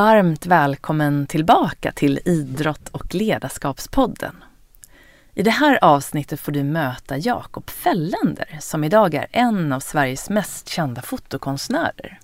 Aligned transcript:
Varmt 0.00 0.46
välkommen 0.46 1.26
tillbaka 1.26 1.92
till 1.92 2.20
Idrott 2.24 2.88
och 2.88 3.14
ledarskapspodden. 3.14 4.44
I 5.34 5.42
det 5.42 5.50
här 5.50 5.84
avsnittet 5.84 6.40
får 6.40 6.52
du 6.52 6.64
möta 6.64 7.18
Jakob 7.18 7.70
Fällender 7.70 8.58
som 8.60 8.84
idag 8.84 9.14
är 9.14 9.26
en 9.30 9.72
av 9.72 9.80
Sveriges 9.80 10.30
mest 10.30 10.68
kända 10.68 11.02
fotokonstnärer. 11.02 12.20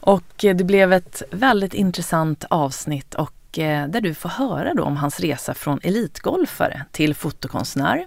Och 0.00 0.44
eh, 0.44 0.56
det 0.56 0.64
blev 0.64 0.92
ett 0.92 1.22
väldigt 1.30 1.74
intressant 1.74 2.44
avsnitt 2.50 3.14
och 3.14 3.58
eh, 3.58 3.88
där 3.88 4.00
du 4.00 4.14
får 4.14 4.28
höra 4.28 4.74
då 4.74 4.82
om 4.82 4.96
hans 4.96 5.20
resa 5.20 5.54
från 5.54 5.80
elitgolfare 5.82 6.84
till 6.92 7.14
fotokonstnär 7.14 8.06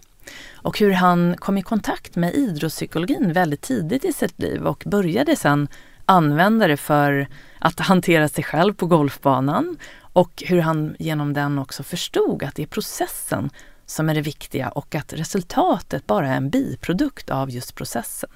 och 0.55 0.79
hur 0.79 0.91
han 0.91 1.35
kom 1.37 1.57
i 1.57 1.61
kontakt 1.61 2.15
med 2.15 2.33
idrottspsykologin 2.35 3.33
väldigt 3.33 3.61
tidigt 3.61 4.05
i 4.05 4.13
sitt 4.13 4.39
liv 4.39 4.67
och 4.67 4.83
började 4.85 5.35
sedan 5.35 5.67
använda 6.05 6.67
det 6.67 6.77
för 6.77 7.27
att 7.59 7.79
hantera 7.79 8.29
sig 8.29 8.43
själv 8.43 8.73
på 8.73 8.85
golfbanan 8.85 9.77
och 9.99 10.43
hur 10.45 10.61
han 10.61 10.95
genom 10.99 11.33
den 11.33 11.59
också 11.59 11.83
förstod 11.83 12.43
att 12.43 12.55
det 12.55 12.63
är 12.63 12.67
processen 12.67 13.49
som 13.85 14.09
är 14.09 14.15
det 14.15 14.21
viktiga 14.21 14.69
och 14.69 14.95
att 14.95 15.13
resultatet 15.13 16.07
bara 16.07 16.27
är 16.27 16.37
en 16.37 16.49
biprodukt 16.49 17.29
av 17.29 17.49
just 17.49 17.75
processen. 17.75 18.29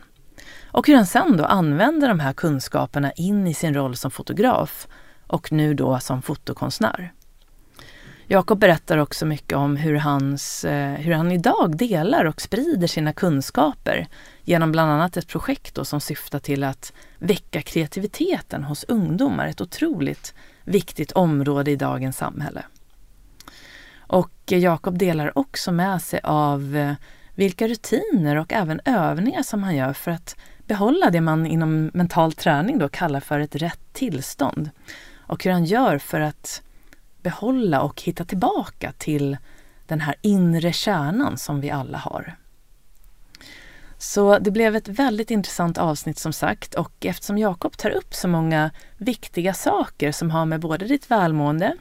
Och 0.71 0.87
hur 0.87 0.95
han 0.95 1.05
sen 1.05 1.37
då 1.37 1.45
använder 1.45 2.07
de 2.07 2.19
här 2.19 2.33
kunskaperna 2.33 3.11
in 3.11 3.47
i 3.47 3.53
sin 3.53 3.73
roll 3.73 3.95
som 3.95 4.11
fotograf 4.11 4.87
och 5.27 5.51
nu 5.51 5.73
då 5.73 5.99
som 5.99 6.21
fotokonstnär. 6.21 7.13
Jakob 8.31 8.59
berättar 8.59 8.97
också 8.97 9.25
mycket 9.25 9.57
om 9.57 9.75
hur, 9.75 9.95
hans, 9.95 10.65
eh, 10.65 10.93
hur 10.93 11.13
han 11.13 11.31
idag 11.31 11.77
delar 11.77 12.25
och 12.25 12.41
sprider 12.41 12.87
sina 12.87 13.13
kunskaper 13.13 14.07
genom 14.49 14.71
bland 14.71 14.91
annat 14.91 15.17
ett 15.17 15.27
projekt 15.27 15.75
då 15.75 15.85
som 15.85 16.01
syftar 16.01 16.39
till 16.39 16.63
att 16.63 16.93
väcka 17.17 17.61
kreativiteten 17.61 18.63
hos 18.63 18.83
ungdomar, 18.83 19.47
ett 19.47 19.61
otroligt 19.61 20.33
viktigt 20.63 21.11
område 21.11 21.71
i 21.71 21.75
dagens 21.75 22.17
samhälle. 22.17 22.63
Och 23.97 24.31
Jakob 24.45 24.97
delar 24.97 25.37
också 25.37 25.71
med 25.71 26.01
sig 26.01 26.19
av 26.23 26.75
eh, 26.75 26.93
vilka 27.35 27.67
rutiner 27.67 28.35
och 28.35 28.53
även 28.53 28.81
övningar 28.85 29.43
som 29.43 29.63
han 29.63 29.75
gör 29.75 29.93
för 29.93 30.11
att 30.11 30.35
behålla 30.67 31.09
det 31.09 31.21
man 31.21 31.45
inom 31.45 31.91
mental 31.93 32.33
träning 32.33 32.79
då 32.79 32.89
kallar 32.89 33.19
för 33.19 33.39
ett 33.39 33.55
rätt 33.55 33.93
tillstånd. 33.93 34.69
Och 35.17 35.43
hur 35.43 35.51
han 35.51 35.65
gör 35.65 35.97
för 35.97 36.19
att 36.19 36.61
behålla 37.21 37.81
och 37.81 38.01
hitta 38.01 38.25
tillbaka 38.25 38.91
till 38.97 39.37
den 39.87 40.01
här 40.01 40.15
inre 40.21 40.73
kärnan 40.73 41.37
som 41.37 41.61
vi 41.61 41.71
alla 41.71 41.97
har. 41.97 42.35
Så 44.01 44.39
det 44.39 44.51
blev 44.51 44.75
ett 44.75 44.87
väldigt 44.87 45.31
intressant 45.31 45.77
avsnitt 45.77 46.19
som 46.19 46.33
sagt 46.33 46.73
och 46.73 47.05
eftersom 47.05 47.37
Jakob 47.37 47.77
tar 47.77 47.89
upp 47.89 48.13
så 48.13 48.27
många 48.27 48.71
viktiga 48.97 49.53
saker 49.53 50.11
som 50.11 50.31
har 50.31 50.45
med 50.45 50.59
både 50.59 50.85
ditt 50.85 51.11
välmående 51.11 51.75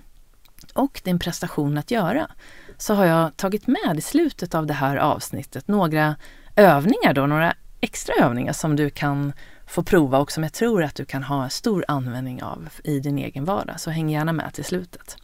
och 0.75 1.01
din 1.05 1.19
prestation 1.19 1.79
att 1.79 1.91
göra 1.91 2.31
så 2.77 2.95
har 2.95 3.05
jag 3.05 3.37
tagit 3.37 3.67
med 3.67 3.99
i 3.99 4.01
slutet 4.01 4.55
av 4.55 4.67
det 4.67 4.75
här 4.75 4.97
avsnittet 4.97 5.69
några 5.69 6.17
övningar 6.57 7.15
då, 7.15 7.27
några 7.27 7.55
extra 7.81 8.15
övningar 8.15 8.53
som 8.53 8.77
du 8.77 8.91
kan 8.91 9.33
få 9.67 9.83
prova 9.83 10.19
och 10.19 10.33
som 10.33 10.43
jag 10.43 10.53
tror 10.53 10.83
att 10.83 10.95
du 10.95 11.05
kan 11.05 11.23
ha 11.23 11.49
stor 11.49 11.85
användning 11.89 12.43
av 12.43 12.69
i 12.85 13.01
din 13.01 13.19
egen 13.19 13.45
vardag. 13.45 13.81
Så 13.81 13.91
häng 13.91 14.11
gärna 14.11 14.33
med 14.33 14.55
till 14.55 14.65
slutet. 14.65 15.17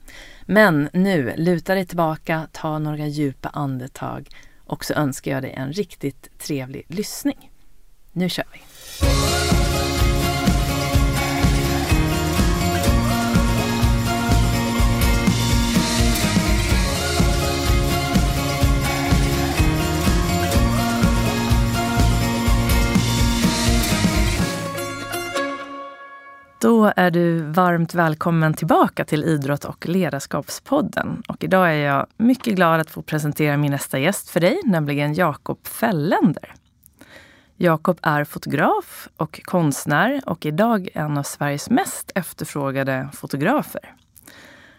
Men 0.47 0.89
nu, 0.93 1.35
luta 1.37 1.75
dig 1.75 1.87
tillbaka, 1.87 2.49
ta 2.53 2.79
några 2.79 3.07
djupa 3.07 3.49
andetag 3.49 4.29
och 4.67 4.85
så 4.85 4.95
önskar 4.95 5.31
jag 5.31 5.43
dig 5.43 5.53
en 5.53 5.73
riktigt 5.73 6.39
trevlig 6.39 6.85
lyssning. 6.89 7.51
Nu 8.13 8.29
kör 8.29 8.45
vi! 8.53 9.54
Då 26.65 26.93
är 26.97 27.11
du 27.11 27.39
varmt 27.39 27.95
välkommen 27.95 28.55
tillbaka 28.55 29.05
till 29.05 29.25
Idrott 29.25 29.65
och 29.65 29.89
ledarskapspodden. 29.89 31.23
Och 31.29 31.45
idag 31.45 31.69
är 31.69 31.87
jag 31.87 32.07
mycket 32.17 32.55
glad 32.55 32.81
att 32.81 32.91
få 32.91 33.03
presentera 33.03 33.57
min 33.57 33.71
nästa 33.71 33.99
gäst 33.99 34.31
för 34.31 34.41
dig, 34.41 34.61
nämligen 34.65 35.15
Jakob 35.15 35.67
Felländer. 35.67 36.55
Jakob 37.57 37.99
är 38.03 38.25
fotograf 38.25 39.09
och 39.17 39.41
konstnär 39.45 40.21
och 40.27 40.47
idag 40.47 40.89
en 40.95 41.19
av 41.19 41.23
Sveriges 41.23 41.71
mest 41.71 42.13
efterfrågade 42.15 43.09
fotografer. 43.13 43.95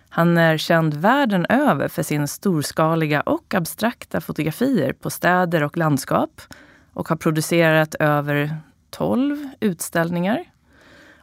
Han 0.09 0.37
är 0.37 0.57
känd 0.57 0.93
världen 0.93 1.45
över 1.49 1.87
för 1.87 2.03
sin 2.03 2.27
storskaliga 2.27 3.21
och 3.21 3.53
abstrakta 3.53 4.21
fotografier 4.21 4.93
på 4.93 5.09
städer 5.09 5.63
och 5.63 5.77
landskap 5.77 6.41
och 6.93 7.09
har 7.09 7.15
producerat 7.15 7.95
över 7.95 8.57
12 8.89 9.49
utställningar 9.59 10.43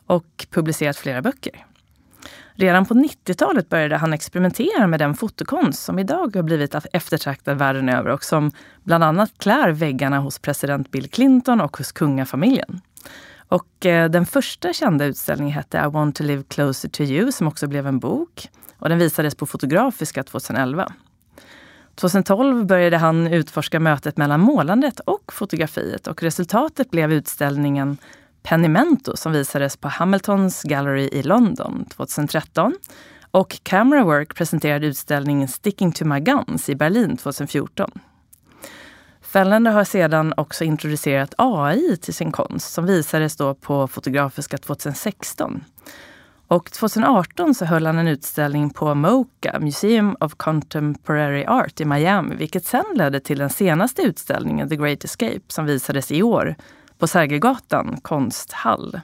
och 0.06 0.46
publicerat 0.50 0.96
flera 0.96 1.22
böcker. 1.22 1.66
Redan 2.54 2.86
på 2.86 2.94
90-talet 2.94 3.68
började 3.68 3.96
han 3.96 4.12
experimentera 4.12 4.86
med 4.86 5.00
den 5.00 5.14
fotokonst 5.14 5.82
som 5.82 5.98
idag 5.98 6.36
har 6.36 6.42
blivit 6.42 6.74
eftertraktad 6.92 7.58
världen 7.58 7.88
över 7.88 8.10
och 8.10 8.24
som 8.24 8.50
bland 8.82 9.04
annat 9.04 9.30
klär 9.38 9.70
väggarna 9.70 10.18
hos 10.18 10.38
president 10.38 10.91
Bill 10.91 11.10
Clinton 11.10 11.60
och 11.60 11.76
hos 11.76 11.92
kungafamiljen. 11.92 12.80
Och 13.48 13.86
eh, 13.86 14.10
den 14.10 14.26
första 14.26 14.72
kända 14.72 15.04
utställningen 15.04 15.54
hette 15.54 15.78
I 15.78 15.91
want 15.91 16.16
to 16.16 16.22
live 16.22 16.42
closer 16.48 16.88
to 16.88 17.02
you 17.02 17.32
som 17.32 17.48
också 17.48 17.66
blev 17.66 17.86
en 17.86 17.98
bok. 17.98 18.48
Och 18.78 18.88
den 18.88 18.98
visades 18.98 19.34
på 19.34 19.46
Fotografiska 19.46 20.22
2011. 20.22 20.92
2012 21.94 22.66
började 22.66 22.96
han 22.96 23.26
utforska 23.26 23.80
mötet 23.80 24.16
mellan 24.16 24.41
målandet 24.41 25.00
och 25.00 25.32
fotografiet 25.32 26.06
och 26.06 26.22
resultatet 26.22 26.91
blev 26.91 27.12
utställningen 27.12 27.96
Penimento 28.42 29.16
som 29.16 29.32
visades 29.32 29.76
på 29.76 29.88
Hamiltons 29.88 30.62
Gallery 30.62 31.08
i 31.12 31.22
London 31.22 31.84
2013 31.84 32.75
och 33.30 33.60
Camera 33.62 34.04
Work 34.04 34.34
presenterade 34.34 34.86
utställningen 34.86 35.48
Sticking 35.48 35.92
to 35.92 36.04
my 36.04 36.20
guns 36.20 36.69
i 36.69 36.75
Berlin 36.75 37.16
2014. 37.16 37.91
Fällender 39.20 39.72
har 39.72 39.84
sedan 39.84 40.34
också 40.36 40.64
introducerat 40.64 41.34
AI 41.38 41.97
till 41.97 42.14
sin 42.14 42.32
konst 42.32 42.72
som 42.72 42.86
visades 42.86 43.36
då 43.36 43.54
på 43.54 43.88
Fotografiska 43.88 44.59
2016. 44.59 45.64
Och 46.48 46.72
2018 46.72 47.54
så 47.54 47.64
höll 47.64 47.86
han 47.86 47.98
en 47.98 48.09
utställning 48.09 48.70
på 48.70 48.94
MoCA, 48.94 49.59
Museum 49.60 50.16
of 50.20 50.34
Contemporary 50.34 51.44
Art 51.44 51.80
i 51.80 51.84
Miami, 51.84 52.34
vilket 52.34 52.64
sen 52.64 52.84
ledde 52.94 53.20
till 53.20 53.38
den 53.38 53.50
senaste 53.50 54.03
utställningen, 54.03 54.69
The 54.69 54.76
Great 54.76 55.04
Escape, 55.04 55.41
som 55.48 55.66
visades 55.66 56.12
i 56.12 56.22
år 56.22 56.56
på 57.02 57.06
Sergelgatan 57.06 57.96
konsthall. 58.02 59.00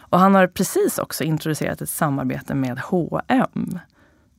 Och 0.00 0.18
han 0.18 0.34
har 0.34 0.46
precis 0.46 0.98
också 0.98 1.24
introducerat 1.24 1.80
ett 1.80 1.90
samarbete 1.90 2.54
med 2.54 2.78
H&M. 2.78 3.78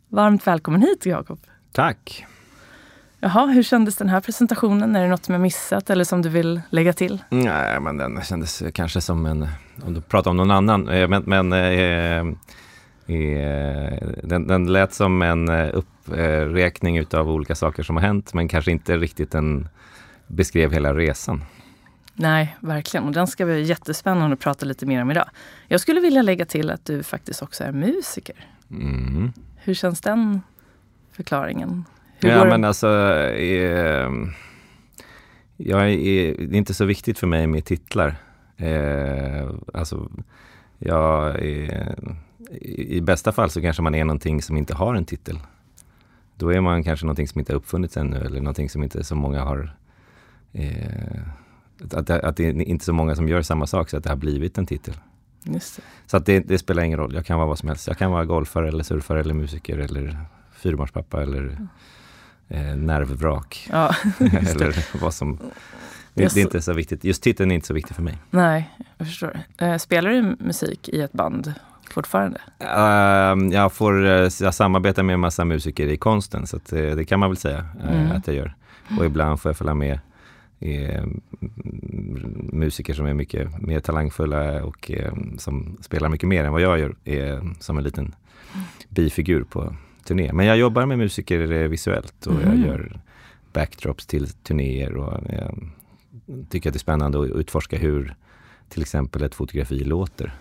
Varmt 0.10 0.48
välkommen 0.48 0.82
hit 0.82 1.06
Jakob. 1.06 1.40
Tack. 1.72 2.26
Jaha, 3.20 3.46
hur 3.46 3.64
kändes 3.64 3.96
den 3.96 4.10
här 4.10 4.22
presentationen? 4.22 4.96
Är 4.96 5.02
det 5.04 5.08
något 5.08 5.26
som 5.26 5.34
jag 5.34 5.42
missat 5.42 5.90
eller 5.90 6.04
som 6.04 6.22
du 6.22 6.30
vill 6.30 6.62
lägga 6.70 6.94
till? 6.94 7.24
Nej, 7.30 7.80
men 7.80 7.98
den 7.98 8.22
kändes 8.22 8.64
kanske 8.74 9.02
som 9.02 9.26
en, 9.26 9.48
om 9.86 9.94
du 9.94 10.02
pratar 10.02 10.32
om 10.32 10.38
någon 10.38 10.52
annan, 10.52 10.90
eh, 10.90 11.08
men, 11.08 11.24
men 11.26 11.54
eh, 11.54 12.20
eh, 13.18 13.98
den, 14.24 14.48
den 14.48 14.74
lät 14.74 14.94
som 14.94 15.22
en 15.22 15.50
eh, 15.50 15.70
uppräkning 15.74 16.98
utav 16.98 17.30
olika 17.30 17.56
saker 17.56 17.84
som 17.84 17.96
har 17.96 18.04
hänt, 18.04 18.34
men 18.34 18.48
kanske 18.48 18.72
inte 18.72 18.98
riktigt 18.98 19.36
en 19.36 19.68
beskrev 20.28 20.72
hela 20.72 20.94
resan. 20.94 21.44
Nej, 22.14 22.58
verkligen. 22.60 23.04
Och 23.04 23.12
den 23.12 23.28
ska 23.28 23.46
bli 23.46 23.62
jättespännande 23.62 24.34
att 24.34 24.40
prata 24.40 24.66
lite 24.66 24.86
mer 24.86 25.02
om 25.02 25.12
idag. 25.12 25.30
Jag 25.68 25.80
skulle 25.80 26.00
vilja 26.00 26.22
lägga 26.22 26.46
till 26.46 26.70
att 26.70 26.86
du 26.86 27.04
faktiskt 27.04 27.42
också 27.42 27.64
är 27.64 27.72
musiker. 27.72 28.36
Mm. 28.72 29.34
Hur 29.56 29.74
känns 29.74 30.02
den 30.02 30.42
förklaringen? 31.12 31.86
Hur 32.20 32.30
ja, 32.30 32.46
men 32.46 32.64
alltså, 32.64 32.88
eh, 33.30 34.12
jag 35.58 35.92
är, 35.92 36.38
det 36.38 36.56
är 36.56 36.56
inte 36.56 36.74
så 36.74 36.86
viktigt 36.86 37.20
för 37.20 37.28
mig 37.28 37.48
med 37.48 37.66
titlar. 37.66 38.16
Eh, 38.58 39.50
alltså, 39.74 40.12
jag 40.78 41.40
är, 41.40 41.96
I 42.62 43.02
bästa 43.02 43.32
fall 43.32 43.50
så 43.50 43.62
kanske 43.62 43.82
man 43.82 43.96
är 43.96 44.06
någonting 44.06 44.42
som 44.42 44.58
inte 44.58 44.76
har 44.76 44.96
en 44.96 45.06
titel. 45.06 45.40
Då 46.36 46.54
är 46.54 46.62
man 46.62 46.84
kanske 46.84 47.06
någonting 47.06 47.28
som 47.28 47.40
inte 47.40 47.54
har 47.54 47.58
uppfunnits 47.58 47.98
ännu 47.98 48.18
eller 48.18 48.40
någonting 48.40 48.70
som 48.70 48.84
inte 48.84 49.04
så 49.04 49.16
många 49.16 49.42
har 49.44 49.76
eh, 50.54 51.22
att, 51.92 52.10
att 52.10 52.38
det 52.38 52.46
är 52.46 52.62
inte 52.62 52.86
så 52.86 52.94
många 52.94 53.16
som 53.16 53.28
gör 53.28 53.42
samma 53.42 53.68
sak 53.68 53.90
så 53.90 53.98
att 53.98 54.04
det 54.04 54.10
har 54.10 54.18
blivit 54.18 54.58
en 54.58 54.66
titel. 54.66 54.94
Så 56.06 56.18
att 56.18 56.26
det, 56.26 56.40
det, 56.40 56.58
spelar 56.58 56.84
ingen 56.84 57.00
roll. 57.00 57.14
Jag 57.14 57.26
kan 57.26 57.38
vara 57.38 57.48
vad 57.48 57.60
som 57.60 57.70
helst. 57.70 57.88
Jag 57.88 57.98
kan 57.98 58.12
vara 58.12 58.26
golfare 58.26 58.68
eller 58.68 58.84
surfare 58.84 59.20
eller 59.20 59.34
musiker 59.34 59.78
eller 59.78 60.18
fyrbarnspappa 60.52 61.22
eller 61.22 61.58
eh, 62.48 62.76
nervvrak. 62.76 63.68
Ja, 63.72 63.96
eller 64.20 65.00
vad 65.02 65.14
som... 65.14 65.40
Det, 66.14 66.34
det, 66.34 66.40
är 66.40 66.42
inte 66.42 66.62
så 66.62 66.74
viktigt. 66.74 67.04
Just 67.04 67.24
titeln 67.24 67.52
är 67.52 67.56
inte 67.56 67.68
så 67.68 67.74
viktig 67.74 67.96
för 67.96 68.04
mig. 68.04 68.18
Nej, 68.30 68.70
jag 68.98 69.08
förstår. 69.08 69.40
Eh, 69.58 69.78
spelar 69.78 70.10
du 70.10 70.36
musik 70.40 70.90
i 70.90 71.02
ett 71.02 71.14
band? 71.14 71.54
fortfarande? 71.94 72.40
Uh, 72.62 73.54
jag, 73.54 73.74
får, 73.74 74.06
eh, 74.06 74.30
jag 74.42 74.54
samarbetar 74.54 75.04
med 75.04 75.14
en 75.14 75.20
massa 75.20 75.46
musiker 75.46 75.88
i 75.88 75.98
konsten, 75.98 76.48
så 76.48 76.58
att, 76.58 76.74
uh, 76.74 76.96
det 76.96 77.06
kan 77.06 77.20
man 77.20 77.30
väl 77.30 77.38
säga 77.38 77.58
uh, 77.58 78.02
mm. 78.02 78.12
att 78.12 78.28
jag 78.28 78.36
gör. 78.36 78.56
Och 79.00 79.06
ibland 79.06 79.42
får 79.42 79.50
jag 79.50 79.58
följa 79.58 79.74
med 79.74 80.00
musiker 82.52 82.94
som 82.94 83.06
är 83.06 83.14
mycket 83.14 83.62
mer 83.62 83.80
talangfulla 83.80 84.64
och 84.64 84.92
som 85.38 85.78
spelar 85.82 86.10
mycket 86.10 86.30
mer 86.30 86.44
än 86.44 86.52
vad 86.52 86.62
jag 86.62 86.80
gör, 86.80 86.96
är 87.04 87.54
som 87.60 87.78
en 87.78 87.84
liten 87.84 88.16
bifigur 88.90 89.44
på 89.44 89.76
turné. 90.04 90.34
Men 90.34 90.46
jag 90.46 90.58
jobbar 90.58 90.86
med 90.86 90.98
musiker 90.98 91.68
visuellt 91.68 92.28
och 92.28 92.42
mm. 92.42 92.48
jag 92.48 92.68
gör 92.68 93.00
backdrops 93.54 94.06
till 94.06 94.30
turnéer 94.30 94.98
och 94.98 95.22
jag 95.30 95.58
tycker 96.50 96.70
att 96.70 96.74
det 96.74 96.78
är 96.78 96.80
spännande 96.80 97.22
att 97.22 97.30
utforska 97.30 97.78
hur 97.78 98.16
till 98.70 98.82
exempel 98.82 99.24
ett 99.24 99.36
fotografi 99.36 99.84
låter. 99.84 100.34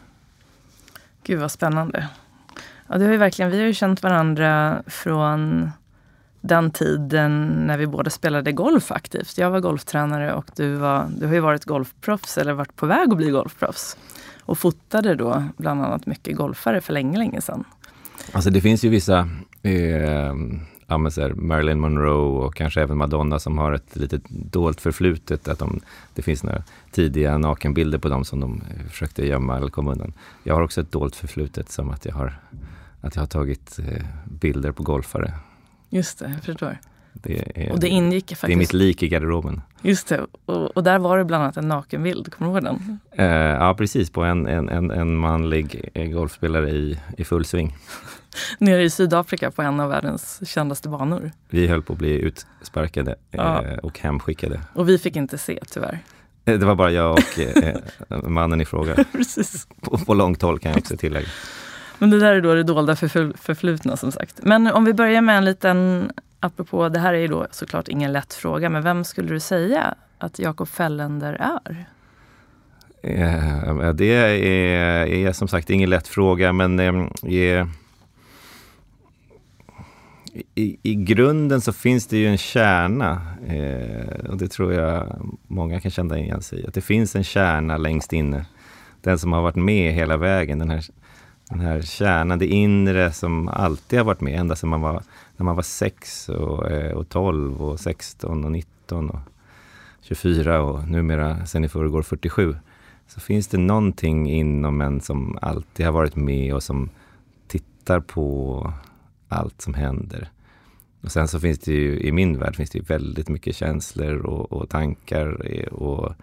Gud 1.25 1.41
vad 1.41 1.53
spännande. 1.53 2.09
Ja, 2.87 2.99
det 2.99 3.05
har 3.05 3.17
verkligen, 3.17 3.51
vi 3.51 3.59
har 3.59 3.67
ju 3.67 3.75
känt 3.75 4.03
varandra 4.03 4.83
från 4.87 5.71
den 6.43 6.71
tiden 6.71 7.49
när 7.67 7.79
vi 7.79 7.87
båda 7.87 8.11
spelade 8.11 8.53
golf 8.53 8.93
aktivt. 8.93 9.39
Jag 9.39 9.50
var 9.50 9.61
golftränare 9.61 10.35
och 10.35 10.50
du, 10.56 10.75
var, 10.75 11.06
du 11.19 11.27
har 11.27 11.35
ju 11.35 11.41
varit 11.41 11.65
golfproffs 11.65 12.39
eller 12.39 12.53
varit 12.53 12.77
på 12.77 12.87
väg 12.87 13.11
att 13.11 13.17
bli 13.17 13.31
golfproffs. 13.31 13.97
Och 14.41 14.59
fotade 14.59 15.15
då 15.15 15.44
bland 15.56 15.83
annat 15.83 16.06
mycket 16.06 16.37
golfare 16.37 16.81
för 16.81 16.93
länge, 16.93 17.19
länge 17.19 17.41
sedan. 17.41 17.65
Alltså 18.33 18.50
det 18.50 18.61
finns 18.61 18.85
ju 18.85 18.89
vissa 18.89 19.29
eh, 19.62 20.35
ja, 20.87 20.99
Marilyn 21.35 21.81
Monroe 21.81 22.47
och 22.47 22.55
kanske 22.55 22.83
även 22.83 22.97
Madonna 22.97 23.39
som 23.39 23.59
har 23.59 23.73
ett 23.73 23.97
lite 23.97 24.21
dolt 24.29 24.81
förflutet. 24.81 25.49
Att 25.49 25.59
de, 25.59 25.81
det 26.15 26.23
finns 26.23 26.43
några 26.43 26.62
tidiga 26.91 27.39
nakenbilder 27.39 27.99
på 27.99 28.09
dem 28.09 28.25
som 28.25 28.41
de 28.41 28.62
eh, 28.71 28.91
försökte 28.91 29.27
gömma 29.27 29.56
eller 29.56 29.69
komma 29.69 29.93
undan. 29.93 30.12
Jag 30.43 30.55
har 30.55 30.62
också 30.62 30.81
ett 30.81 30.93
dolt 30.93 31.17
förflutet 31.17 31.71
som 31.71 31.91
att 31.91 32.05
jag 32.05 32.15
har, 32.15 32.41
att 33.00 33.15
jag 33.15 33.23
har 33.23 33.27
tagit 33.27 33.79
eh, 33.79 34.05
bilder 34.25 34.73
på 34.73 34.83
golfare. 34.83 35.33
Just 35.93 36.19
det, 36.19 36.31
jag 36.35 36.44
förstår. 36.44 36.79
Det 37.12 37.43
är, 37.55 37.73
och 37.73 37.81
det 37.81 37.89
ingick 37.89 38.25
faktiskt. 38.25 38.47
Det 38.47 38.53
är 38.53 38.56
mitt 38.56 38.73
lik 38.73 39.03
i 39.03 39.09
garderoben. 39.09 39.61
Just 39.83 40.09
det, 40.09 40.27
och, 40.44 40.77
och 40.77 40.83
där 40.83 40.99
var 40.99 41.19
det 41.19 41.25
bland 41.25 41.43
annat 41.43 41.56
en 41.56 41.69
nakenbild, 41.69 42.33
kommer 42.33 42.50
du 42.50 42.55
ihåg 42.55 42.65
den? 42.65 42.99
Uh, 43.27 43.35
ja, 43.35 43.75
precis, 43.79 44.11
på 44.11 44.23
en, 44.23 44.47
en, 44.47 44.69
en, 44.69 44.91
en 44.91 45.17
manlig 45.17 45.91
golfspelare 46.12 46.71
i, 46.71 47.00
i 47.19 47.25
full 47.25 47.44
sving. 47.44 47.77
Nere 48.59 48.83
i 48.83 48.91
Sydafrika 48.91 49.50
på 49.50 49.62
en 49.62 49.81
av 49.81 49.91
världens 49.91 50.49
kändaste 50.49 50.89
banor. 50.89 51.31
Vi 51.49 51.67
höll 51.67 51.83
på 51.83 51.93
att 51.93 51.99
bli 51.99 52.11
utsparkade 52.11 53.15
ja. 53.31 53.65
uh, 53.65 53.79
och 53.79 53.99
hemskickade. 53.99 54.61
Och 54.75 54.89
vi 54.89 54.99
fick 54.99 55.17
inte 55.17 55.39
se 55.39 55.59
tyvärr. 55.71 55.99
Eh, 56.44 56.59
det 56.59 56.67
var 56.67 56.75
bara 56.75 56.91
jag 56.91 57.12
och 57.12 57.39
eh, 57.39 57.77
mannen 58.29 58.61
i 58.61 58.65
fråga. 58.65 59.05
precis. 59.12 59.67
På, 59.81 59.99
på 59.99 60.15
långt 60.15 60.43
håll 60.43 60.59
kan 60.59 60.73
jag 60.73 60.79
också 60.79 60.97
tillägga. 60.97 61.29
Men 62.03 62.11
det 62.11 62.19
där 62.19 62.35
är 62.35 62.41
då 62.41 62.55
det 62.55 62.63
dolda 62.63 62.97
förflutna 62.97 63.97
som 63.97 64.13
sagt. 64.13 64.41
Men 64.43 64.67
om 64.67 64.85
vi 64.85 64.95
börjar 64.95 65.23
med 65.23 65.37
en 65.39 65.45
liten 65.45 66.13
apropå, 66.41 66.89
det 66.89 66.99
här 66.99 67.15
är 67.15 67.19
ju 67.19 67.29
då 67.29 67.47
såklart 67.51 67.89
ingen 67.89 68.13
lätt 68.13 68.35
fråga, 68.35 68.71
men 68.71 68.83
vem 68.83 69.05
skulle 69.05 69.29
du 69.29 69.41
säga 69.41 69.95
att 70.19 70.39
Jakob 70.39 70.69
Fällender 70.69 71.33
är? 71.33 71.87
Eh, 73.03 73.93
det 73.93 74.15
är, 74.15 74.29
är, 75.07 75.33
som 75.33 75.49
sagt 75.49 75.71
ingen 75.71 75.91
lätt 75.91 76.09
fråga, 76.09 76.53
men 76.53 76.81
eh, 76.81 76.87
är, 77.25 77.69
i, 80.55 80.79
i, 80.83 80.95
grunden 80.95 81.61
så 81.61 81.73
finns 81.73 82.07
det 82.07 82.17
ju 82.17 82.27
en 82.27 82.39
kärna 82.39 83.21
eh, 83.47 84.31
och 84.31 84.37
det 84.37 84.49
tror 84.49 84.73
jag 84.73 85.21
många 85.47 85.81
kan 85.81 85.91
känna 85.91 86.19
igen 86.19 86.43
sig 86.43 86.61
i. 86.61 86.67
Att 86.67 86.75
det 86.75 86.81
finns 86.81 87.17
en 87.17 87.25
kärna 87.25 87.77
längst 87.77 88.13
inne. 88.13 88.47
Den 89.01 89.19
som 89.19 89.33
har 89.33 89.43
varit 89.43 89.57
med 89.57 89.95
hela 89.95 90.17
vägen. 90.17 90.59
Den 90.59 90.71
här, 90.71 90.85
den 91.53 91.61
här 91.61 91.83
kärnan, 91.83 92.39
det 92.39 92.47
inre 92.47 93.13
som 93.13 93.49
alltid 93.49 93.99
har 93.99 94.07
varit 94.07 94.21
med 94.21 94.41
ända 94.41 94.57
sedan 94.57 94.69
man 94.69 94.81
var 94.81 95.03
när 95.37 95.45
man 95.45 95.57
var 95.57 95.63
6 95.63 96.29
och, 96.29 96.71
eh, 96.71 96.93
och 96.93 97.09
12 97.09 97.63
och 97.63 97.81
16 97.81 98.45
och 98.45 98.53
19 98.53 99.11
och 99.11 99.19
24 100.01 100.63
och 100.63 100.89
numera 100.89 101.47
sen 101.47 101.65
i 101.65 101.69
förrgår 101.69 102.03
47 102.03 102.57
så 103.07 103.21
finns 103.21 103.49
det 103.49 103.59
någonting 103.59 104.31
inom 104.31 104.81
en 104.81 105.01
som 105.01 105.39
alltid 105.43 105.87
har 105.87 105.93
varit 105.93 106.17
med 106.17 106.55
och 106.55 106.63
som 106.63 106.91
tittar 107.47 108.01
på 108.01 108.73
allt 109.29 109.61
som 109.61 109.75
händer. 109.75 110.29
Och 111.01 111.13
sen 111.13 111.29
så 111.29 111.41
finns 111.41 111.59
det 111.59 111.73
ju, 111.73 112.01
i 112.01 112.13
min 112.13 112.39
värld 112.39 112.57
finns 112.57 112.71
det 112.71 112.91
väldigt 112.91 113.29
mycket 113.29 113.57
känslor 113.57 114.27
och, 114.27 114.53
och 114.53 114.69
tankar 114.69 115.43
eh, 115.45 115.73
och 115.73 116.15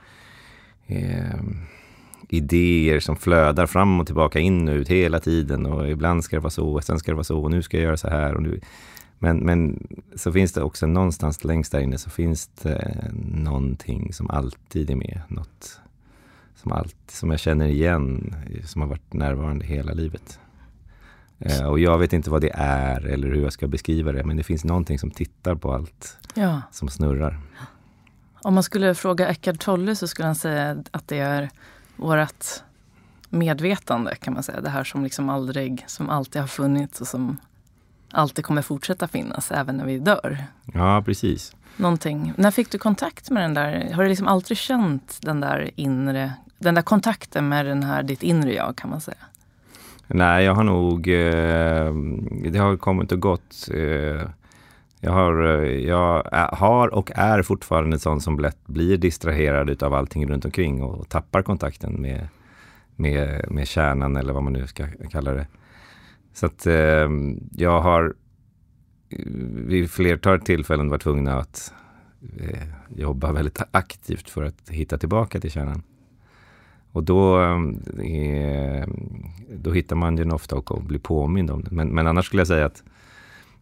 eh, 0.88 1.40
idéer 2.30 3.00
som 3.00 3.16
flödar 3.16 3.68
fram 3.68 4.00
och 4.00 4.06
tillbaka, 4.06 4.40
in 4.40 4.70
och 4.70 4.76
ut 4.76 4.88
hela 4.88 5.20
tiden. 5.20 5.66
Och 5.66 5.90
ibland 5.90 6.24
ska 6.24 6.36
det 6.36 6.42
vara 6.42 6.52
så, 6.52 6.68
och 6.68 6.84
sen 6.84 7.00
ska 7.00 7.12
det 7.12 7.16
vara 7.16 7.24
så, 7.24 7.40
och 7.40 7.52
nu 7.52 7.62
ska 7.62 7.78
jag 7.78 7.84
göra 7.84 7.98
så 7.98 8.10
här. 8.10 8.34
Och 8.34 8.44
nu, 8.44 8.60
men, 9.20 9.38
men 9.38 9.88
så 10.16 10.32
finns 10.32 10.54
det 10.54 10.62
också 10.62 10.88
någonstans 10.88 11.44
längst 11.44 11.72
där 11.72 11.80
inne 11.80 11.98
så 11.98 12.10
finns 12.10 12.48
det 12.48 13.12
någonting 13.34 14.14
som 14.14 14.30
alltid 14.30 14.90
är 14.90 14.96
med. 14.96 15.22
Något 15.28 15.80
som, 16.56 16.72
alltid, 16.72 17.12
som 17.12 17.32
jag 17.32 17.40
känner 17.40 17.68
igen, 17.68 18.36
som 18.66 18.82
har 18.82 18.88
varit 18.88 19.14
närvarande 19.14 19.66
hela 19.66 19.94
livet. 19.94 20.40
Eh, 21.40 21.66
och 21.66 21.80
jag 21.80 21.98
vet 21.98 22.14
inte 22.14 22.30
vad 22.30 22.42
det 22.42 22.52
är 22.54 23.06
eller 23.06 23.28
hur 23.28 23.44
jag 23.44 23.54
ska 23.54 23.68
beskriva 23.68 24.12
det, 24.12 24.24
men 24.24 24.38
det 24.38 24.44
finns 24.44 24.66
någonting 24.66 25.00
som 25.00 25.12
tittar 25.12 25.56
på 25.56 25.74
allt 25.74 26.18
ja. 26.34 26.62
som 26.72 26.88
snurrar. 26.88 27.40
Om 28.42 28.54
man 28.54 28.64
skulle 28.64 28.96
fråga 28.96 29.28
Eckart 29.28 29.60
Tolle 29.60 29.96
så 29.96 30.08
skulle 30.08 30.26
han 30.26 30.36
säga 30.36 30.84
att 30.92 31.08
det 31.08 31.18
är 31.18 31.50
vårt 32.00 32.46
medvetande 33.30 34.16
kan 34.16 34.34
man 34.34 34.44
säga. 34.44 34.62
Det 34.62 34.70
här 34.70 34.84
som 34.84 35.04
liksom 35.04 35.30
aldrig, 35.30 35.84
som 35.88 36.10
alltid 36.10 36.42
har 36.42 36.48
funnits 36.48 37.02
och 37.02 37.08
som 37.08 37.38
alltid 38.12 38.46
kommer 38.46 38.62
fortsätta 38.62 39.08
finnas 39.08 39.52
även 39.52 39.78
när 39.78 39.86
vi 39.86 40.00
dör. 40.00 40.44
Ja, 40.74 41.04
precis. 41.06 41.56
Någonting. 41.78 42.34
När 42.38 42.52
fick 42.52 42.72
du 42.72 42.78
kontakt 42.78 43.30
med 43.30 43.44
den 43.44 43.54
där? 43.54 43.94
Har 43.94 44.04
du 44.04 44.10
liksom 44.10 44.28
alltid 44.28 44.58
känt 44.58 45.20
den 45.22 45.40
där 45.40 45.72
inre, 45.76 46.34
den 46.58 46.76
där 46.76 46.82
kontakten 46.82 47.50
med 47.50 47.66
den 47.66 47.84
här, 47.84 48.04
ditt 48.04 48.24
inre 48.24 48.54
jag 48.54 48.76
kan 48.76 48.90
man 48.90 49.02
säga? 49.02 49.18
Nej, 50.08 50.46
jag 50.46 50.54
har 50.54 50.64
nog, 50.64 51.08
eh, 51.08 51.94
det 52.52 52.60
har 52.60 52.78
kommit 52.78 53.12
och 53.12 53.20
gått. 53.20 53.70
Eh, 53.74 54.30
jag, 55.00 55.12
har, 55.12 55.64
eh, 55.64 55.88
jag 55.88 56.24
har 56.52 56.94
och 56.94 57.12
är 57.16 57.42
fortfarande 57.42 58.00
sån 58.00 58.22
som 58.22 58.40
lätt 58.40 58.68
blir 58.68 58.98
distraherad 58.98 59.84
av 59.84 59.94
allting 59.94 60.30
runt 60.30 60.46
omkring 60.46 60.84
och 60.84 61.10
tappar 61.10 61.42
kontakten 61.42 62.02
med, 62.02 62.28
med, 62.96 63.46
med 63.52 63.68
kärnan 63.68 64.16
eller 64.16 64.34
vad 64.34 64.44
man 64.44 64.54
nu 64.54 64.68
ska 64.68 64.88
kalla 65.12 65.34
det. 65.34 65.48
Så 66.34 66.46
att 66.46 66.66
eh, 66.68 67.10
jag 67.52 67.82
har 67.82 68.14
eh, 69.10 69.26
vid 69.52 69.92
flertal 69.92 70.42
tillfällen 70.42 70.90
varit 70.90 71.02
tvungna 71.02 71.38
att 71.38 71.74
eh, 72.40 72.68
jobba 72.90 73.32
väldigt 73.32 73.62
aktivt 73.72 74.30
för 74.30 74.44
att 74.44 74.70
hitta 74.70 74.98
tillbaka 74.98 75.40
till 75.40 75.52
kärnan. 75.52 75.84
Och 76.92 77.04
då, 77.04 77.42
eh, 78.04 78.88
då 79.50 79.72
hittar 79.72 79.96
man 79.96 80.16
den 80.16 80.32
ofta 80.32 80.56
och 80.56 80.84
blir 80.84 81.00
påmind 81.00 81.52
om 81.52 81.64
det. 81.64 81.72
Men, 81.72 81.88
men 81.88 82.08
annars 82.08 82.26
skulle 82.26 82.40
jag 82.40 82.48
säga 82.48 82.66
att 82.66 82.84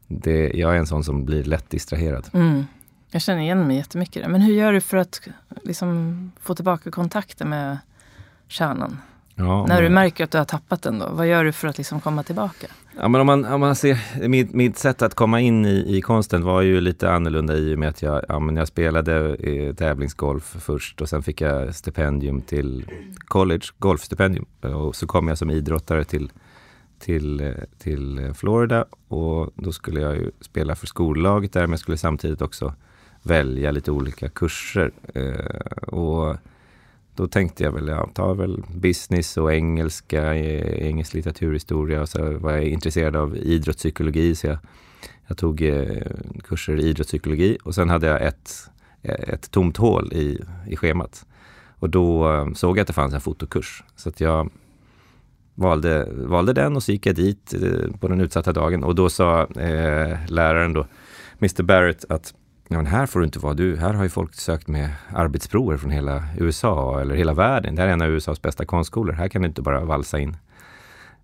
det, 0.07 0.51
jag 0.53 0.75
är 0.75 0.77
en 0.77 0.87
sån 0.87 1.03
som 1.03 1.25
blir 1.25 1.43
lätt 1.43 1.69
distraherad. 1.69 2.29
Mm. 2.33 2.65
Jag 3.11 3.21
känner 3.21 3.41
igen 3.41 3.67
mig 3.67 3.77
jättemycket. 3.77 4.31
Men 4.31 4.41
hur 4.41 4.53
gör 4.53 4.73
du 4.73 4.81
för 4.81 4.97
att 4.97 5.27
liksom, 5.63 6.31
få 6.41 6.55
tillbaka 6.55 6.91
kontakten 6.91 7.49
med 7.49 7.77
kärnan? 8.47 8.97
Ja, 9.39 9.65
När 9.65 9.81
du 9.81 9.89
märker 9.89 10.23
att 10.23 10.31
du 10.31 10.37
har 10.37 10.45
tappat 10.45 10.81
den 10.81 10.99
då, 10.99 11.09
vad 11.11 11.27
gör 11.27 11.43
du 11.43 11.51
för 11.51 11.67
att 11.67 11.77
liksom 11.77 11.99
komma 11.99 12.23
tillbaka? 12.23 12.67
Ja, 12.99 13.07
men 13.07 13.21
om, 13.21 13.27
man, 13.27 13.45
om 13.45 13.59
man 13.59 13.75
ser, 13.75 14.27
mitt, 14.27 14.53
mitt 14.53 14.77
sätt 14.77 15.01
att 15.01 15.13
komma 15.13 15.41
in 15.41 15.65
i, 15.65 15.97
i 15.97 16.01
konsten 16.01 16.43
var 16.43 16.61
ju 16.61 16.81
lite 16.81 17.11
annorlunda 17.11 17.55
i 17.55 17.75
och 17.75 17.79
med 17.79 17.89
att 17.89 18.01
jag, 18.01 18.25
ja, 18.27 18.51
jag 18.51 18.67
spelade 18.67 19.35
eh, 19.35 19.75
tävlingsgolf 19.75 20.55
först 20.59 21.01
och 21.01 21.09
sen 21.09 21.23
fick 21.23 21.41
jag 21.41 21.75
stipendium 21.75 22.41
till 22.41 22.85
college, 23.25 23.65
golfstipendium. 23.77 24.45
Och 24.61 24.95
så 24.95 25.07
kom 25.07 25.27
jag 25.27 25.37
som 25.37 25.49
idrottare 25.49 26.03
till, 26.03 26.31
till, 26.99 27.39
eh, 27.39 27.53
till 27.77 28.19
eh, 28.19 28.33
Florida 28.33 28.85
och 29.07 29.53
då 29.55 29.71
skulle 29.71 30.01
jag 30.01 30.15
ju 30.15 30.31
spela 30.41 30.75
för 30.75 30.87
skollaget 30.87 31.53
där 31.53 31.61
men 31.61 31.71
jag 31.71 31.79
skulle 31.79 31.97
samtidigt 31.97 32.41
också 32.41 32.73
välja 33.27 33.71
lite 33.71 33.91
olika 33.91 34.29
kurser. 34.29 34.91
Eh, 35.13 35.83
och 35.87 36.37
då 37.15 37.27
tänkte 37.27 37.63
jag 37.63 37.71
väl, 37.71 37.87
jag 37.87 38.13
tar 38.13 38.35
väl 38.35 38.63
business 38.75 39.37
och 39.37 39.53
engelska, 39.53 40.35
eh, 40.35 40.87
engelsk 40.87 41.13
litteraturhistoria 41.13 42.01
och 42.01 42.09
så 42.09 42.37
var 42.37 42.51
jag 42.51 42.63
intresserad 42.63 43.15
av 43.15 43.37
idrottspsykologi 43.37 44.35
så 44.35 44.47
jag, 44.47 44.57
jag 45.27 45.37
tog 45.37 45.61
eh, 45.61 46.05
kurser 46.43 46.79
i 46.79 46.83
idrottspsykologi 46.83 47.57
och 47.63 47.75
sen 47.75 47.89
hade 47.89 48.07
jag 48.07 48.21
ett, 48.21 48.69
ett 49.03 49.51
tomt 49.51 49.77
hål 49.77 50.13
i, 50.13 50.41
i 50.67 50.75
schemat. 50.75 51.25
Och 51.79 51.89
då 51.89 52.27
såg 52.55 52.77
jag 52.77 52.81
att 52.81 52.87
det 52.87 52.93
fanns 52.93 53.13
en 53.13 53.21
fotokurs 53.21 53.83
så 53.95 54.09
att 54.09 54.21
jag 54.21 54.49
valde, 55.57 56.07
valde 56.11 56.53
den 56.53 56.75
och 56.75 56.83
så 56.83 56.91
gick 56.91 57.05
jag 57.05 57.15
dit 57.15 57.53
eh, 57.53 57.99
på 57.99 58.07
den 58.07 58.21
utsatta 58.21 58.53
dagen 58.53 58.83
och 58.83 58.95
då 58.95 59.09
sa 59.09 59.41
eh, 59.41 60.17
läraren 60.27 60.73
då, 60.73 60.85
Mr 61.39 61.63
Barrett, 61.63 62.05
att 62.09 62.33
Ja, 62.69 62.77
men 62.77 62.85
här 62.85 63.05
får 63.05 63.19
du 63.19 63.25
inte 63.25 63.39
vara 63.39 63.53
du. 63.53 63.75
Här 63.77 63.93
har 63.93 64.03
ju 64.03 64.09
folk 64.09 64.33
sökt 64.35 64.67
med 64.67 64.89
arbetsprover 65.13 65.77
från 65.77 65.91
hela 65.91 66.23
USA 66.37 67.01
eller 67.01 67.15
hela 67.15 67.33
världen. 67.33 67.75
Det 67.75 67.81
här 67.81 67.89
är 67.89 67.93
en 67.93 68.01
av 68.01 68.09
USAs 68.09 68.41
bästa 68.41 68.65
konstskolor. 68.65 69.13
Här 69.13 69.27
kan 69.27 69.41
du 69.41 69.47
inte 69.47 69.61
bara 69.61 69.85
valsa 69.85 70.19
in. 70.19 70.37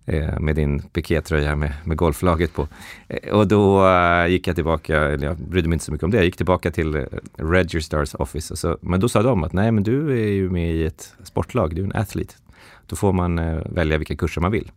eh, 0.06 0.40
med 0.40 0.56
din 0.56 0.82
pikétröja 0.82 1.56
med, 1.56 1.72
med 1.84 1.96
golflaget 1.96 2.54
på. 2.54 2.68
Eh, 3.08 3.32
och 3.34 3.48
då 3.48 3.88
eh, 3.88 4.26
gick 4.26 4.48
jag 4.48 4.54
tillbaka, 4.56 5.00
eller 5.00 5.26
jag 5.26 5.36
brydde 5.38 5.68
mig 5.68 5.74
inte 5.76 5.84
så 5.84 5.92
mycket 5.92 6.04
om 6.04 6.10
det, 6.10 6.16
jag 6.16 6.24
gick 6.24 6.36
tillbaka 6.36 6.70
till 6.70 6.96
eh, 6.96 7.02
Registars 7.36 8.14
office. 8.14 8.56
Så, 8.56 8.78
men 8.80 9.00
då 9.00 9.08
sa 9.08 9.22
de 9.22 9.44
att 9.44 9.52
nej 9.52 9.72
men 9.72 9.82
du 9.84 10.10
är 10.12 10.32
ju 10.32 10.50
med 10.50 10.74
i 10.74 10.84
ett 10.84 11.14
sportlag, 11.22 11.74
du 11.74 11.80
är 11.82 11.84
en 11.86 11.96
athlete. 11.96 12.34
Då 12.86 12.96
får 12.96 13.12
man 13.12 13.38
eh, 13.38 13.62
välja 13.70 13.98
vilka 13.98 14.16
kurser 14.16 14.40
man 14.40 14.52
vill. 14.52 14.70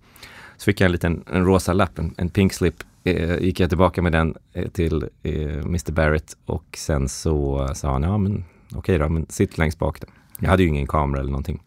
Så 0.57 0.63
fick 0.63 0.81
jag 0.81 0.85
en 0.85 0.91
liten 0.91 1.23
en 1.33 1.45
rosa 1.45 1.73
lapp, 1.73 1.99
en, 1.99 2.13
en 2.17 2.29
pink 2.29 2.53
slip. 2.53 2.83
Eh, 3.03 3.37
gick 3.37 3.59
jag 3.59 3.69
tillbaka 3.69 4.01
med 4.01 4.11
den 4.11 4.35
eh, 4.53 4.67
till 4.67 5.09
eh, 5.23 5.57
Mr 5.57 5.91
Barrett 5.91 6.37
och 6.45 6.65
sen 6.77 7.09
så 7.09 7.67
sa 7.73 7.91
han, 7.91 8.03
ja 8.03 8.17
men 8.17 8.45
okej 8.67 8.77
okay 8.77 8.97
då, 8.97 9.09
men 9.09 9.25
sitt 9.29 9.57
längst 9.57 9.79
bak. 9.79 9.99
Då. 10.01 10.07
Jag 10.39 10.49
hade 10.49 10.63
ju 10.63 10.69
ingen 10.69 10.87
kamera 10.87 11.19
eller 11.19 11.31
någonting. 11.31 11.63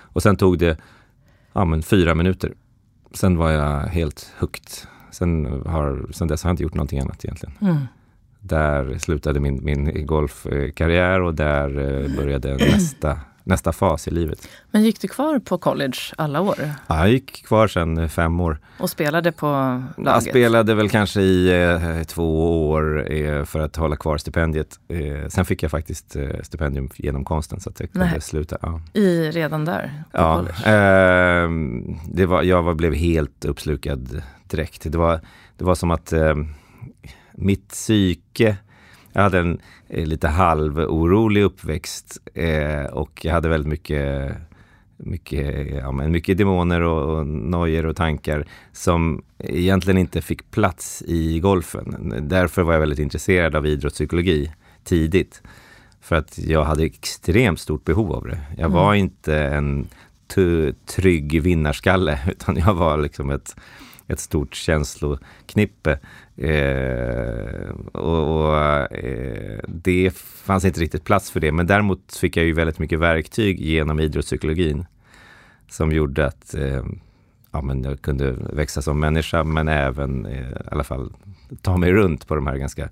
Och 0.00 0.22
sen 0.22 0.36
tog 0.36 0.58
det 0.58 0.78
ja, 1.52 1.64
men 1.64 1.82
fyra 1.82 2.14
minuter. 2.14 2.52
Sen 3.12 3.36
var 3.36 3.50
jag 3.50 3.80
helt 3.80 4.32
hooked. 4.38 4.68
Sen, 5.10 5.62
har, 5.66 6.06
sen 6.12 6.28
dess 6.28 6.42
har 6.42 6.50
jag 6.50 6.52
inte 6.52 6.62
gjort 6.62 6.74
någonting 6.74 7.00
annat 7.00 7.24
egentligen. 7.24 7.54
Mm. 7.60 7.76
Där 8.40 8.98
slutade 8.98 9.40
min, 9.40 9.64
min 9.64 10.06
golfkarriär 10.06 11.20
och 11.20 11.34
där 11.34 11.68
eh, 11.68 12.16
började 12.16 12.56
nästa 12.72 13.20
nästa 13.48 13.72
fas 13.72 14.08
i 14.08 14.10
livet. 14.10 14.48
Men 14.70 14.82
gick 14.82 15.00
du 15.00 15.08
kvar 15.08 15.38
på 15.38 15.58
college 15.58 15.98
alla 16.16 16.40
år? 16.40 16.56
Ja, 16.86 16.98
jag 16.98 17.10
gick 17.10 17.46
kvar 17.46 17.68
sedan 17.68 17.98
eh, 17.98 18.08
fem 18.08 18.40
år. 18.40 18.58
Och 18.78 18.90
spelade 18.90 19.32
på 19.32 19.46
laget? 19.96 19.96
Jag 19.96 20.22
spelade 20.22 20.74
väl 20.74 20.90
kanske 20.90 21.20
i 21.20 21.62
eh, 21.62 22.02
två 22.04 22.70
år 22.70 23.12
eh, 23.12 23.44
för 23.44 23.60
att 23.60 23.76
hålla 23.76 23.96
kvar 23.96 24.18
stipendiet. 24.18 24.78
Eh, 24.88 25.28
sen 25.28 25.44
fick 25.44 25.62
jag 25.62 25.70
faktiskt 25.70 26.16
eh, 26.16 26.28
stipendium 26.42 26.90
genom 26.96 27.24
konsten 27.24 27.60
så 27.60 27.70
att 27.70 27.80
jag 27.80 27.92
kunde 27.92 28.10
Nej. 28.10 28.20
sluta. 28.20 28.58
Ja. 28.62 28.80
I 28.92 29.30
redan 29.30 29.64
där? 29.64 30.04
ja, 30.12 30.46
ehm, 30.64 31.98
det 32.08 32.26
var, 32.26 32.42
jag 32.42 32.62
var, 32.62 32.74
blev 32.74 32.94
helt 32.94 33.44
uppslukad 33.44 34.22
direkt. 34.46 34.92
Det 34.92 34.98
var, 34.98 35.20
det 35.56 35.64
var 35.64 35.74
som 35.74 35.90
att 35.90 36.12
ehm, 36.12 36.48
mitt 37.32 37.68
psyke 37.68 38.56
jag 39.18 39.22
hade 39.22 39.38
en 39.38 39.58
eh, 39.88 40.06
lite 40.06 40.28
halvorolig 40.28 41.42
uppväxt 41.42 42.18
eh, 42.34 42.84
och 42.84 43.24
jag 43.24 43.32
hade 43.32 43.48
väldigt 43.48 43.70
mycket 43.70 44.36
mycket, 44.96 45.66
ja, 45.74 45.92
men 45.92 46.12
mycket 46.12 46.38
demoner 46.38 46.80
och, 46.80 47.18
och 47.18 47.26
nojer 47.26 47.86
och 47.86 47.96
tankar 47.96 48.46
som 48.72 49.22
egentligen 49.38 49.98
inte 49.98 50.22
fick 50.22 50.50
plats 50.50 51.02
i 51.06 51.40
golfen. 51.40 52.14
Därför 52.28 52.62
var 52.62 52.72
jag 52.72 52.80
väldigt 52.80 52.98
intresserad 52.98 53.56
av 53.56 53.66
idrottspsykologi 53.66 54.52
tidigt. 54.84 55.42
För 56.00 56.16
att 56.16 56.38
jag 56.38 56.64
hade 56.64 56.84
extremt 56.84 57.60
stort 57.60 57.84
behov 57.84 58.12
av 58.12 58.26
det. 58.26 58.38
Jag 58.56 58.68
var 58.68 58.94
mm. 58.94 59.04
inte 59.04 59.36
en 59.38 59.88
trygg 60.86 61.42
vinnarskalle 61.42 62.18
utan 62.30 62.56
jag 62.56 62.74
var 62.74 62.98
liksom 62.98 63.30
ett, 63.30 63.56
ett 64.08 64.20
stort 64.20 64.54
känsloknippe 64.54 65.98
Eh, 66.38 67.70
och, 67.92 68.48
och 68.48 68.56
eh, 68.92 69.60
det 69.68 70.10
fanns 70.16 70.64
inte 70.64 70.80
riktigt 70.80 71.04
plats 71.04 71.30
för 71.30 71.40
det. 71.40 71.52
Men 71.52 71.66
däremot 71.66 72.16
fick 72.16 72.36
jag 72.36 72.46
ju 72.46 72.52
väldigt 72.52 72.78
mycket 72.78 72.98
verktyg 72.98 73.60
genom 73.60 74.00
idrottspsykologin 74.00 74.86
som 75.68 75.92
gjorde 75.92 76.26
att 76.26 76.54
eh, 76.54 76.84
ja, 77.52 77.60
men 77.62 77.84
jag 77.84 78.02
kunde 78.02 78.32
växa 78.32 78.82
som 78.82 79.00
människa 79.00 79.44
men 79.44 79.68
även 79.68 80.26
eh, 80.26 80.50
i 80.50 80.54
alla 80.70 80.84
fall 80.84 81.12
ta 81.62 81.76
mig 81.76 81.92
runt 81.92 82.26
på 82.28 82.34
de 82.34 82.46
här 82.46 82.56
ganska 82.56 82.88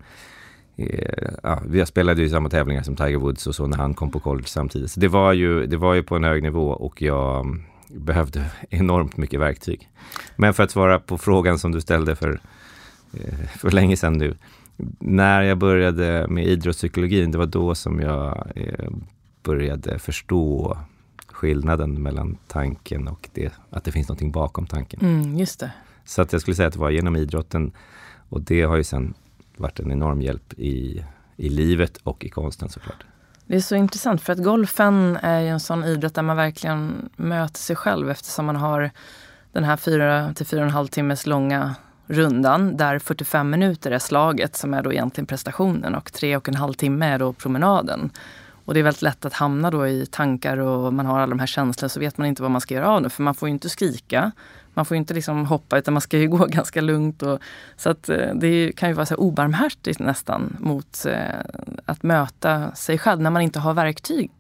eh, 0.76 1.28
ja, 1.42 1.62
jag 1.72 1.88
spelade 1.88 2.22
ju 2.22 2.28
samma 2.28 2.48
tävlingar 2.48 2.82
som 2.82 2.96
Tiger 2.96 3.18
Woods 3.18 3.46
och 3.46 3.54
så 3.54 3.66
när 3.66 3.76
han 3.76 3.94
kom 3.94 4.10
på 4.10 4.20
college 4.20 4.48
samtidigt. 4.48 4.90
Så 4.90 5.00
det 5.00 5.08
var 5.08 5.32
ju, 5.32 5.66
det 5.66 5.76
var 5.76 5.94
ju 5.94 6.02
på 6.02 6.16
en 6.16 6.24
hög 6.24 6.42
nivå 6.42 6.68
och 6.68 7.02
jag 7.02 7.58
behövde 7.98 8.50
enormt 8.70 9.16
mycket 9.16 9.40
verktyg. 9.40 9.90
Men 10.36 10.54
för 10.54 10.62
att 10.62 10.70
svara 10.70 10.98
på 10.98 11.18
frågan 11.18 11.58
som 11.58 11.72
du 11.72 11.80
ställde 11.80 12.16
för 12.16 12.40
Eh, 13.12 13.46
för 13.48 13.70
länge 13.70 13.96
sedan 13.96 14.12
nu. 14.12 14.36
När 14.98 15.42
jag 15.42 15.58
började 15.58 16.26
med 16.28 16.46
idrottspsykologin, 16.46 17.30
det 17.30 17.38
var 17.38 17.46
då 17.46 17.74
som 17.74 18.00
jag 18.00 18.52
eh, 18.56 18.90
började 19.42 19.98
förstå 19.98 20.78
skillnaden 21.26 22.02
mellan 22.02 22.36
tanken 22.46 23.08
och 23.08 23.28
det, 23.32 23.52
att 23.70 23.84
det 23.84 23.92
finns 23.92 24.08
någonting 24.08 24.30
bakom 24.30 24.66
tanken. 24.66 25.00
Mm, 25.00 25.38
just 25.38 25.60
det. 25.60 25.72
Så 26.04 26.22
att 26.22 26.32
jag 26.32 26.40
skulle 26.40 26.54
säga 26.54 26.66
att 26.66 26.74
det 26.74 26.80
var 26.80 26.90
genom 26.90 27.16
idrotten 27.16 27.72
och 28.28 28.42
det 28.42 28.62
har 28.62 28.76
ju 28.76 28.84
sen 28.84 29.14
varit 29.56 29.80
en 29.80 29.92
enorm 29.92 30.22
hjälp 30.22 30.52
i, 30.56 31.04
i 31.36 31.48
livet 31.48 31.96
och 31.96 32.24
i 32.24 32.28
konsten 32.28 32.68
såklart. 32.68 33.04
Det 33.46 33.56
är 33.56 33.60
så 33.60 33.74
intressant 33.74 34.22
för 34.22 34.32
att 34.32 34.42
golfen 34.42 35.18
är 35.22 35.40
ju 35.40 35.48
en 35.48 35.60
sån 35.60 35.84
idrott 35.84 36.14
där 36.14 36.22
man 36.22 36.36
verkligen 36.36 37.08
möter 37.16 37.58
sig 37.58 37.76
själv 37.76 38.10
eftersom 38.10 38.46
man 38.46 38.56
har 38.56 38.90
den 39.52 39.64
här 39.64 39.76
4 39.76 40.34
till 40.34 40.46
fyra 40.46 40.60
och 40.60 40.66
en 40.66 40.72
halv 40.72 40.86
timmes 40.86 41.26
långa 41.26 41.74
rundan 42.06 42.76
där 42.76 42.98
45 42.98 43.50
minuter 43.50 43.90
är 43.90 43.98
slaget 43.98 44.56
som 44.56 44.74
är 44.74 44.82
då 44.82 44.92
egentligen 44.92 45.26
prestationen 45.26 45.94
och 45.94 46.12
tre 46.12 46.36
och 46.36 46.48
en 46.48 46.54
halv 46.54 46.74
timme 46.74 47.06
är 47.06 47.18
då 47.18 47.32
promenaden. 47.32 48.10
Och 48.64 48.74
det 48.74 48.80
är 48.80 48.84
väldigt 48.84 49.02
lätt 49.02 49.24
att 49.24 49.32
hamna 49.32 49.70
då 49.70 49.86
i 49.86 50.06
tankar 50.06 50.56
och 50.56 50.92
man 50.92 51.06
har 51.06 51.20
alla 51.20 51.30
de 51.30 51.38
här 51.38 51.46
känslorna 51.46 51.88
så 51.88 52.00
vet 52.00 52.18
man 52.18 52.26
inte 52.26 52.42
vad 52.42 52.50
man 52.50 52.60
ska 52.60 52.74
göra 52.74 52.88
av 52.88 53.02
det. 53.02 53.10
För 53.10 53.22
man 53.22 53.34
får 53.34 53.48
ju 53.48 53.52
inte 53.52 53.68
skrika, 53.68 54.32
man 54.76 54.84
får 54.84 54.96
inte 54.96 55.14
liksom 55.14 55.46
hoppa 55.46 55.78
utan 55.78 55.94
man 55.94 56.00
ska 56.00 56.18
ju 56.18 56.26
gå 56.36 56.46
ganska 56.46 56.80
lugnt. 56.80 57.22
Och, 57.22 57.38
så 57.76 57.90
att 57.90 58.08
eh, 58.08 58.34
det 58.34 58.72
kan 58.76 58.88
ju 58.88 58.94
vara 58.94 59.06
så 59.06 59.14
obarmhärtigt 59.14 59.98
nästan 59.98 60.56
mot 60.60 61.06
eh, 61.06 61.20
att 61.84 62.02
möta 62.02 62.74
sig 62.74 62.98
själv 62.98 63.20
när 63.20 63.30
man 63.30 63.42
inte 63.42 63.58
har 63.58 63.74
verktyg. 63.74 64.30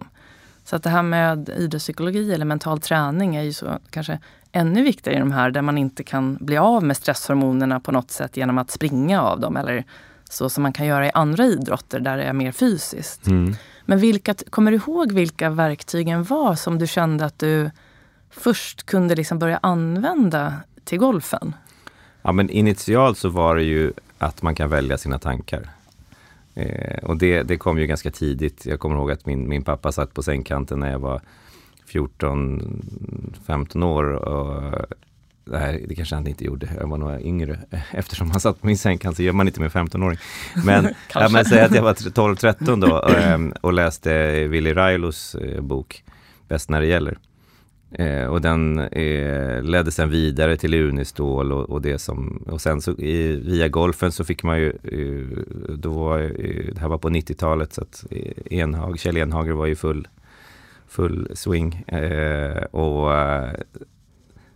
Så 0.64 0.76
att 0.76 0.82
det 0.82 0.90
här 0.90 1.02
med 1.02 1.48
idrottspsykologi 1.48 2.34
eller 2.34 2.44
mental 2.44 2.80
träning 2.80 3.36
är 3.36 3.42
ju 3.42 3.52
så 3.52 3.78
kanske 3.90 4.18
ännu 4.52 4.82
viktigare 4.82 5.16
i 5.16 5.20
de 5.20 5.32
här 5.32 5.50
där 5.50 5.62
man 5.62 5.78
inte 5.78 6.04
kan 6.04 6.38
bli 6.40 6.56
av 6.56 6.82
med 6.82 6.96
stresshormonerna 6.96 7.80
på 7.80 7.92
något 7.92 8.10
sätt 8.10 8.36
genom 8.36 8.58
att 8.58 8.70
springa 8.70 9.22
av 9.22 9.40
dem 9.40 9.56
eller 9.56 9.84
så 10.30 10.48
som 10.48 10.62
man 10.62 10.72
kan 10.72 10.86
göra 10.86 11.06
i 11.06 11.10
andra 11.14 11.44
idrotter 11.44 12.00
där 12.00 12.16
det 12.16 12.24
är 12.24 12.32
mer 12.32 12.52
fysiskt. 12.52 13.26
Mm. 13.26 13.54
Men 13.84 13.98
vilka, 13.98 14.34
kommer 14.50 14.70
du 14.70 14.76
ihåg 14.76 15.12
vilka 15.12 15.50
verktygen 15.50 16.24
var 16.24 16.54
som 16.54 16.78
du 16.78 16.86
kände 16.86 17.24
att 17.24 17.38
du 17.38 17.70
först 18.36 18.86
kunde 18.86 19.14
liksom 19.14 19.38
börja 19.38 19.58
använda 19.62 20.54
till 20.84 20.98
golfen? 20.98 21.54
Ja, 22.22 22.32
men 22.32 22.50
initialt 22.50 23.18
så 23.18 23.28
var 23.28 23.56
det 23.56 23.62
ju 23.62 23.92
att 24.18 24.42
man 24.42 24.54
kan 24.54 24.70
välja 24.70 24.98
sina 24.98 25.18
tankar. 25.18 25.68
Eh, 26.54 27.04
och 27.04 27.16
det, 27.16 27.42
det 27.42 27.56
kom 27.56 27.78
ju 27.78 27.86
ganska 27.86 28.10
tidigt. 28.10 28.66
Jag 28.66 28.80
kommer 28.80 28.96
ihåg 28.96 29.10
att 29.10 29.26
min, 29.26 29.48
min 29.48 29.64
pappa 29.64 29.92
satt 29.92 30.14
på 30.14 30.22
sängkanten 30.22 30.80
när 30.80 30.90
jag 30.90 30.98
var 30.98 31.20
14-15 31.88 33.84
år. 33.84 34.04
Och 34.04 34.86
det, 35.44 35.58
här, 35.58 35.80
det 35.88 35.94
kanske 35.94 36.14
han 36.14 36.26
inte 36.26 36.44
gjorde, 36.44 36.68
jag 36.80 36.88
var 36.88 36.98
nog 36.98 37.20
yngre. 37.20 37.58
Eftersom 37.90 38.30
han 38.30 38.40
satt 38.40 38.60
på 38.60 38.66
min 38.66 38.78
sängkant 38.78 39.16
så 39.16 39.22
gör 39.22 39.32
man 39.32 39.46
inte 39.46 39.60
med 39.60 39.70
15-åring. 39.70 40.18
Men, 40.64 40.94
ja, 41.14 41.28
men 41.28 41.44
säg 41.44 41.60
att 41.60 41.74
jag 41.74 41.82
var 41.82 41.94
12-13 41.94 42.80
då 42.80 43.02
ehm, 43.02 43.52
och 43.60 43.72
läste 43.72 44.46
Willy 44.46 44.74
Railos 44.74 45.34
eh, 45.34 45.60
bok 45.60 46.04
Bäst 46.48 46.70
när 46.70 46.80
det 46.80 46.86
gäller. 46.86 47.18
Eh, 47.90 48.26
och 48.26 48.40
den 48.40 48.78
eh, 48.78 49.62
ledde 49.62 49.90
sen 49.90 50.10
vidare 50.10 50.56
till 50.56 50.74
Unistål 50.74 51.52
och, 51.52 51.70
och 51.70 51.82
det 51.82 51.98
som, 51.98 52.44
och 52.46 52.60
sen 52.60 52.80
så 52.80 52.92
i, 52.92 53.36
via 53.36 53.68
golfen 53.68 54.12
så 54.12 54.24
fick 54.24 54.42
man 54.42 54.58
ju, 54.58 54.70
eh, 54.70 55.74
då 55.74 55.90
var, 55.90 56.20
eh, 56.20 56.74
det 56.74 56.80
här 56.80 56.88
var 56.88 56.98
på 56.98 57.08
90-talet 57.08 57.72
så 57.72 57.82
att 57.82 58.04
eh, 58.10 58.58
Enhag, 58.58 58.98
Kjell 58.98 59.16
Enhager 59.16 59.52
var 59.52 59.66
ju 59.66 59.74
full 59.74 60.08
full 60.88 61.30
swing. 61.34 61.74
Eh, 61.74 62.62
och 62.62 63.10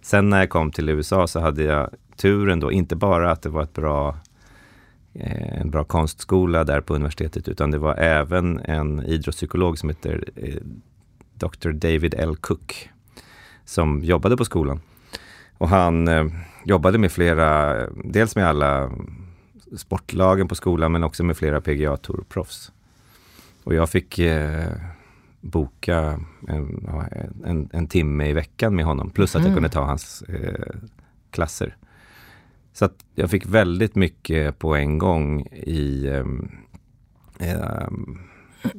sen 0.02 0.30
när 0.30 0.38
jag 0.38 0.50
kom 0.50 0.70
till 0.70 0.88
USA 0.88 1.26
så 1.26 1.40
hade 1.40 1.62
jag 1.62 1.90
turen 2.16 2.60
då, 2.60 2.72
inte 2.72 2.96
bara 2.96 3.30
att 3.30 3.42
det 3.42 3.48
var 3.48 3.62
ett 3.62 3.74
bra 3.74 4.16
en 5.12 5.70
bra 5.70 5.84
konstskola 5.84 6.64
där 6.64 6.80
på 6.80 6.94
universitetet, 6.94 7.48
utan 7.48 7.70
det 7.70 7.78
var 7.78 7.94
även 7.94 8.58
en 8.58 9.02
idrottspsykolog 9.02 9.78
som 9.78 9.88
heter 9.88 10.24
Dr. 11.34 11.70
David 11.70 12.14
L. 12.18 12.36
Cook, 12.36 12.90
som 13.70 14.04
jobbade 14.04 14.36
på 14.36 14.44
skolan. 14.44 14.80
Och 15.58 15.68
han 15.68 16.08
eh, 16.08 16.24
jobbade 16.64 16.98
med 16.98 17.12
flera, 17.12 17.76
dels 17.90 18.36
med 18.36 18.46
alla 18.46 18.90
sportlagen 19.76 20.48
på 20.48 20.54
skolan, 20.54 20.92
men 20.92 21.04
också 21.04 21.24
med 21.24 21.36
flera 21.36 21.60
PGA 21.60 21.96
Tour-proffs. 21.96 22.72
Och 23.64 23.74
jag 23.74 23.90
fick 23.90 24.18
eh, 24.18 24.72
boka 25.40 26.20
en, 26.48 26.88
en, 27.44 27.68
en, 27.72 27.86
timme 27.86 28.28
i 28.28 28.32
veckan 28.32 28.74
med 28.74 28.84
honom. 28.84 29.10
Plus 29.10 29.36
att 29.36 29.42
jag 29.42 29.46
mm. 29.46 29.56
kunde 29.56 29.68
ta 29.68 29.84
hans 29.84 30.22
eh, 30.22 30.76
klasser. 31.30 31.76
Så 32.72 32.84
att 32.84 33.04
jag 33.14 33.30
fick 33.30 33.46
väldigt 33.46 33.94
mycket 33.94 34.58
på 34.58 34.76
en 34.76 34.98
gång 34.98 35.46
i 35.52 36.06
eh, 36.06 36.24
eh, 37.50 37.88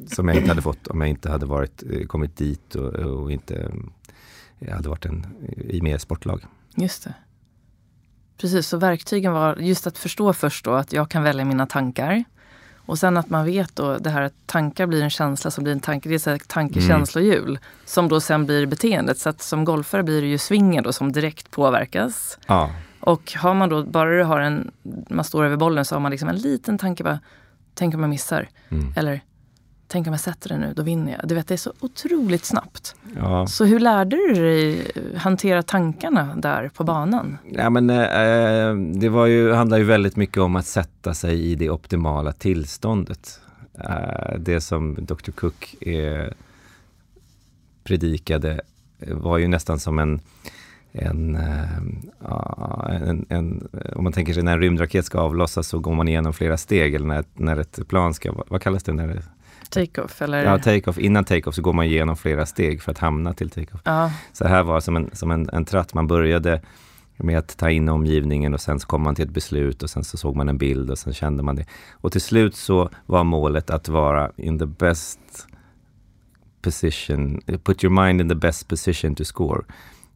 som 0.08 0.28
jag 0.28 0.38
inte 0.38 0.50
hade 0.50 0.62
fått 0.62 0.88
om 0.88 1.02
jag 1.02 1.10
inte 1.10 1.30
hade 1.30 1.46
varit, 1.46 1.84
eh, 1.92 2.08
kommit 2.08 2.38
dit 2.38 2.76
och, 2.76 2.94
och 2.94 3.32
inte 3.32 3.72
jag 4.68 4.76
hade 4.76 4.90
varit 4.90 5.06
en, 5.06 5.26
i 5.70 5.82
mer 5.82 5.98
sportlag. 5.98 6.46
Just 6.76 7.04
det. 7.04 7.14
Precis, 8.38 8.68
så 8.68 8.78
verktygen 8.78 9.34
var 9.34 9.56
just 9.56 9.88
att 9.88 9.98
förstå 9.98 10.34
först 10.34 10.66
då 10.66 10.74
att 10.74 10.94
jag 10.94 11.10
kan 11.10 11.24
välja 11.24 11.46
mina 11.46 11.66
tankar. 11.66 12.24
Och 12.86 13.00
sen 13.00 13.18
att 13.18 13.30
man 13.30 13.46
vet 13.46 13.76
då 13.76 13.98
det 13.98 14.10
här 14.10 14.22
att 14.22 14.34
tankar 14.46 14.88
blir 14.88 15.04
en 15.04 15.10
känsla 15.10 15.52
som 15.52 15.64
blir 15.64 15.74
en 15.74 15.80
tanke. 15.80 16.10
Det 16.10 16.28
är 16.28 16.38
tankekänslohjul 16.48 17.50
mm. 17.50 17.62
som 17.86 18.08
då 18.08 18.20
sen 18.20 18.46
blir 18.46 18.66
beteendet. 18.66 19.18
Så 19.20 19.30
att 19.30 19.42
som 19.42 19.66
golfare 19.66 20.04
blir 20.04 20.22
det 20.22 20.28
ju 20.28 20.38
svingen 20.38 20.84
då 20.84 20.94
som 20.94 21.12
direkt 21.12 21.52
påverkas. 21.52 22.40
Ja. 22.48 22.72
Och 23.00 23.34
har 23.34 23.54
man 23.54 23.70
då, 23.70 23.84
bara 23.84 24.18
du 24.18 24.24
har 24.24 24.40
en, 24.40 24.72
man 25.10 25.26
står 25.26 25.46
över 25.46 25.58
bollen 25.58 25.86
så 25.86 25.96
har 25.96 26.00
man 26.00 26.12
liksom 26.12 26.30
en 26.30 26.36
liten 26.36 26.78
tanke 26.78 27.04
bara, 27.04 27.20
tänk 27.74 27.96
om 27.96 28.02
jag 28.02 28.10
missar. 28.10 28.50
Mm. 28.70 28.94
Eller 28.96 29.22
tänk 29.92 30.08
om 30.08 30.14
jag 30.14 30.20
sätter 30.20 30.50
den 30.50 30.60
nu, 30.60 30.74
då 30.76 30.84
vinner 30.84 31.12
jag. 31.12 31.30
Du 31.30 31.36
vet, 31.36 31.48
det 31.48 31.56
är 31.56 31.58
så 31.58 31.74
otroligt 31.80 32.46
snabbt. 32.46 32.96
Ja. 33.16 33.48
Så 33.48 33.66
hur 33.66 33.80
lärde 33.80 34.16
du 34.16 34.34
dig 34.34 34.92
hantera 35.16 35.64
tankarna 35.64 36.36
där 36.36 36.70
på 36.70 36.84
banan? 36.84 37.38
Ja, 37.52 37.70
men, 37.70 37.90
eh, 37.90 39.00
det 39.00 39.10
var 39.10 39.26
ju, 39.26 39.52
handlar 39.52 39.78
ju 39.78 39.84
väldigt 39.84 40.16
mycket 40.16 40.38
om 40.38 40.56
att 40.56 40.66
sätta 40.66 41.14
sig 41.14 41.52
i 41.52 41.56
det 41.56 41.70
optimala 41.70 42.32
tillståndet. 42.32 43.40
Eh, 43.80 44.40
det 44.40 44.62
som 44.62 44.98
Dr 45.06 45.32
Cook 45.32 45.76
eh, 45.82 46.28
predikade 47.84 48.62
var 49.08 49.38
ju 49.38 49.48
nästan 49.48 49.80
som 49.80 50.00
en 50.00 50.22
en, 50.94 51.36
uh, 51.36 51.88
en, 52.90 53.26
en, 53.30 53.68
om 53.96 54.04
man 54.04 54.14
tänker 54.14 54.34
sig 54.34 54.44
när 54.44 54.54
en 54.54 54.60
rymdraket 54.60 55.06
ska 55.06 55.20
avlossas 55.20 55.68
så 55.68 55.80
går 55.80 55.94
man 55.94 56.08
igenom 56.08 56.34
flera 56.34 56.58
steg 56.58 56.96
eller 56.96 57.06
när, 57.06 57.24
när 57.34 57.58
ett 57.58 57.88
plan 57.88 58.14
ska, 58.14 58.34
vad 58.48 58.62
kallas 58.62 58.84
det? 58.84 58.94
När 58.94 59.08
det 59.08 59.24
Take-off 59.72 60.22
eller? 60.22 60.44
Ja, 60.44 60.58
take-off. 60.58 60.98
Innan 60.98 61.24
take-off 61.24 61.56
så 61.56 61.62
går 61.62 61.74
man 61.74 61.86
igenom 61.86 62.18
flera 62.18 62.46
steg 62.46 62.82
för 62.82 62.92
att 62.92 62.98
hamna 62.98 63.34
till 63.34 63.50
take-off. 63.50 63.82
Ja. 63.84 64.12
Så 64.34 64.48
här 64.48 64.64
var 64.64 64.80
som 64.80 64.96
en, 64.96 65.10
som 65.14 65.32
en, 65.32 65.50
en 65.54 65.66
tratt. 65.66 65.94
Man 65.94 66.08
började 66.08 66.62
med 67.18 67.38
att 67.38 67.58
ta 67.58 67.70
in 67.70 67.90
omgivningen 67.90 68.54
och 68.54 68.62
sen 68.62 68.80
så 68.80 68.88
kom 68.88 69.02
man 69.02 69.16
till 69.16 69.26
ett 69.26 69.34
beslut 69.34 69.84
och 69.84 69.90
sen 69.90 70.04
så 70.04 70.18
såg 70.18 70.36
man 70.36 70.50
en 70.50 70.58
bild 70.58 70.92
och 70.92 70.98
sen 70.98 71.14
kände 71.14 71.44
man 71.44 71.56
det. 71.56 71.66
Och 71.92 72.12
till 72.12 72.22
slut 72.22 72.56
så 72.56 72.90
var 73.06 73.24
målet 73.24 73.70
att 73.70 73.90
vara 73.90 74.32
in 74.38 74.60
the 74.60 74.66
best 74.66 75.20
position, 76.62 77.42
put 77.64 77.84
your 77.84 78.06
mind 78.06 78.22
in 78.22 78.30
the 78.30 78.36
best 78.36 78.68
position 78.68 79.16
to 79.16 79.24
score. 79.24 79.64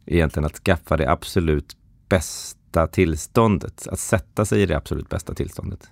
Egentligen 0.06 0.46
att 0.46 0.58
skaffa 0.58 0.98
det 0.98 1.12
absolut 1.12 1.78
bästa 2.10 2.88
tillståndet, 2.88 3.88
att 3.88 4.00
sätta 4.00 4.46
sig 4.46 4.62
i 4.62 4.66
det 4.66 4.78
absolut 4.78 5.10
bästa 5.10 5.34
tillståndet. 5.34 5.90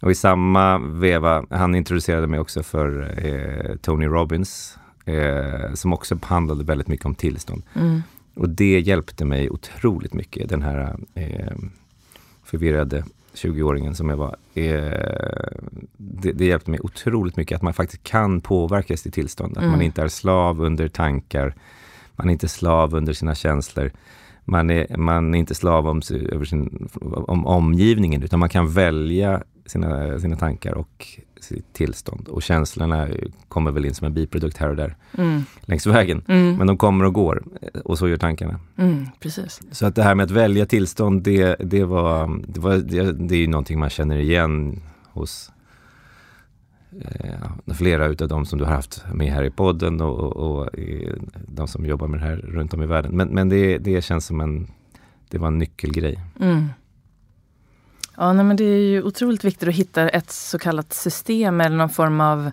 Och 0.00 0.10
i 0.10 0.14
samma 0.14 0.78
veva, 0.78 1.44
han 1.50 1.74
introducerade 1.74 2.26
mig 2.26 2.40
också 2.40 2.62
för 2.62 3.14
eh, 3.26 3.76
Tony 3.76 4.06
Robbins, 4.06 4.78
eh, 5.04 5.74
som 5.74 5.92
också 5.92 6.18
handlade 6.22 6.64
väldigt 6.64 6.88
mycket 6.88 7.06
om 7.06 7.14
tillstånd. 7.14 7.62
Mm. 7.74 8.02
Och 8.34 8.48
det 8.48 8.80
hjälpte 8.80 9.24
mig 9.24 9.50
otroligt 9.50 10.14
mycket, 10.14 10.48
den 10.48 10.62
här 10.62 10.96
eh, 11.14 11.56
förvirrade 12.44 13.04
20-åringen 13.34 13.94
som 13.94 14.08
jag 14.08 14.16
var. 14.16 14.36
Eh, 14.54 15.52
det, 15.96 16.32
det, 16.32 16.44
hjälpte 16.44 16.70
mig 16.70 16.80
otroligt 16.82 17.36
mycket 17.36 17.56
att 17.56 17.62
man 17.62 17.74
faktiskt 17.74 18.02
kan 18.02 18.40
påverka 18.40 18.96
sitt 18.96 19.14
tillstånd. 19.14 19.56
Att 19.56 19.62
mm. 19.62 19.70
man 19.70 19.82
inte 19.82 20.02
är 20.02 20.08
slav 20.08 20.60
under 20.60 20.88
tankar, 20.88 21.54
man 22.16 22.28
är 22.28 22.32
inte 22.32 22.48
slav 22.48 22.94
under 22.94 23.12
sina 23.12 23.34
känslor 23.34 23.90
man 24.48 24.70
är, 24.70 24.96
man 24.96 25.34
är 25.34 25.38
inte 25.38 25.54
slav 25.54 25.88
om, 25.88 26.00
över 26.10 26.44
sin, 26.44 26.88
om 27.26 27.46
omgivningen 27.46 28.22
utan 28.22 28.38
man 28.38 28.48
kan 28.48 28.70
välja 28.70 29.42
sina, 29.68 30.18
sina 30.18 30.36
tankar 30.36 30.72
och 30.72 31.06
sitt 31.40 31.72
tillstånd. 31.72 32.28
Och 32.28 32.42
känslorna 32.42 33.08
kommer 33.48 33.70
väl 33.70 33.84
in 33.84 33.94
som 33.94 34.06
en 34.06 34.14
biprodukt 34.14 34.56
här 34.56 34.68
och 34.68 34.76
där 34.76 34.96
mm. 35.18 35.42
längs 35.60 35.86
vägen. 35.86 36.22
Mm. 36.28 36.56
Men 36.56 36.66
de 36.66 36.76
kommer 36.76 37.04
och 37.04 37.14
går 37.14 37.42
och 37.84 37.98
så 37.98 38.08
gör 38.08 38.16
tankarna. 38.16 38.60
Mm, 38.76 39.06
precis. 39.20 39.60
Så 39.70 39.86
att 39.86 39.94
det 39.94 40.02
här 40.02 40.14
med 40.14 40.24
att 40.24 40.30
välja 40.30 40.66
tillstånd, 40.66 41.22
det, 41.22 41.56
det, 41.60 41.84
var, 41.84 42.40
det, 42.48 42.60
var, 42.60 42.76
det, 42.76 43.12
det 43.12 43.34
är 43.34 43.40
ju 43.40 43.46
någonting 43.46 43.78
man 43.78 43.90
känner 43.90 44.16
igen 44.16 44.80
hos 45.04 45.52
eh, 47.00 47.74
flera 47.74 48.06
utav 48.06 48.28
de 48.28 48.46
som 48.46 48.58
du 48.58 48.64
har 48.64 48.72
haft 48.72 49.04
med 49.12 49.32
här 49.32 49.44
i 49.44 49.50
podden 49.50 50.00
och, 50.00 50.18
och, 50.18 50.58
och 50.58 50.68
de 51.46 51.68
som 51.68 51.86
jobbar 51.86 52.06
med 52.06 52.20
det 52.20 52.24
här 52.24 52.36
runt 52.36 52.74
om 52.74 52.82
i 52.82 52.86
världen. 52.86 53.16
Men, 53.16 53.28
men 53.28 53.48
det, 53.48 53.78
det 53.78 54.04
känns 54.04 54.26
som 54.26 54.40
en, 54.40 54.66
det 55.28 55.38
var 55.38 55.48
en 55.48 55.58
nyckelgrej. 55.58 56.20
Mm. 56.40 56.66
Ja, 58.20 58.32
nej, 58.32 58.44
men 58.44 58.56
det 58.56 58.64
är 58.64 58.80
ju 58.80 59.02
otroligt 59.02 59.44
viktigt 59.44 59.68
att 59.68 59.74
hitta 59.74 60.08
ett 60.08 60.30
så 60.30 60.58
kallat 60.58 60.92
system 60.92 61.60
eller 61.60 61.76
någon 61.76 61.90
form 61.90 62.20
av 62.20 62.50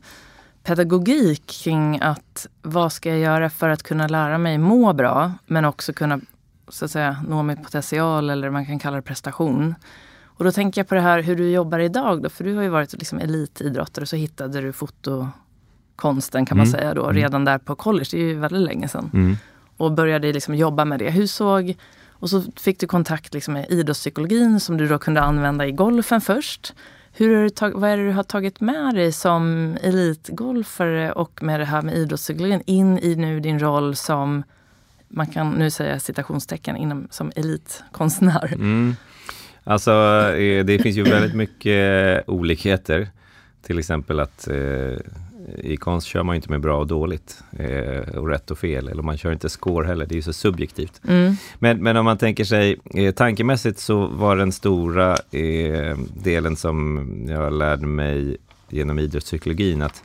pedagogik 0.63 1.47
kring 1.63 1.99
att 2.01 2.47
vad 2.62 2.93
ska 2.93 3.10
jag 3.10 3.19
göra 3.19 3.49
för 3.49 3.69
att 3.69 3.84
kunna 3.84 4.08
lära 4.08 4.38
mig 4.38 4.58
må 4.58 4.93
bra 4.93 5.32
men 5.45 5.65
också 5.65 5.93
kunna 5.93 6.19
så 6.67 6.86
att 6.86 6.91
säga 6.91 7.17
nå 7.28 7.43
min 7.43 7.63
potential 7.63 8.30
eller 8.30 8.49
man 8.49 8.65
kan 8.65 8.80
kalla 8.80 8.95
det 8.95 9.01
prestation. 9.01 9.75
Och 10.23 10.43
då 10.43 10.51
tänker 10.51 10.82
jag 10.82 10.88
på 10.88 10.95
det 10.95 11.01
här 11.01 11.21
hur 11.21 11.36
du 11.36 11.51
jobbar 11.51 11.80
idag 11.80 12.21
då, 12.23 12.30
för 12.30 12.43
du 12.43 12.56
har 12.56 12.63
ju 12.63 12.69
varit 12.69 12.93
liksom 12.93 13.19
elitidrottare 13.19 14.04
och 14.04 14.10
så 14.10 14.15
hittade 14.15 14.62
du 14.62 14.73
fotokonsten 14.73 16.45
kan 16.45 16.58
man 16.58 16.67
mm. 16.67 16.80
säga 16.80 16.93
då 16.93 17.04
mm. 17.04 17.15
redan 17.15 17.45
där 17.45 17.58
på 17.58 17.75
college, 17.75 18.08
det 18.12 18.17
är 18.17 18.21
ju 18.21 18.39
väldigt 18.39 18.62
länge 18.62 18.88
sedan. 18.88 19.10
Mm. 19.13 19.38
Och 19.78 19.91
började 19.91 20.34
liksom 20.34 20.56
jobba 20.56 20.86
med 20.86 20.99
det. 20.99 21.10
Hur 21.10 21.28
såg 21.28 21.75
och 22.19 22.30
så 22.30 22.43
fick 22.56 22.80
du 22.80 22.88
kontakt 22.88 23.34
liksom 23.34 23.54
med 23.54 23.65
idrottspsykologin 23.69 24.60
som 24.60 24.78
du 24.78 24.88
då 24.88 24.97
kunde 24.97 25.21
använda 25.21 25.67
i 25.67 25.71
golfen 25.71 26.21
först. 26.21 26.73
Hur 27.17 27.36
har 27.36 27.69
du 27.69 27.80
vad 27.80 27.89
är 27.89 27.97
det 27.97 28.06
du 28.06 28.12
har 28.12 28.23
tagit 28.23 28.62
med 28.62 28.95
dig 28.95 29.12
som 29.12 29.75
elitgolfare 29.82 31.12
och 31.12 31.43
med 31.43 31.60
det 31.60 31.65
här 31.65 31.82
med 31.82 31.95
idrottspsykologin 31.95 32.62
in 32.65 32.99
i 32.99 33.15
nu 33.15 33.39
din 33.39 33.60
roll 33.60 33.95
som, 33.95 34.43
man 35.08 35.28
kan 35.28 35.51
nu 35.51 35.69
säga 35.69 35.99
citationstecken, 35.99 36.78
inom, 36.78 37.08
som 37.12 37.32
elitkonstnär? 37.36 38.54
Mm. 38.54 38.95
Alltså 39.63 39.91
eh, 40.38 40.65
det 40.65 40.80
finns 40.80 40.97
ju 40.97 41.04
väldigt 41.04 41.36
mycket 41.36 42.23
olikheter. 42.30 43.10
Till 43.62 43.80
exempel 43.80 44.19
att 44.19 44.47
eh, 44.47 44.97
i 45.58 45.77
konst 45.77 46.08
kör 46.08 46.23
man 46.23 46.36
inte 46.36 46.49
med 46.49 46.62
bra 46.62 46.77
och 46.77 46.88
dåligt 46.88 47.43
eh, 47.60 48.17
och 48.17 48.29
rätt 48.29 48.51
och 48.51 48.58
fel. 48.58 48.88
Eller 48.88 49.03
man 49.03 49.17
kör 49.17 49.31
inte 49.31 49.49
score 49.49 49.88
heller, 49.88 50.05
det 50.05 50.13
är 50.13 50.17
ju 50.17 50.21
så 50.21 50.34
subjektivt. 50.34 51.01
Mm. 51.08 51.36
Men, 51.60 51.84
men 51.84 51.97
om 51.97 52.05
man 52.05 52.17
tänker 52.17 52.43
sig 52.43 52.79
eh, 52.93 53.13
tankemässigt 53.13 53.79
så 53.79 54.08
var 54.08 54.36
den 54.36 54.51
stora 54.51 55.17
eh, 55.31 55.97
delen 56.23 56.55
som 56.55 57.08
jag 57.29 57.53
lärde 57.53 57.86
mig 57.86 58.38
genom 58.69 58.99
idrottspsykologin 58.99 59.81
att 59.81 60.03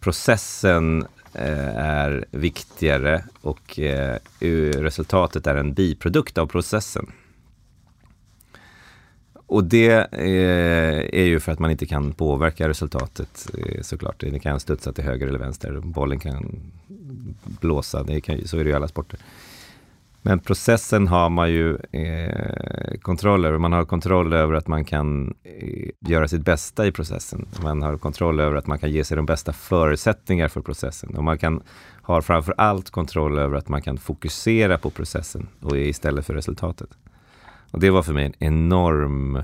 processen 0.00 1.06
eh, 1.34 1.76
är 1.76 2.24
viktigare 2.30 3.24
och 3.40 3.78
eh, 3.78 4.18
resultatet 4.78 5.46
är 5.46 5.54
en 5.54 5.74
biprodukt 5.74 6.38
av 6.38 6.46
processen. 6.46 7.06
Och 9.46 9.64
det 9.64 10.12
eh, 10.12 11.20
är 11.20 11.24
ju 11.24 11.40
för 11.40 11.52
att 11.52 11.58
man 11.58 11.70
inte 11.70 11.86
kan 11.86 12.12
påverka 12.12 12.68
resultatet 12.68 13.50
eh, 13.58 13.82
såklart. 13.82 14.20
Det 14.20 14.38
kan 14.38 14.60
studsa 14.60 14.92
till 14.92 15.04
höger 15.04 15.26
eller 15.26 15.38
vänster, 15.38 15.80
bollen 15.80 16.18
kan 16.18 16.60
blåsa, 17.44 18.02
det 18.02 18.20
kan, 18.20 18.46
så 18.48 18.58
är 18.58 18.64
det 18.64 18.68
ju 18.68 18.72
i 18.72 18.76
alla 18.76 18.88
sporter. 18.88 19.20
Men 20.26 20.38
processen 20.38 21.08
har 21.08 21.30
man 21.30 21.50
ju 21.50 21.78
eh, 21.92 22.98
kontroll 23.02 23.44
över. 23.44 23.58
Man 23.58 23.72
har 23.72 23.84
kontroll 23.84 24.32
över 24.32 24.54
att 24.54 24.68
man 24.68 24.84
kan 24.84 25.34
eh, 25.42 25.88
göra 26.00 26.28
sitt 26.28 26.44
bästa 26.44 26.86
i 26.86 26.92
processen. 26.92 27.46
Man 27.62 27.82
har 27.82 27.98
kontroll 27.98 28.40
över 28.40 28.56
att 28.56 28.66
man 28.66 28.78
kan 28.78 28.90
ge 28.90 29.04
sig 29.04 29.16
de 29.16 29.26
bästa 29.26 29.52
förutsättningar 29.52 30.48
för 30.48 30.60
processen. 30.60 31.16
Och 31.16 31.24
man 31.24 31.38
kan, 31.38 31.62
har 32.02 32.20
framför 32.20 32.54
allt 32.58 32.90
kontroll 32.90 33.38
över 33.38 33.56
att 33.56 33.68
man 33.68 33.82
kan 33.82 33.98
fokusera 33.98 34.78
på 34.78 34.90
processen 34.90 35.48
och 35.60 35.78
istället 35.78 36.26
för 36.26 36.34
resultatet. 36.34 36.88
Och 37.74 37.80
det 37.80 37.90
var 37.90 38.02
för 38.02 38.12
mig 38.12 38.24
en 38.24 38.34
enorm... 38.38 39.36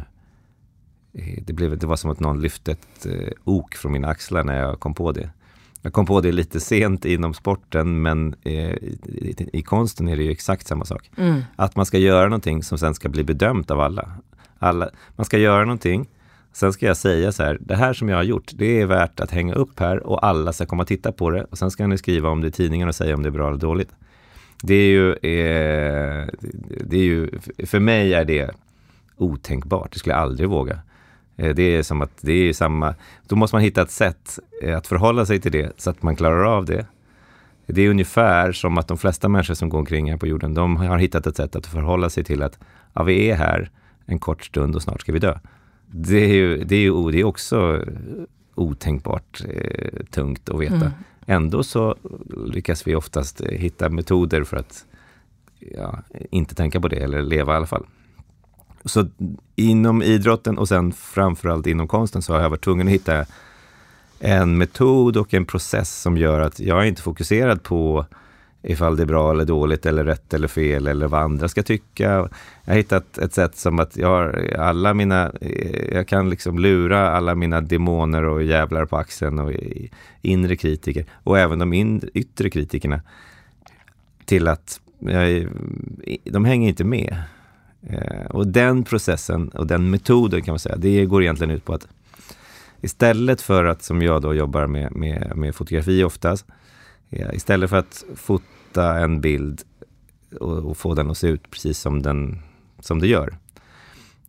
Eh, 1.12 1.42
det, 1.46 1.52
blev, 1.52 1.78
det 1.78 1.86
var 1.86 1.96
som 1.96 2.10
att 2.10 2.20
någon 2.20 2.40
lyfte 2.40 2.72
ett 2.72 3.06
eh, 3.06 3.32
ok 3.44 3.74
från 3.74 3.92
mina 3.92 4.08
axlar 4.08 4.44
när 4.44 4.58
jag 4.58 4.80
kom 4.80 4.94
på 4.94 5.12
det. 5.12 5.30
Jag 5.82 5.92
kom 5.92 6.06
på 6.06 6.20
det 6.20 6.32
lite 6.32 6.60
sent 6.60 7.04
inom 7.04 7.34
sporten 7.34 8.02
men 8.02 8.34
eh, 8.42 8.52
i, 8.52 9.48
i, 9.52 9.62
konsten 9.62 10.08
är 10.08 10.16
det 10.16 10.22
ju 10.22 10.30
exakt 10.30 10.66
samma 10.66 10.84
sak. 10.84 11.10
Mm. 11.16 11.42
Att 11.56 11.76
man 11.76 11.86
ska 11.86 11.98
göra 11.98 12.24
någonting 12.24 12.62
som 12.62 12.78
sen 12.78 12.94
ska 12.94 13.08
bli 13.08 13.24
bedömt 13.24 13.70
av 13.70 13.80
alla. 13.80 14.12
alla. 14.58 14.90
Man 15.16 15.24
ska 15.24 15.38
göra 15.38 15.64
någonting, 15.64 16.08
sen 16.52 16.72
ska 16.72 16.86
jag 16.86 16.96
säga 16.96 17.32
så 17.32 17.42
här, 17.42 17.58
det 17.60 17.76
här 17.76 17.92
som 17.92 18.08
jag 18.08 18.16
har 18.16 18.22
gjort, 18.22 18.50
det 18.54 18.80
är 18.80 18.86
värt 18.86 19.20
att 19.20 19.30
hänga 19.30 19.54
upp 19.54 19.80
här 19.80 20.06
och 20.06 20.26
alla 20.26 20.52
ska 20.52 20.66
komma 20.66 20.82
och 20.82 20.88
titta 20.88 21.12
på 21.12 21.30
det. 21.30 21.44
Och 21.44 21.58
sen 21.58 21.70
ska 21.70 21.86
ni 21.86 21.98
skriva 21.98 22.28
om 22.28 22.40
det 22.40 22.48
i 22.48 22.52
tidningen 22.52 22.88
och 22.88 22.94
säga 22.94 23.14
om 23.14 23.22
det 23.22 23.28
är 23.28 23.30
bra 23.30 23.48
eller 23.48 23.58
dåligt. 23.58 23.90
Det 24.62 24.74
är 24.74 24.88
ju, 24.90 25.10
eh, 25.12 26.28
det 26.84 26.96
är 26.96 27.04
ju, 27.04 27.30
för 27.66 27.80
mig 27.80 28.14
är 28.14 28.24
det 28.24 28.50
otänkbart. 29.16 29.92
Det 29.92 29.98
skulle 29.98 30.14
jag 30.14 30.22
aldrig 30.22 30.48
våga. 30.48 30.78
Eh, 31.36 31.54
det 31.54 31.62
är 31.62 31.82
som 31.82 32.02
att 32.02 32.18
det 32.20 32.32
är 32.32 32.52
samma, 32.52 32.94
då 33.28 33.36
måste 33.36 33.56
man 33.56 33.62
hitta 33.62 33.82
ett 33.82 33.90
sätt 33.90 34.38
eh, 34.62 34.76
att 34.76 34.86
förhålla 34.86 35.26
sig 35.26 35.40
till 35.40 35.52
det 35.52 35.72
så 35.76 35.90
att 35.90 36.02
man 36.02 36.16
klarar 36.16 36.44
av 36.44 36.64
det. 36.64 36.86
Det 37.66 37.82
är 37.82 37.90
ungefär 37.90 38.52
som 38.52 38.78
att 38.78 38.88
de 38.88 38.98
flesta 38.98 39.28
människor 39.28 39.54
som 39.54 39.68
går 39.68 39.78
omkring 39.78 40.10
här 40.10 40.18
på 40.18 40.26
jorden, 40.26 40.54
de 40.54 40.76
har 40.76 40.98
hittat 40.98 41.26
ett 41.26 41.36
sätt 41.36 41.56
att 41.56 41.66
förhålla 41.66 42.10
sig 42.10 42.24
till 42.24 42.42
att 42.42 42.58
ja, 42.92 43.02
vi 43.02 43.30
är 43.30 43.36
här 43.36 43.70
en 44.06 44.18
kort 44.18 44.44
stund 44.44 44.76
och 44.76 44.82
snart 44.82 45.00
ska 45.00 45.12
vi 45.12 45.18
dö. 45.18 45.38
Det 45.86 46.24
är 46.24 46.34
ju, 46.34 46.64
det 46.64 46.76
är 46.76 46.80
ju 46.80 47.10
det 47.10 47.20
är 47.20 47.24
också 47.24 47.84
otänkbart 48.54 49.42
eh, 49.48 50.04
tungt 50.10 50.48
att 50.48 50.60
veta. 50.60 50.74
Mm. 50.74 50.90
Ändå 51.26 51.62
så 51.62 51.96
lyckas 52.46 52.87
vi 52.87 52.94
oftast 52.94 53.40
hitta 53.40 53.88
metoder 53.88 54.44
för 54.44 54.56
att 54.56 54.85
ja, 55.59 55.98
inte 56.30 56.54
tänka 56.54 56.80
på 56.80 56.88
det 56.88 56.96
eller 56.96 57.22
leva 57.22 57.52
i 57.52 57.56
alla 57.56 57.66
fall. 57.66 57.87
Så 58.85 59.09
inom 59.56 60.02
idrotten 60.02 60.59
och 60.59 60.68
sen 60.68 60.92
framförallt 60.92 61.66
inom 61.66 61.88
konsten 61.88 62.22
så 62.22 62.33
har 62.33 62.40
jag 62.40 62.50
varit 62.50 62.64
tvungen 62.64 62.87
att 62.87 62.92
hitta 62.92 63.26
en 64.18 64.59
metod 64.59 65.16
och 65.16 65.35
en 65.35 65.46
process 65.46 66.00
som 66.00 66.16
gör 66.16 66.40
att 66.40 66.61
jag 66.61 66.83
är 66.83 66.85
inte 66.85 67.02
fokuserad 67.02 67.62
på 67.62 68.06
ifall 68.62 68.96
det 68.96 69.02
är 69.02 69.06
bra 69.06 69.30
eller 69.30 69.44
dåligt 69.44 69.86
eller 69.86 70.04
rätt 70.04 70.34
eller 70.34 70.48
fel 70.48 70.86
eller 70.86 71.06
vad 71.06 71.22
andra 71.22 71.48
ska 71.48 71.62
tycka. 71.62 72.28
Jag 72.64 72.72
har 72.72 72.74
hittat 72.74 73.18
ett 73.18 73.32
sätt 73.32 73.56
som 73.56 73.78
att 73.78 73.96
jag 73.96 74.08
har 74.08 74.54
alla 74.58 74.94
mina, 74.94 75.32
jag 75.92 76.08
kan 76.08 76.30
liksom 76.30 76.58
lura 76.58 77.10
alla 77.10 77.34
mina 77.34 77.60
demoner 77.60 78.24
och 78.24 78.42
jävlar 78.42 78.86
på 78.86 78.96
axeln 78.96 79.38
och 79.38 79.52
inre 80.22 80.56
kritiker 80.56 81.04
och 81.12 81.38
även 81.38 81.58
de 81.58 81.72
inre, 81.72 82.08
yttre 82.14 82.50
kritikerna 82.50 83.00
till 84.24 84.48
att 84.48 84.80
jag, 84.98 85.48
de 86.24 86.44
hänger 86.44 86.68
inte 86.68 86.84
med. 86.84 87.16
Eh, 87.88 88.26
och 88.30 88.46
den 88.46 88.84
processen 88.84 89.48
och 89.48 89.66
den 89.66 89.90
metoden 89.90 90.42
kan 90.42 90.52
man 90.52 90.58
säga, 90.58 90.76
det 90.76 91.06
går 91.06 91.22
egentligen 91.22 91.50
ut 91.50 91.64
på 91.64 91.74
att 91.74 91.88
istället 92.80 93.42
för 93.42 93.64
att, 93.64 93.82
som 93.82 94.02
jag 94.02 94.22
då 94.22 94.34
jobbar 94.34 94.66
med, 94.66 94.92
med, 94.92 95.32
med 95.36 95.54
fotografi 95.54 96.04
oftast, 96.04 96.46
ja, 97.10 97.32
istället 97.32 97.70
för 97.70 97.76
att 97.76 98.04
fota 98.14 98.98
en 98.98 99.20
bild 99.20 99.62
och, 100.40 100.58
och, 100.58 100.76
få 100.76 100.94
den 100.94 101.10
att 101.10 101.18
se 101.18 101.28
ut 101.28 101.50
precis 101.50 101.78
som 101.78 102.02
den 102.02 102.42
som 102.80 102.98
det 102.98 103.06
gör, 103.06 103.38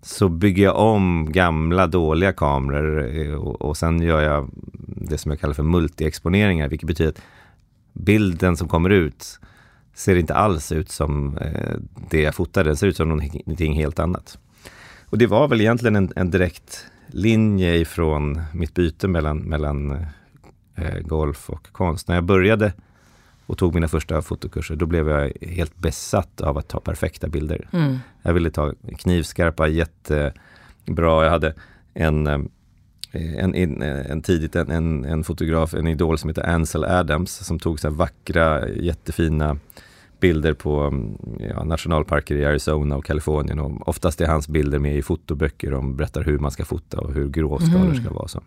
så 0.01 0.29
bygger 0.29 0.63
jag 0.63 0.75
om 0.75 1.31
gamla 1.31 1.87
dåliga 1.87 2.33
kameror 2.33 3.17
eh, 3.17 3.33
och, 3.33 3.61
och 3.61 3.77
sen 3.77 4.01
gör 4.01 4.21
jag 4.21 4.49
det 4.87 5.17
som 5.17 5.31
jag 5.31 5.39
kallar 5.39 5.53
för 5.53 5.63
multiexponeringar, 5.63 6.69
vilket 6.69 6.87
betyder 6.87 7.11
att 7.11 7.21
bilden 7.93 8.57
som 8.57 8.67
kommer 8.67 8.89
ut 8.89 9.39
ser 9.93 10.15
inte 10.15 10.35
alls 10.35 10.71
ut 10.71 10.89
som 10.89 11.37
eh, 11.37 11.75
det 12.09 12.21
jag 12.21 12.35
fotade, 12.35 12.69
den 12.69 12.77
ser 12.77 12.87
ut 12.87 12.97
som 12.97 13.09
någonting 13.09 13.73
helt 13.73 13.99
annat. 13.99 14.37
Och 15.05 15.17
det 15.17 15.27
var 15.27 15.47
väl 15.47 15.61
egentligen 15.61 15.95
en, 15.95 16.11
en 16.15 16.31
direkt 16.31 16.85
linje 17.07 17.75
ifrån 17.75 18.41
mitt 18.53 18.73
byte 18.73 19.07
mellan, 19.07 19.37
mellan 19.37 19.91
eh, 19.91 20.07
golf 21.01 21.49
och 21.49 21.67
konst. 21.71 22.07
När 22.07 22.15
jag 22.15 22.23
började 22.23 22.73
och 23.45 23.57
tog 23.57 23.73
mina 23.73 23.87
första 23.87 24.21
fotokurser, 24.21 24.75
då 24.75 24.85
blev 24.85 25.09
jag 25.09 25.31
helt 25.41 25.77
besatt 25.77 26.41
av 26.41 26.57
att 26.57 26.67
ta 26.67 26.79
perfekta 26.79 27.27
bilder. 27.27 27.67
Mm. 27.71 27.97
Jag 28.21 28.33
ville 28.33 28.51
ta 28.51 28.73
knivskarpa, 28.97 29.67
jättebra. 29.67 31.23
Jag 31.23 31.29
hade 31.29 31.53
en, 31.93 32.27
eh, 32.27 32.39
en, 33.11 33.55
en, 33.55 33.81
en 33.81 34.21
tidigt 34.21 34.55
en, 34.55 34.71
en, 34.71 35.05
en, 35.05 35.23
fotograf, 35.23 35.73
en 35.73 35.87
idol 35.87 36.17
som 36.17 36.29
heter 36.29 36.49
Ansel 36.49 36.83
Adams, 36.83 37.31
som 37.31 37.59
tog 37.59 37.79
så 37.79 37.89
vackra, 37.89 38.69
jättefina 38.69 39.57
bilder 40.19 40.53
på 40.53 40.79
mm, 40.79 41.17
ja, 41.49 41.63
nationalparker 41.63 42.35
i 42.35 42.45
Arizona 42.45 42.97
och 42.97 43.05
Kalifornien. 43.05 43.59
Och 43.59 43.87
oftast 43.87 44.21
är 44.21 44.27
hans 44.27 44.47
bilder 44.47 44.79
med 44.79 44.97
i 44.97 45.01
fotoböcker. 45.01 45.71
De 45.71 45.95
berättar 45.95 46.23
hur 46.23 46.39
man 46.39 46.51
ska 46.51 46.65
fota 46.65 46.99
och 46.99 47.13
hur 47.13 47.29
gråskalor 47.29 47.85
mm. 47.85 48.03
ska 48.03 48.13
vara. 48.13 48.27
Så. 48.27 48.41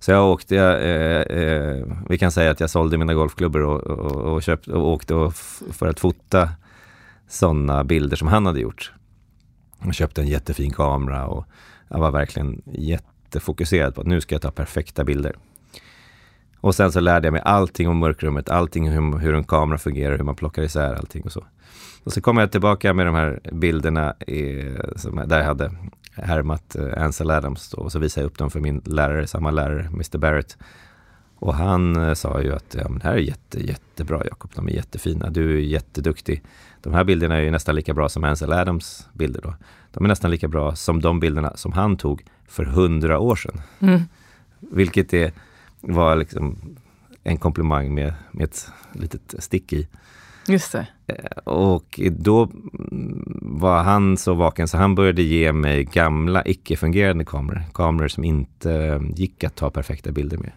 Så 0.00 0.10
jag 0.10 0.30
åkte, 0.30 0.56
eh, 0.56 1.38
eh, 1.38 1.86
vi 2.08 2.18
kan 2.18 2.32
säga 2.32 2.50
att 2.50 2.60
jag 2.60 2.70
sålde 2.70 2.98
mina 2.98 3.14
golfklubbor 3.14 3.62
och, 3.62 3.80
och, 3.80 4.34
och, 4.34 4.42
köpt, 4.42 4.68
och 4.68 4.88
åkte 4.88 5.14
och 5.14 5.34
för 5.70 5.86
att 5.86 6.00
fota 6.00 6.48
sådana 7.28 7.84
bilder 7.84 8.16
som 8.16 8.28
han 8.28 8.46
hade 8.46 8.60
gjort. 8.60 8.92
Jag 9.84 9.94
köpte 9.94 10.20
en 10.20 10.28
jättefin 10.28 10.70
kamera 10.70 11.26
och 11.26 11.46
jag 11.88 11.98
var 11.98 12.10
verkligen 12.10 12.62
jättefokuserad 12.66 13.94
på 13.94 14.00
att 14.00 14.06
nu 14.06 14.20
ska 14.20 14.34
jag 14.34 14.42
ta 14.42 14.50
perfekta 14.50 15.04
bilder. 15.04 15.36
Och 16.60 16.74
sen 16.74 16.92
så 16.92 17.00
lärde 17.00 17.26
jag 17.26 17.32
mig 17.32 17.42
allting 17.44 17.88
om 17.88 17.98
mörkrummet, 17.98 18.48
allting 18.48 18.90
hur, 18.90 19.18
hur 19.18 19.34
en 19.34 19.44
kamera 19.44 19.78
fungerar, 19.78 20.16
hur 20.16 20.24
man 20.24 20.36
plockar 20.36 20.62
isär 20.62 20.94
allting 20.94 21.22
och 21.22 21.32
så. 21.32 21.44
Och 22.04 22.12
så 22.12 22.20
kom 22.20 22.38
jag 22.38 22.52
tillbaka 22.52 22.94
med 22.94 23.06
de 23.06 23.14
här 23.14 23.40
bilderna 23.52 24.14
i, 24.14 24.74
som, 24.96 25.22
där 25.26 25.38
jag 25.38 25.46
hade 25.46 25.70
härmat 26.22 26.76
uh, 26.78 27.02
Ansel 27.02 27.30
Adams 27.30 27.70
då, 27.70 27.76
och 27.76 27.92
så 27.92 27.98
visade 27.98 28.24
jag 28.24 28.30
upp 28.30 28.38
dem 28.38 28.50
för 28.50 28.60
min 28.60 28.82
lärare, 28.84 29.26
samma 29.26 29.50
lärare, 29.50 29.86
Mr 29.86 30.18
Barrett. 30.18 30.58
Och 31.38 31.54
han 31.54 31.96
uh, 31.96 32.14
sa 32.14 32.42
ju 32.42 32.54
att 32.54 32.76
ja, 32.78 32.88
men 32.88 32.98
det 32.98 33.04
här 33.04 33.14
är 33.14 33.18
jätte, 33.18 33.66
jättebra 33.66 34.22
Jakob, 34.24 34.50
de 34.54 34.68
är 34.68 34.72
jättefina, 34.72 35.30
du 35.30 35.56
är 35.56 35.60
jätteduktig. 35.60 36.42
De 36.82 36.94
här 36.94 37.04
bilderna 37.04 37.36
är 37.36 37.40
ju 37.40 37.50
nästan 37.50 37.74
lika 37.74 37.94
bra 37.94 38.08
som 38.08 38.24
Ansel 38.24 38.52
Adams 38.52 39.08
bilder 39.12 39.40
då. 39.40 39.54
De 39.92 40.04
är 40.04 40.08
nästan 40.08 40.30
lika 40.30 40.48
bra 40.48 40.74
som 40.74 41.00
de 41.00 41.20
bilderna 41.20 41.56
som 41.56 41.72
han 41.72 41.96
tog 41.96 42.24
för 42.46 42.64
hundra 42.64 43.18
år 43.18 43.36
sedan. 43.36 43.60
Mm. 43.80 44.00
Vilket 44.60 45.14
är 45.14 45.32
var 45.80 46.16
liksom 46.16 46.58
en 47.22 47.38
komplimang 47.38 47.94
med, 47.94 48.14
med 48.30 48.44
ett 48.44 48.70
litet 48.92 49.34
stick 49.38 49.72
i. 49.72 49.88
Just 50.48 50.72
det. 50.72 50.86
Eh, 51.06 51.52
och 51.52 52.00
då 52.12 52.42
mm, 52.42 53.40
var 53.42 53.82
han 53.82 54.16
så 54.16 54.34
vaken 54.34 54.68
så 54.68 54.76
han 54.76 54.94
började 54.94 55.22
ge 55.22 55.52
mig 55.52 55.84
gamla 55.84 56.42
icke-fungerande 56.46 57.24
kameror. 57.24 57.62
Kameror 57.74 58.08
som 58.08 58.24
inte 58.24 58.72
eh, 58.72 59.00
gick 59.14 59.44
att 59.44 59.56
ta 59.56 59.70
perfekta 59.70 60.12
bilder 60.12 60.38
med. 60.38 60.52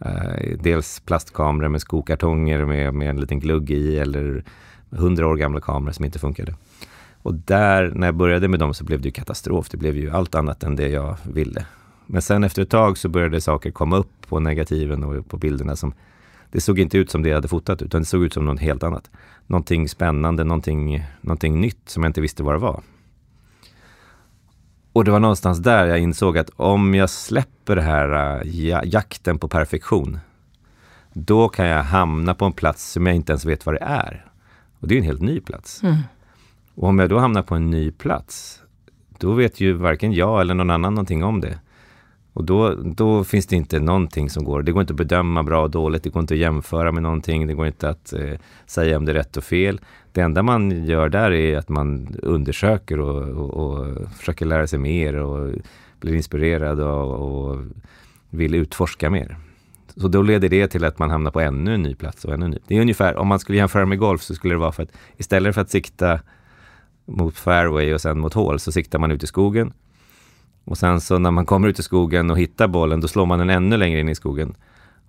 Eh, 0.00 0.58
dels 0.62 1.00
plastkameror 1.00 1.68
med 1.68 1.80
skokartonger 1.80 2.64
med, 2.64 2.94
med 2.94 3.10
en 3.10 3.20
liten 3.20 3.40
glugg 3.40 3.70
i 3.70 3.98
eller 3.98 4.44
hundra 4.90 5.26
år 5.26 5.36
gamla 5.36 5.60
kameror 5.60 5.92
som 5.92 6.04
inte 6.04 6.18
funkade. 6.18 6.54
Och 7.22 7.34
där, 7.34 7.92
när 7.94 8.06
jag 8.06 8.14
började 8.14 8.48
med 8.48 8.60
dem 8.60 8.74
så 8.74 8.84
blev 8.84 9.00
det 9.00 9.08
ju 9.08 9.12
katastrof. 9.12 9.68
Det 9.70 9.76
blev 9.76 9.96
ju 9.96 10.10
allt 10.10 10.34
annat 10.34 10.62
än 10.62 10.76
det 10.76 10.88
jag 10.88 11.16
ville. 11.22 11.66
Men 12.06 12.22
sen 12.22 12.44
efter 12.44 12.62
ett 12.62 12.70
tag 12.70 12.98
så 12.98 13.08
började 13.08 13.40
saker 13.40 13.70
komma 13.70 13.96
upp 13.96 14.28
på 14.28 14.40
negativen 14.40 15.04
och 15.04 15.28
på 15.28 15.36
bilderna 15.36 15.76
som 15.76 15.94
det 16.54 16.60
såg 16.60 16.78
inte 16.78 16.98
ut 16.98 17.10
som 17.10 17.22
det 17.22 17.28
jag 17.28 17.36
hade 17.36 17.48
fotat 17.48 17.82
utan 17.82 18.00
det 18.00 18.04
såg 18.04 18.24
ut 18.24 18.32
som 18.32 18.44
något 18.44 18.60
helt 18.60 18.82
annat. 18.82 19.10
Någonting 19.46 19.88
spännande, 19.88 20.44
någonting, 20.44 21.04
någonting 21.20 21.60
nytt 21.60 21.88
som 21.88 22.02
jag 22.02 22.10
inte 22.10 22.20
visste 22.20 22.42
vad 22.42 22.54
det 22.54 22.58
var. 22.58 22.82
Och 24.92 25.04
det 25.04 25.10
var 25.10 25.20
någonstans 25.20 25.58
där 25.58 25.86
jag 25.86 25.98
insåg 25.98 26.38
att 26.38 26.50
om 26.56 26.94
jag 26.94 27.10
släpper 27.10 27.76
det 27.76 27.82
här 27.82 28.40
uh, 28.44 28.80
jakten 28.84 29.38
på 29.38 29.48
perfektion, 29.48 30.18
då 31.12 31.48
kan 31.48 31.66
jag 31.66 31.82
hamna 31.82 32.34
på 32.34 32.44
en 32.44 32.52
plats 32.52 32.92
som 32.92 33.06
jag 33.06 33.16
inte 33.16 33.32
ens 33.32 33.44
vet 33.44 33.66
vad 33.66 33.74
det 33.74 33.84
är. 33.84 34.24
Och 34.78 34.88
det 34.88 34.94
är 34.94 34.98
en 34.98 35.04
helt 35.04 35.22
ny 35.22 35.40
plats. 35.40 35.82
Mm. 35.82 35.96
Och 36.74 36.88
om 36.88 36.98
jag 36.98 37.08
då 37.08 37.18
hamnar 37.18 37.42
på 37.42 37.54
en 37.54 37.70
ny 37.70 37.90
plats, 37.90 38.62
då 39.18 39.32
vet 39.32 39.60
ju 39.60 39.72
varken 39.72 40.12
jag 40.12 40.40
eller 40.40 40.54
någon 40.54 40.70
annan 40.70 40.94
någonting 40.94 41.24
om 41.24 41.40
det. 41.40 41.58
Och 42.34 42.44
då, 42.44 42.74
då 42.74 43.24
finns 43.24 43.46
det 43.46 43.56
inte 43.56 43.80
någonting 43.80 44.30
som 44.30 44.44
går. 44.44 44.62
Det 44.62 44.72
går 44.72 44.80
inte 44.80 44.92
att 44.92 44.96
bedöma 44.96 45.42
bra 45.42 45.62
och 45.62 45.70
dåligt. 45.70 46.02
Det 46.02 46.10
går 46.10 46.20
inte 46.20 46.34
att 46.34 46.40
jämföra 46.40 46.92
med 46.92 47.02
någonting. 47.02 47.46
Det 47.46 47.54
går 47.54 47.66
inte 47.66 47.88
att 47.88 48.12
eh, 48.12 48.38
säga 48.66 48.96
om 48.96 49.04
det 49.04 49.12
är 49.12 49.14
rätt 49.14 49.36
och 49.36 49.44
fel. 49.44 49.80
Det 50.12 50.20
enda 50.20 50.42
man 50.42 50.84
gör 50.84 51.08
där 51.08 51.30
är 51.30 51.58
att 51.58 51.68
man 51.68 52.16
undersöker 52.22 53.00
och, 53.00 53.28
och, 53.28 53.50
och 53.54 53.96
försöker 54.18 54.46
lära 54.46 54.66
sig 54.66 54.78
mer 54.78 55.16
och 55.16 55.52
blir 56.00 56.14
inspirerad 56.14 56.80
och, 56.80 57.50
och, 57.50 57.58
vill 58.30 58.54
utforska 58.54 59.10
mer. 59.10 59.36
Så 59.96 60.08
då 60.08 60.22
leder 60.22 60.48
det 60.48 60.68
till 60.68 60.84
att 60.84 60.98
man 60.98 61.10
hamnar 61.10 61.30
på 61.30 61.40
ännu 61.40 61.74
en 61.74 61.82
ny 61.82 61.94
plats 61.94 62.24
och 62.24 62.32
ännu 62.34 62.44
en 62.44 62.50
ny. 62.50 62.58
Det 62.66 62.76
är 62.76 62.80
ungefär, 62.80 63.16
om 63.16 63.28
man 63.28 63.38
skulle 63.38 63.58
jämföra 63.58 63.86
med 63.86 63.98
golf 63.98 64.22
så 64.22 64.34
skulle 64.34 64.54
det 64.54 64.58
vara 64.58 64.72
för 64.72 64.82
att 64.82 64.92
istället 65.16 65.54
för 65.54 65.62
att 65.62 65.70
sikta 65.70 66.20
mot 67.04 67.38
fairway 67.38 67.94
och 67.94 68.00
sen 68.00 68.18
mot 68.18 68.34
hål 68.34 68.60
så 68.60 68.72
siktar 68.72 68.98
man 68.98 69.10
ut 69.10 69.22
i 69.22 69.26
skogen 69.26 69.72
och 70.64 70.78
sen 70.78 71.00
så 71.00 71.18
när 71.18 71.30
man 71.30 71.46
kommer 71.46 71.68
ut 71.68 71.78
i 71.78 71.82
skogen 71.82 72.30
och 72.30 72.38
hittar 72.38 72.68
bollen, 72.68 73.00
då 73.00 73.08
slår 73.08 73.26
man 73.26 73.38
den 73.38 73.50
ännu 73.50 73.76
längre 73.76 74.00
in 74.00 74.08
i 74.08 74.14
skogen. 74.14 74.54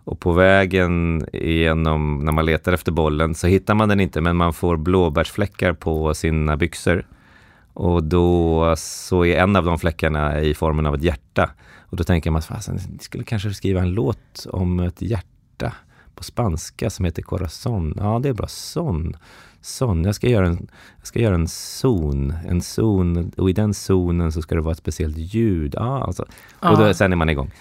Och 0.04 0.20
på 0.20 0.32
vägen 0.32 1.26
igenom, 1.34 2.26
när 2.26 2.32
man 2.32 2.46
letar 2.46 2.74
efter 2.74 2.92
bollen, 2.92 3.36
så 3.36 3.48
hittar 3.48 3.76
man 3.76 3.90
den 3.90 4.00
inte, 4.00 4.22
men 4.22 4.36
man 4.36 4.54
får 4.54 4.78
blåbärsfläckar 4.78 5.74
på 5.74 6.14
sina 6.14 6.58
byxor. 6.58 7.06
Och 7.74 8.04
då 8.04 8.74
så 8.78 9.26
är 9.26 9.40
en 9.40 9.56
av 9.56 9.66
de 9.66 9.80
fläckarna 9.80 10.42
i 10.42 10.54
formen 10.54 10.86
av 10.86 10.96
ett 10.96 11.04
hjärta. 11.04 11.50
Och 11.80 11.98
då 11.98 12.04
tänker 12.04 12.32
man, 12.32 12.42
fasen, 12.42 12.80
jag 12.92 13.02
skulle 13.02 13.24
kanske 13.24 13.54
skriva 13.54 13.82
en 13.82 13.92
låt 13.92 14.46
om 14.50 14.80
ett 14.80 15.02
hjärta 15.02 15.74
på 16.16 16.24
spanska 16.24 16.90
som 16.90 17.06
heter 17.06 17.22
corazon. 17.22 17.94
Ja, 17.98 18.20
det 18.24 18.30
är 18.30 18.34
bra. 18.34 18.48
Son 18.48 19.18
sån. 19.66 20.04
Jag 20.04 20.16
ska 20.16 20.30
göra 20.30 20.48
en, 20.48 20.68
jag 20.98 21.08
ska 21.08 21.20
göra 21.20 21.36
en 21.36 21.48
zon, 21.48 22.34
en 22.48 22.62
zon 22.62 23.32
och 23.38 23.50
i 23.50 23.54
den 23.54 23.74
zonen 23.74 24.32
så 24.32 24.42
ska 24.42 24.56
det 24.56 24.62
vara 24.62 24.72
ett 24.72 24.78
speciellt 24.78 25.18
ljud. 25.18 25.76
Ah, 25.76 26.04
alltså. 26.04 26.26
Ja. 26.62 26.72
Och 26.72 26.78
då, 26.78 26.94
sen 26.94 27.12
är 27.12 27.16
man 27.16 27.30
igång. 27.30 27.52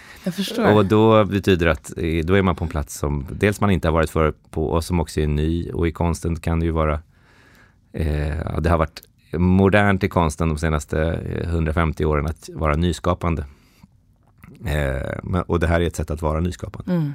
Och 0.74 0.86
då 0.86 1.24
betyder 1.24 1.66
det 1.66 1.72
att 1.72 1.92
eh, 1.96 2.24
då 2.24 2.34
är 2.34 2.42
man 2.42 2.56
på 2.56 2.64
en 2.64 2.70
plats 2.70 2.98
som 2.98 3.26
dels 3.30 3.60
man 3.60 3.70
inte 3.70 3.88
har 3.88 3.92
varit 3.92 4.10
för 4.10 4.34
på 4.50 4.66
och 4.66 4.84
som 4.84 5.00
också 5.00 5.20
är 5.20 5.26
ny. 5.26 5.70
Och 5.70 5.88
i 5.88 5.92
konsten 5.92 6.36
kan 6.36 6.60
det 6.60 6.66
ju 6.66 6.72
vara, 6.72 6.94
eh, 7.92 8.60
det 8.60 8.70
har 8.70 8.78
varit 8.78 9.02
modernt 9.38 10.04
i 10.04 10.08
konsten 10.08 10.48
de 10.48 10.58
senaste 10.58 11.20
150 11.44 12.02
eh, 12.02 12.10
åren 12.10 12.26
att 12.26 12.48
vara 12.54 12.76
nyskapande. 12.76 13.44
Eh, 14.64 15.40
och 15.46 15.60
det 15.60 15.66
här 15.66 15.80
är 15.80 15.86
ett 15.86 15.96
sätt 15.96 16.10
att 16.10 16.22
vara 16.22 16.40
nyskapande. 16.40 16.92
Mm. 16.92 17.12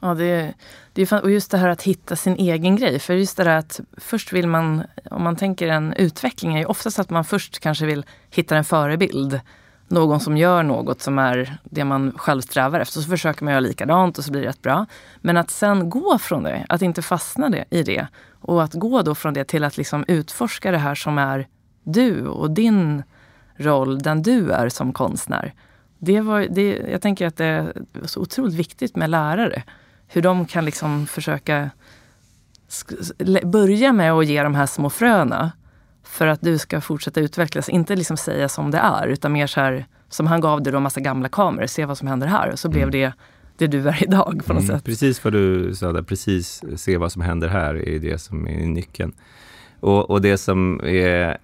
Ja, 0.00 0.14
det, 0.14 0.54
det 0.92 1.12
är, 1.12 1.22
och 1.22 1.30
just 1.30 1.50
det 1.50 1.58
här 1.58 1.68
att 1.68 1.82
hitta 1.82 2.16
sin 2.16 2.36
egen 2.36 2.76
grej. 2.76 2.98
För 2.98 3.14
just 3.14 3.36
det 3.36 3.44
där 3.44 3.56
att 3.56 3.80
först 3.96 4.32
vill 4.32 4.46
man, 4.46 4.82
om 5.10 5.22
man 5.22 5.36
tänker 5.36 5.68
en 5.68 5.92
utveckling, 5.92 6.54
är 6.54 6.58
ju 6.58 6.64
oftast 6.64 6.98
att 6.98 7.10
man 7.10 7.24
först 7.24 7.58
kanske 7.58 7.86
vill 7.86 8.06
hitta 8.30 8.56
en 8.56 8.64
förebild. 8.64 9.40
Någon 9.88 10.20
som 10.20 10.36
gör 10.36 10.62
något 10.62 11.02
som 11.02 11.18
är 11.18 11.58
det 11.64 11.84
man 11.84 12.12
själv 12.16 12.40
strävar 12.40 12.80
efter. 12.80 13.00
Så 13.00 13.08
försöker 13.08 13.44
man 13.44 13.52
göra 13.52 13.60
likadant 13.60 14.18
och 14.18 14.24
så 14.24 14.32
blir 14.32 14.42
det 14.42 14.48
rätt 14.48 14.62
bra. 14.62 14.86
Men 15.20 15.36
att 15.36 15.50
sen 15.50 15.90
gå 15.90 16.18
från 16.18 16.42
det, 16.42 16.66
att 16.68 16.82
inte 16.82 17.02
fastna 17.02 17.48
det, 17.48 17.64
i 17.70 17.82
det. 17.82 18.06
Och 18.40 18.62
att 18.62 18.74
gå 18.74 19.02
då 19.02 19.14
från 19.14 19.34
det 19.34 19.44
till 19.44 19.64
att 19.64 19.76
liksom 19.76 20.04
utforska 20.08 20.70
det 20.70 20.78
här 20.78 20.94
som 20.94 21.18
är 21.18 21.48
du 21.82 22.26
och 22.26 22.50
din 22.50 23.02
roll, 23.56 23.98
den 23.98 24.22
du 24.22 24.50
är 24.50 24.68
som 24.68 24.92
konstnär. 24.92 25.54
Det 25.98 26.20
var, 26.20 26.46
det, 26.50 26.76
jag 26.90 27.02
tänker 27.02 27.26
att 27.26 27.36
det 27.36 27.44
är 27.44 27.72
så 28.04 28.20
otroligt 28.20 28.54
viktigt 28.54 28.96
med 28.96 29.10
lärare. 29.10 29.62
Hur 30.08 30.22
de 30.22 30.46
kan 30.46 30.64
liksom 30.64 31.06
försöka 31.06 31.70
börja 33.44 33.92
med 33.92 34.12
att 34.12 34.26
ge 34.26 34.42
de 34.42 34.54
här 34.54 34.66
små 34.66 34.90
fröna 34.90 35.52
för 36.04 36.26
att 36.26 36.40
du 36.40 36.58
ska 36.58 36.80
fortsätta 36.80 37.20
utvecklas. 37.20 37.68
Inte 37.68 37.96
liksom 37.96 38.16
säga 38.16 38.48
som 38.48 38.70
det 38.70 38.78
är, 38.78 39.06
utan 39.06 39.32
mer 39.32 39.46
så 39.46 39.60
här, 39.60 39.86
som 40.08 40.26
han 40.26 40.40
gav 40.40 40.62
dig 40.62 40.72
då 40.72 40.80
massa 40.80 41.00
gamla 41.00 41.28
kameror, 41.28 41.66
se 41.66 41.84
vad 41.84 41.98
som 41.98 42.08
händer 42.08 42.26
här. 42.26 42.52
Och 42.52 42.58
så 42.58 42.68
blev 42.68 42.82
mm. 42.82 42.92
det 42.92 43.12
det 43.58 43.66
du 43.66 43.88
är 43.88 44.02
idag 44.02 44.42
på 44.46 44.52
något 44.52 44.62
mm, 44.62 44.76
sätt. 44.76 44.84
Precis 44.84 45.24
vad 45.24 45.32
du 45.32 45.74
sa 45.74 45.92
där, 45.92 46.02
precis 46.02 46.62
se 46.76 46.96
vad 46.96 47.12
som 47.12 47.22
händer 47.22 47.48
här 47.48 47.88
är 47.88 47.98
det 47.98 48.18
som 48.18 48.48
är 48.48 48.66
nyckeln. 48.66 49.12
Och, 49.80 50.10
och 50.10 50.22
det 50.22 50.38
som 50.38 50.80
är, 50.84 51.38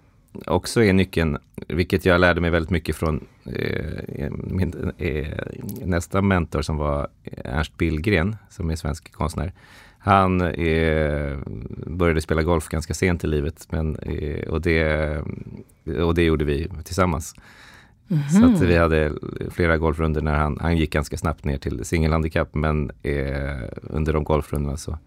också 0.46 0.84
är 0.84 0.92
nyckeln, 0.92 1.38
vilket 1.68 2.04
jag 2.04 2.20
lärde 2.20 2.40
mig 2.40 2.50
väldigt 2.50 2.70
mycket 2.70 2.96
från 2.96 3.26
eh, 3.44 4.30
min 4.30 4.92
eh, 4.98 5.38
nästa 5.84 6.22
mentor 6.22 6.62
som 6.62 6.76
var 6.76 7.08
Ernst 7.44 7.76
Billgren, 7.76 8.36
som 8.50 8.70
är 8.70 8.76
svensk 8.76 9.12
konstnär. 9.12 9.52
Han 9.98 10.40
eh, 10.40 11.38
började 11.86 12.20
spela 12.20 12.42
golf 12.42 12.68
ganska 12.68 12.94
sent 12.94 13.24
i 13.24 13.26
livet 13.26 13.66
men, 13.70 13.96
eh, 13.96 14.48
och, 14.48 14.60
det, 14.60 15.18
och 16.04 16.14
det 16.14 16.22
gjorde 16.22 16.44
vi 16.44 16.68
tillsammans. 16.84 17.34
Mm 18.08 18.22
-hmm. 18.22 18.40
Så 18.40 18.54
att 18.54 18.68
vi 18.68 18.76
hade 18.76 19.12
flera 19.50 19.76
golfrunder 19.78 20.22
när 20.22 20.34
han, 20.34 20.58
han 20.60 20.76
gick 20.76 20.92
ganska 20.92 21.16
snabbt 21.16 21.44
ner 21.44 21.58
till 21.58 21.84
singelhandikapp 21.84 22.54
men 22.54 22.90
eh, 23.02 23.68
under 23.82 24.12
de 24.12 24.24
golfrundorna 24.24 24.76
så 24.76 24.98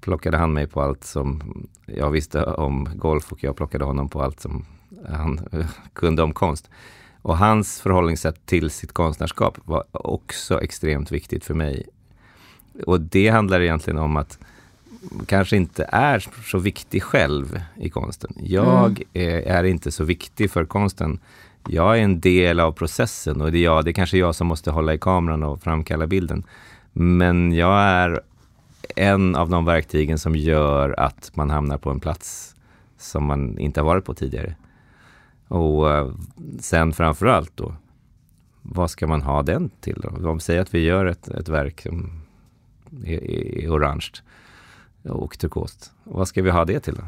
plockade 0.00 0.36
han 0.36 0.52
mig 0.52 0.66
på 0.66 0.82
allt 0.82 1.04
som 1.04 1.42
jag 1.86 2.10
visste 2.10 2.44
om 2.44 2.88
golf 2.94 3.32
och 3.32 3.44
jag 3.44 3.56
plockade 3.56 3.84
honom 3.84 4.08
på 4.08 4.22
allt 4.22 4.40
som 4.40 4.64
han 5.08 5.40
kunde 5.92 6.22
om 6.22 6.32
konst. 6.32 6.70
Och 7.22 7.38
hans 7.38 7.80
förhållningssätt 7.80 8.46
till 8.46 8.70
sitt 8.70 8.92
konstnärskap 8.92 9.58
var 9.64 9.84
också 9.92 10.62
extremt 10.62 11.12
viktigt 11.12 11.44
för 11.44 11.54
mig. 11.54 11.86
Och 12.86 13.00
det 13.00 13.28
handlar 13.28 13.60
egentligen 13.60 13.98
om 13.98 14.16
att 14.16 14.38
kanske 15.26 15.56
inte 15.56 15.88
är 15.92 16.26
så 16.50 16.58
viktig 16.58 17.02
själv 17.02 17.62
i 17.76 17.90
konsten. 17.90 18.30
Jag 18.36 19.04
mm. 19.14 19.42
är 19.46 19.64
inte 19.64 19.90
så 19.90 20.04
viktig 20.04 20.50
för 20.50 20.64
konsten 20.64 21.20
jag 21.68 21.98
är 21.98 22.02
en 22.02 22.20
del 22.20 22.60
av 22.60 22.72
processen 22.72 23.40
och 23.40 23.52
det 23.52 23.58
är, 23.58 23.62
jag, 23.62 23.84
det 23.84 23.90
är 23.90 23.92
kanske 23.92 24.18
jag 24.18 24.34
som 24.34 24.46
måste 24.46 24.70
hålla 24.70 24.94
i 24.94 24.98
kameran 24.98 25.42
och 25.42 25.62
framkalla 25.62 26.06
bilden. 26.06 26.44
Men 26.92 27.52
jag 27.52 27.80
är 27.80 28.20
en 28.96 29.36
av 29.36 29.48
de 29.48 29.64
verktygen 29.64 30.18
som 30.18 30.36
gör 30.36 31.00
att 31.00 31.30
man 31.36 31.50
hamnar 31.50 31.78
på 31.78 31.90
en 31.90 32.00
plats 32.00 32.56
som 32.98 33.24
man 33.24 33.58
inte 33.58 33.80
har 33.80 33.86
varit 33.86 34.04
på 34.04 34.14
tidigare. 34.14 34.54
Och 35.48 35.90
eh, 35.90 36.12
sen 36.60 36.92
framförallt 36.92 37.56
då, 37.56 37.74
vad 38.62 38.90
ska 38.90 39.06
man 39.06 39.22
ha 39.22 39.42
den 39.42 39.70
till 39.80 40.00
då? 40.00 40.28
Om 40.28 40.36
vi 40.36 40.40
säger 40.40 40.60
att 40.60 40.74
vi 40.74 40.78
gör 40.78 41.06
ett, 41.06 41.28
ett 41.28 41.48
verk 41.48 41.80
som 41.80 42.22
är, 43.04 43.24
är 43.64 43.70
orange 43.70 44.10
och 45.02 45.38
turkost. 45.38 45.92
Vad 46.04 46.28
ska 46.28 46.42
vi 46.42 46.50
ha 46.50 46.64
det 46.64 46.80
till 46.80 46.94
då? 46.94 47.04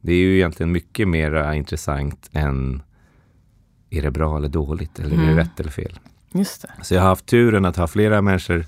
Det 0.00 0.12
är 0.12 0.16
ju 0.16 0.36
egentligen 0.36 0.72
mycket 0.72 1.08
mer 1.08 1.52
intressant 1.52 2.30
än 2.32 2.82
är 3.90 4.02
det 4.02 4.10
bra 4.10 4.36
eller 4.36 4.48
dåligt? 4.48 4.98
Eller 4.98 5.14
mm. 5.14 5.20
är 5.20 5.26
det 5.26 5.32
mm. 5.32 5.44
rätt 5.44 5.60
eller 5.60 5.70
fel? 5.70 5.98
Just 6.32 6.62
det. 6.62 6.84
Så 6.84 6.94
jag 6.94 7.00
har 7.00 7.08
haft 7.08 7.26
turen 7.26 7.64
att 7.64 7.76
ha 7.76 7.86
flera 7.86 8.22
människor 8.22 8.64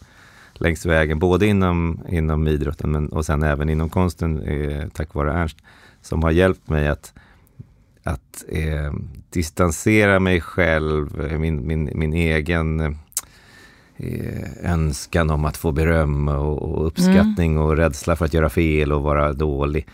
längs 0.61 0.87
vägen, 0.87 1.19
både 1.19 1.47
inom, 1.47 2.01
inom 2.09 2.49
idrotten 2.49 2.93
men, 2.93 3.09
och 3.09 3.27
sen 3.27 3.43
även 3.43 3.69
inom 3.69 3.89
konsten, 3.89 4.43
eh, 4.43 4.89
tack 4.89 5.15
vare 5.15 5.33
Ernst, 5.33 5.57
som 6.03 6.23
har 6.23 6.31
hjälpt 6.31 6.69
mig 6.69 6.89
att, 6.89 7.15
att 8.03 8.45
eh, 8.49 8.93
distansera 9.31 10.21
mig 10.21 10.41
själv, 10.41 11.21
eh, 11.21 11.39
min, 11.39 11.67
min, 11.67 11.91
min 11.95 12.13
egen 12.13 12.81
eh, 13.97 14.73
önskan 14.73 15.31
om 15.31 15.45
att 15.45 15.57
få 15.57 15.73
beröm 15.73 16.29
och, 16.29 16.63
och 16.63 16.87
uppskattning 16.87 17.53
mm. 17.53 17.65
och 17.65 17.77
rädsla 17.77 18.17
för 18.17 18.25
att 18.25 18.35
göra 18.35 18.49
fel 18.49 18.93
och 18.93 19.03
vara 19.03 19.33
dålig. 19.33 19.87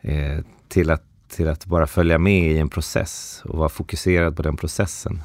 Eh, 0.00 0.44
till 0.68 0.90
att 0.90 1.02
till 1.32 1.48
att 1.48 1.66
bara 1.66 1.86
följa 1.86 2.18
med 2.18 2.52
i 2.52 2.58
en 2.58 2.68
process 2.68 3.42
och 3.44 3.58
vara 3.58 3.68
fokuserad 3.68 4.36
på 4.36 4.42
den 4.42 4.56
processen. 4.56 5.22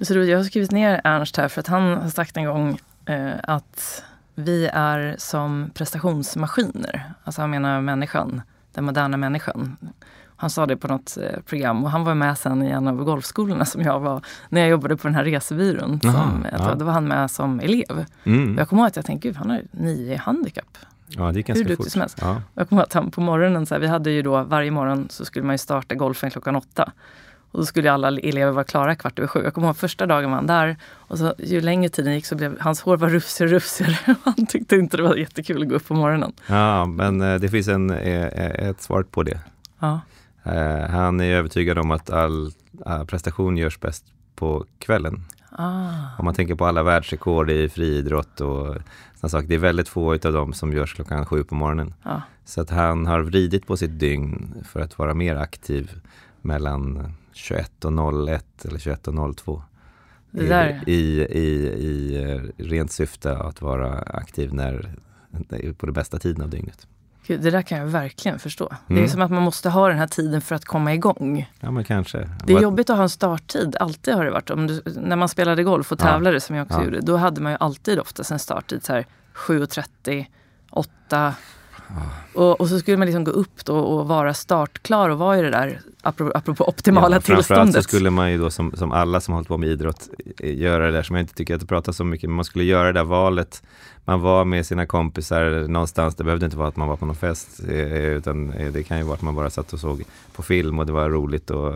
Så 0.00 0.14
jag 0.14 0.38
har 0.38 0.44
skrivit 0.44 0.70
ner 0.70 1.00
Ernst 1.04 1.36
här 1.36 1.48
för 1.48 1.60
att 1.60 1.66
han 1.66 1.82
har 1.82 2.08
sagt 2.08 2.36
en 2.36 2.44
gång 2.44 2.78
att 3.42 4.02
vi 4.34 4.66
är 4.72 5.14
som 5.18 5.70
prestationsmaskiner. 5.74 7.12
Alltså 7.24 7.40
han 7.40 7.50
menar 7.50 7.80
människan, 7.80 8.42
den 8.74 8.84
moderna 8.84 9.16
människan. 9.16 9.76
Han 10.38 10.50
sa 10.50 10.66
det 10.66 10.76
på 10.76 10.88
något 10.88 11.16
eh, 11.22 11.40
program 11.46 11.84
och 11.84 11.90
han 11.90 12.04
var 12.04 12.14
med 12.14 12.38
sen 12.38 12.62
i 12.62 12.70
en 12.70 12.88
av 12.88 13.04
golfskolorna 13.04 13.64
som 13.64 13.82
jag 13.82 14.00
var 14.00 14.20
när 14.48 14.60
jag 14.60 14.70
jobbade 14.70 14.96
på 14.96 15.08
den 15.08 15.14
här 15.14 15.24
resebyrån. 15.24 16.00
Som, 16.00 16.10
Aha, 16.10 16.30
ja. 16.52 16.74
Då 16.74 16.84
var 16.84 16.92
han 16.92 17.08
med 17.08 17.30
som 17.30 17.60
elev. 17.60 18.04
Mm. 18.24 18.58
Jag 18.58 18.68
kommer 18.68 18.82
ihåg 18.82 18.88
att 18.88 18.96
jag 18.96 19.04
tänkte, 19.04 19.28
gud 19.28 19.36
han 19.36 19.50
har 19.50 19.62
nio 19.70 20.16
handikapp. 20.16 20.78
Ja, 21.08 21.32
det 21.32 21.38
gick 21.38 21.46
ganska 21.46 21.68
Hur 21.68 21.76
fort. 21.76 21.88
som 21.90 22.00
helst. 22.00 22.18
Ja. 22.20 22.42
Jag 22.54 22.68
kommer 22.68 22.82
ihåg 22.82 22.86
att 22.86 22.92
han 22.92 23.10
på 23.10 23.20
morgonen, 23.20 23.66
så 23.66 23.74
här, 23.74 23.80
vi 23.80 23.86
hade 23.86 24.10
ju 24.10 24.22
då 24.22 24.42
varje 24.42 24.70
morgon 24.70 25.06
så 25.10 25.24
skulle 25.24 25.44
man 25.46 25.54
ju 25.54 25.58
starta 25.58 25.94
golfen 25.94 26.30
klockan 26.30 26.56
åtta. 26.56 26.92
Och 27.56 27.62
då 27.62 27.66
skulle 27.66 27.92
alla 27.92 28.08
elever 28.08 28.52
vara 28.52 28.64
klara 28.64 28.94
kvart 28.94 29.18
över 29.18 29.28
sju. 29.28 29.40
Jag 29.44 29.54
kommer 29.54 29.68
ihåg 29.68 29.76
första 29.76 30.06
dagen 30.06 30.30
var 30.30 30.36
han 30.36 30.46
där 30.46 30.76
och 30.84 31.18
så, 31.18 31.34
ju 31.38 31.60
längre 31.60 31.88
tiden 31.88 32.14
gick 32.14 32.26
så 32.26 32.34
blev 32.34 32.60
hans 32.60 32.80
hår 32.80 32.96
var 32.96 33.08
rufsigare 33.08 33.48
och 33.48 33.52
rufsigare. 33.52 34.16
Han 34.24 34.46
tyckte 34.46 34.76
inte 34.76 34.96
det 34.96 35.02
var 35.02 35.16
jättekul 35.16 35.62
att 35.62 35.68
gå 35.68 35.74
upp 35.74 35.88
på 35.88 35.94
morgonen. 35.94 36.32
Ja, 36.46 36.86
men 36.86 37.20
eh, 37.20 37.34
det 37.34 37.48
finns 37.48 37.68
en, 37.68 37.90
eh, 37.90 38.68
ett 38.68 38.82
svar 38.82 39.02
på 39.02 39.22
det. 39.22 39.40
Ja. 39.78 40.00
Eh, 40.44 40.90
han 40.90 41.20
är 41.20 41.34
övertygad 41.34 41.78
om 41.78 41.90
att 41.90 42.10
all 42.10 42.52
prestation 43.06 43.56
görs 43.56 43.80
bäst 43.80 44.04
på 44.34 44.64
kvällen. 44.78 45.24
Ah. 45.50 45.90
Om 46.18 46.24
man 46.24 46.34
tänker 46.34 46.54
på 46.54 46.66
alla 46.66 46.82
världsrekord 46.82 47.50
i 47.50 47.68
friidrott 47.68 48.40
och 48.40 48.66
sådana 49.14 49.28
saker. 49.28 49.48
Det 49.48 49.54
är 49.54 49.58
väldigt 49.58 49.88
få 49.88 50.12
av 50.12 50.18
dem 50.18 50.52
som 50.52 50.72
görs 50.72 50.94
klockan 50.94 51.26
sju 51.26 51.44
på 51.44 51.54
morgonen. 51.54 51.94
Ah. 52.02 52.20
Så 52.44 52.60
att 52.60 52.70
han 52.70 53.06
har 53.06 53.20
vridit 53.20 53.66
på 53.66 53.76
sitt 53.76 53.98
dygn 53.98 54.64
för 54.68 54.80
att 54.80 54.98
vara 54.98 55.14
mer 55.14 55.36
aktiv 55.36 56.00
mellan 56.42 57.12
21 57.36 57.84
och 57.84 58.28
01 58.28 58.64
eller 58.64 58.78
21 58.78 59.08
och 59.08 59.36
02. 59.36 59.62
I, 60.32 60.42
i, 60.86 61.22
i, 61.22 61.46
I 61.78 62.18
rent 62.56 62.92
syfte 62.92 63.36
att 63.36 63.62
vara 63.62 63.98
aktiv 63.98 64.54
när, 64.54 64.94
på 65.78 65.86
den 65.86 65.92
bästa 65.92 66.18
tiden 66.18 66.42
av 66.42 66.50
dygnet. 66.50 66.86
Gud, 67.26 67.40
det 67.40 67.50
där 67.50 67.62
kan 67.62 67.78
jag 67.78 67.86
verkligen 67.86 68.38
förstå. 68.38 68.68
Mm. 68.68 68.78
Det 68.86 68.94
är 68.94 68.98
mm. 68.98 69.08
som 69.08 69.22
att 69.22 69.30
man 69.30 69.42
måste 69.42 69.68
ha 69.68 69.88
den 69.88 69.98
här 69.98 70.06
tiden 70.06 70.40
för 70.40 70.54
att 70.54 70.64
komma 70.64 70.94
igång. 70.94 71.50
Ja, 71.60 71.70
men 71.70 71.84
kanske. 71.84 72.28
Det 72.44 72.52
är 72.52 72.60
jobbigt 72.60 72.90
att 72.90 72.96
ha 72.96 73.02
en 73.02 73.08
starttid. 73.08 73.76
Alltid 73.80 74.14
har 74.14 74.24
det 74.24 74.30
varit. 74.30 74.50
Om 74.50 74.66
du, 74.66 74.82
när 74.96 75.16
man 75.16 75.28
spelade 75.28 75.62
golf 75.62 75.92
och 75.92 75.98
tävlade 75.98 76.36
ja. 76.36 76.40
som 76.40 76.56
jag 76.56 76.66
också 76.66 76.78
ja. 76.78 76.84
gjorde, 76.84 77.00
då 77.00 77.16
hade 77.16 77.40
man 77.40 77.52
ju 77.52 77.58
alltid 77.60 77.98
oftast 77.98 78.30
en 78.30 78.38
starttid 78.38 78.84
så 78.84 78.92
här 78.92 79.06
7.30, 79.34 80.26
8. 80.70 81.34
Och, 82.34 82.60
och, 82.60 82.68
så 82.68 82.78
skulle 82.78 82.96
man 82.96 83.06
liksom 83.06 83.24
gå 83.24 83.30
upp 83.30 83.64
då 83.64 83.78
och 83.78 84.08
vara 84.08 84.34
startklar 84.34 85.10
och 85.10 85.18
vara 85.18 85.38
i 85.38 85.42
det 85.42 85.50
där, 85.50 85.80
apropå, 86.02 86.38
apropå 86.38 86.64
optimala 86.68 87.16
ja, 87.16 87.20
tillståndet. 87.20 87.46
Framförallt 87.46 87.74
så 87.74 87.82
skulle 87.82 88.10
man 88.10 88.32
ju 88.32 88.38
då 88.38 88.50
som, 88.50 88.72
som 88.76 88.92
alla 88.92 89.20
som 89.20 89.34
hållit 89.34 89.48
på 89.48 89.58
med 89.58 89.68
idrott 89.68 90.08
eh, 90.38 90.56
göra 90.56 90.86
det 90.86 90.92
där 90.92 91.02
som 91.02 91.16
jag 91.16 91.22
inte 91.22 91.34
tycker 91.34 91.54
att 91.54 91.60
det 91.60 91.66
pratas 91.66 91.96
så 91.96 92.04
mycket, 92.04 92.30
men 92.30 92.36
man 92.36 92.44
skulle 92.44 92.64
göra 92.64 92.86
det 92.86 92.92
där 92.92 93.04
valet. 93.04 93.62
Man 94.04 94.20
var 94.20 94.44
med 94.44 94.66
sina 94.66 94.86
kompisar 94.86 95.68
någonstans, 95.68 96.14
det 96.14 96.24
behövde 96.24 96.44
inte 96.44 96.56
vara 96.56 96.68
att 96.68 96.76
man 96.76 96.88
var 96.88 96.96
på 96.96 97.06
någon 97.06 97.16
fest, 97.16 97.60
eh, 97.68 98.06
utan 98.06 98.52
eh, 98.52 98.72
det 98.72 98.82
kan 98.82 98.98
ju 98.98 99.04
vara 99.04 99.14
att 99.14 99.22
man 99.22 99.34
bara 99.34 99.50
satt 99.50 99.72
och 99.72 99.80
såg 99.80 100.04
på 100.32 100.42
film 100.42 100.78
och 100.78 100.86
det 100.86 100.92
var 100.92 101.10
roligt 101.10 101.50
och 101.50 101.74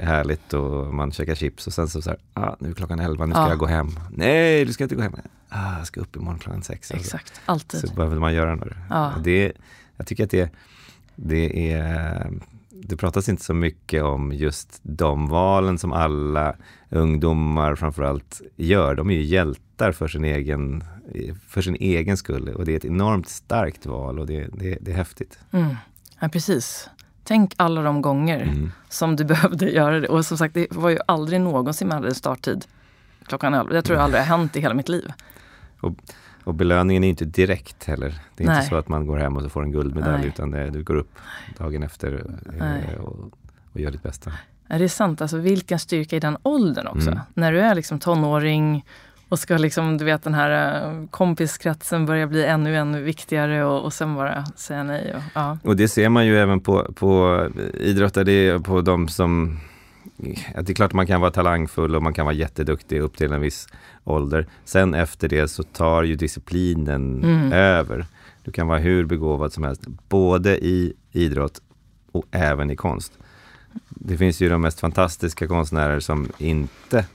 härligt 0.00 0.52
och 0.54 0.94
man 0.94 1.12
käkar 1.12 1.34
chips 1.34 1.66
och 1.66 1.72
sen 1.72 1.88
så, 1.88 2.02
så 2.02 2.10
här, 2.10 2.18
ah, 2.34 2.56
nu 2.58 2.70
är 2.70 2.74
klockan 2.74 3.00
elva, 3.00 3.26
nu 3.26 3.32
ska 3.32 3.40
ja. 3.40 3.48
jag 3.48 3.58
gå 3.58 3.66
hem. 3.66 3.88
Nej, 4.10 4.64
du 4.64 4.72
ska 4.72 4.84
inte 4.84 4.94
gå 4.94 5.02
hem. 5.02 5.12
Ah, 5.56 5.78
jag 5.78 5.86
ska 5.86 6.00
upp 6.00 6.16
imorgon 6.16 6.38
klockan 6.38 6.62
sex. 6.62 6.90
Alltså. 6.90 7.06
Exakt, 7.06 7.32
alltså. 7.46 7.52
alltid. 7.74 7.90
Så 7.90 7.94
behöver 7.94 8.18
man 8.18 8.34
göra 8.34 8.54
något. 8.54 8.68
Ja. 8.90 9.12
Det, 9.24 9.52
jag 9.96 10.06
tycker 10.06 10.24
att 10.24 10.30
det, 10.30 10.50
det 11.16 11.72
är 11.72 12.30
det 12.88 12.96
pratas 12.96 13.28
inte 13.28 13.44
så 13.44 13.54
mycket 13.54 14.02
om 14.02 14.32
just 14.32 14.80
de 14.82 15.26
valen 15.26 15.78
som 15.78 15.92
alla 15.92 16.56
ungdomar 16.90 17.74
framförallt 17.74 18.42
gör. 18.56 18.94
De 18.94 19.10
är 19.10 19.14
ju 19.14 19.22
hjältar 19.22 19.92
för 19.92 20.08
sin 20.08 20.24
egen, 20.24 20.84
för 21.48 21.62
sin 21.62 21.76
egen 21.80 22.16
skull 22.16 22.48
och 22.48 22.64
det 22.64 22.72
är 22.72 22.76
ett 22.76 22.84
enormt 22.84 23.28
starkt 23.28 23.86
val 23.86 24.18
och 24.18 24.26
det, 24.26 24.48
det, 24.52 24.78
det 24.80 24.90
är 24.90 24.96
häftigt. 24.96 25.38
Mm. 25.50 25.76
Ja, 26.20 26.28
precis. 26.28 26.88
Tänk 27.24 27.54
alla 27.56 27.82
de 27.82 28.02
gånger 28.02 28.42
mm. 28.42 28.72
som 28.88 29.16
du 29.16 29.24
behövde 29.34 29.70
göra 29.70 30.00
det. 30.00 30.08
Och 30.08 30.26
som 30.26 30.38
sagt, 30.38 30.54
det 30.54 30.72
var 30.72 30.90
ju 30.90 30.98
aldrig 31.06 31.40
någonsin 31.40 31.88
man 31.88 32.02
hade 32.02 32.14
starttid 32.14 32.64
klockan 33.26 33.54
11. 33.54 33.74
Jag 33.74 33.84
tror 33.84 33.96
det 33.96 34.02
aldrig 34.02 34.22
har 34.22 34.38
hänt 34.38 34.56
i 34.56 34.60
hela 34.60 34.74
mitt 34.74 34.88
liv. 34.88 35.12
Och, 35.84 35.94
och 36.44 36.54
belöningen 36.54 37.04
är 37.04 37.08
inte 37.08 37.24
direkt 37.24 37.84
heller. 37.84 38.14
Det 38.36 38.44
är 38.44 38.48
Nej. 38.48 38.56
inte 38.56 38.68
så 38.68 38.76
att 38.76 38.88
man 38.88 39.06
går 39.06 39.16
hem 39.16 39.36
och 39.36 39.42
så 39.42 39.48
får 39.48 39.62
en 39.62 39.72
guldmedalj 39.72 40.18
Nej. 40.18 40.28
utan 40.28 40.50
det, 40.50 40.70
du 40.70 40.82
går 40.82 40.96
upp 40.96 41.18
dagen 41.58 41.82
efter 41.82 42.26
eh, 42.60 43.00
och, 43.00 43.32
och, 43.72 43.80
gör 43.80 43.90
ditt 43.90 44.02
bästa. 44.02 44.32
Är 44.68 44.78
det 44.78 44.88
sant? 44.88 45.20
Alltså 45.20 45.36
vilken 45.36 45.78
styrka 45.78 46.16
i 46.16 46.20
den 46.20 46.36
åldern 46.42 46.86
också. 46.86 47.10
Mm. 47.10 47.20
När 47.34 47.52
du 47.52 47.60
är 47.60 47.74
liksom 47.74 47.98
tonåring 47.98 48.84
och 49.28 49.38
ska 49.38 49.56
liksom, 49.56 49.98
du 49.98 50.04
vet 50.04 50.22
den 50.22 50.34
här 50.34 50.82
eh, 50.82 51.06
kompiskretsen 51.10 52.06
börja 52.06 52.26
bli 52.26 52.44
ännu, 52.44 52.76
ännu 52.76 53.02
viktigare 53.02 53.64
och, 53.64 53.84
och 53.84 53.92
sen 53.92 54.14
bara 54.14 54.46
säga 54.46 54.82
nej. 54.82 55.14
Och, 55.16 55.22
ja. 55.34 55.58
och 55.62 55.76
det 55.76 55.88
ser 55.88 56.08
man 56.08 56.26
ju 56.26 56.38
även 56.38 56.60
på, 56.60 56.92
på 56.94 57.40
idrottare, 57.74 58.60
på 58.60 58.80
de 58.80 59.08
som 59.08 59.60
det 60.16 60.70
är 60.70 60.74
klart 60.74 60.92
man 60.92 61.06
kan 61.06 61.20
vara 61.20 61.30
talangfull 61.30 61.96
och 61.96 62.02
man 62.02 62.14
kan 62.14 62.26
vara 62.26 62.34
jätteduktig 62.34 63.00
upp 63.00 63.16
till 63.16 63.32
en 63.32 63.40
viss 63.40 63.68
ålder. 64.04 64.46
Sen 64.64 64.94
efter 64.94 65.28
det 65.28 65.48
så 65.48 65.62
tar 65.62 66.02
ju 66.02 66.16
disciplinen 66.16 67.24
mm. 67.24 67.52
över. 67.52 68.06
Du 68.44 68.52
kan 68.52 68.66
vara 68.66 68.78
hur 68.78 69.04
begåvad 69.04 69.52
som 69.52 69.64
helst, 69.64 69.86
både 70.08 70.64
i 70.64 70.92
idrott 71.12 71.60
och 72.12 72.24
även 72.30 72.70
i 72.70 72.76
konst. 72.76 73.12
Det 73.88 74.16
finns 74.16 74.40
ju 74.40 74.48
de 74.48 74.60
mest 74.60 74.80
fantastiska 74.80 75.46
konstnärer 75.46 76.00
som 76.00 76.28
inte 76.38 77.06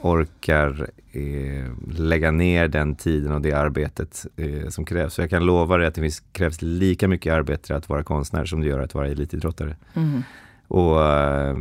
orkar 0.00 0.90
eh, 1.12 1.66
lägga 1.90 2.30
ner 2.30 2.68
den 2.68 2.94
tiden 2.94 3.32
och 3.32 3.40
det 3.40 3.52
arbetet 3.52 4.26
eh, 4.36 4.68
som 4.68 4.84
krävs. 4.84 5.14
Så 5.14 5.22
jag 5.22 5.30
kan 5.30 5.46
lova 5.46 5.76
dig 5.76 5.86
att 5.86 5.94
det 5.94 6.00
finns, 6.00 6.22
krävs 6.32 6.62
lika 6.62 7.08
mycket 7.08 7.32
arbete 7.32 7.76
att 7.76 7.88
vara 7.88 8.02
konstnär 8.02 8.44
som 8.44 8.60
det 8.60 8.66
gör 8.66 8.78
att 8.78 8.94
vara 8.94 9.08
elitidrottare. 9.08 9.76
Mm. 9.94 10.22
Och 10.68 11.04
eh, 11.04 11.56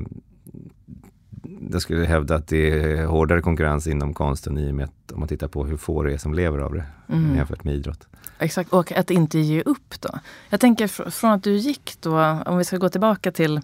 jag 1.71 1.81
skulle 1.81 2.05
hävda 2.05 2.35
att 2.35 2.47
det 2.47 2.71
är 2.71 3.05
hårdare 3.05 3.41
konkurrens 3.41 3.87
inom 3.87 4.13
konsten 4.13 4.57
i 4.57 4.71
och 4.71 4.75
med 4.75 4.85
att 4.85 5.11
om 5.11 5.19
man 5.19 5.29
tittar 5.29 5.47
på 5.47 5.65
hur 5.65 5.77
få 5.77 6.03
det 6.03 6.13
är 6.13 6.17
som 6.17 6.33
lever 6.33 6.59
av 6.59 6.73
det 6.73 6.83
mm. 7.09 7.35
jämfört 7.35 7.63
med 7.63 7.75
idrott. 7.75 8.07
Exakt, 8.39 8.73
och 8.73 8.91
att 8.91 9.11
inte 9.11 9.39
ge 9.39 9.61
upp 9.61 10.01
då. 10.01 10.09
Jag 10.49 10.59
tänker 10.59 10.87
fr 10.87 11.09
från 11.09 11.31
att 11.31 11.43
du 11.43 11.55
gick 11.55 11.97
då, 12.01 12.37
om 12.45 12.57
vi 12.57 12.63
ska 12.63 12.77
gå 12.77 12.89
tillbaka 12.89 13.31
till 13.31 13.61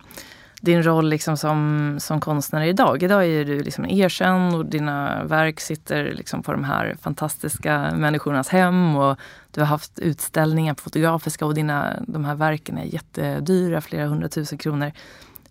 din 0.62 0.84
roll 0.84 1.10
liksom 1.10 1.38
som, 1.38 1.98
som 2.00 2.22
konstnär 2.22 2.62
idag. 2.62 3.04
Idag 3.04 3.26
är 3.26 3.46
du 3.46 3.64
liksom 3.64 3.86
erkänd 3.86 4.56
och 4.56 4.66
dina 4.66 5.24
verk 5.24 5.60
sitter 5.60 6.14
liksom 6.14 6.44
på 6.44 6.52
de 6.52 6.64
här 6.64 6.96
fantastiska 7.02 7.94
människornas 7.96 8.50
hem. 8.50 8.96
Och 8.96 9.18
du 9.52 9.62
har 9.62 9.68
haft 9.68 10.00
utställningar 10.00 10.74
på 10.74 10.82
Fotografiska 10.82 11.46
och 11.46 11.54
dina, 11.54 12.04
de 12.08 12.26
här 12.26 12.36
verken 12.36 12.78
är 12.78 12.84
jättedyra, 12.84 13.82
flera 13.82 14.08
hundratusen 14.08 14.58
kronor. 14.58 14.92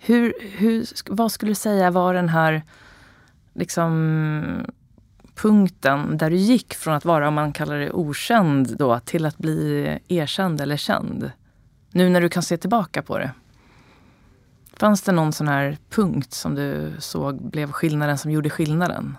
Hur, 0.06 0.34
hur, 0.40 0.86
vad 1.10 1.32
skulle 1.32 1.50
du 1.50 1.54
säga 1.54 1.90
var 1.90 2.14
den 2.14 2.28
här 2.28 2.62
liksom, 3.54 4.66
punkten 5.34 6.18
där 6.18 6.30
du 6.30 6.36
gick 6.36 6.74
från 6.74 6.94
att 6.94 7.04
vara, 7.04 7.28
om 7.28 7.34
man 7.34 7.52
kallar 7.52 7.78
det 7.78 7.90
okänd 7.90 8.76
då, 8.78 9.00
till 9.00 9.26
att 9.26 9.38
bli 9.38 9.98
erkänd 10.08 10.60
eller 10.60 10.76
känd? 10.76 11.30
Nu 11.90 12.08
när 12.08 12.20
du 12.20 12.28
kan 12.28 12.42
se 12.42 12.56
tillbaka 12.56 13.02
på 13.02 13.18
det. 13.18 13.30
Fanns 14.76 15.02
det 15.02 15.12
någon 15.12 15.32
sån 15.32 15.48
här 15.48 15.78
punkt 15.90 16.32
som 16.32 16.54
du 16.54 16.92
såg 16.98 17.50
blev 17.50 17.72
skillnaden, 17.72 18.18
som 18.18 18.30
gjorde 18.30 18.50
skillnaden? 18.50 19.16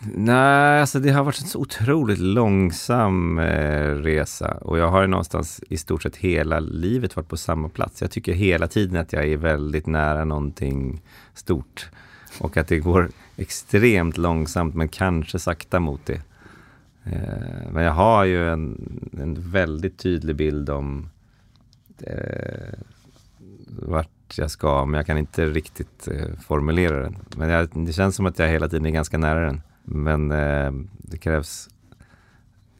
Nej, 0.00 0.80
alltså 0.80 0.98
det 1.00 1.10
har 1.10 1.24
varit 1.24 1.40
en 1.40 1.46
så 1.46 1.58
otroligt 1.58 2.18
långsam 2.18 3.38
eh, 3.38 3.94
resa 3.94 4.50
och 4.50 4.78
jag 4.78 4.90
har 4.90 5.06
någonstans 5.06 5.60
i 5.68 5.76
stort 5.76 6.02
sett 6.02 6.16
hela 6.16 6.60
livet 6.60 7.16
varit 7.16 7.28
på 7.28 7.36
samma 7.36 7.68
plats. 7.68 8.02
Jag 8.02 8.10
tycker 8.10 8.32
hela 8.32 8.68
tiden 8.68 8.96
att 8.96 9.12
jag 9.12 9.28
är 9.28 9.36
väldigt 9.36 9.86
nära 9.86 10.24
någonting 10.24 11.02
stort 11.34 11.90
och 12.40 12.56
att 12.56 12.68
det 12.68 12.78
går 12.78 13.10
extremt 13.36 14.16
långsamt 14.16 14.74
men 14.74 14.88
kanske 14.88 15.38
sakta 15.38 15.80
mot 15.80 16.06
det. 16.06 16.20
Eh, 17.04 17.70
men 17.72 17.84
jag 17.84 17.92
har 17.92 18.24
ju 18.24 18.50
en, 18.50 18.90
en 19.20 19.50
väldigt 19.50 19.98
tydlig 19.98 20.36
bild 20.36 20.70
om 20.70 21.08
eh, 22.00 22.78
vart 23.68 24.38
jag 24.38 24.50
ska, 24.50 24.84
men 24.84 24.98
jag 24.98 25.06
kan 25.06 25.18
inte 25.18 25.46
riktigt 25.46 26.08
eh, 26.08 26.38
formulera 26.46 27.02
den. 27.02 27.16
Men 27.36 27.48
jag, 27.48 27.68
det 27.72 27.92
känns 27.92 28.16
som 28.16 28.26
att 28.26 28.38
jag 28.38 28.48
hela 28.48 28.68
tiden 28.68 28.86
är 28.86 28.90
ganska 28.90 29.18
nära 29.18 29.46
den. 29.46 29.60
Men 29.86 30.30
eh, 30.30 30.72
det 30.98 31.18
krävs 31.18 31.68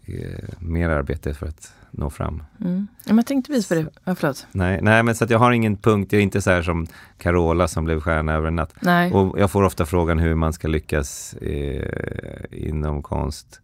eh, 0.04 0.48
mer 0.58 0.88
arbete 0.88 1.34
för 1.34 1.46
att 1.46 1.72
nå 1.90 2.10
fram. 2.10 2.42
Mm. 2.60 2.88
men 3.06 3.16
jag 3.16 3.26
tänkte 3.26 3.52
precis 3.52 3.68
på 3.68 3.74
det. 3.74 3.86
Ja, 4.04 4.14
förlåt. 4.14 4.46
Nej, 4.52 4.78
nej, 4.82 5.02
men 5.02 5.14
så 5.14 5.24
att 5.24 5.30
jag 5.30 5.38
har 5.38 5.52
ingen 5.52 5.76
punkt. 5.76 6.12
Jag 6.12 6.18
är 6.18 6.22
inte 6.22 6.42
så 6.42 6.50
här 6.50 6.62
som 6.62 6.86
Carola 7.18 7.68
som 7.68 7.84
blev 7.84 8.00
stjärna 8.00 8.34
över 8.34 8.48
en 8.48 8.56
natt. 8.56 8.74
Nej. 8.80 9.12
Och 9.12 9.40
jag 9.40 9.50
får 9.50 9.62
ofta 9.62 9.86
frågan 9.86 10.18
hur 10.18 10.34
man 10.34 10.52
ska 10.52 10.68
lyckas 10.68 11.34
eh, 11.34 12.44
inom 12.50 13.02
konst 13.02 13.60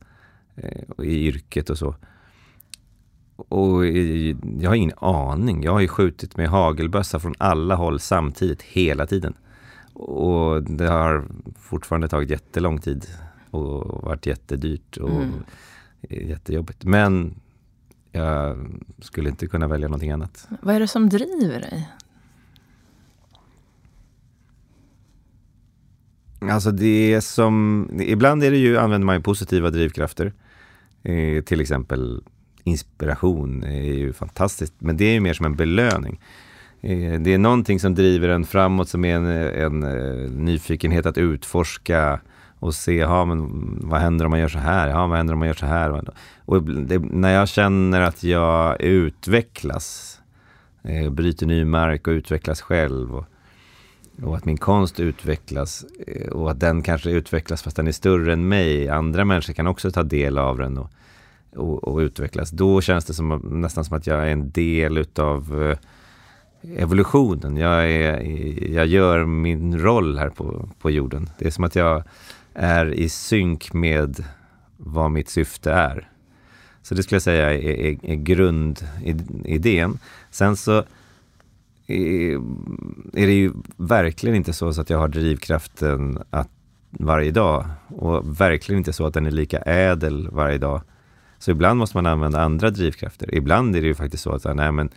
eh, 0.56 0.82
och 0.96 1.04
i 1.04 1.26
yrket 1.26 1.70
och 1.70 1.78
så. 1.78 1.94
Och 3.36 3.86
jag 4.60 4.70
har 4.70 4.74
ingen 4.74 4.98
aning. 4.98 5.62
Jag 5.62 5.72
har 5.72 5.80
ju 5.80 5.88
skjutit 5.88 6.36
med 6.36 6.48
hagelbössa 6.48 7.20
från 7.20 7.34
alla 7.38 7.74
håll 7.74 8.00
samtidigt 8.00 8.62
hela 8.62 9.06
tiden. 9.06 9.34
Och 9.94 10.62
det 10.62 10.86
har 10.88 11.24
fortfarande 11.60 12.08
tagit 12.08 12.30
jättelång 12.30 12.78
tid 12.78 13.06
och 13.54 14.02
varit 14.02 14.26
jättedyrt 14.26 14.96
och 14.96 15.22
mm. 15.22 15.44
jättejobbigt. 16.08 16.84
Men 16.84 17.34
jag 18.12 18.56
skulle 18.98 19.28
inte 19.28 19.46
kunna 19.46 19.68
välja 19.68 19.88
någonting 19.88 20.10
annat. 20.10 20.48
Vad 20.62 20.74
är 20.74 20.80
det 20.80 20.88
som 20.88 21.08
driver 21.08 21.60
dig? 21.60 21.88
Alltså 26.50 26.70
det 26.70 27.14
är 27.14 27.20
som, 27.20 27.88
ibland 28.00 28.44
är 28.44 28.50
det 28.50 28.56
ju, 28.56 28.78
använder 28.78 29.06
man 29.06 29.16
ju 29.16 29.22
positiva 29.22 29.70
drivkrafter. 29.70 30.32
Eh, 31.02 31.42
till 31.42 31.60
exempel 31.60 32.22
inspiration 32.64 33.62
är 33.62 33.94
ju 33.94 34.12
fantastiskt, 34.12 34.74
men 34.78 34.96
det 34.96 35.04
är 35.04 35.12
ju 35.12 35.20
mer 35.20 35.34
som 35.34 35.46
en 35.46 35.56
belöning. 35.56 36.20
Eh, 36.80 37.20
det 37.20 37.34
är 37.34 37.38
någonting 37.38 37.80
som 37.80 37.94
driver 37.94 38.28
en 38.28 38.44
framåt 38.44 38.88
som 38.88 39.04
är 39.04 39.16
en, 39.16 39.26
en, 39.26 39.82
en 39.82 39.82
eh, 39.82 40.30
nyfikenhet 40.30 41.06
att 41.06 41.18
utforska 41.18 42.20
och 42.62 42.74
se, 42.74 42.96
ja, 42.96 43.24
men 43.24 43.48
vad 43.82 44.00
händer 44.00 44.24
om 44.24 44.30
man 44.30 44.40
gör 44.40 44.48
så 44.48 44.58
här? 44.58 44.88
Ja, 44.88 45.06
vad 45.06 45.16
händer 45.16 45.32
om 45.32 45.38
man 45.38 45.48
gör 45.48 45.54
så 45.54 45.66
här? 45.66 46.02
Och 46.44 46.62
det, 46.62 46.98
när 46.98 47.34
jag 47.34 47.48
känner 47.48 48.00
att 48.00 48.22
jag 48.22 48.80
utvecklas, 48.80 50.20
eh, 50.82 51.10
bryter 51.10 51.46
ny 51.46 51.64
mark 51.64 52.06
och 52.06 52.10
utvecklas 52.10 52.60
själv 52.60 53.14
och, 53.14 53.24
och 54.22 54.36
att 54.36 54.44
min 54.44 54.56
konst 54.56 55.00
utvecklas 55.00 55.84
eh, 56.06 56.28
och 56.28 56.50
att 56.50 56.60
den 56.60 56.82
kanske 56.82 57.10
utvecklas 57.10 57.62
fast 57.62 57.76
den 57.76 57.88
är 57.88 57.92
större 57.92 58.32
än 58.32 58.48
mig. 58.48 58.88
Andra 58.88 59.24
människor 59.24 59.52
kan 59.52 59.66
också 59.66 59.90
ta 59.90 60.02
del 60.02 60.38
av 60.38 60.58
den 60.58 60.78
och, 60.78 60.90
och, 61.56 61.84
och 61.84 61.98
utvecklas. 61.98 62.50
Då 62.50 62.80
känns 62.80 63.04
det 63.04 63.14
som, 63.14 63.42
nästan 63.44 63.84
som 63.84 63.96
att 63.96 64.06
jag 64.06 64.28
är 64.28 64.32
en 64.32 64.50
del 64.50 64.98
utav 64.98 65.62
eh, 65.70 65.78
evolutionen. 66.82 67.56
Jag, 67.56 67.90
är, 67.90 68.20
jag 68.72 68.86
gör 68.86 69.24
min 69.24 69.78
roll 69.78 70.18
här 70.18 70.30
på, 70.30 70.68
på 70.80 70.90
jorden. 70.90 71.30
Det 71.38 71.46
är 71.46 71.50
som 71.50 71.64
att 71.64 71.76
jag 71.76 72.02
är 72.54 72.94
i 72.94 73.08
synk 73.08 73.72
med 73.72 74.24
vad 74.76 75.10
mitt 75.10 75.28
syfte 75.28 75.72
är. 75.72 76.08
Så 76.82 76.94
det 76.94 77.02
skulle 77.02 77.16
jag 77.16 77.22
säga 77.22 77.52
är, 77.52 77.58
är, 77.58 78.06
är 78.06 78.14
grundidén. 78.14 79.98
Sen 80.30 80.56
så 80.56 80.84
är, 81.86 82.34
är 83.12 83.26
det 83.26 83.32
ju 83.32 83.52
verkligen 83.76 84.36
inte 84.36 84.52
så, 84.52 84.72
så 84.72 84.80
att 84.80 84.90
jag 84.90 84.98
har 84.98 85.08
drivkraften 85.08 86.18
att 86.30 86.48
varje 86.90 87.30
dag 87.30 87.66
och 87.88 88.40
verkligen 88.40 88.78
inte 88.78 88.92
så 88.92 89.06
att 89.06 89.14
den 89.14 89.26
är 89.26 89.30
lika 89.30 89.58
ädel 89.58 90.28
varje 90.32 90.58
dag. 90.58 90.82
Så 91.38 91.50
ibland 91.50 91.78
måste 91.78 91.96
man 91.96 92.06
använda 92.06 92.40
andra 92.40 92.70
drivkrafter. 92.70 93.34
Ibland 93.34 93.76
är 93.76 93.80
det 93.80 93.86
ju 93.86 93.94
faktiskt 93.94 94.22
så 94.22 94.32
att 94.32 94.56
nej, 94.56 94.72
men 94.72 94.90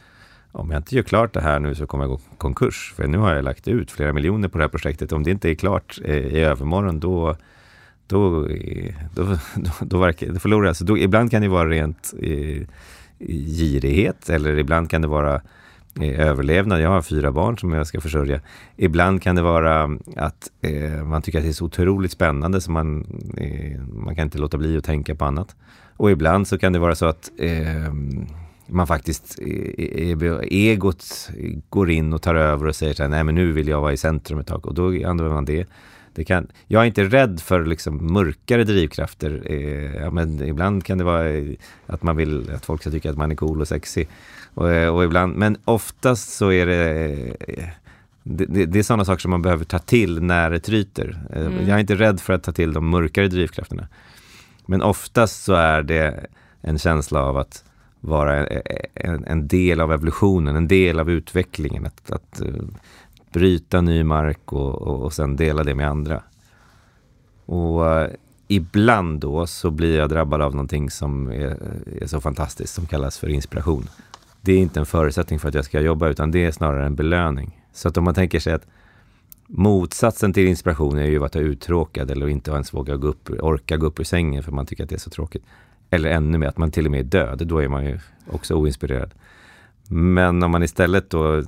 om 0.55 0.71
jag 0.71 0.79
inte 0.79 0.95
gör 0.95 1.03
klart 1.03 1.33
det 1.33 1.41
här 1.41 1.59
nu 1.59 1.75
så 1.75 1.87
kommer 1.87 2.03
jag 2.03 2.11
gå 2.11 2.19
konkurs. 2.37 2.93
För 2.95 3.07
nu 3.07 3.17
har 3.17 3.35
jag 3.35 3.43
lagt 3.43 3.67
ut 3.67 3.91
flera 3.91 4.13
miljoner 4.13 4.47
på 4.47 4.57
det 4.57 4.63
här 4.63 4.69
projektet. 4.69 5.11
Om 5.11 5.23
det 5.23 5.31
inte 5.31 5.49
är 5.49 5.55
klart 5.55 5.99
eh, 6.05 6.15
i 6.15 6.39
övermorgon 6.39 6.99
då, 6.99 7.35
då, 8.07 8.47
då, 9.13 9.37
då, 9.55 9.69
då, 9.81 9.97
verkar, 9.97 10.27
då 10.27 10.39
förlorar 10.39 10.67
jag. 10.67 10.75
Så 10.75 10.83
då, 10.83 10.97
ibland 10.97 11.31
kan 11.31 11.41
det 11.41 11.47
vara 11.47 11.69
rent 11.69 12.13
eh, 12.21 12.67
girighet 13.27 14.29
eller 14.29 14.57
ibland 14.57 14.89
kan 14.89 15.01
det 15.01 15.07
vara 15.07 15.41
eh, 16.01 16.19
överlevnad. 16.19 16.81
Jag 16.81 16.89
har 16.89 17.01
fyra 17.01 17.31
barn 17.31 17.57
som 17.57 17.71
jag 17.71 17.87
ska 17.87 18.01
försörja. 18.01 18.41
Ibland 18.75 19.21
kan 19.21 19.35
det 19.35 19.41
vara 19.41 19.97
att 20.15 20.51
eh, 20.61 21.03
man 21.03 21.21
tycker 21.21 21.38
att 21.38 21.45
det 21.45 21.51
är 21.51 21.53
så 21.53 21.65
otroligt 21.65 22.11
spännande 22.11 22.61
så 22.61 22.71
man, 22.71 23.05
eh, 23.38 23.82
man 23.82 24.15
kan 24.15 24.23
inte 24.23 24.38
låta 24.38 24.57
bli 24.57 24.77
att 24.77 24.84
tänka 24.84 25.15
på 25.15 25.25
annat. 25.25 25.55
Och 25.97 26.11
ibland 26.11 26.47
så 26.47 26.57
kan 26.57 26.73
det 26.73 26.80
vara 26.80 26.95
så 26.95 27.05
att 27.05 27.32
eh, 27.38 27.93
man 28.68 28.88
faktiskt, 28.88 29.39
egot 30.49 31.30
går 31.70 31.91
in 31.91 32.13
och 32.13 32.22
tar 32.22 32.36
över 32.36 32.68
och 32.68 32.76
säger 32.76 32.93
så 32.93 33.03
här, 33.03 33.09
nej 33.09 33.24
men 33.24 33.36
nu 33.36 33.51
vill 33.51 33.68
jag 33.68 33.82
vara 33.82 33.93
i 33.93 33.97
centrum 33.97 34.39
ett 34.39 34.47
tag 34.47 34.66
och 34.66 34.74
då 34.74 34.88
använder 34.88 35.30
man 35.30 35.45
det. 35.45 35.68
det 36.13 36.24
kan, 36.24 36.47
jag 36.68 36.82
är 36.82 36.86
inte 36.86 37.03
rädd 37.03 37.39
för 37.39 37.66
liksom 37.66 38.13
mörkare 38.13 38.63
drivkrafter. 38.63 39.43
Eh, 39.45 39.95
ja, 39.95 40.11
men 40.11 40.43
ibland 40.43 40.84
kan 40.84 40.97
det 40.97 41.03
vara 41.03 41.55
att 41.88 42.03
man 42.03 42.16
vill 42.16 42.51
att 42.55 42.66
folk 42.66 42.82
ska 42.82 42.91
tycka 42.91 43.09
att 43.09 43.18
man 43.18 43.32
är 43.32 43.36
cool 43.36 43.61
och 43.61 43.68
sexig. 43.68 44.07
Och, 44.53 44.70
och 44.70 45.03
ibland, 45.03 45.36
men 45.36 45.57
oftast 45.66 46.34
så 46.34 46.51
är 46.51 46.66
det 46.66 47.36
det, 48.28 48.45
det, 48.45 48.66
det 48.66 48.80
är 48.80 48.84
sådana 48.84 49.05
saker 49.05 49.22
som 49.22 49.32
man 49.32 49.41
behöver 49.41 49.66
ta 49.66 49.80
till 49.80 50.22
när 50.22 50.49
det 50.49 50.59
tryter. 50.59 51.26
Eh, 51.34 51.45
mm. 51.45 51.68
Jag 51.68 51.76
är 51.76 51.80
inte 51.80 51.95
rädd 51.95 52.20
för 52.20 52.34
att 52.34 52.43
ta 52.43 52.51
till 52.51 52.74
de 52.74 52.89
mörkare 52.89 53.28
drivkrafterna. 53.28 53.88
Men 54.66 54.82
oftast 54.82 55.43
så 55.43 55.53
är 55.53 55.84
det 55.84 56.26
en 56.61 56.80
känsla 56.80 57.22
av 57.22 57.38
att 57.38 57.63
vara 58.06 58.47
en, 58.93 59.26
en, 59.26 59.47
del 59.47 59.82
av 59.82 59.91
evolutionen, 59.91 60.56
en 60.56 60.68
del 60.68 60.99
av 60.99 61.10
utvecklingen. 61.10 61.86
Att, 61.86 62.12
att 62.12 62.41
eh, 62.41 62.64
bryta 63.34 63.82
ny 63.82 64.03
mark 64.03 64.53
och, 64.53 64.82
och, 64.82 65.03
och 65.03 65.14
sen 65.14 65.36
dela 65.36 65.64
det 65.64 65.76
med 65.76 65.89
andra. 65.89 66.24
Och 67.45 67.82
uh, 67.82 68.08
ibland 68.47 69.20
då 69.20 69.47
så 69.47 69.72
blir 69.72 69.97
jag 69.97 70.10
drabbad 70.10 70.41
av 70.41 70.51
någonting 70.51 70.89
som 70.89 71.28
är, 71.28 71.58
är 72.01 72.08
så 72.08 72.22
fantastiskt 72.22 72.74
som 72.74 72.86
kallas 72.86 73.18
för 73.18 73.30
inspiration. 73.30 73.89
Det 74.41 74.53
är 74.53 74.58
inte 74.58 74.80
en 74.80 74.86
förutsättning 74.86 75.39
för 75.39 75.49
att 75.49 75.56
jag 75.56 75.66
ska 75.66 75.82
jobba 75.82 76.08
utan 76.08 76.32
det 76.32 76.45
är 76.45 76.51
snarare 76.51 76.86
en 76.86 76.95
belöning. 76.95 77.62
Så 77.74 77.88
att 77.88 77.97
om 77.97 78.03
man 78.03 78.14
tänker 78.14 78.39
sig 78.39 78.53
att 78.53 78.68
motsatsen 79.47 80.34
till 80.34 80.47
inspiration 80.47 80.97
är 80.97 81.06
ju 81.06 81.26
att 81.26 81.36
vara 81.36 81.45
uttråkad 81.45 82.12
eller 82.12 82.28
inte 82.28 82.51
ens 82.51 82.74
våga 82.74 82.95
gå 82.95 83.08
upp, 83.08 83.30
orka 83.30 83.78
gå 83.78 83.86
upp 83.86 83.99
ur 83.99 84.03
sängen 84.03 84.43
för 84.43 84.51
man 84.51 84.66
tycker 84.66 84.84
att 84.84 84.89
det 84.89 84.95
är 84.95 84.99
så 84.99 85.10
tråkigt. 85.10 85.43
Eller 85.89 86.09
ännu 86.09 86.38
mer, 86.38 86.47
att 86.47 86.57
man 86.57 86.71
till 86.71 86.86
och 86.86 86.91
med 86.91 86.99
är 86.99 87.03
död, 87.03 87.47
då 87.47 87.57
är 87.63 87.67
man 87.67 87.86
ju 87.86 87.99
också 88.27 88.53
oinspirerad. 88.53 89.13
Men 89.89 90.43
om 90.43 90.51
man 90.51 90.63
istället 90.63 91.09
då 91.09 91.43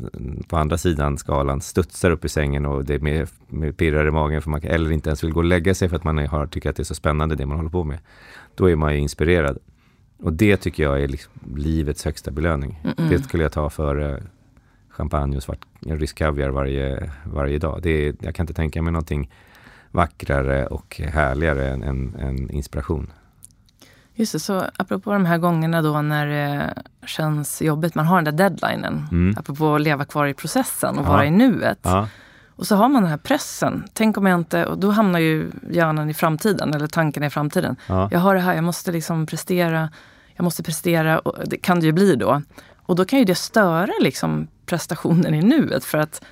på 0.47 0.57
andra 0.57 0.77
sidan 0.77 1.17
skalan 1.17 1.61
studsar 1.61 2.11
upp 2.11 2.25
i 2.25 2.29
sängen 2.29 2.65
och 2.65 2.85
det 2.85 2.95
är 2.95 2.99
med, 2.99 3.29
med 3.47 3.77
pirrar 3.77 4.07
i 4.07 4.11
magen 4.11 4.41
för 4.41 4.49
man, 4.49 4.61
eller 4.63 4.91
inte 4.91 5.09
ens 5.09 5.23
vill 5.23 5.33
gå 5.33 5.39
och 5.39 5.43
lägga 5.43 5.75
sig 5.75 5.89
för 5.89 5.95
att 5.95 6.03
man 6.03 6.17
har, 6.17 6.47
tycker 6.47 6.69
att 6.69 6.75
det 6.75 6.83
är 6.83 6.85
så 6.85 6.95
spännande 6.95 7.35
det 7.35 7.45
man 7.45 7.57
håller 7.57 7.69
på 7.69 7.83
med. 7.83 7.99
Då 8.55 8.69
är 8.69 8.75
man 8.75 8.93
ju 8.93 8.99
inspirerad. 8.99 9.57
Och 10.17 10.33
det 10.33 10.57
tycker 10.57 10.83
jag 10.83 11.03
är 11.03 11.07
liksom 11.07 11.33
livets 11.55 12.05
högsta 12.05 12.31
belöning. 12.31 12.79
Mm 12.83 12.95
-mm. 12.95 13.09
Det 13.09 13.23
skulle 13.23 13.43
jag 13.43 13.51
ta 13.51 13.69
för 13.69 14.23
champagne 14.89 15.38
och 15.38 15.43
svart 15.43 15.65
rysk 15.79 16.17
kaviar 16.17 16.49
varje, 16.49 17.11
varje 17.23 17.57
dag. 17.59 17.79
Det 17.83 18.07
är, 18.07 18.15
jag 18.19 18.35
kan 18.35 18.43
inte 18.43 18.53
tänka 18.53 18.81
mig 18.81 18.93
någonting 18.93 19.31
vackrare 19.91 20.67
och 20.67 21.01
härligare 21.13 21.69
än, 21.69 21.83
än, 21.83 22.15
än 22.19 22.49
inspiration. 22.49 23.11
Just 24.20 24.34
det, 24.34 24.39
så 24.39 24.65
apropå 24.78 25.13
de 25.13 25.26
här 25.26 25.38
gångerna 25.38 25.82
då 25.82 26.01
när 26.01 26.28
det 26.28 26.74
känns 27.05 27.61
jobbigt, 27.61 27.95
man 27.95 28.05
har 28.05 28.22
den 28.22 28.36
där 28.36 28.49
deadlinen. 28.49 29.07
Mm. 29.11 29.36
Apropå 29.39 29.76
att 29.76 29.82
leva 29.82 30.05
kvar 30.05 30.28
i 30.28 30.34
processen 30.34 30.97
och 30.97 31.05
ja. 31.05 31.09
vara 31.09 31.26
i 31.26 31.32
nuet. 31.32 31.80
Ja. 31.82 32.07
Och 32.55 32.68
så 32.68 32.76
har 32.76 32.89
man 32.89 33.01
den 33.01 33.09
här 33.09 33.18
pressen. 33.18 33.84
Tänk 33.93 34.18
om 34.18 34.26
jag 34.26 34.39
inte... 34.39 34.65
Och 34.65 34.78
då 34.78 34.91
hamnar 34.91 35.20
ju 35.20 35.51
hjärnan 35.70 36.09
i 36.09 36.13
framtiden, 36.13 36.74
eller 36.74 36.88
tanken 36.88 37.24
i 37.24 37.30
framtiden. 37.30 37.76
Ja. 37.88 38.09
Jag 38.11 38.20
har 38.20 38.36
det 38.36 38.41
här, 38.41 38.55
jag 38.55 38.63
måste 38.63 38.91
liksom 38.91 39.26
prestera. 39.26 39.89
Jag 40.36 40.43
måste 40.43 40.63
prestera, 40.63 41.20
och 41.20 41.38
det 41.45 41.57
kan 41.57 41.80
det 41.80 41.86
ju 41.86 41.91
bli 41.91 42.15
då. 42.15 42.41
Och 42.76 42.95
då 42.95 43.05
kan 43.05 43.20
ju 43.20 43.26
det 43.26 43.36
störa 43.36 43.91
liksom 44.01 44.47
prestationen 44.65 45.34
i 45.34 45.41
nuet. 45.41 45.86
För 45.86 45.97
att 45.97 46.24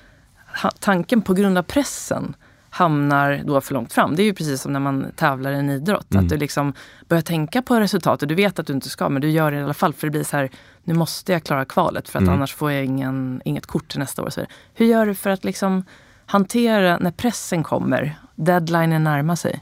tanken 0.80 1.22
på 1.22 1.34
grund 1.34 1.58
av 1.58 1.62
pressen 1.62 2.34
hamnar 2.76 3.42
då 3.44 3.60
för 3.60 3.74
långt 3.74 3.92
fram. 3.92 4.16
Det 4.16 4.22
är 4.22 4.24
ju 4.24 4.34
precis 4.34 4.62
som 4.62 4.72
när 4.72 4.80
man 4.80 5.06
tävlar 5.16 5.52
i 5.52 5.56
en 5.56 5.70
idrott. 5.70 6.14
Mm. 6.14 6.24
Att 6.24 6.30
du 6.30 6.36
liksom 6.36 6.72
börjar 7.08 7.22
tänka 7.22 7.62
på 7.62 7.80
resultatet. 7.80 8.28
Du 8.28 8.34
vet 8.34 8.58
att 8.58 8.66
du 8.66 8.72
inte 8.72 8.88
ska, 8.88 9.08
men 9.08 9.22
du 9.22 9.30
gör 9.30 9.50
det 9.50 9.58
i 9.58 9.62
alla 9.62 9.74
fall. 9.74 9.92
För 9.92 10.06
det 10.06 10.10
blir 10.10 10.24
så 10.24 10.36
här, 10.36 10.50
nu 10.84 10.94
måste 10.94 11.32
jag 11.32 11.44
klara 11.44 11.64
kvalet 11.64 12.08
för 12.08 12.18
att 12.18 12.22
mm. 12.22 12.34
annars 12.34 12.54
får 12.54 12.72
jag 12.72 12.84
ingen, 12.84 13.42
inget 13.44 13.66
kort 13.66 13.88
till 13.88 13.98
nästa 13.98 14.22
år. 14.22 14.30
Så 14.30 14.40
hur 14.74 14.86
gör 14.86 15.06
du 15.06 15.14
för 15.14 15.30
att 15.30 15.44
liksom 15.44 15.84
hantera 16.26 16.98
när 16.98 17.10
pressen 17.10 17.62
kommer, 17.62 18.18
deadlinen 18.34 19.04
närmar 19.04 19.36
sig? 19.36 19.60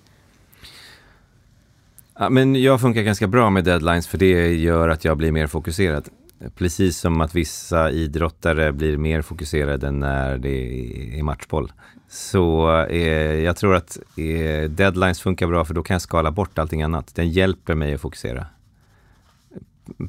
Ja, 2.18 2.30
men 2.30 2.62
jag 2.62 2.80
funkar 2.80 3.02
ganska 3.02 3.26
bra 3.26 3.50
med 3.50 3.64
deadlines 3.64 4.06
för 4.06 4.18
det 4.18 4.54
gör 4.54 4.88
att 4.88 5.04
jag 5.04 5.16
blir 5.16 5.32
mer 5.32 5.46
fokuserad. 5.46 6.08
Precis 6.56 6.98
som 6.98 7.20
att 7.20 7.34
vissa 7.34 7.90
idrottare 7.90 8.72
blir 8.72 8.96
mer 8.96 9.22
fokuserade 9.22 9.90
när 9.90 10.38
det 10.38 11.18
är 11.18 11.22
matchboll. 11.22 11.72
Så 12.14 12.80
eh, 12.90 13.34
jag 13.40 13.56
tror 13.56 13.74
att 13.74 13.98
eh, 14.16 14.70
deadlines 14.70 15.20
funkar 15.20 15.46
bra 15.46 15.64
för 15.64 15.74
då 15.74 15.82
kan 15.82 15.94
jag 15.94 16.02
skala 16.02 16.30
bort 16.30 16.58
allting 16.58 16.82
annat. 16.82 17.14
Den 17.14 17.30
hjälper 17.30 17.74
mig 17.74 17.94
att 17.94 18.00
fokusera. 18.00 18.46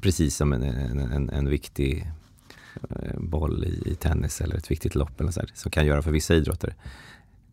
Precis 0.02 0.36
som 0.36 0.54
en, 0.54 0.64
en, 0.64 1.30
en 1.30 1.50
viktig 1.50 2.08
eh, 2.90 3.20
boll 3.20 3.64
i, 3.64 3.92
i, 3.92 3.96
tennis 3.96 4.42
eller 4.42 4.56
ett 4.56 4.72
viktigt 4.72 4.96
lopp 4.96 5.22
eller 5.22 5.32
så 5.32 5.40
här, 5.40 5.50
som 5.54 5.72
kan 5.72 5.86
göra 5.86 6.02
för 6.02 6.12
vissa 6.12 6.36
idrotter. 6.36 6.76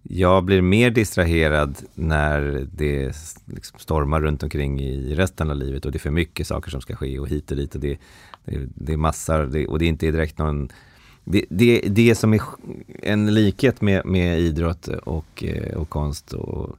Jag 0.02 0.44
blir 0.44 0.62
mer 0.62 0.90
distraherad 0.90 1.78
när 1.94 2.66
det 2.72 3.12
liksom 3.44 3.78
stormar 3.78 4.20
runt 4.20 4.42
omkring 4.42 4.80
i 4.80 5.14
resten 5.14 5.50
av 5.50 5.56
livet 5.56 5.84
och 5.84 5.92
det 5.92 5.96
är 5.96 6.00
för 6.00 6.10
mycket 6.10 6.46
saker 6.46 6.70
som 6.70 6.80
ska 6.80 6.96
ske 6.96 7.18
och 7.18 7.28
hit 7.28 7.50
och 7.50 7.56
dit 7.56 7.74
och 7.74 7.80
det, 7.80 7.98
det, 8.44 8.68
det 8.74 8.92
är 8.92 8.96
massor 8.96 9.46
det, 9.46 9.66
och 9.66 9.78
det 9.78 9.84
är 9.84 9.88
inte 9.88 10.10
direkt 10.10 10.38
någon 10.38 10.68
det, 11.24 11.44
det, 11.48 11.80
det 11.80 12.14
som 12.14 12.34
är 12.34 12.40
en 13.02 13.34
likhet 13.34 13.80
med, 13.80 14.06
med 14.06 14.40
idrott 14.40 14.88
och, 14.88 15.44
eh, 15.44 15.76
och 15.76 15.88
konst, 15.88 16.32
och, 16.32 16.76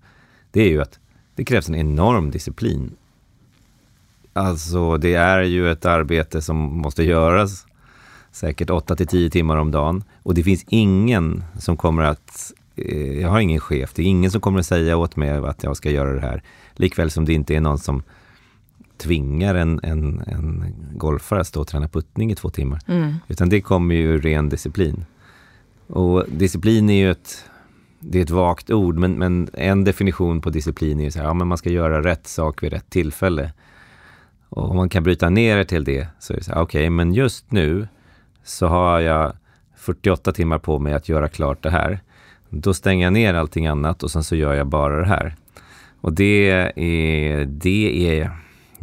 det 0.52 0.62
är 0.62 0.70
ju 0.70 0.82
att 0.82 1.00
det 1.36 1.46
krävs 1.46 1.70
en 1.70 1.76
enorm 1.76 2.32
disciplin. 2.32 2.92
Alltså 4.34 4.98
det 4.98 5.14
är 5.14 5.42
ju 5.42 5.72
ett 5.72 5.86
arbete 5.86 6.42
som 6.42 6.58
måste 6.58 7.04
göras 7.04 7.66
säkert 8.32 8.70
8 8.70 8.96
till 8.96 9.08
10 9.08 9.30
timmar 9.30 9.58
om 9.58 9.72
dagen. 9.72 10.04
Och 10.24 10.34
det 10.34 10.44
finns 10.44 10.66
ingen 10.70 11.44
som 11.60 11.78
kommer 11.78 12.04
att, 12.04 12.54
eh, 12.76 13.20
jag 13.22 13.30
har 13.30 13.40
ingen 13.40 13.60
chef, 13.60 13.94
det 13.94 14.02
är 14.02 14.06
ingen 14.06 14.32
som 14.32 14.42
kommer 14.42 14.60
att 14.60 14.66
säga 14.66 14.98
åt 14.98 15.16
mig 15.16 15.30
att 15.30 15.64
jag 15.64 15.78
ska 15.78 15.92
göra 15.92 16.14
det 16.14 16.22
här. 16.22 16.44
Likväl 16.74 17.12
som 17.12 17.26
det 17.26 17.34
inte 17.34 17.56
är 17.56 17.62
någon 17.62 17.80
som 17.80 18.04
tvingar 19.04 19.56
en, 19.56 19.80
en, 19.84 20.24
en 20.28 20.76
golfare 20.96 21.42
att 21.42 21.48
stå 21.48 21.62
och 21.62 21.68
träna 21.68 21.88
puttning 21.88 22.32
i 22.32 22.36
två 22.36 22.50
timmar. 22.50 22.80
Mm. 22.88 23.16
Utan 23.28 23.50
det 23.50 23.62
kommer 23.62 23.96
ju 23.96 24.02
ur 24.02 24.22
ren 24.22 24.50
disciplin. 24.50 25.06
Och 25.88 26.26
disciplin 26.28 26.90
är 26.90 27.00
ju 27.00 27.12
ett, 27.12 27.46
det 28.00 28.20
är 28.20 28.24
ett 28.24 28.30
vagt 28.30 28.72
ord, 28.72 28.98
men, 28.98 29.14
men 29.14 29.50
en 29.54 29.84
definition 29.84 30.42
på 30.42 30.50
disciplin 30.50 31.00
är 31.00 31.04
ju 31.04 31.12
så 31.12 31.20
här, 31.20 31.26
ja 31.26 31.34
men 31.34 31.48
man 31.48 31.58
ska 31.58 31.70
göra 31.70 32.04
rätt 32.04 32.28
sak 32.28 32.64
vid 32.64 32.74
rätt 32.74 32.90
tillfälle. 32.90 33.54
Och 34.50 34.70
om 34.70 34.76
man 34.76 34.90
kan 34.90 35.04
bryta 35.04 35.30
ner 35.30 35.58
det 35.58 35.66
till 35.66 35.84
det, 35.84 36.08
så 36.20 36.34
är 36.34 36.38
det 36.38 36.44
så 36.44 36.52
här, 36.52 36.62
okej, 36.62 36.82
okay, 36.82 36.90
men 36.90 37.14
just 37.14 37.52
nu 37.52 37.88
så 38.44 38.68
har 38.68 39.00
jag 39.00 39.34
48 39.76 40.32
timmar 40.32 40.60
på 40.60 40.80
mig 40.80 40.94
att 40.94 41.10
göra 41.10 41.28
klart 41.28 41.64
det 41.64 41.70
här. 41.70 42.00
Då 42.50 42.74
stänger 42.74 43.06
jag 43.06 43.14
ner 43.14 43.34
allting 43.34 43.68
annat 43.68 44.04
och 44.04 44.12
sen 44.12 44.24
så 44.24 44.36
gör 44.36 44.54
jag 44.54 44.68
bara 44.68 45.00
det 45.00 45.06
här. 45.06 45.36
Och 46.02 46.14
det 46.14 46.50
är, 46.50 47.46
det 47.46 48.20
är 48.20 48.32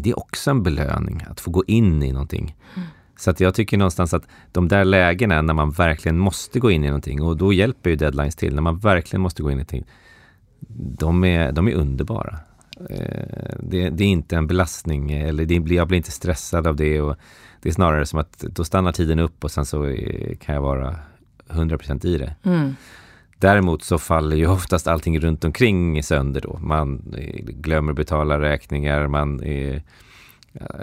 det 0.01 0.11
är 0.11 0.19
också 0.19 0.51
en 0.51 0.63
belöning, 0.63 1.23
att 1.31 1.41
få 1.41 1.51
gå 1.51 1.65
in 1.67 2.03
i 2.03 2.13
någonting. 2.13 2.57
Mm. 2.77 2.89
Så 3.17 3.31
att 3.31 3.41
jag 3.41 3.55
tycker 3.55 3.79
någonstans 3.79 4.15
att 4.15 4.29
de 4.53 4.69
där 4.69 4.85
lägena 4.85 5.43
när 5.43 5.55
man 5.55 5.71
verkligen 5.71 6.19
måste 6.19 6.61
gå 6.61 6.71
in 6.71 6.85
i 6.85 6.87
någonting, 6.87 7.23
och 7.23 7.37
då 7.37 7.53
hjälper 7.53 7.91
ju 7.91 7.97
deadlines 7.97 8.37
till, 8.37 8.55
när 8.55 8.63
man 8.63 8.79
verkligen 8.79 9.21
måste 9.21 9.43
gå 9.43 9.51
in 9.51 9.53
i 9.53 9.57
någonting, 9.57 9.85
de 10.99 11.25
är, 11.25 11.53
de 11.53 11.69
är 11.69 11.75
underbara. 11.75 12.39
Eh, 12.91 13.57
det, 13.63 13.91
det, 13.91 14.05
är 14.05 14.09
inte 14.09 14.37
en 14.37 14.47
belastning, 14.47 15.13
eller 15.13 15.45
det 15.45 15.61
blir, 15.61 15.77
jag 15.77 15.89
blir 15.89 15.97
inte 15.97 16.11
stressad 16.11 16.67
av 16.67 16.77
det. 16.77 17.01
Och 17.01 17.17
det 17.63 17.69
är 17.69 17.73
snarare 17.73 18.07
som 18.07 18.19
att 18.19 18.39
då 18.39 18.65
stannar 18.65 18.93
tiden 18.93 19.19
upp 19.19 19.45
och 19.45 19.51
sen 19.51 19.67
så 19.67 19.87
eh, 19.87 20.37
kan 20.37 20.55
jag 20.55 20.63
vara 20.63 20.97
100% 21.49 22.07
i 22.07 22.19
det. 22.19 22.35
Mm. 22.43 22.77
Däremot 23.41 23.83
så 23.83 23.99
faller 23.99 24.37
ju 24.37 24.47
oftast 24.47 24.87
allting 24.87 25.21
runt 25.21 25.45
omkring 25.45 26.03
sönder 26.03 26.41
då. 26.41 26.59
Man 26.63 27.15
eh, 27.19 27.45
glömmer 27.45 27.93
betala 27.93 28.41
räkningar, 28.41 29.07
man 29.07 29.43
är, 29.43 29.83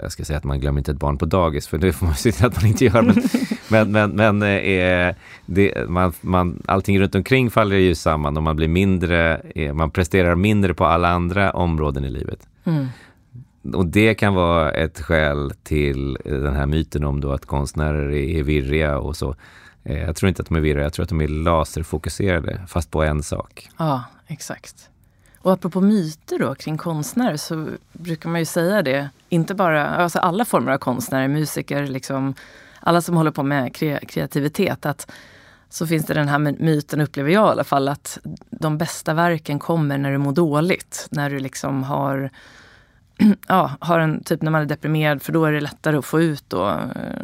jag 0.02 0.12
ska 0.12 0.24
säga 0.24 0.36
att 0.36 0.44
man 0.44 0.60
glömmer 0.60 0.78
inte 0.78 0.90
ett 0.90 0.98
barn 0.98 1.18
på 1.18 1.26
dagis, 1.26 1.68
för 1.68 1.78
det 1.78 1.92
får 1.92 2.06
man 2.06 2.14
se 2.14 2.32
till 2.32 2.46
att 2.46 2.56
man 2.56 2.66
inte 2.66 2.84
gör. 2.84 3.02
Men, 3.02 3.22
men, 3.92 3.92
men, 4.16 4.38
men 4.38 4.42
eh, 4.42 5.14
det, 5.46 5.88
man, 5.88 6.12
man, 6.20 6.62
allting 6.66 7.00
runt 7.00 7.14
omkring 7.14 7.50
faller 7.50 7.76
ju 7.76 7.94
samman 7.94 8.36
och 8.36 8.42
man 8.42 8.56
blir 8.56 8.68
mindre, 8.68 9.40
eh, 9.54 9.74
man 9.74 9.90
presterar 9.90 10.34
mindre 10.34 10.74
på 10.74 10.84
alla 10.84 11.08
andra 11.08 11.50
områden 11.50 12.04
i 12.04 12.10
livet. 12.10 12.48
Mm. 12.64 12.86
Och 13.72 13.86
det 13.86 14.14
kan 14.14 14.34
vara 14.34 14.70
ett 14.70 15.00
skäl 15.00 15.52
till 15.62 16.18
den 16.24 16.54
här 16.54 16.66
myten 16.66 17.04
om 17.04 17.20
då 17.20 17.32
att 17.32 17.46
konstnärer 17.46 18.10
är 18.10 18.42
virriga 18.42 18.98
och 18.98 19.16
så. 19.16 19.34
Eh, 19.88 19.98
jag 19.98 20.16
tror 20.16 20.28
inte 20.28 20.42
att 20.42 20.48
de 20.48 20.56
är 20.56 20.60
virriga, 20.60 20.82
jag 20.82 20.92
tror 20.92 21.02
att 21.02 21.08
de 21.08 21.20
är 21.20 21.28
laserfokuserade, 21.28 22.60
fast 22.68 22.90
på 22.90 23.02
en 23.02 23.22
sak. 23.22 23.68
Ja, 23.76 24.04
exakt. 24.26 24.90
Och 25.38 25.52
apropå 25.52 25.80
myter 25.80 26.38
då 26.38 26.54
kring 26.54 26.78
konstnärer 26.78 27.36
så 27.36 27.68
brukar 27.92 28.28
man 28.28 28.40
ju 28.40 28.44
säga 28.44 28.82
det, 28.82 29.10
inte 29.28 29.54
bara, 29.54 29.86
alltså 29.86 30.18
alla 30.18 30.44
former 30.44 30.72
av 30.72 30.78
konstnärer, 30.78 31.28
musiker, 31.28 31.86
liksom, 31.86 32.34
alla 32.80 33.02
som 33.02 33.16
håller 33.16 33.30
på 33.30 33.42
med 33.42 33.74
kreativitet, 34.08 34.86
att 34.86 35.10
så 35.70 35.86
finns 35.86 36.06
det 36.06 36.14
den 36.14 36.28
här 36.28 36.38
myten, 36.38 37.00
upplever 37.00 37.30
jag 37.30 37.48
i 37.48 37.50
alla 37.50 37.64
fall, 37.64 37.88
att 37.88 38.18
de 38.50 38.78
bästa 38.78 39.14
verken 39.14 39.58
kommer 39.58 39.98
när 39.98 40.12
du 40.12 40.18
mår 40.18 40.32
dåligt. 40.32 41.06
När 41.10 41.30
du 41.30 41.38
liksom 41.38 41.82
har 41.82 42.30
ja, 43.48 43.70
har 43.80 43.98
en, 43.98 44.24
typ 44.24 44.42
när 44.42 44.50
man 44.50 44.62
är 44.62 44.66
deprimerad, 44.66 45.22
för 45.22 45.32
då 45.32 45.44
är 45.44 45.52
det 45.52 45.60
lättare 45.60 45.96
att 45.96 46.04
få 46.04 46.20
ut 46.20 46.44
då, 46.48 46.68
eh, 46.68 46.76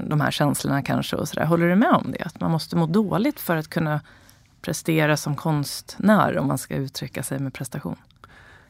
de 0.07 0.21
här 0.21 0.31
känslorna 0.31 0.83
kanske. 0.83 1.17
och 1.17 1.29
så 1.29 1.35
där. 1.35 1.47
Håller 1.47 1.69
du 1.69 1.77
med 1.77 1.91
om 1.91 2.13
det? 2.19 2.25
Att 2.25 2.41
man 2.41 2.51
måste 2.51 2.77
må 2.77 2.87
dåligt 2.87 3.41
för 3.41 3.57
att 3.57 3.69
kunna 3.69 4.01
prestera 4.63 5.17
som 5.17 5.37
konstnär, 5.37 6.39
om 6.39 6.49
man 6.49 6.59
ska 6.59 6.77
uttrycka 6.77 7.23
sig 7.23 7.39
med 7.39 7.55
prestation? 7.55 7.97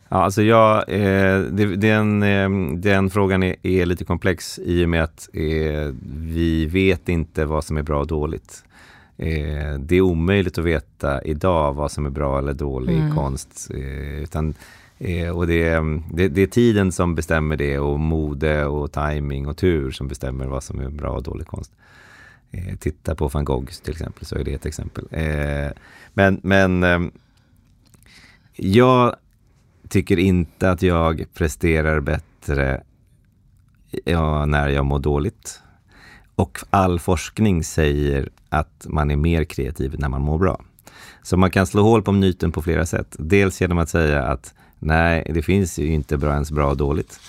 Ja, 0.08 0.16
alltså 0.16 0.42
jag, 0.42 0.88
eh, 0.88 1.40
det, 1.40 1.76
den, 1.76 2.22
eh, 2.22 2.76
den 2.76 3.10
frågan 3.10 3.42
är, 3.42 3.56
är, 3.62 3.86
lite 3.86 4.04
komplex 4.04 4.58
i 4.58 4.84
och 4.84 4.88
med 4.88 5.04
att 5.04 5.28
eh, 5.32 5.94
vi 6.16 6.66
vet 6.66 7.08
inte 7.08 7.44
vad 7.44 7.64
som 7.64 7.76
är 7.76 7.82
bra 7.82 8.00
och 8.00 8.06
dåligt. 8.06 8.64
Eh, 9.16 9.78
det 9.78 9.96
är 9.96 10.00
omöjligt 10.00 10.58
att 10.58 10.64
veta 10.64 11.22
idag 11.22 11.72
vad 11.72 11.90
som 11.90 12.06
är 12.06 12.10
bra 12.10 12.38
eller 12.38 12.52
dålig 12.52 12.96
mm. 12.96 13.14
konst. 13.14 13.70
Utan 14.22 14.54
Eh, 14.98 15.28
och 15.28 15.46
det, 15.46 15.80
det, 16.12 16.28
det, 16.28 16.42
är 16.42 16.46
tiden 16.46 16.92
som 16.92 17.14
bestämmer 17.14 17.56
det 17.56 17.78
och 17.78 18.00
mode 18.00 18.66
och 18.66 18.92
timing 18.92 19.46
och 19.46 19.56
tur 19.56 19.90
som 19.90 20.08
bestämmer 20.08 20.46
vad 20.46 20.62
som 20.62 20.80
är 20.80 20.88
bra 20.88 21.10
och 21.10 21.22
dålig 21.22 21.46
konst. 21.46 21.72
Eh, 22.50 22.76
titta 22.76 23.14
på 23.14 23.28
van 23.28 23.44
Gogh 23.44 23.72
till 23.82 23.92
exempel, 23.92 24.26
så 24.26 24.36
är 24.36 24.44
det 24.44 24.54
ett 24.54 24.66
exempel. 24.66 25.06
Eh, 25.10 25.72
men 26.14 26.40
men 26.42 26.82
eh, 26.82 27.00
jag 28.56 29.16
tycker 29.88 30.18
inte 30.18 30.70
att 30.70 30.82
jag 30.82 31.24
presterar 31.34 32.00
bättre 32.00 32.82
ja, 34.04 34.46
när 34.46 34.68
jag 34.68 34.84
mår 34.84 34.98
dåligt. 34.98 35.60
Och 36.34 36.58
all 36.70 37.00
forskning 37.00 37.64
säger 37.64 38.28
att 38.48 38.86
man 38.88 39.10
är 39.10 39.16
mer 39.16 39.44
kreativ 39.44 39.94
när 39.98 40.08
man 40.08 40.22
mår 40.22 40.38
bra. 40.38 40.60
Så 41.22 41.36
man 41.36 41.50
kan 41.50 41.66
slå 41.66 41.82
hål 41.82 42.02
på 42.02 42.12
myten 42.12 42.52
på 42.52 42.62
flera 42.62 42.86
sätt. 42.86 43.16
Dels 43.18 43.60
genom 43.60 43.78
att 43.78 43.88
säga 43.88 44.22
att 44.22 44.54
nej, 44.84 45.30
det 45.34 45.42
finns 45.42 45.78
ju 45.78 45.86
inte 45.86 46.16
bra 46.16 46.32
ens 46.32 46.50
bra 46.50 46.70
och 46.70 46.76
dåligt. 46.76 47.20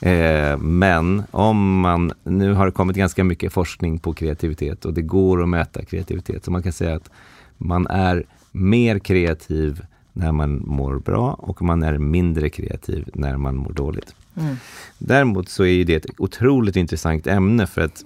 Eh, 0.00 0.58
men 0.58 1.22
om 1.30 1.80
man, 1.80 2.12
nu 2.24 2.52
har 2.52 2.66
det 2.66 2.72
kommit 2.72 2.96
ganska 2.96 3.24
mycket 3.24 3.52
forskning 3.52 3.98
på 3.98 4.12
kreativitet 4.12 4.84
och 4.84 4.94
det 4.94 5.02
går 5.02 5.42
att 5.42 5.48
mäta 5.48 5.84
kreativitet. 5.84 6.44
Så 6.44 6.50
man 6.50 6.62
kan 6.62 6.72
säga 6.72 6.96
att 6.96 7.10
man 7.58 7.86
är 7.86 8.24
mer 8.52 8.98
kreativ 8.98 9.82
när 10.12 10.32
man 10.32 10.62
mår 10.66 10.98
bra 10.98 11.32
och 11.32 11.62
man 11.62 11.82
är 11.82 11.98
mindre 11.98 12.48
kreativ 12.48 13.08
när 13.14 13.36
man 13.36 13.56
mår 13.56 13.72
dåligt. 13.72 14.14
Mm. 14.36 14.56
Däremot 14.98 15.48
så 15.48 15.64
är 15.64 15.84
det 15.84 15.94
ett 15.94 16.06
otroligt 16.18 16.76
intressant 16.76 17.26
ämne 17.26 17.66
för 17.66 17.80
att 17.80 18.04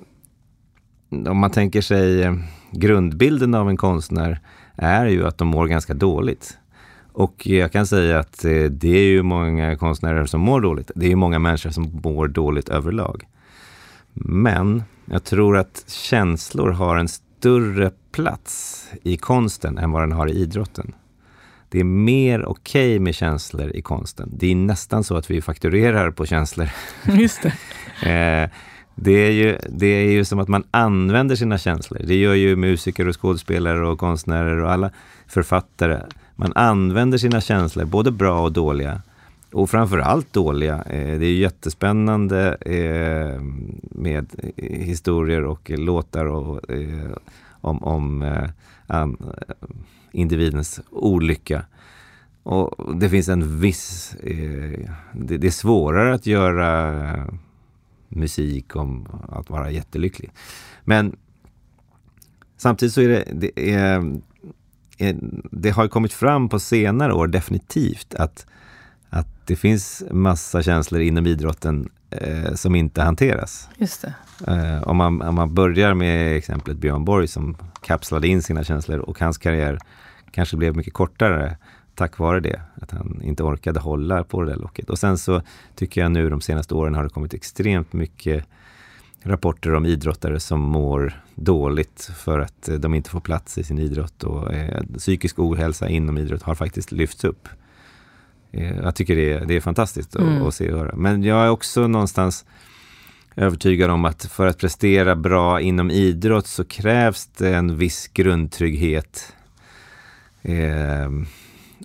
om 1.09 1.39
man 1.39 1.51
tänker 1.51 1.81
sig 1.81 2.39
grundbilden 2.71 3.55
av 3.55 3.69
en 3.69 3.77
konstnär 3.77 4.41
är 4.75 5.07
ju 5.07 5.27
att 5.27 5.39
de 5.39 5.49
mår 5.49 5.67
ganska 5.67 5.95
dåligt. 5.95 6.59
Och 7.17 7.47
jag 7.47 7.73
kan 7.73 7.87
säga 7.87 8.19
att 8.19 8.45
eh, 8.45 8.65
det 8.65 8.89
är 8.89 9.05
ju 9.05 9.23
många 9.23 9.77
konstnärer 9.77 10.27
som 10.27 10.41
mår 10.41 10.61
dåligt. 10.61 10.91
Det 10.95 11.07
är 11.07 11.11
ju 11.11 11.17
många 11.17 11.39
människor 11.39 11.71
som 11.71 12.01
mår 12.05 12.29
dåligt 12.29 12.69
överlag. 12.69 13.25
Men 14.13 14.83
jag 15.05 15.25
tror 15.25 15.57
att 15.57 15.85
känslor 15.89 16.71
har 16.71 16.97
en 16.97 17.09
större 17.09 17.91
plats 18.13 18.85
i 19.03 19.17
konsten 19.17 19.79
än 19.79 19.91
vad 19.91 20.03
den 20.03 20.13
har 20.13 20.29
i 20.29 20.33
idrotten. 20.33 20.93
Det 21.69 21.81
är 21.81 21.85
mer 21.85 22.45
okej 22.45 22.91
okay 22.91 23.01
med 23.01 23.15
känslor 23.15 23.71
i 23.71 23.83
konsten. 23.83 24.31
Det 24.33 24.51
är 24.51 24.55
nästan 24.55 25.05
så 25.05 25.17
att 25.17 25.31
vi 25.31 25.43
fakturerar 25.43 26.11
på 26.11 26.27
känslor. 26.27 26.69
Just 27.19 27.43
det. 27.43 27.53
Eh, 28.11 28.51
det 28.95 29.13
är, 29.13 29.31
ju, 29.31 29.59
det 29.69 29.87
är 29.87 30.11
ju 30.11 30.25
som 30.25 30.39
att 30.39 30.49
man 30.49 30.65
använder 30.71 31.37
sina 31.37 31.59
känslor. 31.59 32.01
Det 32.05 32.17
gör 32.17 32.35
ju 32.35 32.57
musiker 32.57 33.09
och 33.09 33.21
skådespelare 33.21 33.89
och 33.89 33.99
konstnärer 33.99 34.63
och 34.63 34.73
alla 34.73 34.91
författare. 35.27 36.01
Man 36.37 36.53
använder 36.55 37.19
sina 37.19 37.41
känslor, 37.41 37.85
både 37.85 38.11
bra 38.11 38.43
och 38.43 38.53
dåliga. 38.53 39.03
Och 39.53 39.71
framförallt 39.71 40.33
dåliga. 40.33 40.83
Eh, 40.83 41.19
det 41.19 41.27
är 41.27 41.35
jättespännande 41.35 42.57
eh, 42.61 43.41
med 43.91 44.27
eh, 44.57 44.81
historier 44.81 45.45
och 45.45 45.71
låtar 45.71 46.27
och, 46.27 46.61
om, 47.61 47.83
om 47.83 48.39
individens 50.13 50.81
olycka. 50.91 51.63
Och 52.43 52.97
det 53.01 53.09
finns 53.09 53.29
en 53.29 53.61
viss... 53.61 54.17
det 55.13 55.45
är 55.45 55.51
svårare 55.51 56.15
att 56.15 56.27
göra 56.27 57.03
musik 58.09 58.77
om 58.77 59.09
att 59.29 59.51
vara 59.51 59.71
jättelycklig. 59.71 60.31
Men 60.85 61.17
samtidigt 62.57 62.95
så 62.95 63.01
är 63.01 63.09
det, 63.09 63.25
det, 63.33 63.75
är, 63.75 64.21
det 65.51 65.71
har 65.71 65.89
kommit 65.89 66.13
fram 66.13 66.49
på 66.49 66.59
senare 66.59 67.13
år 67.13 67.27
definitivt 67.27 68.15
att, 68.15 68.47
att 69.11 69.27
det 69.45 69.57
finns 69.57 70.03
massa 70.11 70.63
känslor 70.63 71.01
inom 71.01 71.27
idrotten 71.27 71.89
eh, 72.11 72.55
som 72.55 72.75
inte 72.75 73.03
hanteras. 73.03 73.69
Just 73.77 74.03
det. 74.03 74.15
Eh, 74.53 74.83
om, 74.83 74.97
man, 74.97 75.23
om 75.23 75.35
man 75.35 75.55
börjar 75.55 75.95
med 75.95 76.37
exemplet 76.37 76.77
Björn 76.77 77.05
Borg 77.05 77.29
som 77.29 77.57
kapslade 77.83 78.29
in 78.29 78.43
sina 78.43 78.65
känslor 78.65 78.99
och 78.99 79.21
hans 79.21 79.39
karriär 79.39 79.79
kanske 80.31 80.57
blev 80.57 80.77
mycket 80.77 80.95
kortare 80.95 81.57
tack 81.97 82.19
vare 82.19 82.41
det, 82.41 82.61
att 82.75 82.91
han 82.91 83.21
inte 83.23 83.43
orkade 83.43 83.81
hålla 83.81 84.25
på 84.25 84.43
det 84.43 84.51
där 84.51 84.59
locket. 84.59 84.91
Och 84.91 84.99
sen 84.99 85.19
så 85.19 85.43
tycker 85.75 86.01
jag 86.01 86.13
nu 86.13 86.31
de 86.31 86.41
senaste 86.41 86.75
åren 86.75 86.95
har 86.95 87.05
det 87.05 87.09
kommit 87.09 87.35
extremt 87.35 87.93
mycket 87.93 88.45
rapporter 89.27 89.75
om 89.75 89.87
idrottare 89.87 90.41
som 90.41 90.61
mår 90.61 91.23
dåligt 91.35 92.11
för 92.17 92.39
att 92.39 92.69
de 92.79 92.95
inte 92.95 93.11
får 93.11 93.21
plats 93.21 93.59
i 93.59 93.65
sin 93.65 93.79
idrott 93.79 94.25
och 94.25 94.55
eh, 94.55 94.83
psykisk 94.99 95.39
ohälsa 95.39 95.89
inom 95.89 96.19
idrott 96.19 96.43
har 96.43 96.55
faktiskt 96.55 96.93
lyfts 96.93 97.25
upp. 97.25 97.49
Eh, 98.53 98.77
jag 98.77 98.95
tycker 98.95 99.17
det 99.17 99.33
är, 99.33 99.45
det 99.45 99.57
är 99.57 99.61
fantastiskt 99.61 100.17
mm. 100.17 100.43
att, 100.43 100.49
att 100.49 100.55
se 100.55 100.73
och 100.73 100.79
höra. 100.79 100.97
Men 100.97 101.23
jag 101.23 101.45
är 101.45 101.51
också 101.51 101.87
någonstans 101.87 102.45
övertygad 103.37 103.91
om 103.91 104.05
att 104.05 104.25
för 104.25 104.47
att 104.47 104.59
prestera 104.59 105.17
bra 105.17 105.61
inom 105.61 105.91
idrott 105.91 106.47
så 106.47 106.65
krävs 106.65 107.27
det 107.27 107.55
en 107.55 107.77
viss 107.77 108.09
grundtrygghet. 108.09 109.35
Eh, 110.43 111.11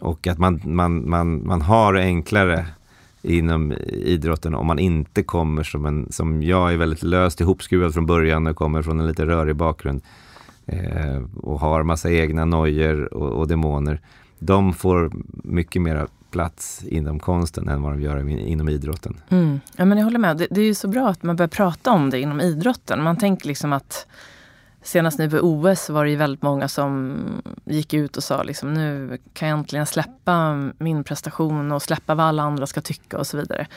och 0.01 0.27
att 0.27 0.37
man, 0.37 0.61
man, 0.63 1.09
man, 1.09 1.47
man 1.47 1.61
har 1.61 1.93
enklare 1.93 2.65
inom 3.21 3.73
idrotten 3.87 4.55
om 4.55 4.67
man 4.67 4.79
inte 4.79 5.23
kommer 5.23 5.63
som 5.63 5.85
en, 5.85 6.07
som 6.11 6.43
jag 6.43 6.73
är 6.73 6.77
väldigt 6.77 7.03
löst 7.03 7.41
ihopskruvad 7.41 7.93
från 7.93 8.05
början 8.05 8.47
och 8.47 8.55
kommer 8.55 8.81
från 8.81 8.99
en 8.99 9.07
lite 9.07 9.25
rörig 9.25 9.55
bakgrund 9.55 10.01
eh, 10.65 11.21
och 11.41 11.59
har 11.59 11.83
massa 11.83 12.11
egna 12.11 12.45
nojor 12.45 13.13
och, 13.13 13.29
och 13.29 13.47
demoner. 13.47 14.01
De 14.39 14.73
får 14.73 15.11
mycket 15.43 15.81
mera 15.81 16.07
plats 16.31 16.83
inom 16.83 17.19
konsten 17.19 17.67
än 17.67 17.81
vad 17.81 17.91
de 17.91 18.01
gör 18.01 18.29
inom 18.29 18.69
idrotten. 18.69 19.17
Mm. 19.29 19.59
Ja, 19.75 19.85
men 19.85 19.97
jag 19.97 20.05
håller 20.05 20.19
med. 20.19 20.37
Det, 20.37 20.47
det 20.51 20.61
är 20.61 20.65
ju 20.65 20.73
så 20.73 20.87
bra 20.87 21.09
att 21.09 21.23
man 21.23 21.35
börjar 21.35 21.49
prata 21.49 21.91
om 21.91 22.09
det 22.09 22.19
inom 22.19 22.41
idrotten. 22.41 23.03
Man 23.03 23.17
tänker 23.17 23.47
liksom 23.47 23.73
att 23.73 24.07
Senast 24.83 25.19
nu 25.19 25.29
på 25.29 25.37
OS 25.37 25.89
var 25.89 26.05
det 26.05 26.11
ju 26.11 26.17
väldigt 26.17 26.41
många 26.41 26.67
som 26.67 27.17
gick 27.65 27.93
ut 27.93 28.17
och 28.17 28.23
sa 28.23 28.43
liksom, 28.43 28.73
nu 28.73 29.17
kan 29.33 29.49
jag 29.49 29.59
äntligen 29.59 29.85
släppa 29.85 30.53
min 30.77 31.03
prestation 31.03 31.71
och 31.71 31.81
släppa 31.81 32.15
vad 32.15 32.25
alla 32.25 32.43
andra 32.43 32.67
ska 32.67 32.81
tycka 32.81 33.17
och 33.17 33.27
så 33.27 33.37
vidare. 33.37 33.67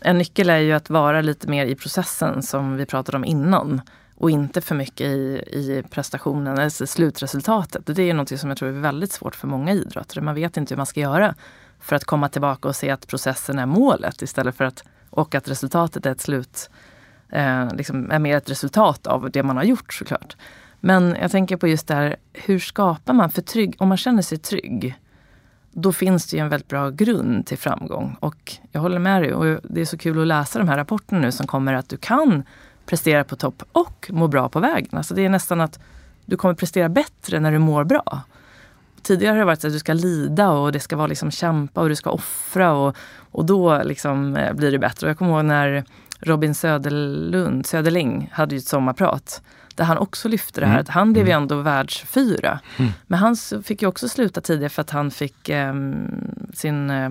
En 0.00 0.18
nyckel 0.18 0.50
är 0.50 0.58
ju 0.58 0.72
att 0.72 0.90
vara 0.90 1.20
lite 1.20 1.48
mer 1.48 1.66
i 1.66 1.74
processen 1.74 2.42
som 2.42 2.76
vi 2.76 2.86
pratade 2.86 3.16
om 3.16 3.24
innan 3.24 3.80
och 4.14 4.30
inte 4.30 4.60
för 4.60 4.74
mycket 4.74 5.06
i, 5.06 5.42
i 5.52 5.84
prestationen, 5.90 6.58
alltså 6.58 6.86
slutresultatet. 6.86 7.82
Det 7.86 8.02
är 8.02 8.14
något 8.14 8.40
som 8.40 8.48
jag 8.48 8.58
tror 8.58 8.68
är 8.68 8.72
väldigt 8.72 9.12
svårt 9.12 9.34
för 9.34 9.46
många 9.46 9.72
idrottare. 9.72 10.24
Man 10.24 10.34
vet 10.34 10.56
inte 10.56 10.74
hur 10.74 10.76
man 10.76 10.86
ska 10.86 11.00
göra 11.00 11.34
för 11.80 11.96
att 11.96 12.04
komma 12.04 12.28
tillbaka 12.28 12.68
och 12.68 12.76
se 12.76 12.90
att 12.90 13.06
processen 13.06 13.58
är 13.58 13.66
målet 13.66 14.22
istället 14.22 14.56
för 14.56 14.64
att 14.64 14.84
och 15.10 15.34
att 15.34 15.48
resultatet 15.48 16.06
är 16.06 16.12
ett 16.12 16.20
slut 16.20 16.70
eh, 17.34 17.74
liksom 17.74 18.10
är 18.10 18.18
mer 18.18 18.36
ett 18.36 18.50
resultat 18.50 19.06
av 19.06 19.30
det 19.30 19.42
man 19.42 19.56
har 19.56 19.64
gjort 19.64 19.94
såklart. 19.94 20.36
Men 20.80 21.16
jag 21.20 21.30
tänker 21.30 21.56
på 21.56 21.68
just 21.68 21.88
det 21.88 21.94
här, 21.94 22.16
hur 22.32 22.58
skapar 22.58 23.12
man 23.12 23.30
för 23.30 23.42
trygg, 23.42 23.76
om 23.78 23.88
man 23.88 23.96
känner 23.96 24.22
sig 24.22 24.38
trygg, 24.38 24.98
då 25.70 25.92
finns 25.92 26.26
det 26.26 26.36
ju 26.36 26.42
en 26.42 26.48
väldigt 26.48 26.68
bra 26.68 26.90
grund 26.90 27.46
till 27.46 27.58
framgång. 27.58 28.16
Och 28.20 28.52
jag 28.72 28.80
håller 28.80 28.98
med 28.98 29.22
dig 29.22 29.34
och 29.34 29.60
det 29.62 29.80
är 29.80 29.84
så 29.84 29.98
kul 29.98 30.20
att 30.20 30.26
läsa 30.26 30.58
de 30.58 30.68
här 30.68 30.76
rapporterna 30.76 31.20
nu 31.20 31.32
som 31.32 31.46
kommer 31.46 31.72
att 31.72 31.88
du 31.88 31.96
kan 31.96 32.42
prestera 32.86 33.24
på 33.24 33.36
topp 33.36 33.62
och 33.72 34.10
må 34.12 34.28
bra 34.28 34.48
på 34.48 34.60
vägen. 34.60 34.88
Alltså 34.92 35.14
det 35.14 35.24
är 35.24 35.28
nästan 35.28 35.60
att 35.60 35.78
du 36.24 36.36
kommer 36.36 36.54
prestera 36.54 36.88
bättre 36.88 37.40
när 37.40 37.52
du 37.52 37.58
mår 37.58 37.84
bra. 37.84 38.20
Tidigare 39.02 39.32
har 39.32 39.38
det 39.38 39.44
varit 39.44 39.60
så 39.60 39.66
att 39.66 39.72
du 39.72 39.78
ska 39.78 39.92
lida 39.92 40.50
och 40.50 40.72
det 40.72 40.80
ska 40.80 40.96
vara 40.96 41.06
liksom 41.06 41.30
kämpa 41.30 41.80
och 41.80 41.88
du 41.88 41.96
ska 41.96 42.10
offra 42.10 42.72
och, 42.72 42.96
och 43.30 43.44
då 43.44 43.82
liksom 43.82 44.36
eh, 44.36 44.52
blir 44.52 44.72
det 44.72 44.78
bättre. 44.78 45.06
Och 45.06 45.10
jag 45.10 45.18
kommer 45.18 45.30
ihåg 45.30 45.44
när 45.44 45.84
Robin 46.24 46.54
Söderlund, 46.54 47.66
Söderling 47.66 48.30
hade 48.32 48.54
ju 48.54 48.58
ett 48.58 48.66
sommarprat 48.66 49.42
där 49.74 49.84
han 49.84 49.98
också 49.98 50.28
lyfte 50.28 50.60
det 50.60 50.66
här. 50.66 50.74
Mm. 50.74 50.80
Att 50.80 50.88
han 50.88 51.12
blev 51.12 51.26
ju 51.26 51.32
mm. 51.32 51.42
ändå 51.42 51.60
världsfyra. 51.60 52.60
Mm. 52.76 52.92
Men 53.06 53.18
han 53.18 53.36
fick 53.64 53.82
ju 53.82 53.88
också 53.88 54.08
sluta 54.08 54.40
tidigare 54.40 54.68
för 54.68 54.82
att 54.82 54.90
han 54.90 55.10
fick 55.10 55.48
eh, 55.48 55.74
sin, 56.52 56.90
eh, 56.90 57.10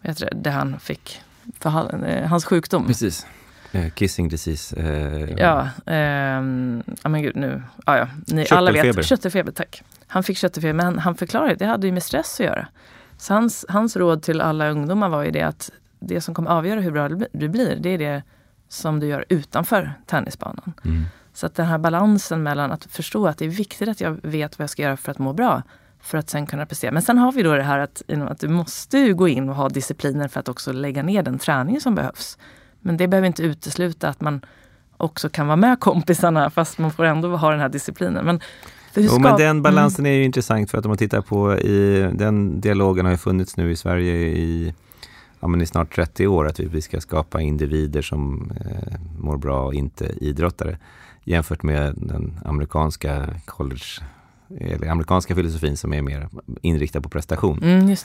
vet 0.00 0.18
det, 0.18 0.32
det 0.34 0.50
han 0.50 0.80
fick, 0.80 1.20
för 1.60 1.70
han, 1.70 2.04
eh, 2.04 2.28
hans 2.28 2.44
sjukdom. 2.44 2.86
Precis. 2.86 3.26
Uh, 3.74 3.90
kissing 3.90 4.28
disease. 4.28 4.76
Uh, 4.76 5.30
ja, 5.30 5.68
um, 5.86 6.82
ja 7.02 7.08
men 7.08 7.22
gud 7.22 7.36
nu, 7.36 7.62
ja, 7.86 7.98
ja. 7.98 8.08
Ni 8.26 8.46
alla 8.50 8.72
vet. 8.72 9.06
Köttelfeber, 9.06 9.52
tack. 9.52 9.82
Han 10.06 10.22
fick 10.22 10.38
köttelfeber, 10.38 10.72
men 10.72 10.98
han 10.98 11.14
förklarade 11.14 11.52
att 11.52 11.58
det 11.58 11.66
hade 11.66 11.86
ju 11.86 11.92
med 11.92 12.02
stress 12.02 12.40
att 12.40 12.46
göra. 12.46 12.68
Så 13.16 13.34
hans, 13.34 13.66
hans 13.68 13.96
råd 13.96 14.22
till 14.22 14.40
alla 14.40 14.70
ungdomar 14.70 15.08
var 15.08 15.22
ju 15.22 15.30
det 15.30 15.42
att 15.42 15.70
det 16.02 16.20
som 16.20 16.34
kommer 16.34 16.50
avgöra 16.50 16.80
hur 16.80 16.90
bra 16.90 17.08
du 17.32 17.48
blir, 17.48 17.76
det 17.76 17.88
är 17.88 17.98
det 17.98 18.22
som 18.68 19.00
du 19.00 19.06
gör 19.06 19.24
utanför 19.28 19.92
tennisbanan. 20.06 20.72
Mm. 20.84 21.04
Så 21.32 21.46
att 21.46 21.54
den 21.54 21.66
här 21.66 21.78
balansen 21.78 22.42
mellan 22.42 22.72
att 22.72 22.84
förstå 22.84 23.26
att 23.26 23.38
det 23.38 23.44
är 23.44 23.48
viktigt 23.48 23.88
att 23.88 24.00
jag 24.00 24.18
vet 24.22 24.58
vad 24.58 24.62
jag 24.62 24.70
ska 24.70 24.82
göra 24.82 24.96
för 24.96 25.10
att 25.10 25.18
må 25.18 25.32
bra. 25.32 25.62
För 26.00 26.18
att 26.18 26.30
sen 26.30 26.46
kunna 26.46 26.66
prestera. 26.66 26.92
Men 26.92 27.02
sen 27.02 27.18
har 27.18 27.32
vi 27.32 27.42
då 27.42 27.54
det 27.54 27.62
här 27.62 27.78
att, 27.78 28.02
att 28.28 28.40
du 28.40 28.48
måste 28.48 29.12
gå 29.12 29.28
in 29.28 29.48
och 29.48 29.54
ha 29.54 29.68
discipliner 29.68 30.28
för 30.28 30.40
att 30.40 30.48
också 30.48 30.72
lägga 30.72 31.02
ner 31.02 31.22
den 31.22 31.38
träning 31.38 31.80
som 31.80 31.94
behövs. 31.94 32.38
Men 32.80 32.96
det 32.96 33.08
behöver 33.08 33.26
inte 33.26 33.42
utesluta 33.42 34.08
att 34.08 34.20
man 34.20 34.40
också 34.96 35.28
kan 35.28 35.46
vara 35.46 35.56
med 35.56 35.80
kompisarna 35.80 36.50
fast 36.50 36.78
man 36.78 36.90
får 36.90 37.04
ändå 37.04 37.36
ha 37.36 37.50
den 37.50 37.60
här 37.60 37.68
disciplinen. 37.68 38.24
Men, 38.24 38.40
jo, 38.94 39.18
men 39.18 39.36
den 39.36 39.62
balansen 39.62 40.06
mm. 40.06 40.12
är 40.12 40.16
ju 40.16 40.24
intressant 40.24 40.70
för 40.70 40.78
att 40.78 40.84
om 40.84 40.88
man 40.90 40.98
tittar 40.98 41.20
på 41.20 41.58
i, 41.58 42.10
den 42.14 42.60
dialogen 42.60 43.04
har 43.04 43.12
ju 43.12 43.18
funnits 43.18 43.56
nu 43.56 43.70
i 43.70 43.76
Sverige 43.76 44.14
i 44.14 44.74
ja, 45.42 45.48
men 45.48 45.60
i 45.60 45.66
snart 45.66 45.94
30 45.94 46.26
år 46.26 46.46
att 46.46 46.60
vi 46.60 46.82
ska 46.82 47.00
skapa 47.00 47.40
individer 47.40 48.02
som 48.02 48.52
eh, 48.64 48.98
mår 49.18 49.36
bra 49.36 49.64
och 49.64 49.74
inte 49.74 50.12
idrottare 50.20 50.78
jämfört 51.24 51.62
med 51.62 51.94
den 51.96 52.40
amerikanska 52.44 53.28
college 53.44 54.02
eller 54.60 54.88
amerikanska 54.88 55.34
filosofin 55.34 55.76
som 55.76 55.92
är 55.92 56.02
mer 56.02 56.28
inriktad 56.62 57.00
på 57.00 57.08
prestation. 57.08 57.62
Mm. 57.62 57.96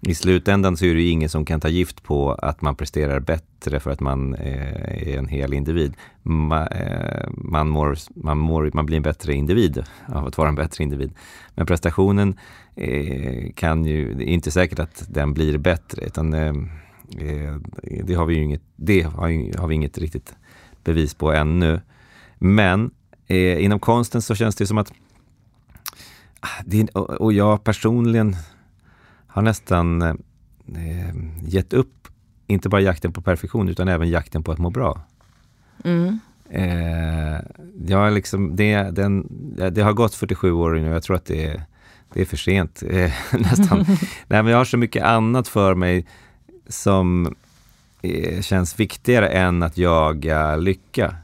I 0.00 0.14
slutändan 0.14 0.76
så 0.76 0.84
är 0.84 0.94
det 0.94 1.00
ju 1.00 1.08
ingen 1.08 1.28
som 1.28 1.44
kan 1.44 1.60
ta 1.60 1.68
gift 1.68 2.02
på 2.02 2.32
att 2.32 2.62
man 2.62 2.76
presterar 2.76 3.20
bättre 3.20 3.80
för 3.80 3.90
att 3.90 4.00
man 4.00 4.34
eh, 4.34 5.08
är 5.08 5.18
en 5.18 5.28
hel 5.28 5.52
individ. 5.54 5.94
Ma, 6.22 6.66
eh, 6.66 7.28
man, 7.30 7.68
mår, 7.68 7.96
man, 8.14 8.38
mår, 8.38 8.70
man 8.74 8.86
blir 8.86 8.96
en 8.96 9.02
bättre 9.02 9.34
individ 9.34 9.84
av 10.06 10.26
att 10.26 10.38
vara 10.38 10.48
en 10.48 10.54
bättre 10.54 10.84
individ. 10.84 11.12
Men 11.54 11.66
prestationen 11.66 12.38
eh, 12.76 13.52
kan 13.54 13.84
ju, 13.84 14.14
det 14.14 14.24
är 14.24 14.34
inte 14.34 14.50
säkert 14.50 14.78
att 14.78 15.04
den 15.08 15.34
blir 15.34 15.58
bättre 15.58 16.02
utan 16.06 16.34
det 18.04 18.14
har 18.14 18.26
vi 18.26 18.34
ju 18.34 18.42
inget, 18.42 18.62
det 18.76 19.02
har, 19.02 19.66
vi 19.66 19.74
inget 19.74 19.98
riktigt 19.98 20.34
bevis 20.84 21.14
på 21.14 21.32
ännu. 21.32 21.80
Men 22.38 22.90
eh, 23.26 23.64
inom 23.64 23.80
konsten 23.80 24.22
så 24.22 24.34
känns 24.34 24.56
det 24.56 24.66
som 24.66 24.78
att 24.78 24.92
ah, 26.40 26.96
och 26.98 27.32
jag 27.32 27.64
personligen 27.64 28.36
har 29.26 29.42
nästan 29.42 30.02
eh, 30.02 31.14
gett 31.42 31.72
upp, 31.72 32.08
inte 32.46 32.68
bara 32.68 32.80
jakten 32.80 33.12
på 33.12 33.22
perfektion 33.22 33.68
utan 33.68 33.88
även 33.88 34.08
jakten 34.08 34.42
på 34.42 34.52
att 34.52 34.58
må 34.58 34.70
bra. 34.70 35.00
Mm. 35.84 36.18
Eh, 36.50 37.40
jag 37.86 38.12
liksom, 38.12 38.56
det, 38.56 38.82
den, 38.82 39.26
det 39.72 39.82
har 39.82 39.92
gått 39.92 40.14
47 40.14 40.52
år 40.52 40.74
nu, 40.74 40.86
jag 40.86 41.02
tror 41.02 41.16
att 41.16 41.24
det 41.24 41.44
är, 41.44 41.62
det 42.12 42.20
är 42.20 42.24
för 42.24 42.36
sent 42.36 42.82
eh, 42.86 43.12
nästan. 43.32 43.78
Nej, 44.26 44.42
men 44.42 44.46
jag 44.46 44.56
har 44.56 44.64
så 44.64 44.76
mycket 44.76 45.02
annat 45.02 45.48
för 45.48 45.74
mig 45.74 46.06
som 46.68 47.34
eh, 48.02 48.42
känns 48.42 48.80
viktigare 48.80 49.28
än 49.28 49.62
att 49.62 49.78
jaga 49.78 50.56
lycka. 50.56 51.16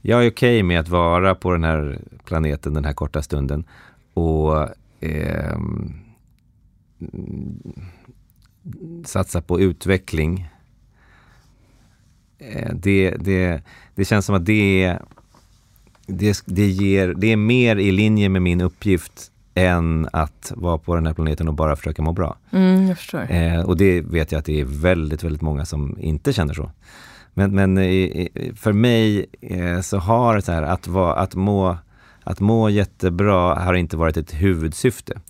Jag 0.00 0.24
är 0.24 0.30
okej 0.30 0.56
okay 0.56 0.62
med 0.62 0.80
att 0.80 0.88
vara 0.88 1.34
på 1.34 1.52
den 1.52 1.64
här 1.64 1.98
planeten 2.24 2.74
den 2.74 2.84
här 2.84 2.92
korta 2.92 3.22
stunden 3.22 3.64
och 4.14 4.68
eh, 5.00 5.58
satsa 9.04 9.42
på 9.42 9.60
utveckling. 9.60 10.48
Eh, 12.38 12.74
det, 12.74 13.10
det, 13.10 13.62
det 13.94 14.04
känns 14.04 14.26
som 14.26 14.34
att 14.34 14.46
det, 14.46 14.98
det, 16.06 16.42
det, 16.46 16.66
ger, 16.66 17.14
det 17.14 17.32
är 17.32 17.36
mer 17.36 17.76
i 17.76 17.92
linje 17.92 18.28
med 18.28 18.42
min 18.42 18.60
uppgift 18.60 19.32
än 19.66 20.08
att 20.12 20.52
vara 20.56 20.78
på 20.78 20.94
den 20.94 21.06
här 21.06 21.14
planeten 21.14 21.48
och 21.48 21.54
bara 21.54 21.76
försöka 21.76 22.02
må 22.02 22.12
bra. 22.12 22.36
Mm. 22.50 22.94
Eh, 23.28 23.64
och 23.64 23.76
det 23.76 24.00
vet 24.00 24.32
jag 24.32 24.38
att 24.38 24.44
det 24.44 24.60
är 24.60 24.64
väldigt, 24.64 25.24
väldigt 25.24 25.42
många 25.42 25.64
som 25.64 25.96
inte 26.00 26.32
känner 26.32 26.54
så. 26.54 26.70
Men, 27.34 27.54
men 27.54 27.78
eh, 27.78 28.26
för 28.56 28.72
mig 28.72 29.26
eh, 29.40 29.80
så 29.80 29.98
har 29.98 30.40
så 30.40 30.52
här, 30.52 30.62
att, 30.62 30.86
va, 30.86 31.14
att, 31.14 31.34
må, 31.34 31.76
att 32.24 32.40
må 32.40 32.68
jättebra 32.68 33.54
har 33.54 33.74
inte 33.74 33.96
varit 33.96 34.16
ett 34.16 34.34
huvudsyfte. 34.34 35.20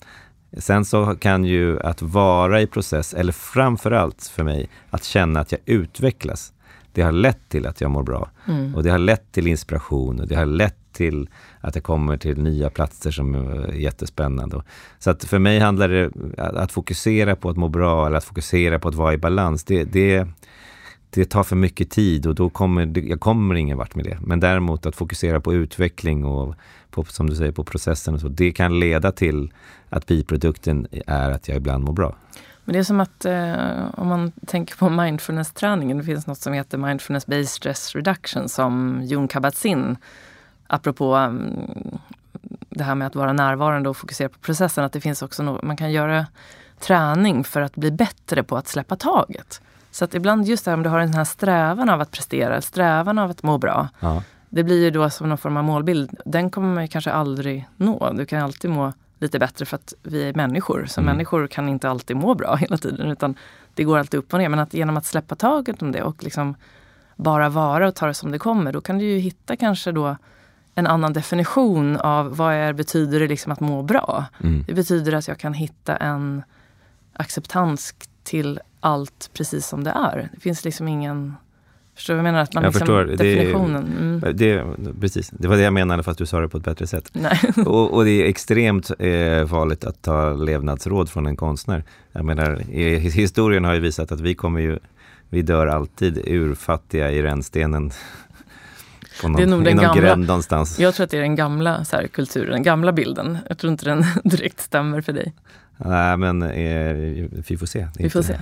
Sen 0.59 0.85
så 0.85 1.17
kan 1.17 1.45
ju 1.45 1.81
att 1.81 2.03
vara 2.03 2.61
i 2.61 2.67
process, 2.67 3.15
eller 3.15 3.33
framförallt 3.33 4.23
för 4.35 4.45
mig, 4.45 4.69
att 4.91 5.05
känna 5.05 5.41
att 5.41 5.53
jag 5.53 5.61
utvecklas. 5.65 6.53
Det 6.93 7.03
har 7.03 7.13
lett 7.13 7.49
till 7.49 7.67
att 7.67 7.81
jag 7.81 7.91
mår 7.91 8.03
bra. 8.03 8.31
Mm. 8.49 8.75
Och 8.75 8.83
det 8.83 8.91
har 8.91 8.99
lett 8.99 9.33
till 9.33 9.47
inspiration 9.47 10.21
och 10.21 10.29
det 10.29 10.35
har 10.35 10.47
lett 10.47 10.80
till 10.93 11.29
att 11.61 11.75
jag 11.75 11.85
kommer 11.85 12.17
till 12.17 12.43
nya 12.43 12.71
platser 12.71 13.11
som 13.11 13.35
är 13.35 13.73
jättespännande. 13.73 14.63
Så 14.99 15.11
att 15.11 15.25
för 15.25 15.39
mig 15.39 15.59
handlar 15.59 15.89
det 15.89 16.11
att 16.39 16.73
fokusera 16.73 17.37
på 17.37 17.51
att 17.51 17.57
må 17.57 17.69
bra 17.69 18.07
eller 18.07 18.17
att 18.17 18.25
fokusera 18.25 18.79
på 18.79 18.89
att 18.89 18.95
vara 18.95 19.15
i 19.15 19.19
balans. 19.19 19.65
Det, 19.65 19.85
det, 19.85 20.29
det 21.11 21.25
tar 21.25 21.43
för 21.43 21.57
mycket 21.57 21.91
tid 21.91 22.27
och 22.27 22.35
då 22.35 22.51
kommer 22.51 23.09
jag 23.09 23.21
kommer 23.21 23.55
ingen 23.55 23.79
vart 23.79 23.95
med 23.95 24.05
det. 24.05 24.19
Men 24.21 24.41
däremot 24.41 24.87
att 24.87 24.97
fokusera 24.97 25.41
på 25.41 25.55
utveckling 25.55 26.25
och 26.25 26.55
på, 26.91 27.05
som 27.05 27.31
du 27.31 27.37
säger, 27.37 27.53
på 27.53 27.65
processen 27.65 28.15
och 28.15 28.21
så. 28.21 28.29
Det 28.29 28.53
kan 28.53 28.81
leda 28.81 29.13
till 29.13 29.53
att 29.89 30.07
biprodukten 30.07 30.87
är 31.07 31.31
att 31.31 31.49
jag 31.49 31.57
ibland 31.57 31.85
mår 31.85 31.93
bra. 31.93 32.15
Men 32.65 32.73
det 32.73 32.79
är 32.79 32.85
som 32.85 33.01
att 33.01 33.25
eh, 33.25 34.01
om 34.01 34.09
man 34.09 34.33
tänker 34.47 34.77
på 34.77 34.89
mindfulness-träningen, 34.89 35.99
det 35.99 36.05
finns 36.05 36.27
något 36.27 36.39
som 36.39 36.53
heter 36.53 36.79
mindfulness 36.79 37.27
based 37.27 37.49
stress 37.49 37.95
reduction 37.95 38.49
som 38.49 39.01
Jon 39.05 39.29
Kabat-Zinn, 39.29 39.97
apropå 40.71 41.17
um, 41.17 41.99
det 42.71 42.85
här 42.85 42.95
med 42.95 43.07
att 43.07 43.15
vara 43.15 43.33
närvarande 43.33 43.89
och 43.89 43.97
fokusera 43.97 44.29
på 44.29 44.39
processen, 44.39 44.85
att 44.85 44.93
det 44.93 45.01
finns 45.01 45.23
också 45.23 45.43
no 45.43 45.61
man 45.63 45.77
kan 45.77 45.93
göra 45.93 46.27
träning 46.81 47.45
för 47.45 47.61
att 47.61 47.77
bli 47.77 47.91
bättre 47.91 48.43
på 48.43 48.57
att 48.57 48.69
släppa 48.69 48.97
taget. 48.97 49.61
Så 49.91 50.05
att 50.05 50.15
ibland 50.15 50.47
just 50.47 50.65
det 50.65 50.71
här 50.71 50.77
om 50.77 50.83
du 50.83 50.89
har 50.89 51.01
den 51.01 51.15
här 51.15 51.25
strävan 51.25 51.91
av 51.91 52.01
att 52.01 52.11
prestera, 52.11 52.61
strävan 52.61 53.19
av 53.19 53.31
att 53.31 53.43
må 53.43 53.59
bra. 53.59 53.89
Ja. 54.01 54.23
Det 54.49 54.65
blir 54.65 54.85
ju 54.85 54.91
då 54.91 55.11
som 55.11 55.29
någon 55.29 55.39
form 55.39 55.57
av 55.57 55.65
målbild. 55.65 56.11
Den 56.25 56.51
kommer 56.51 56.75
man 56.75 56.89
kanske 56.89 57.13
aldrig 57.13 57.69
nå. 57.77 58.13
Du 58.13 58.27
kan 58.27 58.43
alltid 58.43 58.71
må 58.71 58.93
lite 59.19 59.39
bättre 59.39 59.67
för 59.67 59.77
att 59.77 59.95
vi 60.03 60.29
är 60.29 60.35
människor. 60.35 60.87
Så 60.87 61.01
mm. 61.01 61.13
människor 61.13 61.47
kan 61.47 61.69
inte 61.69 61.91
alltid 61.91 62.17
må 62.17 62.35
bra 62.35 62.57
hela 62.61 62.77
tiden. 62.77 63.11
Utan 63.11 63.35
det 63.75 63.85
går 63.85 63.99
alltid 63.99 64.19
upp 64.19 64.33
och 64.33 64.39
ner. 64.39 64.49
Men 64.49 64.59
att 64.59 64.75
genom 64.75 64.97
att 64.97 65.07
släppa 65.07 65.35
taget 65.35 65.83
om 65.83 65.93
det 65.93 66.03
och 66.03 66.25
liksom 66.25 66.55
bara 67.17 67.49
vara 67.49 67.89
och 67.89 67.95
ta 67.95 68.07
det 68.07 68.15
som 68.15 68.31
det 68.31 68.39
kommer. 68.39 68.73
Då 68.73 68.81
kan 68.81 68.99
du 68.99 69.05
ju 69.05 69.19
hitta 69.19 69.57
kanske 69.57 69.93
då 69.93 70.17
en 70.81 70.87
annan 70.87 71.13
definition 71.13 71.97
av 71.97 72.37
vad 72.37 72.55
är, 72.55 72.73
betyder 72.73 73.21
det 73.21 73.29
liksom 73.29 73.53
att 73.53 73.61
må 73.61 73.83
bra. 73.83 74.25
Mm. 74.43 74.65
Det 74.67 74.75
betyder 74.75 75.13
att 75.13 75.29
jag 75.29 75.39
kan 75.39 75.55
hitta 75.55 75.97
en 75.97 76.43
acceptans 77.13 77.95
till 78.23 78.61
allt 78.81 79.31
precis 79.35 79.67
som 79.67 79.85
det 79.85 79.91
är. 79.91 80.29
Det 80.35 80.41
finns 80.41 80.65
liksom 80.65 80.89
ingen 80.89 81.35
Förstår 81.95 82.15
du 82.15 82.21
vad 82.21 82.27
jag 82.27 82.33
menar? 82.33 82.43
Att 82.43 82.55
man 82.55 82.65
jag 82.65 82.71
liksom, 82.71 82.87
förstår. 82.87 83.05
Definitionen. 83.05 83.93
Mm. 84.01 84.37
Det, 84.37 84.65
precis, 85.01 85.31
det 85.31 85.49
var 85.49 85.57
det 85.57 85.63
jag 85.63 85.73
menade 85.73 86.03
fast 86.03 86.19
du 86.19 86.27
sa 86.27 86.41
det 86.41 86.49
på 86.49 86.57
ett 86.57 86.65
bättre 86.65 86.87
sätt. 86.87 87.13
och, 87.67 87.95
och, 87.95 88.05
det 88.05 88.11
är 88.11 88.25
extremt 88.25 88.91
eh, 88.91 89.47
farligt 89.47 89.85
att 89.85 90.03
ta 90.03 90.33
levnadsråd 90.33 91.09
från 91.11 91.27
en 91.27 91.37
konstnär. 91.37 91.85
Jag 92.13 92.25
menar, 92.25 92.57
historien 93.11 93.65
har 93.65 93.75
ju 93.75 93.81
visat 93.81 94.13
att 94.13 94.21
vi 94.21 94.35
kommer 94.35 94.61
ju, 94.61 94.79
vi 95.29 95.43
dör 95.43 95.67
alltid 95.67 96.23
urfattiga 96.27 97.11
i 97.11 97.23
rännstenen. 97.23 97.91
Någon, 99.23 99.33
det 99.33 99.43
är 99.43 99.47
nog 99.47 99.65
den 99.65 99.77
gamla. 99.77 100.43
Jag 100.79 100.95
tror 100.95 101.05
att 101.05 101.11
det 101.11 101.17
är 101.17 101.21
den 101.21 101.37
gamla 101.37 101.85
så 101.85 101.97
här, 101.97 102.07
kulturen, 102.07 102.51
den 102.51 102.63
gamla 102.63 102.93
bilden. 102.93 103.39
Jag 103.49 103.59
tror 103.59 103.73
inte 103.73 103.85
den 103.85 104.05
direkt 104.25 104.61
stämmer 104.61 105.01
för 105.01 105.13
dig. 105.13 105.35
Nej, 105.77 106.17
men 106.17 106.43
eh, 106.43 106.95
vi 107.49 107.57
får 107.59 107.67
se. 107.67 107.89
Vi 107.99 108.11
får 108.11 108.23
se. 108.23 108.39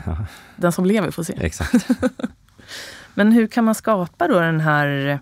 Den 0.57 0.73
som 0.73 0.85
lever 0.85 1.11
får 1.11 1.23
se. 1.23 1.35
Exakt. 1.41 1.89
Men 3.15 3.33
hur 3.33 3.47
kan 3.47 3.65
man 3.65 3.75
skapa 3.75 4.29
då 4.29 4.41
den 4.41 4.61
här 4.61 5.21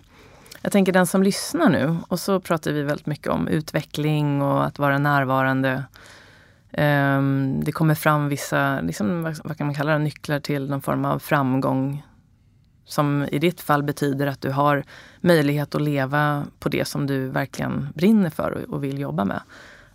jag 0.61 0.71
tänker 0.71 0.91
den 0.91 1.07
som 1.07 1.23
lyssnar 1.23 1.69
nu, 1.69 1.97
och 2.07 2.19
så 2.19 2.39
pratar 2.39 2.71
vi 2.71 2.83
väldigt 2.83 3.05
mycket 3.05 3.27
om 3.27 3.47
utveckling 3.47 4.41
och 4.41 4.65
att 4.65 4.79
vara 4.79 4.97
närvarande. 4.97 5.83
Um, 6.71 7.63
det 7.63 7.71
kommer 7.71 7.95
fram 7.95 8.29
vissa, 8.29 8.81
liksom, 8.81 9.23
vad 9.43 9.57
kan 9.57 9.67
man 9.67 9.73
kalla 9.73 9.91
det, 9.91 9.99
nycklar 9.99 10.39
till 10.39 10.69
någon 10.69 10.81
form 10.81 11.05
av 11.05 11.19
framgång. 11.19 12.03
Som 12.87 13.25
i 13.31 13.39
ditt 13.39 13.61
fall 13.61 13.83
betyder 13.83 14.27
att 14.27 14.41
du 14.41 14.51
har 14.51 14.83
möjlighet 15.21 15.75
att 15.75 15.81
leva 15.81 16.45
på 16.59 16.69
det 16.69 16.85
som 16.85 17.07
du 17.07 17.27
verkligen 17.27 17.87
brinner 17.93 18.29
för 18.29 18.65
och, 18.69 18.83
vill 18.83 18.99
jobba 18.99 19.25
med. 19.25 19.41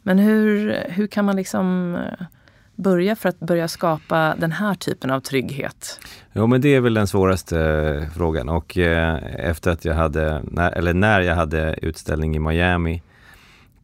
Men 0.03 0.19
hur, 0.19 0.77
hur 0.89 1.07
kan 1.07 1.25
man 1.25 1.37
liksom 1.37 1.95
eh, 1.95 2.27
börja 2.75 3.17
för 3.17 3.29
att 3.29 3.39
börja 3.39 3.69
skapa 3.69 4.35
den 4.39 4.53
här 4.53 4.75
typen 4.75 5.11
av 5.11 5.21
trygghet? 5.21 6.01
Jo 6.33 6.47
men 6.47 6.61
det 6.61 6.75
är 6.75 6.81
väl 6.81 6.95
den 6.95 7.07
svåraste 7.07 7.61
eh, 7.61 8.11
frågan 8.11 8.49
och 8.49 8.79
eh, 8.79 9.49
efter 9.49 9.71
att 9.71 9.85
jag 9.85 9.95
hade, 9.95 10.43
eller 10.57 10.95
när 10.95 11.21
jag 11.21 11.35
hade 11.35 11.75
utställning 11.83 12.37
i 12.37 12.39
Miami 12.39 13.03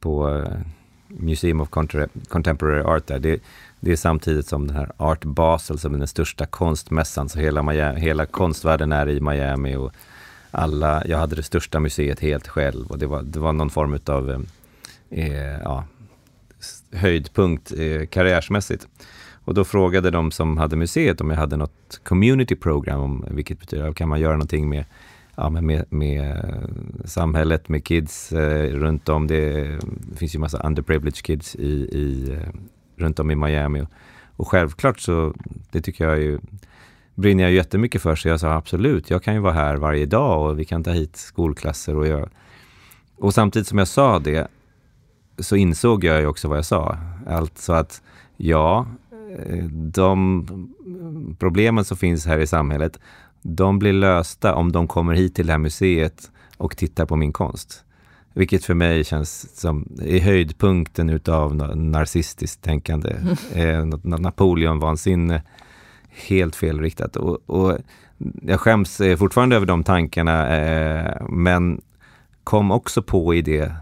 på 0.01 0.45
Museum 1.09 1.61
of 1.61 1.69
Contemporary 2.29 2.83
Art 2.83 3.07
där, 3.07 3.19
det, 3.19 3.41
det 3.81 3.93
är 3.93 3.97
samtidigt 3.97 4.47
som 4.47 4.67
den 4.67 4.77
här 4.77 4.93
Art 4.97 5.25
Basel 5.25 5.79
som 5.79 5.95
är 5.95 5.99
den 5.99 6.09
största 6.09 6.47
konstmässan, 6.47 7.29
så 7.29 7.39
hela, 7.39 7.63
Miami, 7.63 8.01
hela 8.01 8.27
konstvärlden 8.27 8.93
är 8.93 9.09
i 9.09 9.21
Miami 9.21 9.77
och 9.77 9.93
alla, 10.51 11.03
jag 11.07 11.19
hade 11.19 11.37
det 11.37 11.43
största 11.43 11.81
museet 11.81 12.21
helt 12.21 12.49
själv 12.49 12.87
och 12.87 12.99
det 12.99 13.07
var, 13.07 13.23
det 13.23 13.39
var 13.39 13.53
någon 13.53 13.71
form 13.71 13.99
av 14.07 14.31
eh, 14.31 14.41
eh, 15.11 15.61
ja, 15.63 15.85
höjdpunkt 16.93 17.73
eh, 17.73 18.07
karriärsmässigt. 18.07 18.89
Och 19.45 19.55
då 19.55 19.65
frågade 19.65 20.11
de 20.11 20.31
som 20.31 20.59
hade 20.59 20.77
museet 20.77 21.21
om 21.21 21.31
jag 21.31 21.37
hade 21.37 21.57
något 21.57 22.01
community 22.03 22.57
program, 22.57 23.01
om, 23.01 23.25
vilket 23.31 23.61
betyder, 23.61 23.93
kan 23.93 24.09
man 24.09 24.21
göra 24.21 24.33
någonting 24.33 24.69
med, 24.69 24.85
ja, 25.35 25.51
med, 25.51 25.85
med 25.89 26.31
eh, 26.31 27.05
samhället, 27.05 27.69
med 27.69 27.85
kids 27.85 28.33
eh, 28.33 28.73
runt 28.73 29.09
om. 29.09 29.27
Det, 29.27 29.63
det, 30.11 30.17
finns 30.17 30.35
ju 30.35 30.39
massa 30.39 30.59
underprivileged 30.59 31.25
kids 31.25 31.57
i, 31.57 31.73
i, 31.73 32.39
runt 32.99 33.19
om 33.19 33.31
i 33.31 33.35
Miami. 33.35 33.81
Och, 33.81 33.89
och 34.37 34.49
självklart 34.49 35.01
så, 35.01 35.35
det 35.71 35.81
tycker 35.81 36.05
jag 36.09 36.19
ju, 36.19 36.39
brinner 37.15 37.45
jag 37.45 37.53
jättemycket 37.53 38.03
för, 38.03 38.17
så 38.17 38.29
jag 38.29 38.41
sa 38.41 38.53
absolut, 38.53 39.11
jag 39.11 39.23
kan 39.23 39.35
ju 39.35 39.41
vara 39.41 39.53
här 39.53 39.77
varje 39.77 40.07
dag 40.07 40.51
och 40.51 40.59
vi 40.59 40.65
kan 40.65 40.85
ta 40.85 40.91
hit 40.91 41.17
skolklasser 41.17 41.97
och 41.97 42.07
jag, 42.07 42.29
och 43.17 43.35
samtidigt 43.35 43.69
som 43.69 43.79
jag 43.79 43.89
sa 43.89 44.19
det 44.19 44.49
så 45.39 45.57
insåg 45.57 46.05
jag 46.05 46.21
ju 46.21 46.27
också 46.27 46.49
vad 46.49 46.59
jag 46.59 46.65
sa. 46.65 46.99
Alltså 47.27 47.73
att 47.73 48.03
ja, 48.37 48.87
eh, 49.39 49.65
de 49.69 50.47
problemen 51.39 51.85
som 51.85 51.97
finns 51.97 52.27
här 52.27 52.39
i 52.39 52.47
samhället, 52.47 52.99
de 53.43 53.79
blir 53.79 53.93
lösta 53.93 54.55
om 54.55 54.73
de 54.73 54.89
kommer 54.89 55.15
hit 55.15 55.35
till 55.35 55.47
det 55.47 55.53
här 55.53 55.59
museet 55.59 56.31
och 56.57 56.77
tittar 56.77 57.07
på 57.07 57.17
min 57.17 57.33
konst. 57.33 57.85
Vilket 58.39 58.65
för 58.65 58.75
mig 58.75 59.05
känns 59.05 59.61
som 59.61 59.89
i 60.03 60.19
höjdpunkten 60.19 61.11
utav 61.11 61.57
narcissistiskt 61.77 62.63
tänkande. 62.63 63.17
Mm. 63.55 63.93
Eh, 63.93 63.99
Napoleon-vansinne. 64.19 65.43
Helt 66.29 66.57
felriktat. 66.57 67.17
Och, 67.17 67.51
och 67.51 67.79
jag 68.43 68.61
skäms 68.61 69.01
fortfarande 69.19 69.57
över 69.57 69.67
de 69.67 69.85
tankarna, 69.85 70.57
eh, 70.57 71.27
men 71.29 71.81
kom 72.45 72.71
också 72.71 73.03
på 73.03 73.35
i 73.35 73.43
det, 73.43 73.73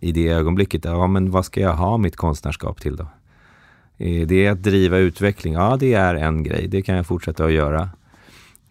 i 0.00 0.12
det 0.12 0.28
ögonblicket, 0.28 0.84
ja 0.84 1.06
men 1.06 1.30
vad 1.30 1.44
ska 1.44 1.60
jag 1.60 1.74
ha 1.74 1.98
mitt 1.98 2.16
konstnärskap 2.16 2.80
till 2.80 2.96
då? 2.96 3.06
Eh, 3.98 4.26
det 4.26 4.46
är 4.46 4.50
att 4.50 4.62
driva 4.62 4.98
utveckling, 4.98 5.54
ja 5.54 5.76
det 5.80 5.94
är 5.94 6.14
en 6.14 6.42
grej, 6.42 6.68
det 6.68 6.82
kan 6.82 6.96
jag 6.96 7.06
fortsätta 7.06 7.44
att 7.44 7.52
göra. 7.52 7.90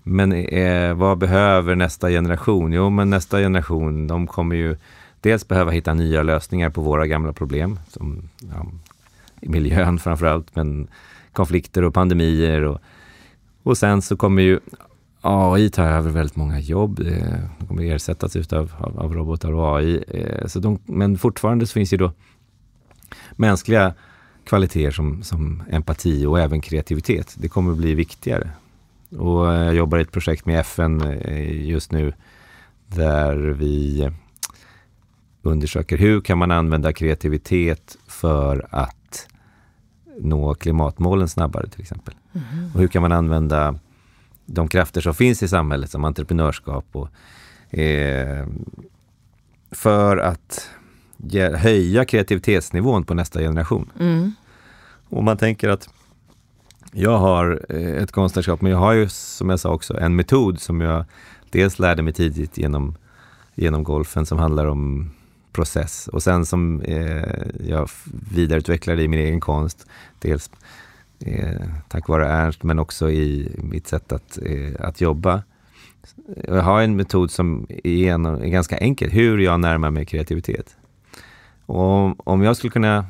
Men 0.04 0.32
eh, 0.34 0.94
vad 0.94 1.18
behöver 1.18 1.76
nästa 1.76 2.10
generation? 2.10 2.74
Jo, 2.74 2.90
men 2.90 3.10
nästa 3.10 3.40
generation, 3.40 4.08
de 4.08 4.28
kommer 4.28 4.56
ju 4.56 4.78
dels 5.22 5.48
behöva 5.48 5.72
hitta 5.72 5.94
nya 5.94 6.24
lösningar 6.24 6.70
på 6.70 6.82
våra 6.82 7.08
gamla 7.08 7.34
problem, 7.34 7.80
som 7.88 8.30
ja, 8.40 8.66
i 9.42 9.50
miljön 9.50 10.00
framförallt, 10.00 10.56
men 10.56 10.88
konflikter 11.32 11.84
och 11.84 11.94
pandemier. 11.94 12.62
Och, 12.62 12.82
och 13.64 13.78
sen 13.78 14.02
så 14.02 14.18
kommer 14.18 14.42
ju 14.42 14.60
AI 15.22 15.70
ta 15.70 15.84
över 15.84 16.12
väldigt 16.12 16.36
många 16.36 16.60
jobb. 16.60 17.00
Eh, 17.00 17.40
de 17.60 17.68
kommer 17.68 17.84
ersättas 17.84 18.36
utav, 18.36 18.72
av, 18.78 19.00
av 19.00 19.14
robotar 19.14 19.52
och 19.54 19.78
AI. 19.78 20.04
Eh, 20.08 20.48
så 20.48 20.60
de, 20.60 20.80
men 20.86 21.18
fortfarande 21.18 21.68
så 21.68 21.74
finns 21.74 21.94
ju 21.94 21.98
då 21.98 22.12
mänskliga 23.32 23.94
kvaliteter 24.44 24.92
som, 24.92 25.24
som 25.24 25.64
empati 25.70 26.26
och 26.26 26.40
även 26.40 26.62
kreativitet. 26.62 27.36
Det 27.38 27.48
kommer 27.48 27.74
bli 27.74 27.96
viktigare. 27.96 28.50
Och 29.18 29.46
jag 29.48 29.76
jobbar 29.76 29.98
i 29.98 30.02
ett 30.02 30.12
projekt 30.12 30.46
med 30.46 30.60
FN 30.60 31.02
eh, 31.02 31.66
just 31.66 31.92
nu 31.92 32.14
där 32.88 33.36
vi 33.36 34.10
undersöker 35.42 35.98
hur 35.98 36.22
kan 36.22 36.38
man 36.38 36.52
använda 36.52 36.94
kreativitet 36.94 37.98
för 38.08 38.68
att 38.70 39.28
nå 40.20 40.54
klimatmålen 40.54 41.30
snabbare 41.30 41.68
till 41.68 41.82
exempel. 41.82 42.14
Mm. 42.34 42.72
Och 42.74 42.80
hur 42.80 42.88
kan 42.88 43.02
man 43.02 43.12
använda 43.12 43.80
de 44.46 44.68
krafter 44.68 45.02
som 45.02 45.14
finns 45.14 45.44
i 45.44 45.48
samhället 45.48 45.92
som 45.92 46.06
entreprenörskap 46.06 46.86
och 46.92 47.10
eh, 47.80 48.48
för 49.72 50.18
att 50.18 50.70
höja 51.56 52.06
kreativitetsnivån 52.06 53.04
på 53.04 53.14
nästa 53.14 53.40
generation. 53.40 53.92
Mm. 54.00 54.32
Och 55.10 55.24
man 55.24 55.38
tänker 55.38 55.70
att 55.70 55.90
jag 56.94 57.18
har 57.18 57.66
eh, 57.70 58.04
ett 58.04 58.12
konstnärskap, 58.12 58.62
men 58.62 58.72
jag 58.72 58.80
har 58.80 58.94
ju 58.94 59.10
som 59.10 59.50
jag 59.50 59.60
sa 59.60 59.74
också 59.74 59.98
en 59.98 60.16
metod 60.16 60.60
som 60.60 60.82
jag 60.82 61.06
dels 61.50 61.80
lärde 61.80 62.02
mig 62.02 62.14
tidigt 62.14 62.58
genom, 62.58 62.96
genom 63.56 63.84
golfen 63.84 64.26
som 64.26 64.38
handlar 64.38 64.66
om 64.66 65.12
process 65.52 66.08
och 66.08 66.24
sen 66.24 66.46
som 66.46 66.82
eh, 66.82 67.44
jag 67.68 67.90
vidareutvecklade 68.32 69.04
i 69.04 69.08
min 69.08 69.20
egen 69.20 69.40
konst. 69.40 69.88
Dels 70.20 70.52
eh, 71.20 71.62
tack 71.88 72.08
vare 72.08 72.28
Ernst 72.28 72.64
men 72.64 72.80
också 72.80 73.12
i 73.12 73.56
mitt 73.58 73.88
sätt 73.88 74.12
att, 74.12 74.40
eh, 74.46 74.74
att 74.80 75.02
jobba. 75.02 75.44
Jag 76.48 76.62
har 76.62 76.82
en 76.82 76.96
metod 76.96 77.32
som 77.32 77.68
är, 77.84 78.12
en, 78.12 78.26
är 78.26 78.48
ganska 78.48 78.78
enkel, 78.78 79.10
hur 79.10 79.38
jag 79.38 79.60
närmar 79.60 79.92
mig 79.92 80.06
kreativitet. 80.06 80.76
Och 81.66 82.28
om 82.28 82.44
jag 82.44 82.58
skulle 82.58 82.72
kunna 82.72 83.06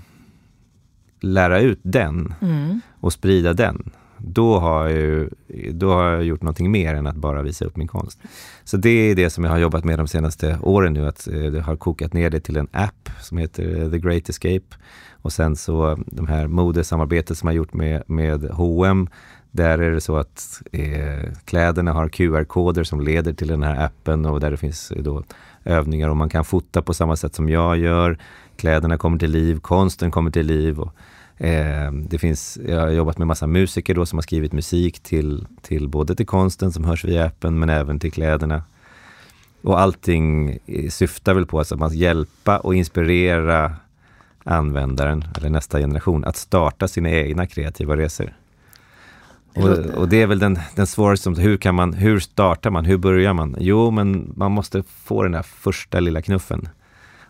lära 1.20 1.60
ut 1.60 1.80
den 1.82 2.34
mm 2.42 2.82
och 3.04 3.14
sprida 3.14 3.54
den, 3.54 3.91
då 4.18 4.60
har, 4.60 4.88
jag 4.88 4.91
ju, 4.91 5.30
då 5.72 5.93
har 5.93 6.10
jag 6.10 6.24
gjort 6.24 6.41
någonting 6.41 6.72
mer 6.72 6.95
än 6.95 7.08
att 7.08 7.16
bara 7.16 7.41
visa 7.41 7.66
upp 7.66 7.76
min 7.76 7.88
konst. 7.88 8.20
Så 8.64 8.78
det 8.78 8.89
är 8.89 9.16
det 9.16 9.30
som 9.30 9.43
jag 9.43 9.51
har 9.51 9.58
jobbat 9.58 9.84
med 9.84 9.99
de 9.99 10.08
senaste 10.08 10.58
åren 10.62 10.93
nu, 10.93 11.08
att 11.08 11.28
eh, 11.28 11.38
jag 11.38 11.64
har 11.64 11.76
kokat 11.76 12.14
ner 12.14 12.30
det 12.30 12.39
till 12.39 12.58
en 12.58 12.68
app 12.72 13.10
som 13.22 13.38
heter 13.38 13.82
eh, 13.82 13.91
The 13.91 13.99
Great 13.99 14.30
Escape. 14.30 14.78
Och 15.12 15.34
sen 15.34 15.56
så 15.56 15.99
de 16.06 16.28
här 16.28 16.47
modesamarbetet 16.47 17.38
som 17.38 17.47
jag 17.47 17.56
gjort 17.56 17.74
med, 17.74 18.04
med 18.08 18.43
H&M 18.51 19.10
där 19.51 19.78
är 19.78 19.91
det 19.91 20.01
så 20.01 20.18
att 20.18 20.62
eh, 20.72 21.32
kläderna 21.45 21.93
har 21.93 22.10
QR-koder 22.10 22.84
som 22.84 23.01
leder 23.01 23.34
till 23.34 23.47
den 23.47 23.64
här 23.64 23.86
appen 23.86 24.26
och 24.26 24.39
där 24.39 24.51
det 24.51 24.58
finns 24.58 24.91
eh, 24.91 25.04
då 25.04 25.24
övningar 25.66 26.10
och 26.10 26.18
man 26.18 26.30
kan 26.30 26.45
fota 26.45 26.82
på 26.82 26.93
samma 26.93 27.16
sätt 27.16 27.36
som 27.36 27.49
jag 27.49 27.78
gör. 27.78 28.18
Kläderna 28.56 28.97
kommer 28.97 29.18
till 29.18 29.32
liv, 29.32 29.60
konsten 29.60 30.12
kommer 30.12 30.32
till 30.32 30.45
liv. 30.45 30.80
Och, 30.80 30.95
eh, 31.38 31.92
det 31.92 32.18
finns, 32.18 32.60
jag 32.68 32.80
har 32.80 32.90
jobbat 32.90 33.18
med 33.18 33.28
massa 33.28 33.48
musiker 33.48 33.96
då 33.96 34.06
som 34.06 34.18
har 34.18 34.24
skrivit 34.24 34.54
musik 34.54 35.00
till, 35.00 35.48
till 35.62 35.90
både 35.90 36.16
till 36.16 36.28
konsten 36.28 36.72
som 36.72 36.84
hörs 36.84 37.06
via 37.06 37.26
appen 37.26 37.60
men 37.60 37.70
även 37.70 38.00
till 38.00 38.12
kläderna. 38.12 38.64
Och 39.62 39.80
allting 39.80 40.58
syftar 40.90 41.34
väl 41.34 41.46
på 41.46 41.60
att 41.60 41.80
man 41.80 41.94
hjälpa 41.94 42.58
och 42.58 42.76
inspirera 42.76 43.76
användaren, 44.44 45.26
eller 45.38 45.50
nästa 45.50 45.80
generation, 45.80 46.26
att 46.26 46.36
starta 46.36 46.88
sina 46.88 47.10
egna 47.10 47.48
kreativa 47.48 47.98
resor. 47.98 48.34
Och, 49.56 49.70
och, 49.98 50.10
det 50.10 50.22
är 50.22 50.28
väl 50.28 50.40
den, 50.40 50.60
den 50.76 50.88
svåraste, 50.88 51.30
hur, 51.30 51.58
kan 51.58 51.76
man, 51.76 51.94
hur 51.94 52.20
startar 52.20 52.70
man, 52.70 52.86
hur 52.86 52.98
börjar 52.98 53.34
man? 53.34 53.56
Jo, 53.60 53.92
men 53.92 54.34
man 54.36 54.52
måste 54.52 54.84
få 54.84 55.24
den 55.24 55.32
där 55.32 55.44
första 55.44 56.00
lilla 56.00 56.22
knuffen. 56.22 56.70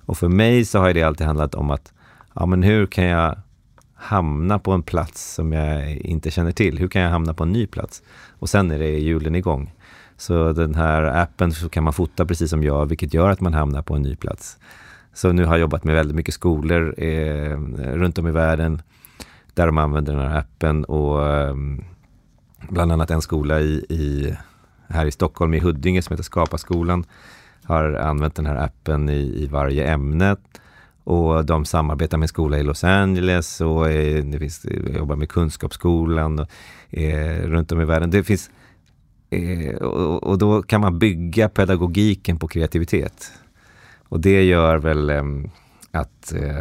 Och 0.05 0.17
för 0.17 0.27
mig 0.27 0.65
så 0.65 0.79
har 0.79 0.93
det 0.93 1.03
alltid 1.03 1.27
handlat 1.27 1.55
om 1.55 1.71
att, 1.71 1.93
ja 2.33 2.45
men 2.45 2.63
hur 2.63 2.85
kan 2.85 3.03
jag 3.03 3.35
hamna 4.03 4.59
på 4.59 4.71
en 4.71 4.83
plats 4.83 5.33
som 5.33 5.53
jag 5.53 5.97
inte 5.97 6.31
känner 6.31 6.51
till? 6.51 6.77
Hur 6.77 6.87
kan 6.87 7.01
jag 7.01 7.09
hamna 7.09 7.33
på 7.33 7.43
en 7.43 7.51
ny 7.51 7.67
plats? 7.67 8.03
Och 8.39 8.49
sen 8.49 8.71
är 8.71 8.79
det 8.79 8.99
hjulen 8.99 9.35
igång. 9.35 9.73
Så 10.17 10.53
den 10.53 10.75
här 10.75 11.03
appen 11.03 11.51
så 11.51 11.69
kan 11.69 11.83
man 11.83 11.93
fota 11.93 12.25
precis 12.25 12.49
som 12.49 12.63
jag, 12.63 12.85
vilket 12.85 13.13
gör 13.13 13.29
att 13.29 13.41
man 13.41 13.53
hamnar 13.53 13.81
på 13.81 13.95
en 13.95 14.01
ny 14.01 14.15
plats. 14.15 14.57
Så 15.13 15.31
nu 15.31 15.45
har 15.45 15.53
jag 15.53 15.61
jobbat 15.61 15.83
med 15.83 15.95
väldigt 15.95 16.15
mycket 16.15 16.33
skolor 16.33 16.95
eh, 16.97 17.57
runt 17.77 18.17
om 18.17 18.27
i 18.27 18.31
världen 18.31 18.81
där 19.53 19.65
de 19.65 19.77
använder 19.77 20.13
den 20.13 20.31
här 20.31 20.39
appen 20.39 20.85
och 20.85 21.27
eh, 21.27 21.55
bland 22.69 22.91
annat 22.91 23.11
en 23.11 23.21
skola 23.21 23.61
i, 23.61 23.85
i, 23.89 24.35
här 24.87 25.05
i 25.05 25.11
Stockholm 25.11 25.53
i 25.53 25.59
Huddinge 25.59 26.01
som 26.01 26.13
heter 26.13 26.23
Skapaskolan, 26.23 27.05
har 27.63 27.93
använt 27.93 28.35
den 28.35 28.45
här 28.45 28.55
appen 28.55 29.09
i, 29.09 29.43
i 29.43 29.47
varje 29.47 29.87
ämne 29.87 30.35
och 31.03 31.45
de 31.45 31.65
samarbetar 31.65 32.17
med 32.17 32.23
en 32.23 32.27
skola 32.27 32.59
i 32.59 32.63
Los 32.63 32.83
Angeles 32.83 33.61
och 33.61 33.89
eh, 33.89 34.23
det 34.25 34.39
finns, 34.39 34.65
eh, 34.65 34.95
jobbar 34.95 35.15
med 35.15 35.29
Kunskapsskolan 35.29 36.39
och, 36.39 36.47
eh, 36.89 37.47
runt 37.47 37.71
om 37.71 37.81
i 37.81 37.85
världen. 37.85 38.09
Det 38.11 38.23
finns, 38.23 38.49
eh, 39.29 39.75
och, 39.75 40.23
och, 40.23 40.37
då 40.37 40.63
kan 40.63 40.81
man 40.81 40.99
bygga 40.99 41.49
pedagogiken 41.49 42.39
på 42.39 42.47
kreativitet. 42.47 43.31
Och 44.09 44.19
det 44.19 44.43
gör 44.43 44.77
väl 44.77 45.09
eh, 45.09 45.23
att 45.91 46.33
eh, 46.33 46.59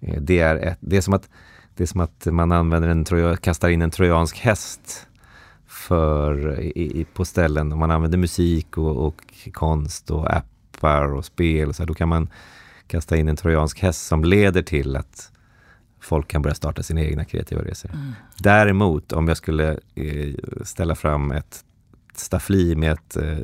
eh, 0.00 0.20
det, 0.20 0.38
är 0.38 0.56
ett, 0.56 0.78
det, 0.80 0.96
är 0.96 1.00
som 1.00 1.14
att, 1.14 1.28
det 1.74 1.82
är 1.82 1.86
som 1.86 2.00
att 2.00 2.26
man 2.30 2.52
använder 2.52 2.88
en 2.88 3.04
troja, 3.04 3.36
kastar 3.36 3.68
in 3.68 3.82
en 3.82 3.90
trojansk 3.90 4.38
häst 4.38 5.06
för, 5.66 6.60
i, 6.60 7.06
på 7.14 7.24
ställen. 7.24 7.72
Om 7.72 7.78
man 7.78 7.90
använder 7.90 8.18
musik 8.18 8.78
och, 8.78 9.06
och 9.06 9.22
konst 9.52 10.10
och 10.10 10.36
appar 10.36 11.14
och 11.14 11.24
spel, 11.24 11.74
så 11.74 11.82
här, 11.82 11.86
då 11.86 11.94
kan 11.94 12.08
man 12.08 12.28
kasta 12.86 13.16
in 13.16 13.28
en 13.28 13.36
trojansk 13.36 13.78
häst 13.78 14.06
som 14.06 14.24
leder 14.24 14.62
till 14.62 14.96
att 14.96 15.30
folk 16.00 16.28
kan 16.28 16.42
börja 16.42 16.54
starta 16.54 16.82
sina 16.82 17.00
egna 17.00 17.24
kreativa 17.24 17.62
resor. 17.62 17.90
Mm. 17.90 18.12
Däremot 18.38 19.12
om 19.12 19.28
jag 19.28 19.36
skulle 19.36 19.78
eh, 19.94 20.34
ställa 20.64 20.94
fram 20.94 21.32
ett 21.32 21.64
staffli 22.14 22.76
med 22.76 22.92
ett 22.92 23.16
eh, 23.16 23.38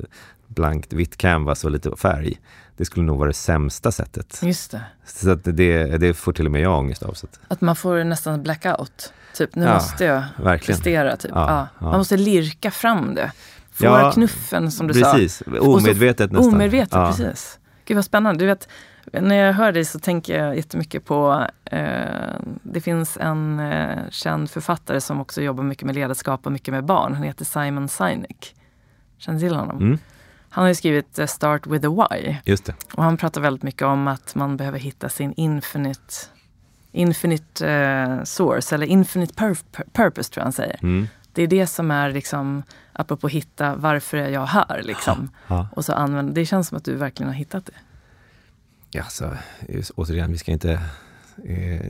blankt 0.47 0.93
vitt 0.93 1.17
canvas 1.17 1.65
och 1.65 1.71
lite 1.71 1.97
färg. 1.97 2.41
Det 2.77 2.85
skulle 2.85 3.07
nog 3.07 3.19
vara 3.19 3.29
det 3.29 3.35
sämsta 3.35 3.93
sättet. 3.93 4.41
Just 4.43 4.71
det. 4.71 4.83
Så 5.05 5.31
att 5.31 5.45
det, 5.45 5.99
det 5.99 6.15
får 6.15 6.33
till 6.33 6.47
och 6.47 6.53
med 6.53 6.61
jag 6.61 6.79
ångest 6.79 7.03
av. 7.03 7.13
Så 7.13 7.27
att. 7.27 7.41
att 7.49 7.61
man 7.61 7.77
får 7.77 8.05
nästan 8.05 8.43
blackout. 8.43 9.13
Typ, 9.35 9.55
nu 9.55 9.65
ja, 9.65 9.75
måste 9.75 10.05
jag 10.05 10.23
verkligen. 10.37 10.77
prestera. 10.77 11.17
Typ. 11.17 11.31
Ja, 11.35 11.69
ja. 11.79 11.87
Man 11.87 11.99
måste 11.99 12.17
lirka 12.17 12.71
fram 12.71 13.15
det. 13.15 13.33
Få 13.73 14.11
knuffen 14.15 14.71
som 14.71 14.87
du 14.87 14.95
precis. 14.95 15.37
sa. 15.37 15.61
Omedvetet 15.61 16.31
så, 16.31 16.37
nästan. 16.37 16.55
Omedvetet, 16.55 16.93
precis. 16.93 17.59
Gud 17.85 17.95
vad 17.95 18.05
spännande. 18.05 18.45
Du 18.45 18.47
vet, 18.47 18.69
när 19.21 19.35
jag 19.35 19.53
hör 19.53 19.73
dig 19.73 19.85
så 19.85 19.99
tänker 19.99 20.39
jag 20.45 20.57
jättemycket 20.57 21.05
på, 21.05 21.47
eh, 21.65 21.81
det 22.63 22.81
finns 22.81 23.17
en 23.21 23.61
eh, 23.61 23.99
känd 24.11 24.51
författare 24.51 25.01
som 25.01 25.21
också 25.21 25.43
jobbar 25.43 25.65
mycket 25.65 25.87
med 25.87 25.95
ledarskap 25.95 26.47
och 26.47 26.53
mycket 26.53 26.75
med 26.75 26.85
barn. 26.85 27.15
Han 27.15 27.23
heter 27.23 27.45
Simon 27.45 27.89
Sinek. 27.89 28.55
Känner 29.19 29.41
du 29.41 29.49
till 29.49 29.57
honom? 29.57 29.77
Mm. 29.77 29.99
Han 30.51 30.65
har 30.65 30.75
skrivit 30.75 31.19
uh, 31.19 31.27
Start 31.27 31.67
with 31.67 31.89
a 31.89 32.09
why. 32.11 32.37
Just 32.45 32.65
det. 32.65 32.75
Och 32.95 33.05
han 33.05 33.17
pratar 33.17 33.41
väldigt 33.41 33.63
mycket 33.63 33.83
om 33.83 34.09
att 34.09 34.35
man 34.35 34.57
behöver 34.57 34.79
hitta 34.79 35.09
sin 35.09 35.35
infinite, 35.37 36.15
infinite 36.93 37.67
uh, 37.67 38.25
source, 38.25 38.75
eller 38.75 38.87
infinite 38.87 39.35
pur 39.35 39.57
purpose 39.93 40.33
tror 40.33 40.41
jag 40.41 40.45
han 40.45 40.53
säger. 40.53 40.79
Mm. 40.83 41.09
Det 41.33 41.43
är 41.43 41.47
det 41.47 41.67
som 41.67 41.91
är 41.91 42.11
liksom, 42.11 42.63
apropå 42.93 43.29
hitta, 43.29 43.77
varför 43.77 44.17
är 44.17 44.29
jag 44.29 44.47
här? 44.47 44.83
Liksom. 44.83 45.31
Ha, 45.49 45.57
ha. 45.57 45.69
Och 45.73 45.85
så 45.85 45.93
använder, 45.93 46.35
det 46.35 46.47
känns 46.47 46.69
som 46.69 46.79
att 46.79 46.85
du 46.85 46.95
verkligen 46.95 47.29
har 47.29 47.37
hittat 47.37 47.67
det. 47.67 47.73
Ja, 48.95 49.05
så, 49.05 49.37
återigen, 49.95 50.33
vi 50.33 50.39
ska 50.39 50.53
inte... 50.53 50.73
Eh, 51.45 51.81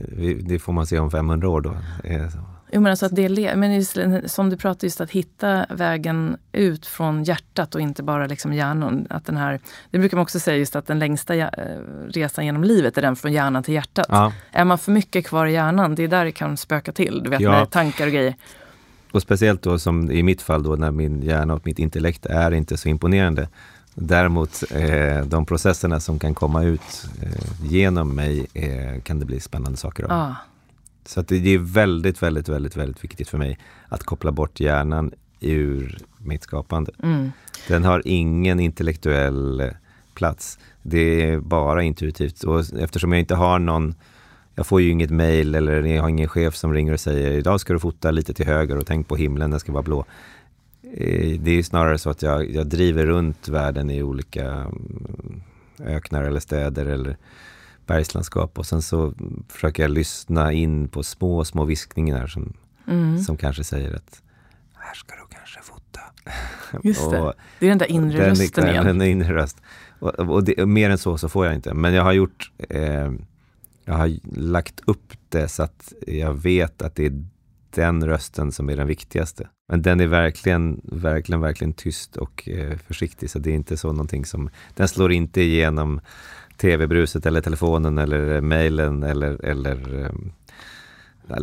det 0.41 0.59
får 0.59 0.73
man 0.73 0.87
se 0.87 0.99
om 0.99 1.11
500 1.11 1.49
år 1.49 1.61
då. 1.61 1.77
Eh, 2.03 2.27
Jo, 2.75 2.81
men 2.81 2.89
alltså 2.89 3.05
att 3.05 3.15
det, 3.15 3.55
men 3.55 3.73
just, 3.73 3.97
som 4.25 4.49
du 4.49 4.57
pratar 4.57 4.85
just 4.85 5.01
att 5.01 5.11
hitta 5.11 5.65
vägen 5.69 6.37
ut 6.51 6.85
från 6.85 7.23
hjärtat 7.23 7.75
och 7.75 7.81
inte 7.81 8.03
bara 8.03 8.27
liksom 8.27 8.53
hjärnan. 8.53 9.07
Att 9.09 9.25
den 9.25 9.37
här, 9.37 9.59
det 9.91 9.99
brukar 9.99 10.17
man 10.17 10.21
också 10.21 10.39
säga 10.39 10.57
just 10.57 10.75
att 10.75 10.87
den 10.87 10.99
längsta 10.99 11.35
eh, 11.35 11.47
resan 12.09 12.45
genom 12.45 12.63
livet 12.63 12.97
är 12.97 13.01
den 13.01 13.15
från 13.15 13.33
hjärnan 13.33 13.63
till 13.63 13.73
hjärtat. 13.73 14.05
Ja. 14.09 14.33
Är 14.51 14.65
man 14.65 14.77
för 14.77 14.91
mycket 14.91 15.27
kvar 15.27 15.45
i 15.45 15.53
hjärnan, 15.53 15.95
det 15.95 16.03
är 16.03 16.07
där 16.07 16.25
det 16.25 16.31
kan 16.31 16.57
spöka 16.57 16.91
till. 16.91 17.21
Du 17.23 17.29
vet 17.29 17.41
ja. 17.41 17.51
med 17.51 17.69
tankar 17.69 18.05
och 18.05 18.13
grejer. 18.13 18.35
Och 19.11 19.21
speciellt 19.21 19.61
då 19.61 19.79
som 19.79 20.11
i 20.11 20.23
mitt 20.23 20.41
fall 20.41 20.63
då 20.63 20.75
när 20.75 20.91
min 20.91 21.21
hjärna 21.21 21.53
och 21.53 21.65
mitt 21.65 21.79
intellekt 21.79 22.25
är 22.25 22.51
inte 22.51 22.77
så 22.77 22.89
imponerande. 22.89 23.47
Däremot 23.95 24.63
eh, 24.71 25.25
de 25.25 25.45
processerna 25.45 25.99
som 25.99 26.19
kan 26.19 26.33
komma 26.33 26.63
ut 26.63 27.07
eh, 27.21 27.71
genom 27.71 28.15
mig 28.15 28.47
eh, 28.53 29.01
kan 29.01 29.19
det 29.19 29.25
bli 29.25 29.39
spännande 29.39 29.77
saker 29.77 30.03
av. 30.03 30.11
Ah. 30.11 30.35
Så 31.05 31.19
att 31.19 31.27
det, 31.27 31.39
det 31.39 31.49
är 31.49 31.57
väldigt, 31.57 32.23
väldigt, 32.23 32.49
väldigt, 32.49 32.77
väldigt 32.77 33.03
viktigt 33.03 33.29
för 33.29 33.37
mig 33.37 33.59
att 33.89 34.03
koppla 34.03 34.31
bort 34.31 34.59
hjärnan 34.59 35.11
ur 35.39 35.97
mitt 36.17 36.43
skapande. 36.43 36.91
Mm. 37.03 37.31
Den 37.67 37.83
har 37.83 38.01
ingen 38.05 38.59
intellektuell 38.59 39.71
plats. 40.13 40.59
Det 40.81 41.29
är 41.29 41.39
bara 41.39 41.83
intuitivt. 41.83 42.43
Och 42.43 42.73
eftersom 42.79 43.11
jag 43.11 43.19
inte 43.19 43.35
har 43.35 43.59
någon 43.59 43.95
jag 44.55 44.67
får 44.67 44.81
ju 44.81 44.89
inget 44.89 45.09
mail 45.09 45.55
eller 45.55 45.83
jag 45.83 46.01
har 46.01 46.09
ingen 46.09 46.29
chef 46.29 46.55
som 46.55 46.73
ringer 46.73 46.93
och 46.93 46.99
säger 46.99 47.31
idag 47.31 47.59
ska 47.59 47.73
du 47.73 47.79
fota 47.79 48.11
lite 48.11 48.33
till 48.33 48.45
höger 48.45 48.77
och 48.77 48.87
tänk 48.87 49.07
på 49.07 49.15
himlen, 49.15 49.51
den 49.51 49.59
ska 49.59 49.71
vara 49.71 49.83
blå. 49.83 50.05
Eh, 50.97 51.39
det 51.39 51.51
är 51.51 51.63
snarare 51.63 51.97
så 51.97 52.09
att 52.09 52.21
jag, 52.21 52.51
jag 52.51 52.67
driver 52.67 53.05
runt 53.05 53.47
världen 53.47 53.89
i 53.89 54.03
olika 54.03 54.45
mm, 54.51 55.41
öknar 55.79 56.23
eller 56.23 56.39
städer 56.39 56.85
eller 56.85 57.17
bergslandskap 57.85 58.59
och 58.59 58.65
sen 58.65 58.81
så 58.81 59.13
försöker 59.49 59.83
jag 59.83 59.91
lyssna 59.91 60.53
in 60.53 60.87
på 60.87 61.03
små, 61.03 61.45
små 61.45 61.65
viskningar 61.65 62.27
som, 62.27 62.53
mm. 62.87 63.19
som 63.19 63.37
kanske 63.37 63.63
säger 63.63 63.95
att 63.95 64.21
här 64.75 64.93
ska 64.93 65.15
du 65.15 65.35
kanske 65.35 65.59
fota. 65.61 66.01
Just 66.83 67.11
det, 67.11 67.33
det 67.59 67.65
är 67.65 67.69
den 67.69 67.77
där 67.77 67.91
inre 67.91 68.17
den, 68.17 68.29
rösten 68.29 68.67
igen. 68.67 68.85
Den 68.85 69.01
inre 69.01 69.33
röst. 69.33 69.61
Och, 69.99 70.19
och 70.19 70.43
det, 70.43 70.65
mer 70.65 70.89
än 70.89 70.97
så 70.97 71.17
så 71.17 71.29
får 71.29 71.45
jag 71.45 71.55
inte. 71.55 71.73
Men 71.73 71.93
jag 71.93 72.03
har 72.03 72.13
gjort, 72.13 72.51
eh, 72.69 73.11
jag 73.85 73.93
har 73.93 74.37
lagt 74.37 74.81
upp 74.85 75.13
det 75.29 75.47
så 75.47 75.63
att 75.63 75.93
jag 76.07 76.33
vet 76.33 76.81
att 76.81 76.95
det 76.95 77.05
är 77.05 77.23
den 77.69 78.07
rösten 78.07 78.51
som 78.51 78.69
är 78.69 78.77
den 78.77 78.87
viktigaste. 78.87 79.47
Men 79.73 79.81
den 79.81 79.99
är 79.99 80.07
verkligen, 80.07 80.81
verkligen, 80.83 81.41
verkligen 81.41 81.73
tyst 81.73 82.17
och 82.17 82.49
eh, 82.49 82.77
försiktig. 82.77 83.29
Så 83.29 83.39
det 83.39 83.49
är 83.49 83.55
inte 83.55 83.77
så 83.77 83.91
någonting 83.91 84.25
som, 84.25 84.49
den 84.75 84.87
slår 84.87 85.11
inte 85.11 85.41
igenom 85.41 86.01
tv-bruset 86.57 87.25
eller 87.25 87.41
telefonen 87.41 87.97
eller 87.97 88.35
eh, 88.35 88.41
mejlen 88.41 89.03
eller, 89.03 89.45
eller 89.45 90.05
eh, 90.05 90.11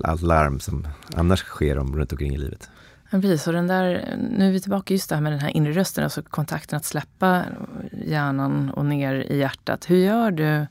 allt 0.04 0.22
larm 0.22 0.60
som 0.60 0.88
annars 1.14 1.40
sker 1.40 1.78
om 1.78 1.96
runt 1.96 2.12
omkring 2.12 2.34
i 2.34 2.38
livet. 2.38 2.70
Ja, 3.10 3.20
precis, 3.20 3.46
och 3.46 3.52
den 3.52 3.66
där, 3.66 4.16
nu 4.38 4.48
är 4.48 4.52
vi 4.52 4.60
tillbaka 4.60 4.94
just 4.94 5.08
det 5.08 5.14
här 5.14 5.22
med 5.22 5.32
den 5.32 5.40
här 5.40 5.56
inre 5.56 5.72
rösten, 5.72 6.04
alltså 6.04 6.22
kontakten 6.22 6.76
att 6.76 6.84
släppa 6.84 7.44
hjärnan 7.92 8.70
och 8.70 8.86
ner 8.86 9.14
i 9.14 9.38
hjärtat. 9.38 9.90
Hur 9.90 9.96
gör 9.96 10.30
du? 10.30 10.66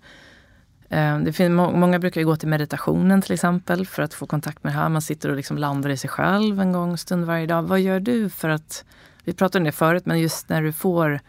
Eh, 0.89 1.19
det 1.19 1.33
finns, 1.33 1.51
många 1.51 1.99
brukar 1.99 2.23
gå 2.23 2.35
till 2.35 2.47
meditationen 2.47 3.21
till 3.21 3.33
exempel 3.33 3.85
för 3.85 4.03
att 4.03 4.13
få 4.13 4.25
kontakt 4.25 4.63
med 4.63 4.73
det 4.73 4.77
här. 4.77 4.89
Man 4.89 5.01
sitter 5.01 5.29
och 5.29 5.35
liksom 5.35 5.57
landar 5.57 5.89
i 5.89 5.97
sig 5.97 6.09
själv 6.09 6.61
en 6.61 6.71
gång 6.71 6.97
stund 6.97 7.25
varje 7.25 7.45
dag. 7.45 7.63
Vad 7.63 7.79
gör 7.79 7.99
du 7.99 8.29
för 8.29 8.49
att, 8.49 8.85
vi 9.23 9.33
pratade 9.33 9.61
om 9.61 9.65
det 9.65 9.71
förut, 9.71 10.05
men 10.05 10.19
just 10.19 10.49
när 10.49 10.61
du 10.61 10.73
får 10.73 11.19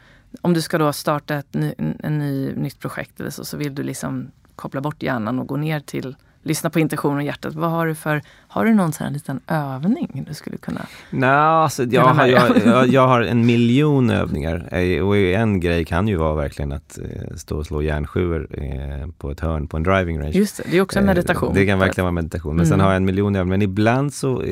om 0.40 0.54
du 0.54 0.62
ska 0.62 0.78
då 0.78 0.92
starta 0.92 1.34
ett 1.34 1.54
ny, 1.54 1.74
en 1.98 2.18
ny, 2.18 2.54
nytt 2.54 2.78
projekt 2.78 3.20
eller 3.20 3.30
så, 3.30 3.44
så 3.44 3.56
vill 3.56 3.74
du 3.74 3.82
liksom 3.82 4.30
koppla 4.56 4.80
bort 4.80 5.02
hjärnan 5.02 5.38
och 5.38 5.46
gå 5.46 5.56
ner 5.56 5.80
till 5.80 6.16
lyssna 6.42 6.70
på 6.70 6.80
intention 6.80 7.16
och 7.16 7.22
hjärtat. 7.22 7.54
Vad 7.54 7.70
har 7.70 7.86
du 7.86 7.94
för, 7.94 8.22
har 8.48 8.64
du 8.64 8.74
någon 8.74 8.92
sån 8.92 9.06
här 9.06 9.12
liten 9.12 9.40
övning 9.46 10.24
du 10.28 10.34
skulle 10.34 10.56
kunna? 10.56 10.86
Nej, 11.10 11.30
alltså, 11.30 11.84
jag, 11.84 12.02
har, 12.02 12.26
jag, 12.26 12.56
jag, 12.66 12.88
jag, 12.88 13.06
har 13.06 13.20
en 13.20 13.46
miljon 13.46 14.10
övningar 14.10 14.68
eh, 14.72 15.06
och 15.06 15.16
en 15.16 15.60
grej 15.60 15.84
kan 15.84 16.08
ju 16.08 16.16
vara 16.16 16.34
verkligen 16.34 16.72
att 16.72 16.98
eh, 16.98 17.36
stå 17.36 17.58
och 17.58 17.66
slå 17.66 17.82
järnsjuor 17.82 18.48
eh, 18.50 19.08
på 19.18 19.30
ett 19.30 19.40
hörn 19.40 19.66
på 19.66 19.76
en 19.76 19.82
driving 19.82 20.20
range. 20.20 20.32
Just 20.32 20.56
det, 20.56 20.62
det 20.70 20.76
är 20.76 20.80
också 20.80 20.98
en 20.98 21.06
meditation. 21.06 21.54
Det 21.54 21.66
kan 21.66 21.78
verkligen 21.78 22.04
vara 22.04 22.12
meditation. 22.12 22.56
Men 22.56 22.66
mm. 22.66 22.70
sen 22.70 22.80
har 22.80 22.88
jag 22.88 22.96
en 22.96 23.04
miljon 23.04 23.36
övningar. 23.36 23.58
Men 23.58 23.62
ibland 23.62 24.14
så 24.14 24.44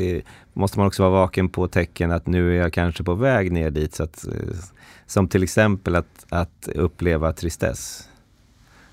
måste 0.53 0.79
man 0.79 0.87
också 0.87 1.03
vara 1.03 1.13
vaken 1.13 1.49
på 1.49 1.69
tecken 1.69 2.11
att 2.13 2.27
nu 2.27 2.57
är 2.57 2.63
jag 2.63 2.73
kanske 2.73 3.05
på 3.05 3.15
väg 3.15 3.53
ner 3.53 3.71
dit. 3.71 3.95
Så 3.95 4.03
att, 4.03 4.25
som 5.07 5.29
till 5.29 5.43
exempel 5.43 5.97
att, 5.97 6.27
att 6.29 6.69
uppleva 6.75 7.33
tristess. 7.33 8.09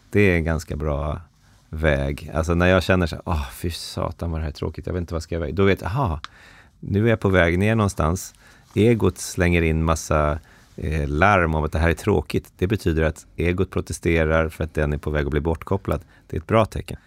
Det 0.09 0.31
är 0.31 0.35
en 0.35 0.43
ganska 0.43 0.75
bra 0.75 1.21
väg. 1.69 2.31
Alltså 2.33 2.53
när 2.53 2.67
jag 2.67 2.83
känner 2.83 3.07
så 3.07 3.21
åh 3.25 3.49
fy 3.51 3.69
satan 3.69 4.31
vad 4.31 4.39
det 4.39 4.43
här 4.43 4.49
är 4.49 4.53
tråkigt, 4.53 4.87
jag 4.87 4.93
vet 4.93 5.01
inte 5.01 5.13
vad 5.13 5.23
ska 5.23 5.35
jag 5.35 5.39
väg. 5.39 5.55
Då 5.55 5.63
vet 5.63 5.81
jag, 5.81 5.87
aha, 5.87 6.19
nu 6.79 7.05
är 7.05 7.09
jag 7.09 7.19
på 7.19 7.29
väg 7.29 7.59
ner 7.59 7.75
någonstans. 7.75 8.33
Egot 8.73 9.17
slänger 9.17 9.61
in 9.61 9.83
massa 9.83 10.39
eh, 10.75 11.07
larm 11.07 11.55
om 11.55 11.63
att 11.63 11.71
det 11.71 11.79
här 11.79 11.89
är 11.89 11.93
tråkigt. 11.93 12.53
Det 12.57 12.67
betyder 12.67 13.03
att 13.03 13.25
egot 13.35 13.71
protesterar 13.71 14.49
för 14.49 14.63
att 14.63 14.73
den 14.73 14.93
är 14.93 14.97
på 14.97 15.09
väg 15.09 15.25
att 15.25 15.31
bli 15.31 15.41
bortkopplad. 15.41 16.01
Det 16.27 16.37
är 16.37 16.41
ett 16.41 16.47
bra 16.47 16.65
tecken. 16.65 16.97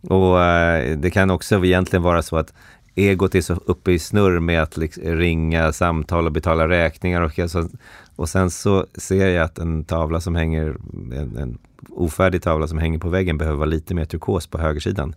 Och 0.00 0.42
eh, 0.42 0.98
det 0.98 1.10
kan 1.10 1.30
också 1.30 1.64
egentligen 1.64 2.02
vara 2.02 2.22
så 2.22 2.36
att 2.36 2.52
egot 2.96 3.34
är 3.34 3.40
så 3.40 3.54
uppe 3.54 3.92
i 3.92 3.98
snurr 3.98 4.40
med 4.40 4.62
att 4.62 4.76
liksom 4.76 5.02
ringa 5.02 5.72
samtal 5.72 6.26
och 6.26 6.32
betala 6.32 6.68
räkningar 6.68 7.20
och, 7.20 7.50
så, 7.50 7.68
och 8.16 8.28
sen 8.28 8.50
så 8.50 8.86
ser 8.94 9.28
jag 9.28 9.44
att 9.44 9.58
en 9.58 9.84
tavla 9.84 10.20
som 10.20 10.34
hänger, 10.34 10.76
en, 11.12 11.36
en 11.36 11.58
ofärdig 11.88 12.42
tavla 12.42 12.66
som 12.66 12.78
hänger 12.78 12.98
på 12.98 13.08
väggen 13.08 13.38
behöver 13.38 13.58
vara 13.58 13.66
lite 13.66 13.94
mer 13.94 14.04
turkos 14.04 14.46
på 14.46 14.58
högersidan. 14.58 15.14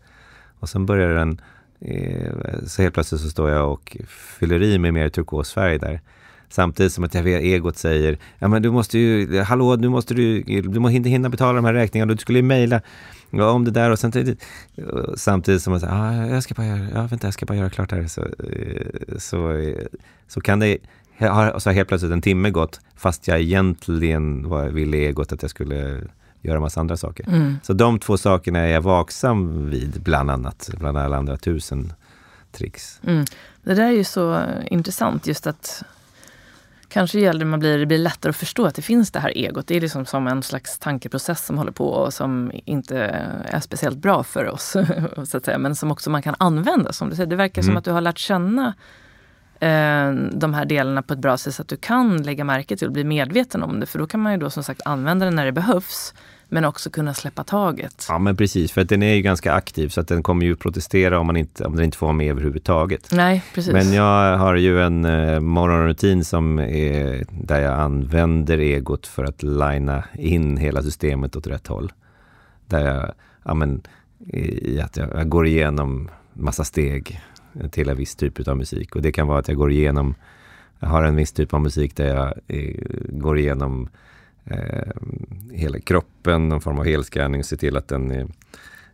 Och 0.59 0.69
sen 0.69 0.85
börjar 0.85 1.13
den, 1.13 1.41
eh, 1.79 2.33
så 2.67 2.81
helt 2.81 2.93
plötsligt 2.93 3.21
så 3.21 3.29
står 3.29 3.49
jag 3.49 3.71
och 3.71 3.97
fyller 4.07 4.63
i 4.63 4.77
med 4.79 4.93
mer 4.93 5.09
turkosfärg 5.09 5.79
där. 5.79 6.01
Samtidigt 6.49 6.93
som 6.93 7.03
att 7.03 7.15
egot 7.15 7.77
säger, 7.77 8.17
ja 8.39 8.47
men 8.47 8.61
du 8.61 8.71
måste 8.71 8.99
ju, 8.99 9.41
hallå, 9.41 9.75
nu 9.75 9.89
måste 9.89 10.13
du, 10.13 10.41
du 10.61 10.79
måste 10.79 10.95
inte 10.95 11.09
hinna 11.09 11.29
betala 11.29 11.53
de 11.53 11.65
här 11.65 11.73
räkningarna, 11.73 12.13
du 12.13 12.17
skulle 12.17 12.39
ju 12.39 12.43
mejla 12.43 12.81
om 13.31 13.65
det 13.65 13.71
där 13.71 13.91
och 13.91 13.99
sen, 13.99 14.37
samtidigt 15.15 15.61
som 15.61 15.79
säger, 15.79 15.93
ah, 15.93 16.25
jag 16.25 16.43
ska 16.43 16.53
bara 16.53 16.67
göra, 16.67 16.87
ja 16.93 17.07
vänta, 17.07 17.27
jag 17.27 17.33
ska 17.33 17.45
bara 17.45 17.57
göra 17.57 17.69
klart 17.69 17.89
det 17.89 17.95
här. 17.95 18.07
Så, 18.07 18.21
eh, 18.21 19.17
så, 19.17 19.71
så 20.27 20.41
kan 20.41 20.59
det 20.59 20.77
har 21.27 21.59
så 21.59 21.69
helt 21.69 21.87
plötsligt 21.87 22.11
en 22.11 22.21
timme 22.21 22.49
gått 22.49 22.79
fast 22.95 23.27
jag 23.27 23.39
egentligen 23.39 24.49
var, 24.49 24.69
ville 24.69 24.97
egot 24.97 25.31
att 25.31 25.41
jag 25.41 25.51
skulle 25.51 26.01
göra 26.41 26.59
massa 26.59 26.79
andra 26.79 26.97
saker. 26.97 27.27
Mm. 27.27 27.55
Så 27.63 27.73
de 27.73 27.99
två 27.99 28.17
sakerna 28.17 28.59
är 28.59 28.67
jag 28.67 28.81
vaksam 28.81 29.69
vid, 29.69 30.01
bland 30.01 30.31
annat, 30.31 30.69
bland 30.79 30.97
alla 30.97 31.17
andra 31.17 31.37
tusen 31.37 31.93
tricks. 32.51 32.99
Mm. 33.03 33.25
Det 33.63 33.73
där 33.73 33.87
är 33.87 33.91
ju 33.91 34.03
så 34.03 34.43
intressant, 34.67 35.27
just 35.27 35.47
att 35.47 35.83
kanske 36.89 37.19
gäller 37.19 37.45
man 37.45 37.59
blir, 37.59 37.77
det 37.77 37.85
blir 37.85 37.97
lättare 37.97 38.29
att 38.29 38.35
förstå 38.35 38.65
att 38.65 38.75
det 38.75 38.81
finns 38.81 39.11
det 39.11 39.19
här 39.19 39.37
egot. 39.37 39.67
Det 39.67 39.77
är 39.77 39.81
liksom 39.81 40.05
som 40.05 40.27
en 40.27 40.43
slags 40.43 40.79
tankeprocess 40.79 41.45
som 41.45 41.57
håller 41.57 41.71
på 41.71 41.89
och 41.89 42.13
som 42.13 42.51
inte 42.65 42.97
är 43.45 43.59
speciellt 43.59 43.97
bra 43.97 44.23
för 44.23 44.47
oss. 44.47 44.75
så 45.25 45.37
att 45.37 45.45
säga, 45.45 45.57
men 45.57 45.75
som 45.75 45.91
också 45.91 46.09
man 46.09 46.21
kan 46.21 46.35
använda. 46.39 46.93
Som 46.93 47.09
du 47.09 47.15
säger. 47.15 47.29
Det 47.29 47.35
verkar 47.35 47.61
mm. 47.61 47.69
som 47.71 47.77
att 47.77 47.83
du 47.85 47.91
har 47.91 48.01
lärt 48.01 48.17
känna 48.17 48.73
eh, 49.59 50.11
de 50.31 50.53
här 50.53 50.65
delarna 50.65 51.01
på 51.01 51.13
ett 51.13 51.19
bra 51.19 51.37
sätt 51.37 51.55
så 51.55 51.61
att 51.61 51.67
du 51.67 51.77
kan 51.77 52.23
lägga 52.23 52.43
märke 52.43 52.77
till 52.77 52.87
och 52.87 52.93
bli 52.93 53.03
medveten 53.03 53.63
om 53.63 53.79
det. 53.79 53.85
För 53.85 53.99
då 53.99 54.07
kan 54.07 54.19
man 54.19 54.31
ju 54.31 54.37
då 54.37 54.49
som 54.49 54.63
sagt 54.63 54.81
använda 54.85 55.25
det 55.25 55.31
när 55.31 55.45
det 55.45 55.51
behövs. 55.51 56.13
Men 56.51 56.65
också 56.65 56.89
kunna 56.89 57.13
släppa 57.13 57.43
taget. 57.43 58.05
Ja 58.09 58.19
men 58.19 58.35
precis, 58.37 58.71
för 58.71 58.81
att 58.81 58.89
den 58.89 59.03
är 59.03 59.13
ju 59.13 59.21
ganska 59.21 59.53
aktiv 59.53 59.89
så 59.89 60.01
att 60.01 60.07
den 60.07 60.23
kommer 60.23 60.45
ju 60.45 60.55
protestera 60.55 61.19
om, 61.19 61.27
man 61.27 61.37
inte, 61.37 61.65
om 61.65 61.75
den 61.75 61.85
inte 61.85 61.97
får 61.97 62.07
vara 62.07 62.17
med 62.17 62.31
överhuvudtaget. 62.31 63.11
Nej, 63.11 63.43
precis. 63.53 63.73
Men 63.73 63.93
jag 63.93 64.37
har 64.37 64.55
ju 64.55 64.81
en 64.81 65.05
eh, 65.05 65.39
morgonrutin 65.39 66.25
som 66.25 66.59
är 66.59 67.25
där 67.29 67.61
jag 67.61 67.79
använder 67.79 68.57
egot 68.57 69.07
för 69.07 69.23
att 69.23 69.43
linea 69.43 70.03
in 70.13 70.57
hela 70.57 70.83
systemet 70.83 71.35
åt 71.35 71.47
rätt 71.47 71.67
håll. 71.67 71.91
Där 72.65 72.85
jag, 72.85 73.11
ja 73.43 73.53
men, 73.53 73.81
i 74.27 74.81
att 74.81 74.97
jag, 74.97 75.09
jag 75.13 75.29
går 75.29 75.47
igenom 75.47 76.09
massa 76.33 76.63
steg 76.63 77.21
till 77.71 77.89
en 77.89 77.97
viss 77.97 78.15
typ 78.15 78.47
av 78.47 78.57
musik. 78.57 78.95
Och 78.95 79.01
det 79.01 79.11
kan 79.11 79.27
vara 79.27 79.39
att 79.39 79.47
jag 79.47 79.57
går 79.57 79.71
igenom, 79.71 80.15
jag 80.79 80.87
har 80.87 81.03
en 81.03 81.15
viss 81.15 81.31
typ 81.31 81.53
av 81.53 81.61
musik 81.61 81.95
där 81.95 82.15
jag 82.15 82.33
eh, 82.47 82.75
går 83.09 83.37
igenom 83.37 83.89
eh, 84.49 84.91
hela 85.51 85.79
kroppen, 85.79 86.49
någon 86.49 86.61
form 86.61 86.79
av 86.79 86.85
helscanning 86.85 87.39
och 87.39 87.45
ser 87.45 87.57
till 87.57 87.77
att 87.77 87.87
den 87.87 88.11
är, 88.11 88.27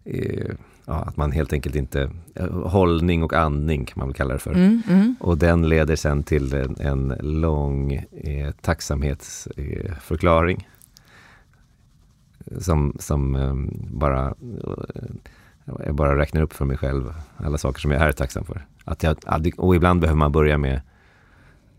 är 0.04 0.56
ja, 0.86 0.94
att 0.94 1.18
man 1.18 1.32
helt 1.32 1.54
enkelt 1.54 1.76
inte, 1.76 2.12
eh, 2.36 2.68
hållning 2.68 3.24
och 3.24 3.34
andning 3.34 3.86
kan 3.86 4.00
man 4.00 4.08
väl 4.08 4.16
kalla 4.16 4.34
det 4.34 4.40
för. 4.40 4.54
Mm, 4.54 4.82
mm. 4.90 5.16
Och 5.20 5.38
den 5.38 5.70
leder 5.70 5.96
sen 5.96 6.24
till 6.24 6.54
en, 6.54 6.76
en 6.80 7.14
lång 7.42 7.94
eh, 8.12 8.52
tacksamhetsförklaring. 8.52 10.58
Eh, 10.58 10.64
som, 12.60 12.96
som 13.00 13.36
eh, 13.36 13.54
bara 13.92 14.36
jag 15.66 15.96
bara 15.96 16.20
räknar 16.20 16.42
upp 16.42 16.54
för 16.54 16.66
mig 16.66 16.78
själv 16.78 17.14
alla 17.38 17.58
saker 17.58 17.80
som 17.80 17.92
jag 17.92 18.02
är 18.02 18.12
tacksam 18.12 18.46
för. 18.46 18.66
Att 18.84 19.04
jag, 19.04 19.18
och 19.58 19.76
ibland 19.76 20.02
behöver 20.02 20.18
man 20.18 20.32
börja 20.32 20.58
med, 20.58 20.82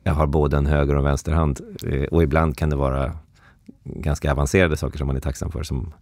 jag 0.03 0.13
har 0.13 0.27
både 0.27 0.57
en 0.57 0.67
höger 0.67 0.95
och 0.95 0.99
en 0.99 1.05
vänster 1.05 1.33
hand. 1.33 1.61
Eh, 1.87 2.05
och 2.05 2.23
ibland 2.23 2.57
kan 2.57 2.71
det 2.71 2.77
vara 2.77 3.13
ganska 3.95 4.33
avancerade 4.33 4.77
saker 4.77 4.99
som 4.99 5.07
man 5.07 5.17
är 5.17 5.21
tacksam 5.21 5.51
för. 5.51 5.63
Som, 5.63 5.93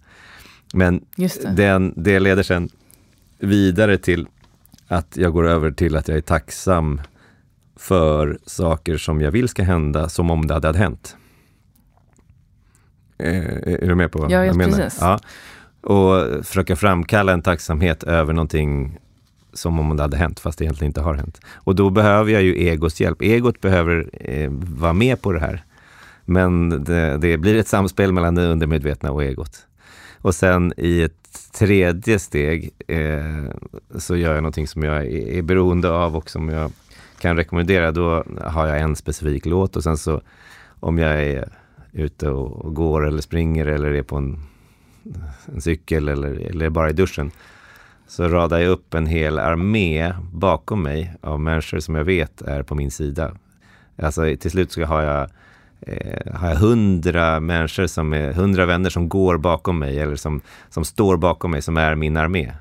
men 0.74 1.04
det. 1.16 1.56
Den, 1.56 1.94
det 1.96 2.20
leder 2.20 2.42
sen 2.42 2.68
vidare 3.38 3.98
till 3.98 4.26
att 4.88 5.16
jag 5.16 5.32
går 5.32 5.48
över 5.48 5.70
till 5.70 5.96
att 5.96 6.08
jag 6.08 6.16
är 6.16 6.22
tacksam 6.22 7.00
för 7.76 8.38
saker 8.46 8.96
som 8.96 9.20
jag 9.20 9.30
vill 9.30 9.48
ska 9.48 9.62
hända 9.62 10.08
som 10.08 10.30
om 10.30 10.46
det 10.46 10.54
hade 10.54 10.78
hänt. 10.78 11.16
Eh, 13.18 13.44
är 13.82 13.88
du 13.88 13.94
med 13.94 14.12
på 14.12 14.18
vad 14.18 14.30
ja, 14.30 14.44
jag 14.44 14.56
menar? 14.56 14.78
Precis. 14.78 14.98
Ja, 15.00 15.18
och 15.80 16.46
försöka 16.46 16.76
framkalla 16.76 17.32
en 17.32 17.42
tacksamhet 17.42 18.02
över 18.02 18.32
någonting 18.32 18.98
som 19.52 19.80
om 19.80 19.96
det 19.96 20.02
hade 20.02 20.16
hänt, 20.16 20.40
fast 20.40 20.58
det 20.58 20.64
egentligen 20.64 20.88
inte 20.88 21.00
har 21.00 21.14
hänt. 21.14 21.40
Och 21.54 21.74
då 21.74 21.90
behöver 21.90 22.32
jag 22.32 22.42
ju 22.42 22.66
egos 22.66 23.00
hjälp. 23.00 23.22
Egot 23.22 23.60
behöver 23.60 24.10
eh, 24.12 24.50
vara 24.50 24.92
med 24.92 25.22
på 25.22 25.32
det 25.32 25.40
här. 25.40 25.64
Men 26.24 26.84
det, 26.84 27.18
det, 27.18 27.38
blir 27.38 27.54
ett 27.54 27.68
samspel 27.68 28.12
mellan 28.12 28.34
det 28.34 28.46
undermedvetna 28.46 29.10
och 29.10 29.24
egot. 29.24 29.66
Och 30.20 30.34
sen 30.34 30.72
i 30.76 31.02
ett 31.02 31.52
tredje 31.52 32.18
steg 32.18 32.70
eh, 32.88 33.50
så 33.98 34.16
gör 34.16 34.34
jag 34.34 34.42
någonting 34.42 34.68
som 34.68 34.82
jag 34.82 34.96
är, 34.96 35.28
är 35.28 35.42
beroende 35.42 35.90
av 35.90 36.16
och 36.16 36.30
som 36.30 36.48
jag 36.48 36.72
kan 37.20 37.36
rekommendera. 37.36 37.92
Då 37.92 38.24
har 38.40 38.66
jag 38.66 38.80
en 38.80 38.96
specifik 38.96 39.46
låt 39.46 39.76
och 39.76 39.82
sen 39.82 39.96
så 39.96 40.20
om 40.80 40.98
jag 40.98 41.22
är 41.22 41.48
ute 41.92 42.30
och 42.30 42.74
går 42.74 43.06
eller 43.06 43.22
springer 43.22 43.66
eller 43.66 43.92
är 43.92 44.02
på 44.02 44.16
en, 44.16 44.38
en 45.54 45.60
cykel 45.60 46.08
eller, 46.08 46.34
eller 46.50 46.70
bara 46.70 46.90
i 46.90 46.92
duschen 46.92 47.30
så 48.06 48.28
radar 48.28 48.58
jag 48.58 48.70
upp 48.70 48.94
en 48.94 49.06
hel 49.06 49.38
armé 49.38 50.14
bakom 50.32 50.82
mig 50.82 51.14
av 51.20 51.40
människor 51.40 51.80
som 51.80 51.94
jag 51.94 52.04
vet 52.04 52.42
är 52.42 52.62
på 52.62 52.74
min 52.74 52.90
sida. 52.90 53.36
Alltså 53.98 54.36
till 54.40 54.50
slut 54.50 54.72
så 54.72 54.84
har 54.84 55.02
jag 55.02 55.30
eh, 55.86 56.34
har 56.34 56.48
jag 56.48 56.56
hundra 56.56 57.40
människor 57.40 57.86
som 57.86 58.12
är, 58.12 58.32
hundra 58.32 58.66
vänner 58.66 58.90
som 58.90 59.08
går 59.08 59.36
bakom 59.36 59.78
mig 59.78 60.00
eller 60.00 60.16
som, 60.16 60.40
som 60.70 60.84
står 60.84 61.16
bakom 61.16 61.50
mig, 61.50 61.62
som 61.62 61.76
är 61.76 61.94
min 61.94 62.16
armé. 62.16 62.52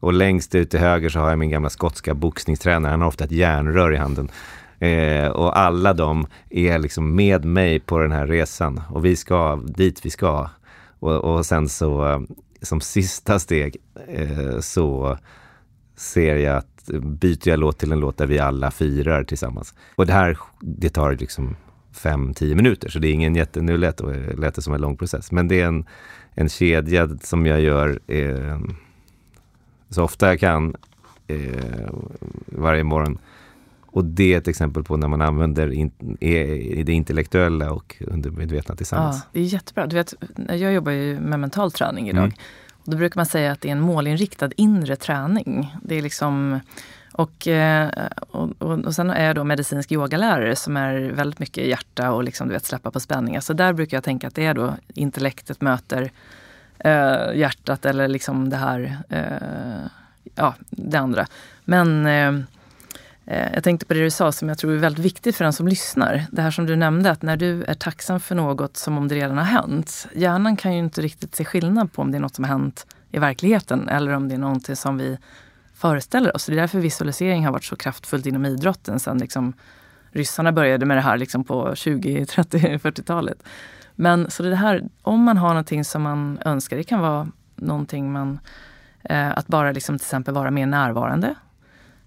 Och 0.00 0.12
längst 0.12 0.54
ut 0.54 0.70
till 0.70 0.80
höger 0.80 1.08
så 1.08 1.18
har 1.18 1.28
jag 1.28 1.38
min 1.38 1.50
gamla 1.50 1.70
skotska 1.70 2.14
boxningstränare, 2.14 2.90
han 2.90 3.00
har 3.00 3.08
ofta 3.08 3.24
ett 3.24 3.32
järnrör 3.32 3.92
i 3.94 3.96
handen. 3.96 4.30
Eh, 4.78 5.28
och 5.28 5.58
alla 5.58 5.92
de 5.92 6.26
är 6.50 6.78
liksom 6.78 7.14
med 7.14 7.44
mig 7.44 7.80
på 7.80 7.98
den 7.98 8.12
här 8.12 8.26
resan 8.26 8.82
och 8.90 9.04
vi 9.04 9.16
ska 9.16 9.56
dit 9.56 10.06
vi 10.06 10.10
ska. 10.10 10.50
Och, 10.98 11.16
och 11.16 11.46
sen 11.46 11.68
så 11.68 12.08
eh, 12.08 12.20
som 12.62 12.80
sista 12.80 13.38
steg 13.38 13.76
eh, 14.08 14.60
så 14.60 15.18
ser 15.96 16.36
jag 16.36 16.56
att 16.56 16.90
byter 17.02 17.48
jag 17.48 17.58
låt 17.58 17.78
till 17.78 17.92
en 17.92 18.00
låt 18.00 18.18
där 18.18 18.26
vi 18.26 18.38
alla 18.38 18.70
firar 18.70 19.24
tillsammans. 19.24 19.74
Och 19.94 20.06
det 20.06 20.12
här, 20.12 20.38
det 20.60 20.88
tar 20.88 21.12
liksom 21.12 21.56
fem, 21.96 22.34
tio 22.34 22.54
minuter, 22.54 22.88
så 22.88 22.98
det 22.98 23.08
är 23.08 23.12
ingen 23.12 23.34
jätte, 23.34 23.60
nu 23.60 23.76
lät 23.76 24.00
lät 24.38 24.54
det 24.54 24.62
som 24.62 24.74
en 24.74 24.80
lång 24.80 24.96
process, 24.96 25.32
men 25.32 25.48
det 25.48 25.60
är 25.60 25.66
en, 25.66 25.84
en 26.34 26.48
kedja 26.48 27.08
som 27.22 27.46
jag 27.46 27.60
gör 27.60 28.00
eh, 28.06 28.58
så 29.90 30.04
ofta 30.04 30.26
jag 30.26 30.40
kan 30.40 30.76
eh, 31.26 31.88
varje 32.46 32.84
morgon. 32.84 33.18
Och 33.86 34.04
det 34.04 34.34
är 34.34 34.38
ett 34.38 34.48
exempel 34.48 34.84
på 34.84 34.96
när 34.96 35.08
man 35.08 35.22
använder 35.22 35.72
in, 35.72 35.90
det 36.84 36.92
intellektuella 36.92 37.72
och 37.72 38.02
undermedvetna 38.06 38.76
tillsammans. 38.76 39.16
Ja, 39.16 39.22
det 39.32 39.40
är 39.40 39.44
jättebra. 39.44 39.86
Du 39.86 39.96
vet, 39.96 40.14
jag 40.48 40.72
jobbar 40.72 40.92
ju 40.92 41.20
med 41.20 41.40
mental 41.40 41.72
träning 41.72 42.08
idag. 42.08 42.24
Mm. 42.24 42.36
Och 42.72 42.90
då 42.90 42.96
brukar 42.96 43.18
man 43.18 43.26
säga 43.26 43.52
att 43.52 43.60
det 43.60 43.68
är 43.68 43.72
en 43.72 43.80
målinriktad 43.80 44.50
inre 44.56 44.96
träning. 44.96 45.76
Det 45.82 45.94
är 45.94 46.02
liksom 46.02 46.60
Eh, 47.18 47.88
och, 48.30 48.50
och, 48.58 48.78
och, 48.78 48.94
sen 48.94 49.10
är 49.10 49.26
jag 49.26 49.36
då 49.36 49.44
medicinsk 49.44 49.92
yogalärare 49.92 50.56
som 50.56 50.76
är 50.76 51.00
väldigt 51.00 51.38
mycket 51.38 51.66
hjärta 51.66 52.12
och 52.12 52.24
liksom, 52.24 52.48
du 52.48 52.54
vet, 52.54 52.64
släppa 52.64 52.90
på 52.90 53.00
spänningar. 53.00 53.40
Så 53.40 53.52
där 53.52 53.72
brukar 53.72 53.96
jag 53.96 54.04
tänka 54.04 54.26
att 54.26 54.34
det 54.34 54.46
är 54.46 54.54
då 54.54 54.74
intellektet 54.94 55.60
möter 55.60 56.10
eh, 56.78 57.34
hjärtat 57.34 57.84
eller 57.84 58.08
liksom 58.08 58.50
det 58.50 58.56
här, 58.56 58.98
eh, 59.08 59.88
ja, 60.34 60.54
det 60.70 60.96
andra. 60.96 61.26
Men 61.64 62.06
eh, 62.06 62.34
eh, 63.26 63.54
jag 63.54 63.64
tänkte 63.64 63.86
på 63.86 63.94
det 63.94 64.00
du 64.00 64.10
sa 64.10 64.32
som 64.32 64.48
jag 64.48 64.58
tror 64.58 64.72
är 64.72 64.76
väldigt 64.76 65.04
viktigt 65.04 65.36
för 65.36 65.44
den 65.44 65.52
som 65.52 65.68
lyssnar. 65.68 66.24
Det 66.30 66.42
här 66.42 66.50
som 66.50 66.66
du 66.66 66.76
nämnde, 66.76 67.10
att 67.10 67.22
när 67.22 67.36
du 67.36 67.64
är 67.64 67.74
tacksam 67.74 68.20
för 68.20 68.34
något 68.34 68.76
som 68.76 68.98
om 68.98 69.08
det 69.08 69.14
redan 69.14 69.38
har 69.38 69.44
hänt. 69.44 70.06
Hjärnan 70.14 70.56
kan 70.56 70.72
ju 70.72 70.78
inte 70.78 71.00
riktigt 71.00 71.34
se 71.34 71.44
skillnad 71.44 71.92
på 71.92 72.02
om 72.02 72.10
det 72.12 72.18
är 72.18 72.20
något 72.20 72.34
som 72.34 72.44
har 72.44 72.50
hänt 72.50 72.86
i 73.10 73.18
verkligheten 73.18 73.88
eller 73.88 74.12
om 74.12 74.28
det 74.28 74.34
är 74.34 74.38
någonting 74.38 74.76
som 74.76 74.98
vi 74.98 75.18
föreställer 75.76 76.36
oss. 76.36 76.46
Det 76.46 76.52
är 76.52 76.56
därför 76.56 76.78
visualisering 76.78 77.44
har 77.44 77.52
varit 77.52 77.64
så 77.64 77.76
kraftfullt 77.76 78.26
inom 78.26 78.46
idrotten 78.46 79.00
sen 79.00 79.18
liksom 79.18 79.52
ryssarna 80.10 80.52
började 80.52 80.86
med 80.86 80.96
det 80.96 81.00
här 81.00 81.18
liksom 81.18 81.44
på 81.44 81.74
20, 81.74 82.26
30, 82.26 82.58
40-talet. 82.58 83.42
Men 83.94 84.30
så 84.30 84.42
det 84.42 84.56
här, 84.56 84.82
om 85.02 85.22
man 85.22 85.36
har 85.36 85.48
någonting 85.48 85.84
som 85.84 86.02
man 86.02 86.38
önskar, 86.44 86.76
det 86.76 86.84
kan 86.84 87.00
vara 87.00 87.28
någonting 87.56 88.12
man... 88.12 88.38
Eh, 89.02 89.38
att 89.38 89.46
bara 89.46 89.72
liksom 89.72 89.98
till 89.98 90.04
exempel 90.04 90.34
vara 90.34 90.50
mer 90.50 90.66
närvarande. 90.66 91.34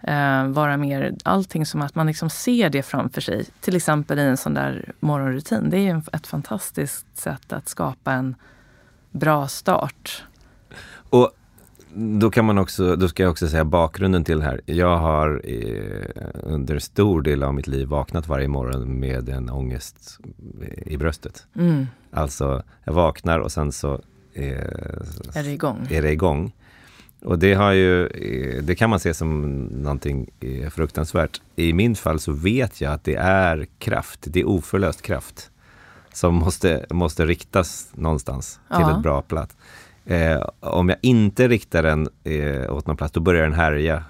Eh, 0.03 0.47
vara 0.47 0.78
mer, 0.78 1.15
allting 1.24 1.65
som 1.65 1.82
att 1.82 1.95
man 1.95 2.07
liksom 2.07 2.30
ser 2.30 2.70
det 2.70 2.84
framför 2.84 3.22
sig. 3.22 3.45
Till 3.61 3.76
exempel 3.76 4.20
i 4.20 4.22
en 4.22 4.38
sån 4.38 4.53
där 4.53 4.91
morgonrutin. 4.99 5.70
Det 5.70 5.78
är 5.78 6.01
ett 6.13 6.28
fantastiskt 6.28 7.17
sätt 7.17 7.53
att 7.53 7.70
skapa 7.70 8.11
en 8.11 8.36
bra 9.11 9.47
start. 9.47 10.24
Och 11.09 11.32
då 11.93 12.31
kan 12.31 12.45
man 12.45 12.57
också, 12.57 12.95
då 12.95 13.07
ska 13.07 13.23
jag 13.23 13.31
också 13.31 13.47
säga 13.47 13.65
bakgrunden 13.65 14.23
till 14.23 14.39
det 14.39 14.45
här. 14.45 14.61
Jag 14.65 14.97
har 14.97 15.41
eh, 15.43 16.23
under 16.43 16.79
stor 16.79 17.21
del 17.21 17.43
av 17.43 17.53
mitt 17.53 17.67
liv 17.67 17.87
vaknat 17.87 18.27
varje 18.27 18.47
morgon 18.47 18.99
med 18.99 19.29
en 19.29 19.49
ångest 19.49 20.19
i 20.85 20.97
bröstet. 20.97 21.47
Mm. 21.55 21.87
Alltså, 22.11 22.63
jag 22.83 22.93
vaknar 22.93 23.39
och 23.39 23.51
sen 23.51 23.71
så 23.71 24.01
eh, 24.33 24.51
är, 25.33 25.43
det 25.43 25.51
igång. 25.51 25.87
är 25.89 26.01
det 26.01 26.11
igång. 26.11 26.51
Och 27.21 27.39
det, 27.39 27.53
har 27.53 27.71
ju, 27.71 28.07
eh, 28.07 28.63
det 28.63 28.75
kan 28.75 28.89
man 28.89 28.99
se 28.99 29.13
som 29.13 29.61
någonting 29.63 30.29
eh, 30.39 30.69
fruktansvärt. 30.69 31.41
I 31.55 31.73
min 31.73 31.95
fall 31.95 32.19
så 32.19 32.31
vet 32.31 32.81
jag 32.81 32.93
att 32.93 33.03
det 33.03 33.15
är 33.15 33.67
kraft, 33.79 34.19
det 34.23 34.39
är 34.39 34.47
oförlöst 34.47 35.01
kraft 35.01 35.51
som 36.13 36.35
måste, 36.35 36.85
måste 36.89 37.25
riktas 37.25 37.89
någonstans 37.93 38.59
till 38.67 38.79
ja. 38.79 38.97
ett 38.97 39.03
bra 39.03 39.21
plats. 39.21 39.55
Eh, 40.10 40.41
om 40.60 40.89
jag 40.89 40.97
inte 41.01 41.47
riktar 41.47 41.84
den 41.84 42.07
eh, 42.24 42.74
åt 42.74 42.88
någon 42.88 42.97
plats, 42.97 43.14
då 43.14 43.20
börjar 43.20 43.43
den 43.43 43.53
härja 43.53 44.03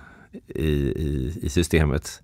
i, 0.48 0.70
i, 0.70 1.40
i, 1.42 1.50
systemet. 1.50 2.22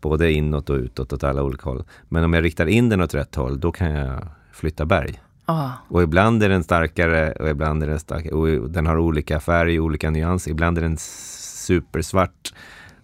Både 0.00 0.32
inåt 0.32 0.70
och 0.70 0.76
utåt, 0.76 1.12
åt 1.12 1.24
alla 1.24 1.42
olika 1.42 1.70
håll. 1.70 1.84
Men 2.08 2.24
om 2.24 2.34
jag 2.34 2.44
riktar 2.44 2.66
in 2.66 2.88
den 2.88 3.00
åt 3.00 3.14
rätt 3.14 3.34
håll, 3.34 3.60
då 3.60 3.72
kan 3.72 3.90
jag 3.90 4.28
flytta 4.52 4.84
berg. 4.84 5.20
Ah. 5.44 5.70
Och 5.88 6.02
ibland 6.02 6.42
är 6.42 6.48
den 6.48 6.64
starkare 6.64 7.32
och 7.32 7.48
ibland 7.48 7.82
är 7.82 7.86
den 7.86 7.98
starkare. 7.98 8.34
Och 8.34 8.70
den 8.70 8.86
har 8.86 8.98
olika 8.98 9.40
färg, 9.40 9.80
olika 9.80 10.10
nyans. 10.10 10.48
Ibland 10.48 10.78
är 10.78 10.82
den 10.82 10.96
supersvart 10.96 12.54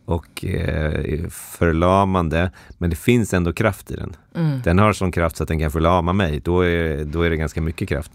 och 0.05 0.45
eh, 0.45 1.29
förlamande. 1.31 2.51
Men 2.79 2.91
det 2.91 2.97
finns 2.97 3.35
ändå 3.35 3.53
kraft 3.53 3.91
i 3.91 3.97
den. 3.97 4.17
Mm. 4.35 4.61
Den 4.65 4.79
har 4.79 4.93
sån 4.93 5.13
kraft 5.13 5.37
så 5.37 5.43
att 5.43 5.49
den 5.49 5.59
kan 5.59 5.71
förlama 5.71 6.13
mig. 6.13 6.41
Då 6.41 6.61
är, 6.61 7.05
då 7.05 7.23
är 7.23 7.31
det 7.31 7.37
ganska 7.37 7.61
mycket 7.61 7.89
kraft. 7.89 8.13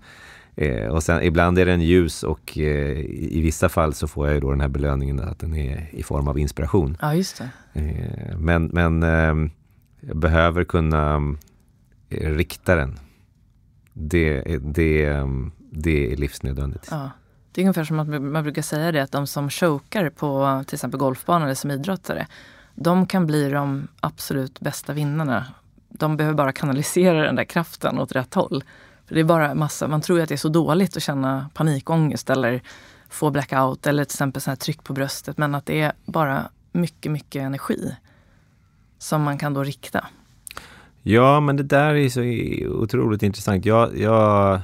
Eh, 0.58 0.88
och 0.88 1.04
sen 1.04 1.24
ibland 1.24 1.60
är 1.60 1.66
den 1.66 1.82
ljus 1.82 2.24
och 2.24 2.58
eh, 2.58 3.00
i 3.10 3.42
vissa 3.42 3.70
fall 3.70 3.94
så 3.94 4.08
får 4.08 4.28
jag 4.28 4.34
ju 4.34 4.40
då 4.40 4.52
den 4.52 4.62
här 4.62 4.68
belöningen 4.68 5.20
att 5.20 5.40
den 5.40 5.56
är 5.56 5.90
i 5.92 6.04
form 6.04 6.28
av 6.28 6.40
inspiration. 6.40 6.98
Ja, 7.02 7.14
just 7.14 7.38
det. 7.38 7.50
Eh, 7.82 8.38
men 8.38 8.66
men 8.66 9.04
eh, 9.04 9.52
jag 10.00 10.18
behöver 10.18 10.64
kunna 10.64 11.36
eh, 12.10 12.32
rikta 12.32 12.76
den. 12.76 13.00
Det, 13.94 14.42
det, 14.62 15.24
det 15.72 16.14
är 16.14 16.18
livsnödvändigt. 16.18 16.88
Ja. 16.92 17.12
Det 17.52 17.62
är 17.62 17.64
ungefär 17.64 17.84
som 17.84 18.00
att 18.00 18.08
man 18.08 18.44
brukar 18.44 18.62
säga 18.62 18.92
det 18.92 19.04
att 19.04 19.12
de 19.12 19.28
som 19.28 19.50
chokar 19.50 20.10
på 20.10 20.64
till 20.68 20.76
exempel 20.76 21.00
golfbanan 21.00 21.42
eller 21.42 21.56
som 21.56 21.72
idrottare, 21.72 22.28
de 22.76 23.06
kan 23.06 23.28
bli 23.28 23.50
de 23.50 23.88
absolut 24.00 24.60
bästa 24.60 24.94
vinnarna. 24.94 25.46
De 25.90 26.18
behöver 26.18 26.38
bara 26.38 26.52
kanalisera 26.52 27.22
den 27.22 27.36
där 27.36 27.44
kraften 27.44 28.00
åt 28.00 28.12
rätt 28.12 28.34
håll. 28.34 28.64
För 29.08 29.16
det 29.16 29.22
är 29.22 29.26
bara 29.26 29.56
massa, 29.56 29.88
man 29.88 30.02
tror 30.02 30.22
att 30.22 30.30
det 30.30 30.36
är 30.36 30.38
så 30.38 30.50
dåligt 30.50 30.98
att 30.98 31.04
känna 31.04 31.50
panikångest 31.54 32.30
eller 32.30 32.62
få 33.10 33.32
blackout 33.32 33.88
eller 33.88 34.04
till 34.04 34.16
exempel 34.16 34.42
sån 34.42 34.52
här 34.52 34.56
tryck 34.56 34.84
på 34.84 34.94
bröstet. 34.94 35.38
Men 35.38 35.56
att 35.56 35.66
det 35.66 35.82
är 35.82 35.92
bara 36.06 36.50
mycket, 36.72 37.12
mycket 37.12 37.42
energi 37.42 37.96
som 38.98 39.22
man 39.22 39.38
kan 39.38 39.54
då 39.54 39.64
rikta. 39.64 40.06
Ja, 41.04 41.40
men 41.40 41.56
det 41.56 41.64
där 41.64 41.96
är 41.96 42.10
så 42.10 42.22
otroligt 42.82 43.24
intressant. 43.24 43.66
Jag, 43.66 43.98
jag, 43.98 44.62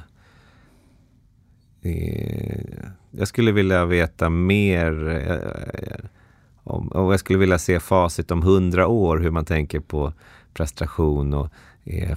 eh, 1.82 2.84
jag 3.10 3.28
skulle 3.28 3.52
vilja 3.52 3.84
veta 3.84 4.30
mer 4.30 5.08
eh, 5.08 6.04
om, 6.64 6.88
och 6.88 7.12
jag 7.12 7.20
skulle 7.20 7.38
vilja 7.38 7.58
se 7.58 7.80
facit 7.80 8.30
om 8.30 8.42
hundra 8.42 8.86
år, 8.86 9.18
hur 9.18 9.30
man 9.30 9.44
tänker 9.44 9.80
på 9.80 10.12
prestation 10.54 11.34
och 11.34 11.52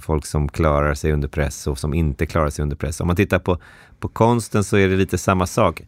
folk 0.00 0.26
som 0.26 0.48
klarar 0.48 0.94
sig 0.94 1.12
under 1.12 1.28
press 1.28 1.66
och 1.66 1.78
som 1.78 1.94
inte 1.94 2.26
klarar 2.26 2.50
sig 2.50 2.62
under 2.62 2.76
press. 2.76 3.00
Om 3.00 3.06
man 3.06 3.16
tittar 3.16 3.38
på, 3.38 3.58
på 3.98 4.08
konsten 4.08 4.64
så 4.64 4.76
är 4.76 4.88
det 4.88 4.96
lite 4.96 5.18
samma 5.18 5.46
sak. 5.46 5.82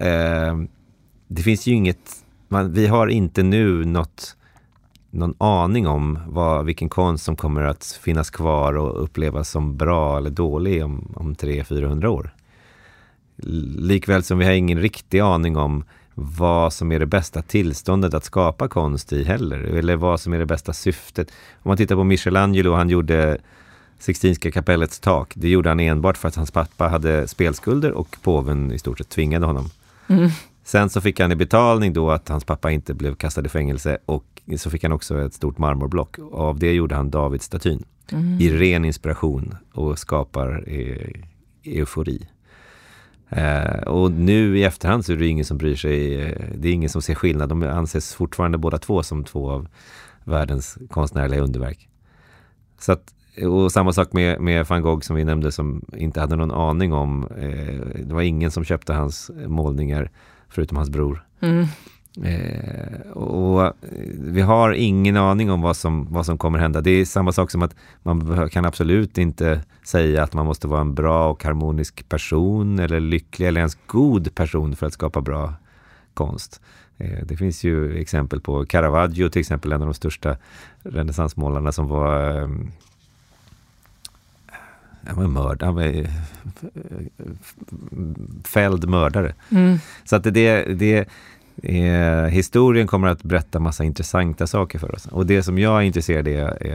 Eh, 0.00 0.56
det 1.28 1.42
finns 1.42 1.66
ju 1.66 1.72
inget, 1.72 2.24
man, 2.48 2.72
vi 2.72 2.86
har 2.86 3.06
inte 3.06 3.42
nu 3.42 3.84
något, 3.84 4.36
någon 5.10 5.34
aning 5.38 5.86
om 5.86 6.18
vad, 6.26 6.64
vilken 6.64 6.88
konst 6.88 7.24
som 7.24 7.36
kommer 7.36 7.62
att 7.62 7.84
finnas 7.84 8.30
kvar 8.30 8.76
och 8.76 9.02
upplevas 9.02 9.50
som 9.50 9.76
bra 9.76 10.16
eller 10.16 10.30
dålig 10.30 10.84
om, 10.84 11.12
om 11.16 11.34
300-400 11.34 12.06
år. 12.06 12.34
Likväl 13.78 14.22
som 14.22 14.38
vi 14.38 14.44
har 14.44 14.52
ingen 14.52 14.80
riktig 14.80 15.20
aning 15.20 15.56
om 15.56 15.84
vad 16.14 16.72
som 16.72 16.92
är 16.92 16.98
det 16.98 17.06
bästa 17.06 17.42
tillståndet 17.42 18.14
att 18.14 18.24
skapa 18.24 18.68
konst 18.68 19.12
i 19.12 19.24
heller, 19.24 19.58
eller 19.58 19.96
vad 19.96 20.20
som 20.20 20.32
är 20.32 20.38
det 20.38 20.46
bästa 20.46 20.72
syftet. 20.72 21.28
Om 21.62 21.68
man 21.68 21.76
tittar 21.76 21.94
på 21.94 22.04
Michelangelo, 22.04 22.72
han 22.72 22.88
gjorde 22.88 23.38
Sixtinska 23.98 24.50
kapellets 24.50 25.00
tak. 25.00 25.32
Det 25.34 25.48
gjorde 25.48 25.68
han 25.68 25.80
enbart 25.80 26.16
för 26.16 26.28
att 26.28 26.36
hans 26.36 26.50
pappa 26.50 26.88
hade 26.88 27.28
spelskulder 27.28 27.92
och 27.92 28.16
påven 28.22 28.72
i 28.72 28.78
stort 28.78 28.98
sett 28.98 29.08
tvingade 29.08 29.46
honom. 29.46 29.70
Mm. 30.06 30.30
Sen 30.64 30.90
så 30.90 31.00
fick 31.00 31.20
han 31.20 31.32
i 31.32 31.36
betalning 31.36 31.92
då 31.92 32.10
att 32.10 32.28
hans 32.28 32.44
pappa 32.44 32.70
inte 32.70 32.94
blev 32.94 33.14
kastad 33.14 33.46
i 33.46 33.48
fängelse 33.48 33.98
och 34.06 34.24
så 34.56 34.70
fick 34.70 34.82
han 34.82 34.92
också 34.92 35.20
ett 35.20 35.34
stort 35.34 35.58
marmorblock. 35.58 36.18
Och 36.18 36.40
av 36.40 36.58
det 36.58 36.72
gjorde 36.72 36.94
han 36.94 37.10
Davidstatyn 37.10 37.84
mm. 38.12 38.40
i 38.40 38.50
ren 38.50 38.84
inspiration 38.84 39.56
och 39.72 39.98
skapar 39.98 40.68
e 40.68 41.12
eufori. 41.64 42.26
Eh, 43.34 43.82
och 43.82 44.10
nu 44.10 44.58
i 44.58 44.64
efterhand 44.64 45.04
så 45.04 45.12
är 45.12 45.16
det 45.16 45.26
ingen 45.26 45.44
som 45.44 45.58
bryr 45.58 45.76
sig. 45.76 46.22
Eh, 46.22 46.42
det 46.54 46.68
är 46.68 46.72
ingen 46.72 46.90
som 46.90 47.02
ser 47.02 47.14
skillnad. 47.14 47.48
De 47.48 47.62
anses 47.62 48.14
fortfarande 48.14 48.58
båda 48.58 48.78
två 48.78 49.02
som 49.02 49.24
två 49.24 49.50
av 49.50 49.68
världens 50.24 50.78
konstnärliga 50.90 51.40
underverk. 51.40 51.88
Så 52.78 52.92
att, 52.92 53.14
och 53.46 53.72
samma 53.72 53.92
sak 53.92 54.12
med, 54.12 54.40
med 54.40 54.66
van 54.66 54.82
Gogh 54.82 55.00
som 55.00 55.16
vi 55.16 55.24
nämnde 55.24 55.52
som 55.52 55.84
inte 55.96 56.20
hade 56.20 56.36
någon 56.36 56.50
aning 56.50 56.92
om. 56.92 57.28
Eh, 57.38 58.04
det 58.04 58.14
var 58.14 58.22
ingen 58.22 58.50
som 58.50 58.64
köpte 58.64 58.92
hans 58.92 59.30
målningar 59.46 60.10
förutom 60.48 60.76
hans 60.76 60.90
bror. 60.90 61.26
Mm. 61.40 61.66
Eh, 62.22 63.10
och 63.10 63.72
vi 64.18 64.40
har 64.40 64.72
ingen 64.72 65.16
aning 65.16 65.50
om 65.50 65.62
vad 65.62 65.76
som, 65.76 66.12
vad 66.12 66.26
som 66.26 66.38
kommer 66.38 66.58
hända. 66.58 66.80
Det 66.80 66.90
är 66.90 67.04
samma 67.04 67.32
sak 67.32 67.50
som 67.50 67.62
att 67.62 67.74
man 68.02 68.48
kan 68.50 68.64
absolut 68.64 69.18
inte 69.18 69.60
säga 69.84 70.22
att 70.22 70.32
man 70.32 70.46
måste 70.46 70.68
vara 70.68 70.80
en 70.80 70.94
bra 70.94 71.30
och 71.30 71.44
harmonisk 71.44 72.08
person 72.08 72.78
eller 72.78 73.00
lycklig 73.00 73.48
eller 73.48 73.60
ens 73.60 73.78
god 73.86 74.34
person 74.34 74.76
för 74.76 74.86
att 74.86 74.92
skapa 74.92 75.20
bra 75.20 75.54
konst. 76.14 76.60
Eh, 76.98 77.24
det 77.24 77.36
finns 77.36 77.64
ju 77.64 77.98
exempel 77.98 78.40
på 78.40 78.66
Caravaggio 78.66 79.28
till 79.28 79.40
exempel, 79.40 79.72
en 79.72 79.82
av 79.82 79.88
de 79.88 79.94
största 79.94 80.36
renässansmålarna 80.82 81.72
som 81.72 81.88
var 81.88 82.40
eh, 82.40 82.48
han 85.06 85.16
var 85.16 85.26
mörd, 85.26 85.62
han 85.62 85.74
var 85.74 86.06
fälld 88.48 88.88
mördare. 88.88 89.34
Mm. 89.50 89.78
Så 90.04 90.16
att 90.16 90.24
det, 90.24 90.62
det 90.74 91.08
Eh, 91.62 92.24
historien 92.24 92.86
kommer 92.86 93.08
att 93.08 93.22
berätta 93.22 93.60
massa 93.60 93.84
intressanta 93.84 94.46
saker 94.46 94.78
för 94.78 94.94
oss. 94.94 95.06
Och 95.06 95.26
det 95.26 95.42
som 95.42 95.58
jag 95.58 95.78
är 95.78 95.82
intresserad 95.82 96.28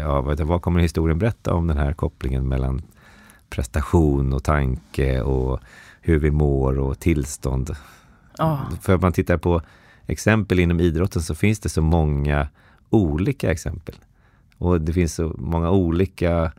av, 0.06 0.32
är 0.32 0.44
vad 0.44 0.62
kommer 0.62 0.80
historien 0.80 1.20
berätta 1.20 1.54
om 1.54 1.68
den 1.68 1.78
här 1.78 1.94
kopplingen 1.94 2.48
mellan 2.48 2.82
prestation 3.50 4.34
och 4.34 4.44
tanke 4.44 5.22
och 5.22 5.60
hur 6.02 6.20
vi 6.20 6.32
mår 6.32 6.80
och 6.80 7.00
tillstånd. 7.00 7.76
Oh. 8.40 8.62
För 8.82 8.96
om 8.96 9.02
man 9.02 9.14
tittar 9.14 9.38
på 9.38 9.62
exempel 10.08 10.60
inom 10.60 10.80
idrotten 10.80 11.22
så 11.22 11.36
finns 11.36 11.60
det 11.60 11.70
så 11.70 11.82
många 11.82 12.48
olika 12.90 13.52
exempel. 13.52 13.96
Och 14.58 14.82
det 14.82 14.94
finns 14.94 15.16
så 15.16 15.36
många 15.38 15.70
olika 15.70 16.52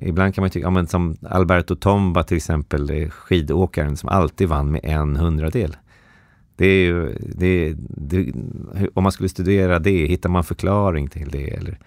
Ibland 0.00 0.34
kan 0.34 0.42
man 0.42 0.50
tycka, 0.50 0.66
ja, 0.66 0.70
men 0.70 0.86
som 0.86 1.16
Alberto 1.22 1.76
Tomba 1.76 2.22
till 2.22 2.36
exempel, 2.36 3.10
skidåkaren 3.10 3.96
som 3.96 4.08
alltid 4.08 4.48
vann 4.48 4.70
med 4.70 4.80
en 4.84 5.16
hundradel. 5.16 5.76
Det 6.58 6.66
är 6.66 6.84
ju, 6.84 7.18
det, 7.20 7.74
det, 7.78 8.32
om 8.94 9.02
man 9.02 9.12
skulle 9.12 9.28
studera 9.28 9.78
det, 9.78 10.06
hittar 10.06 10.28
man 10.28 10.44
förklaring 10.44 11.08
till 11.08 11.28
det? 11.30 11.50
Eller, 11.50 11.78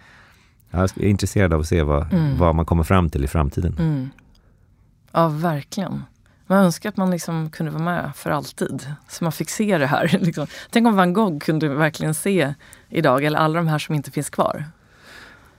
jag 0.70 0.84
är 0.84 1.04
intresserad 1.04 1.54
av 1.54 1.60
att 1.60 1.68
se 1.68 1.84
vad, 1.84 2.14
mm. 2.14 2.38
vad 2.38 2.56
man 2.56 2.66
kommer 2.66 2.84
fram 2.84 3.10
till 3.10 3.24
i 3.24 3.28
framtiden. 3.28 3.76
Mm. 3.80 4.10
Ja, 5.12 5.28
verkligen. 5.28 6.04
Man 6.48 6.58
önskar 6.58 6.90
att 6.90 6.98
man 6.98 7.12
liksom 7.12 7.50
kunde 7.50 7.72
vara 7.72 7.84
med 7.84 8.12
för 8.16 8.30
alltid. 8.30 8.94
Så 9.10 9.24
man 9.24 9.32
fick 9.32 9.50
se 9.50 9.78
det 9.78 9.88
här. 9.88 10.18
Liksom. 10.22 10.48
Tänk 10.70 10.88
om 10.88 10.96
van 10.96 11.14
Gogh 11.14 11.38
kunde 11.38 11.70
verkligen 11.70 12.14
se 12.14 12.54
idag, 12.90 13.24
eller 13.24 13.40
alla 13.40 13.60
de 13.60 13.68
här 13.68 13.80
som 13.80 13.96
inte 13.96 14.12
finns 14.12 14.30
kvar. 14.30 14.66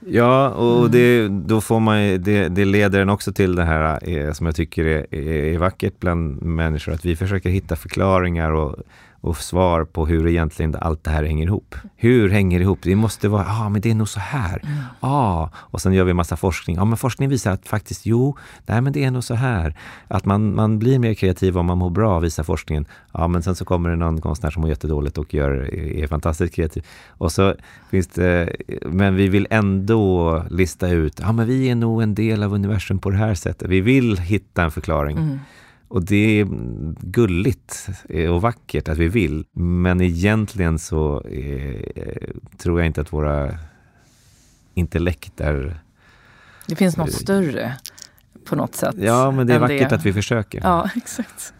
Ja, 0.07 0.49
och 0.49 0.79
mm. 0.79 0.91
det, 0.91 1.27
då 1.27 1.61
får 1.61 1.79
man, 1.79 1.97
det, 1.97 2.49
det 2.49 2.65
leder 2.65 3.01
en 3.01 3.09
också 3.09 3.33
till 3.33 3.55
det 3.55 3.63
här 3.63 4.09
eh, 4.09 4.31
som 4.31 4.45
jag 4.45 4.55
tycker 4.55 4.85
är, 4.85 5.05
är, 5.11 5.53
är 5.53 5.57
vackert 5.57 5.99
bland 5.99 6.41
människor, 6.41 6.93
att 6.93 7.05
vi 7.05 7.15
försöker 7.15 7.49
hitta 7.49 7.75
förklaringar 7.75 8.51
och 8.51 8.75
och 9.23 9.37
svar 9.37 9.85
på 9.85 10.05
hur 10.05 10.27
egentligen 10.27 10.75
allt 10.75 11.03
det 11.03 11.11
här 11.11 11.23
hänger 11.23 11.45
ihop. 11.45 11.75
Hur 11.95 12.29
hänger 12.29 12.59
det 12.59 12.63
ihop? 12.63 12.79
Det 12.81 12.95
måste 12.95 13.29
vara, 13.29 13.43
ja 13.43 13.65
ah, 13.65 13.69
men 13.69 13.81
det 13.81 13.91
är 13.91 13.95
nog 13.95 14.09
så 14.09 14.19
här. 14.19 14.61
Mm. 14.63 14.77
Ah, 14.99 15.49
och 15.55 15.81
sen 15.81 15.93
gör 15.93 16.03
vi 16.03 16.13
massa 16.13 16.35
forskning. 16.35 16.75
Ja 16.75 16.81
ah, 16.81 16.85
men 16.85 16.97
forskning 16.97 17.29
visar 17.29 17.51
att 17.51 17.67
faktiskt, 17.67 18.05
jo, 18.05 18.37
nej 18.65 18.81
men 18.81 18.93
det 18.93 19.03
är 19.03 19.11
nog 19.11 19.23
så 19.23 19.33
här. 19.33 19.77
Att 20.07 20.25
man, 20.25 20.55
man 20.55 20.79
blir 20.79 20.99
mer 20.99 21.13
kreativ 21.13 21.57
om 21.57 21.65
man 21.65 21.77
mår 21.77 21.89
bra, 21.89 22.19
visar 22.19 22.43
forskningen. 22.43 22.85
Ja 23.11 23.27
men 23.27 23.43
sen 23.43 23.55
så 23.55 23.65
kommer 23.65 23.89
det 23.89 23.95
någon 23.95 24.21
konstnär 24.21 24.49
som 24.49 24.61
mår 24.61 24.69
jättedåligt 24.69 25.17
och 25.17 25.33
gör, 25.33 25.73
är 25.75 26.07
fantastiskt 26.07 26.55
kreativ. 26.55 26.85
Och 27.07 27.31
så 27.31 27.55
finns 27.91 28.07
det, 28.07 28.55
men 28.85 29.15
vi 29.15 29.27
vill 29.27 29.47
ändå 29.49 30.43
lista 30.49 30.89
ut, 30.89 31.19
ja 31.19 31.31
men 31.31 31.47
vi 31.47 31.69
är 31.69 31.75
nog 31.75 32.01
en 32.01 32.15
del 32.15 32.43
av 32.43 32.53
universum 32.53 32.99
på 32.99 33.09
det 33.09 33.17
här 33.17 33.35
sättet. 33.35 33.69
Vi 33.69 33.81
vill 33.81 34.17
hitta 34.17 34.63
en 34.63 34.71
förklaring. 34.71 35.17
Mm. 35.17 35.39
Och 35.93 36.05
det 36.05 36.39
är 36.39 36.47
gulligt 37.01 37.87
och 38.29 38.41
vackert 38.41 38.89
att 38.89 38.97
vi 38.97 39.07
vill. 39.07 39.45
Men 39.53 40.01
egentligen 40.01 40.79
så 40.79 41.21
eh, 41.21 41.81
tror 42.57 42.79
jag 42.79 42.87
inte 42.87 43.01
att 43.01 43.13
våra 43.13 43.57
intellekt 44.73 45.41
är... 45.41 45.79
Det 46.67 46.75
finns 46.75 46.97
något 46.97 47.13
större 47.13 47.75
på 48.45 48.55
något 48.55 48.75
sätt. 48.75 48.95
Ja, 48.97 49.31
men 49.31 49.47
det 49.47 49.53
är 49.53 49.59
vackert 49.59 49.89
det. 49.89 49.95
att 49.95 50.05
vi 50.05 50.13
försöker. 50.13 50.61
Ja, 50.63 50.89
exakt. 50.95 51.53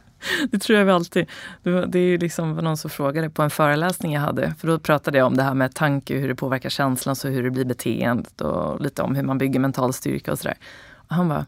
Det 0.52 0.60
tror 0.60 0.80
jag 0.80 0.86
vi 0.86 0.92
alltid. 0.92 1.30
Det 1.64 2.00
är 2.00 2.08
ju 2.08 2.18
liksom 2.18 2.56
någon 2.56 2.78
som 2.78 2.90
frågade 2.90 3.30
på 3.30 3.42
en 3.42 3.50
föreläsning 3.50 4.14
jag 4.14 4.22
hade. 4.22 4.54
För 4.58 4.68
då 4.68 4.80
pratade 4.80 5.18
jag 5.18 5.28
om 5.28 5.38
det 5.38 5.44
här 5.44 5.54
med 5.54 5.76
tanke, 5.76 6.18
hur 6.18 6.28
det 6.28 6.36
påverkar 6.36 6.70
känslan, 6.70 7.16
så 7.16 7.28
hur 7.28 7.44
det 7.44 7.52
blir 7.52 7.66
beteendet 7.66 8.42
och 8.42 8.82
lite 8.82 9.02
om 9.02 9.16
hur 9.16 9.24
man 9.24 9.38
bygger 9.38 9.60
mental 9.60 9.94
styrka 9.94 10.32
och 10.32 10.40
sådär. 10.40 10.58
Och 10.94 11.16
han 11.16 11.30
bara, 11.30 11.46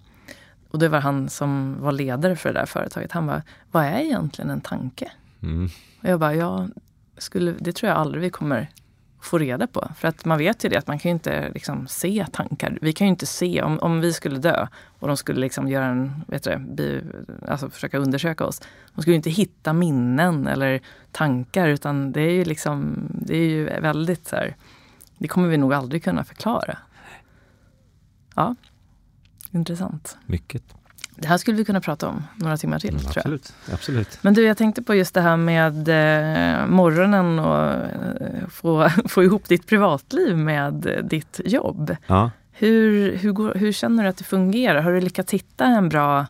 och 0.75 0.79
det 0.79 0.89
var 0.89 0.99
han 0.99 1.29
som 1.29 1.77
var 1.79 1.91
ledare 1.91 2.35
för 2.35 2.53
det 2.53 2.59
där 2.59 2.65
företaget. 2.65 3.11
Han 3.11 3.27
bara, 3.27 3.41
vad 3.71 3.85
är 3.85 3.99
egentligen 3.99 4.49
en 4.49 4.61
tanke? 4.61 5.11
Mm. 5.43 5.69
Och 6.01 6.09
jag 6.09 6.19
bara, 6.19 6.35
ja, 6.35 6.67
skulle, 7.17 7.51
det 7.59 7.71
tror 7.71 7.89
jag 7.89 7.97
aldrig 7.97 8.21
vi 8.21 8.29
kommer 8.29 8.69
få 9.21 9.37
reda 9.37 9.67
på. 9.67 9.91
För 9.97 10.07
att 10.07 10.25
man 10.25 10.37
vet 10.37 10.65
ju 10.65 10.69
det 10.69 10.77
att 10.77 10.87
man 10.87 10.99
kan 10.99 11.09
ju 11.09 11.13
inte 11.13 11.51
liksom 11.53 11.87
se 11.87 12.25
tankar. 12.31 12.77
Vi 12.81 12.93
kan 12.93 13.07
ju 13.07 13.09
inte 13.09 13.25
se, 13.25 13.61
om, 13.61 13.79
om 13.79 14.01
vi 14.01 14.13
skulle 14.13 14.39
dö 14.39 14.67
och 14.99 15.07
de 15.07 15.17
skulle 15.17 15.39
liksom 15.39 15.67
göra 15.67 15.85
en, 15.85 16.23
vet 16.27 16.43
du, 16.43 16.57
bi, 16.57 17.01
alltså 17.47 17.69
försöka 17.69 17.97
undersöka 17.97 18.45
oss. 18.45 18.61
De 18.95 19.01
skulle 19.01 19.13
ju 19.13 19.17
inte 19.17 19.29
hitta 19.29 19.73
minnen 19.73 20.47
eller 20.47 20.81
tankar 21.11 21.67
utan 21.67 22.11
det 22.11 22.21
är 22.21 22.31
ju 22.31 22.43
liksom, 22.43 23.07
det 23.09 23.37
är 23.37 23.49
ju 23.49 23.65
väldigt 23.65 24.27
så 24.27 24.35
här, 24.35 24.55
det 25.17 25.27
kommer 25.27 25.47
vi 25.47 25.57
nog 25.57 25.73
aldrig 25.73 26.03
kunna 26.03 26.23
förklara. 26.23 26.77
Ja, 28.35 28.55
Intressant. 29.55 30.17
Mycket. 30.25 30.63
Det 31.15 31.27
här 31.27 31.37
skulle 31.37 31.57
vi 31.57 31.65
kunna 31.65 31.81
prata 31.81 32.07
om 32.07 32.23
några 32.35 32.57
timmar 32.57 32.79
till. 32.79 32.89
Mm, 32.95 33.05
absolut, 33.07 33.53
absolut. 33.73 34.19
Men 34.21 34.33
du, 34.33 34.43
jag 34.45 34.57
tänkte 34.57 34.83
på 34.83 34.95
just 34.95 35.13
det 35.13 35.21
här 35.21 35.37
med 35.37 35.87
eh, 35.87 36.67
morgonen 36.67 37.39
och 37.39 37.73
eh, 37.73 38.47
få, 38.49 38.89
få 39.05 39.23
ihop 39.23 39.47
ditt 39.47 39.67
privatliv 39.67 40.37
med 40.37 40.85
eh, 40.85 41.03
ditt 41.03 41.41
jobb. 41.45 41.95
Ja. 42.07 42.31
Hur, 42.51 43.15
hur, 43.17 43.31
går, 43.31 43.53
hur 43.53 43.71
känner 43.71 44.03
du 44.03 44.09
att 44.09 44.17
det 44.17 44.23
fungerar? 44.23 44.81
Har 44.81 44.91
du 44.91 45.01
lyckats 45.01 45.33
hitta 45.33 45.65
en 45.65 45.89
bra 45.89 46.25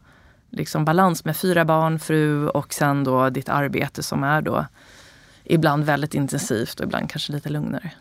liksom, 0.49 0.85
balans 0.85 1.25
med 1.25 1.37
fyra 1.37 1.65
barn, 1.65 1.99
fru 1.99 2.47
och 2.47 2.73
sen 2.73 3.03
då 3.03 3.29
ditt 3.29 3.49
arbete 3.49 4.03
som 4.03 4.23
är 4.23 4.41
då 4.41 4.65
ibland 5.43 5.83
väldigt 5.83 6.13
intensivt 6.13 6.79
och 6.79 6.85
ibland 6.85 7.09
kanske 7.09 7.31
lite 7.31 7.49
lugnare? 7.49 7.91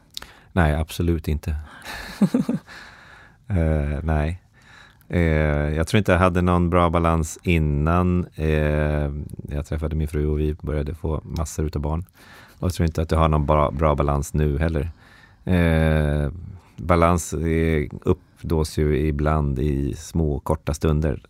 Nej, 0.52 0.74
absolut 0.74 1.28
inte. 1.28 1.56
uh, 3.50 4.00
nej. 4.02 4.43
Eh, 5.14 5.76
jag 5.76 5.86
tror 5.86 5.98
inte 5.98 6.12
jag 6.12 6.18
hade 6.18 6.42
någon 6.42 6.70
bra 6.70 6.90
balans 6.90 7.38
innan 7.42 8.26
eh, 8.34 9.12
jag 9.48 9.66
träffade 9.66 9.96
min 9.96 10.08
fru 10.08 10.26
och 10.26 10.40
vi 10.40 10.54
började 10.54 10.94
få 10.94 11.20
massor 11.24 11.66
utav 11.66 11.82
barn. 11.82 12.04
Och 12.58 12.66
jag 12.66 12.72
tror 12.72 12.86
inte 12.86 13.02
att 13.02 13.10
jag 13.10 13.18
har 13.18 13.28
någon 13.28 13.46
bra, 13.46 13.70
bra 13.70 13.94
balans 13.94 14.34
nu 14.34 14.58
heller. 14.58 14.90
Eh, 15.44 16.32
balans 16.76 17.32
eh, 17.32 17.88
uppdås 18.02 18.78
ju 18.78 19.06
ibland 19.06 19.58
i 19.58 19.94
små 19.94 20.38
korta 20.40 20.74
stunder. 20.74 21.22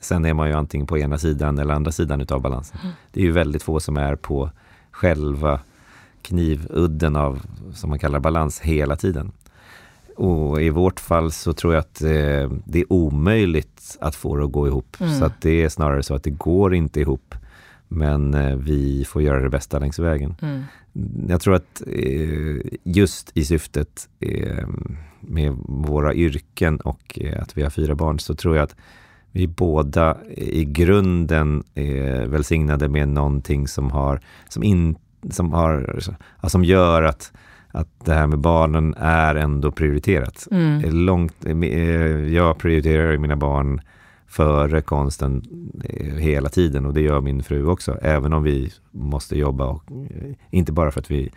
Sen 0.00 0.24
är 0.24 0.34
man 0.34 0.48
ju 0.48 0.54
antingen 0.54 0.86
på 0.86 0.98
ena 0.98 1.18
sidan 1.18 1.58
eller 1.58 1.74
andra 1.74 1.92
sidan 1.92 2.20
utav 2.20 2.40
balansen. 2.40 2.78
Mm. 2.82 2.94
Det 3.12 3.20
är 3.20 3.24
ju 3.24 3.32
väldigt 3.32 3.62
få 3.62 3.80
som 3.80 3.96
är 3.96 4.16
på 4.16 4.50
själva 4.90 5.60
knivudden 6.22 7.16
av, 7.16 7.40
som 7.74 7.90
man 7.90 7.98
kallar 7.98 8.20
balans, 8.20 8.60
hela 8.60 8.96
tiden. 8.96 9.32
Och 10.20 10.62
i 10.62 10.70
vårt 10.70 11.00
fall 11.00 11.32
så 11.32 11.52
tror 11.52 11.74
jag 11.74 11.80
att 11.80 12.02
eh, 12.02 12.50
det 12.64 12.80
är 12.80 12.92
omöjligt 12.92 13.96
att 14.00 14.14
få 14.14 14.36
det 14.36 14.44
att 14.44 14.52
gå 14.52 14.66
ihop. 14.66 14.96
Mm. 15.00 15.18
Så 15.18 15.24
att 15.24 15.40
det 15.40 15.62
är 15.62 15.68
snarare 15.68 16.02
så 16.02 16.14
att 16.14 16.24
det 16.24 16.30
går 16.30 16.74
inte 16.74 17.00
ihop. 17.00 17.34
Men 17.88 18.34
eh, 18.34 18.56
vi 18.56 19.04
får 19.04 19.22
göra 19.22 19.42
det 19.42 19.50
bästa 19.50 19.78
längs 19.78 19.98
vägen. 19.98 20.34
Mm. 20.42 20.62
Jag 21.28 21.40
tror 21.40 21.54
att 21.54 21.82
eh, 21.86 22.56
just 22.84 23.30
i 23.34 23.44
syftet 23.44 24.08
eh, 24.20 24.68
med 25.20 25.52
våra 25.68 26.14
yrken 26.14 26.80
och 26.80 27.18
eh, 27.20 27.42
att 27.42 27.58
vi 27.58 27.62
har 27.62 27.70
fyra 27.70 27.94
barn 27.94 28.18
så 28.18 28.34
tror 28.34 28.56
jag 28.56 28.62
att 28.62 28.76
vi 29.32 29.46
båda 29.46 30.16
i 30.36 30.64
grunden 30.64 31.64
är 31.74 32.26
välsignade 32.26 32.88
med 32.88 33.08
någonting 33.08 33.68
som 33.68 33.90
har, 33.90 34.20
som 34.48 34.62
in, 34.62 34.96
som 35.30 35.52
har, 35.52 36.00
som 36.48 36.64
gör 36.64 37.02
att, 37.02 37.32
att 37.72 37.88
det 38.04 38.14
här 38.14 38.26
med 38.26 38.38
barnen 38.38 38.94
är 38.98 39.34
ändå 39.34 39.70
prioriterat. 39.70 40.48
Mm. 40.50 40.94
Långt, 40.94 41.34
jag 42.30 42.58
prioriterar 42.58 43.18
mina 43.18 43.36
barn 43.36 43.80
före 44.30 44.80
konsten 44.80 45.42
eh, 45.84 46.14
hela 46.14 46.48
tiden 46.48 46.86
och 46.86 46.94
det 46.94 47.00
gör 47.00 47.20
min 47.20 47.42
fru 47.42 47.66
också. 47.66 47.98
Även 48.02 48.32
om 48.32 48.42
vi 48.42 48.72
måste 48.90 49.38
jobba, 49.38 49.66
och, 49.66 49.82
eh, 49.90 50.32
inte 50.50 50.72
bara 50.72 50.90
för 50.90 51.00
att 51.00 51.10
vi 51.10 51.30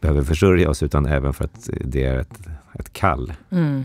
behöver 0.00 0.22
försörja 0.22 0.70
oss 0.70 0.82
utan 0.82 1.06
även 1.06 1.32
för 1.32 1.44
att 1.44 1.70
det 1.80 2.04
är 2.04 2.18
ett, 2.18 2.40
ett 2.74 2.92
kall. 2.92 3.32
Mm. 3.50 3.84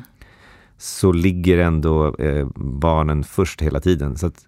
Så 0.77 1.11
ligger 1.11 1.57
ändå 1.57 2.15
eh, 2.15 2.47
barnen 2.55 3.23
först 3.23 3.61
hela 3.61 3.79
tiden. 3.79 4.17
Så 4.17 4.27
att, 4.27 4.47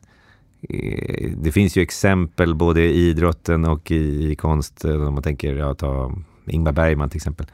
eh, 0.69 1.31
det 1.37 1.51
finns 1.51 1.77
ju 1.77 1.81
exempel 1.81 2.55
både 2.55 2.81
i 2.81 3.09
idrotten 3.09 3.65
och 3.65 3.91
i, 3.91 4.35
konst. 4.35 4.85
Eh, 4.85 5.07
om 5.07 5.13
man 5.13 5.23
tänker, 5.23 5.55
ja, 5.55 5.73
ta 5.73 6.11
Ingmar 6.51 6.71
Bergman 6.71 7.09
till 7.09 7.17
exempel. 7.17 7.45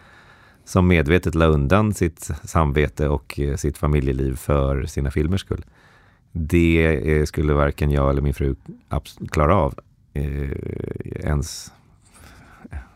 Som 0.66 0.88
medvetet 0.88 1.36
la 1.36 1.46
undan 1.46 1.94
sitt 1.94 2.30
samvete 2.44 3.08
och 3.08 3.40
eh, 3.40 3.56
sitt 3.56 3.78
familjeliv 3.78 4.36
för 4.36 4.86
sina 4.86 5.12
filmers 5.12 5.42
skull. 5.42 5.66
Det 6.32 7.02
eh, 7.12 7.26
skulle 7.26 7.54
varken 7.54 7.92
jag 7.92 8.10
eller 8.10 8.22
min 8.22 8.34
fru 8.34 8.56
klara 9.32 9.56
av 9.56 9.80
eh, 10.14 10.52
ens 11.26 11.72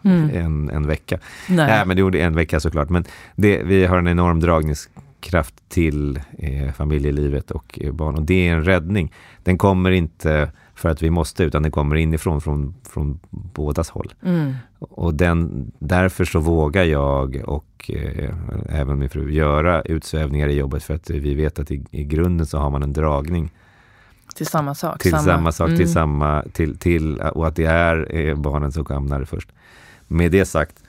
mm. 0.03 0.29
en, 0.29 0.69
en 0.69 0.87
vecka. 0.87 1.19
Nej. 1.49 1.67
Nej, 1.67 1.85
men 1.85 1.95
det 1.95 2.01
gjorde 2.01 2.19
en 2.19 2.35
vecka 2.35 2.59
såklart. 2.59 2.89
Men 2.89 3.05
det, 3.35 3.63
vi 3.63 3.85
har 3.85 3.97
en 3.97 4.07
enorm 4.07 4.39
dragningskraft 4.39 5.69
till 5.69 6.19
eh, 6.37 6.71
familjelivet 6.71 7.51
och 7.51 7.79
barn 7.91 8.15
och 8.15 8.23
det 8.23 8.47
är 8.47 8.53
en 8.53 8.63
räddning. 8.63 9.13
Den 9.43 9.57
kommer 9.57 9.91
inte 9.91 10.51
för 10.75 10.89
att 10.89 11.01
vi 11.01 11.09
måste, 11.09 11.43
utan 11.43 11.63
den 11.63 11.71
kommer 11.71 11.95
inifrån 11.95 12.41
från, 12.41 12.75
från 12.89 13.19
bådas 13.29 13.89
håll. 13.89 14.13
Mm. 14.23 14.53
Och 14.79 15.13
den, 15.13 15.71
därför 15.79 16.25
så 16.25 16.39
vågar 16.39 16.83
jag 16.83 17.41
och 17.45 17.91
eh, 17.93 18.35
även 18.69 18.99
min 18.99 19.09
fru 19.09 19.31
göra 19.31 19.81
utsvävningar 19.81 20.47
i 20.47 20.53
jobbet 20.53 20.83
för 20.83 20.93
att 20.93 21.09
vi 21.09 21.33
vet 21.33 21.59
att 21.59 21.71
i, 21.71 21.85
i 21.91 22.03
grunden 22.03 22.45
så 22.45 22.57
har 22.57 22.69
man 22.69 22.83
en 22.83 22.93
dragning 22.93 23.51
till 24.35 24.47
samma 24.47 24.75
sak. 24.75 25.01
Till 25.01 25.11
samma, 25.11 25.23
samma 25.23 25.51
sak, 25.51 25.67
mm. 25.67 25.77
till 25.77 25.91
samma, 25.91 26.43
till, 26.53 26.77
till, 26.77 27.19
och 27.19 27.47
att 27.47 27.55
det 27.55 27.65
är 27.65 28.15
eh, 28.15 28.35
barnen 28.35 28.71
som 28.71 28.85
hamnar 28.89 29.23
först. 29.23 29.49
Med 30.07 30.31
det 30.31 30.45
sagt 30.45 30.83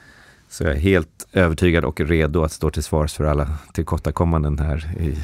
så 0.49 0.63
är 0.63 0.67
jag 0.67 0.75
helt 0.75 1.27
övertygad 1.33 1.85
och 1.85 2.01
redo 2.01 2.43
att 2.43 2.51
stå 2.51 2.69
till 2.69 2.83
svars 2.83 3.13
för 3.13 3.23
alla 3.23 3.47
tillkortakommanden 3.73 4.59
här 4.59 4.91
i, 4.99 5.17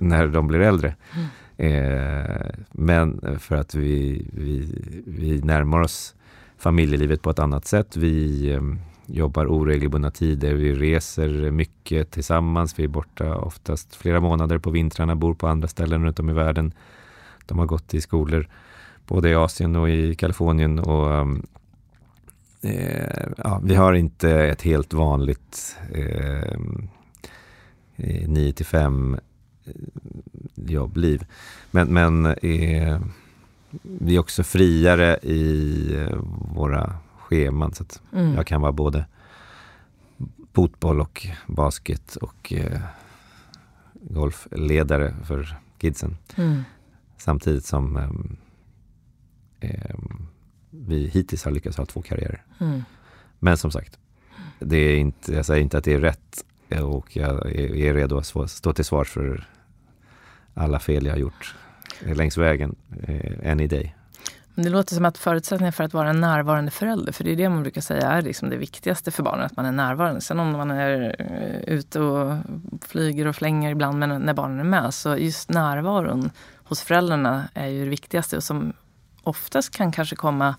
när 0.00 0.26
de 0.26 0.48
blir 0.48 0.60
äldre. 0.60 0.94
Mm. 1.14 1.26
Eh, 1.56 2.46
men 2.72 3.38
för 3.38 3.56
att 3.56 3.74
vi, 3.74 4.26
vi, 4.32 4.82
vi 5.06 5.40
närmar 5.40 5.80
oss 5.80 6.14
familjelivet 6.58 7.22
på 7.22 7.30
ett 7.30 7.38
annat 7.38 7.66
sätt. 7.66 7.96
Vi 7.96 8.50
eh, 8.50 8.60
jobbar 9.06 9.46
oregelbundna 9.46 10.10
tider, 10.10 10.54
vi 10.54 10.74
reser 10.74 11.50
mycket 11.50 12.10
tillsammans. 12.10 12.78
Vi 12.78 12.84
är 12.84 12.88
borta 12.88 13.36
oftast 13.36 13.94
flera 13.94 14.20
månader 14.20 14.58
på 14.58 14.70
vintrarna, 14.70 15.16
bor 15.16 15.34
på 15.34 15.48
andra 15.48 15.68
ställen 15.68 16.04
runt 16.04 16.20
om 16.20 16.30
i 16.30 16.32
världen. 16.32 16.74
De 17.46 17.58
har 17.58 17.66
gått 17.66 17.94
i 17.94 18.00
skolor 18.00 18.48
både 19.06 19.30
i 19.30 19.34
Asien 19.34 19.76
och 19.76 19.90
i 19.90 20.14
Kalifornien. 20.14 20.78
Och, 20.78 21.14
ehm, 21.14 21.42
eh, 22.62 23.28
ja, 23.36 23.60
vi 23.64 23.74
har 23.74 23.92
inte 23.92 24.30
ett 24.30 24.62
helt 24.62 24.92
vanligt 24.92 25.76
ehm, 25.94 26.88
eh, 27.96 28.28
9 28.28 28.52
till 28.52 28.66
5 28.66 29.16
eh, 29.64 29.72
jobbliv. 30.54 31.26
Men, 31.70 31.88
men 31.88 32.26
eh, 32.26 33.00
vi 33.82 34.14
är 34.14 34.18
också 34.18 34.42
friare 34.42 35.18
i 35.22 35.94
eh, 35.94 36.18
våra 36.54 36.96
scheman. 37.18 37.74
Så 37.74 37.82
att 37.82 38.02
mm. 38.12 38.34
jag 38.34 38.46
kan 38.46 38.60
vara 38.60 38.72
både 38.72 39.06
fotboll 40.52 41.00
och 41.00 41.26
basket 41.46 42.16
och 42.16 42.52
eh, 42.52 42.80
golfledare 43.94 45.14
för 45.24 45.56
kidsen. 45.78 46.16
Mm. 46.36 46.62
Samtidigt 47.18 47.64
som 47.64 47.96
eh, 49.60 49.96
vi 50.70 51.06
hittills 51.06 51.44
har 51.44 51.52
lyckats 51.52 51.76
ha 51.76 51.86
två 51.86 52.02
karriärer. 52.02 52.44
Mm. 52.58 52.82
Men 53.38 53.56
som 53.56 53.70
sagt, 53.70 53.98
det 54.58 54.76
är 54.76 54.96
inte, 54.96 55.32
jag 55.34 55.46
säger 55.46 55.62
inte 55.62 55.78
att 55.78 55.84
det 55.84 55.92
är 55.92 56.00
rätt 56.00 56.44
och 56.80 57.16
jag 57.16 57.56
är 57.56 57.94
redo 57.94 58.18
att 58.18 58.50
stå 58.50 58.72
till 58.72 58.84
svars 58.84 59.10
för 59.10 59.48
alla 60.54 60.78
fel 60.78 61.06
jag 61.06 61.12
har 61.12 61.18
gjort 61.18 61.54
eh, 62.06 62.16
längs 62.16 62.38
vägen, 62.38 62.76
eh, 63.02 63.50
än 63.50 63.60
i 63.60 63.66
dig. 63.66 63.96
Men 64.54 64.64
det 64.64 64.70
låter 64.70 64.94
som 64.94 65.04
att 65.04 65.18
förutsättningen 65.18 65.72
för 65.72 65.84
att 65.84 65.94
vara 65.94 66.10
en 66.10 66.20
närvarande 66.20 66.70
förälder, 66.70 67.12
för 67.12 67.24
det 67.24 67.32
är 67.32 67.36
det 67.36 67.48
man 67.48 67.62
brukar 67.62 67.80
säga 67.80 68.10
är 68.10 68.22
liksom 68.22 68.50
det 68.50 68.56
viktigaste 68.56 69.10
för 69.10 69.22
barnen, 69.22 69.46
att 69.46 69.56
man 69.56 69.66
är 69.66 69.72
närvarande. 69.72 70.20
Sen 70.20 70.40
om 70.40 70.52
man 70.52 70.70
är 70.70 71.16
eh, 71.18 71.74
ute 71.74 72.00
och 72.00 72.36
flyger 72.80 73.26
och 73.26 73.36
flänger 73.36 73.70
ibland 73.70 73.98
men 73.98 74.22
när 74.22 74.34
barnen 74.34 74.60
är 74.60 74.64
med, 74.64 74.94
så 74.94 75.16
just 75.16 75.50
närvaron 75.50 76.30
hos 76.54 76.82
föräldrarna 76.82 77.48
är 77.54 77.66
ju 77.66 77.84
det 77.84 77.90
viktigaste 77.90 78.36
och 78.36 78.44
som 78.44 78.72
oftast 79.22 79.76
kan 79.76 79.92
kanske 79.92 80.16
komma, 80.16 80.54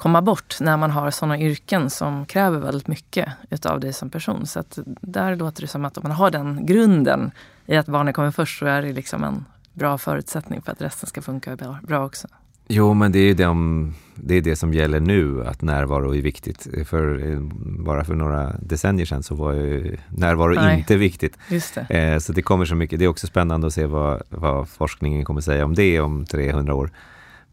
komma 0.00 0.22
bort 0.22 0.56
när 0.60 0.76
man 0.76 0.90
har 0.90 1.10
sådana 1.10 1.38
yrken 1.38 1.90
som 1.90 2.26
kräver 2.26 2.58
väldigt 2.58 2.88
mycket 2.88 3.28
utav 3.50 3.80
dig 3.80 3.92
som 3.92 4.10
person. 4.10 4.46
Så 4.46 4.60
att 4.60 4.78
där 5.00 5.36
låter 5.36 5.62
det 5.62 5.68
som 5.68 5.84
att 5.84 5.96
om 5.96 6.02
man 6.02 6.12
har 6.12 6.30
den 6.30 6.66
grunden 6.66 7.30
i 7.66 7.76
att 7.76 7.86
barnen 7.86 8.14
kommer 8.14 8.30
först 8.30 8.58
så 8.58 8.66
är 8.66 8.82
det 8.82 8.92
liksom 8.92 9.24
en 9.24 9.44
bra 9.72 9.98
förutsättning 9.98 10.62
för 10.62 10.72
att 10.72 10.82
resten 10.82 11.08
ska 11.08 11.22
funka 11.22 11.56
bra 11.82 12.04
också. 12.04 12.28
Jo, 12.68 12.94
men 12.94 13.12
det 13.12 13.18
är, 13.18 13.34
de, 13.34 13.94
det 14.14 14.34
är 14.34 14.40
det 14.40 14.56
som 14.56 14.74
gäller 14.74 15.00
nu, 15.00 15.44
att 15.46 15.62
närvaro 15.62 16.14
är 16.14 16.22
viktigt. 16.22 16.66
För, 16.86 17.38
bara 17.84 18.04
för 18.04 18.14
några 18.14 18.52
decennier 18.60 19.06
sedan 19.06 19.22
så 19.22 19.34
var 19.34 19.52
ju 19.52 19.96
närvaro 20.08 20.54
Nej, 20.54 20.78
inte 20.78 20.96
viktigt. 20.96 21.38
Det. 21.48 21.90
Eh, 21.90 22.18
så 22.18 22.32
det 22.32 22.42
kommer 22.42 22.64
så 22.64 22.74
mycket. 22.74 22.98
Det 22.98 23.04
är 23.04 23.08
också 23.08 23.26
spännande 23.26 23.66
att 23.66 23.72
se 23.72 23.86
vad, 23.86 24.22
vad 24.28 24.68
forskningen 24.68 25.24
kommer 25.24 25.40
säga 25.40 25.64
om 25.64 25.74
det 25.74 26.00
om 26.00 26.26
300 26.26 26.74
år. 26.74 26.90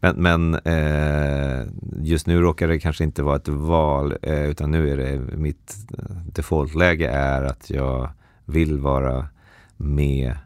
Men, 0.00 0.16
men 0.16 0.54
eh, 0.54 1.66
just 2.02 2.26
nu 2.26 2.40
råkar 2.40 2.68
det 2.68 2.78
kanske 2.78 3.04
inte 3.04 3.22
vara 3.22 3.36
ett 3.36 3.48
val, 3.48 4.16
eh, 4.22 4.44
utan 4.44 4.70
nu 4.70 4.90
är 4.90 4.96
det 4.96 5.36
mitt 5.36 5.76
defaultläge 6.34 7.08
är 7.08 7.42
att 7.42 7.70
jag 7.70 8.10
vill 8.44 8.78
vara 8.78 9.28
med, 9.76 10.36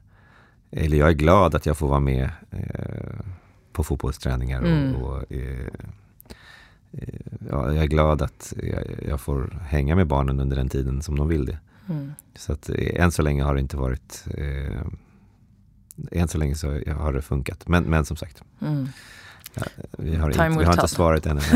eller 0.70 0.96
jag 0.96 1.08
är 1.08 1.14
glad 1.14 1.54
att 1.54 1.66
jag 1.66 1.78
får 1.78 1.88
vara 1.88 2.00
med 2.00 2.30
eh, 2.50 3.24
på 3.72 3.84
fotbollsträningar 3.84 4.62
mm. 4.62 4.94
och, 4.94 5.16
och 5.16 5.32
eh, 5.32 5.66
eh, 6.92 7.20
ja, 7.50 7.72
jag 7.72 7.84
är 7.84 7.88
glad 7.88 8.22
att 8.22 8.54
jag, 8.62 8.82
jag, 9.08 9.20
får 9.20 9.58
hänga 9.62 9.96
med 9.96 10.06
barnen 10.06 10.40
under 10.40 10.56
den 10.56 10.68
tiden 10.68 11.02
som 11.02 11.18
de 11.18 11.28
vill 11.28 11.44
det. 11.44 11.58
Mm. 11.88 12.12
Så 12.34 12.52
att 12.52 12.68
eh, 12.68 13.02
än 13.02 13.12
så 13.12 13.22
länge 13.22 13.42
har 13.42 13.54
det 13.54 13.60
inte 13.60 13.76
varit 13.76 14.24
eh, 14.36 14.82
än 16.10 16.28
så 16.28 16.38
länge 16.38 16.54
så 16.54 16.68
har 16.70 17.12
det 17.12 17.22
funkat. 17.22 17.68
Men, 17.68 17.84
men 17.84 18.04
som 18.04 18.16
sagt, 18.16 18.42
mm. 18.60 18.88
Ja, 19.54 19.62
vi 19.98 20.16
har, 20.16 20.30
inte, 20.30 20.48
vi 20.58 20.64
har 20.64 20.72
inte 20.72 20.88
svaret 20.88 21.26
ännu. 21.26 21.40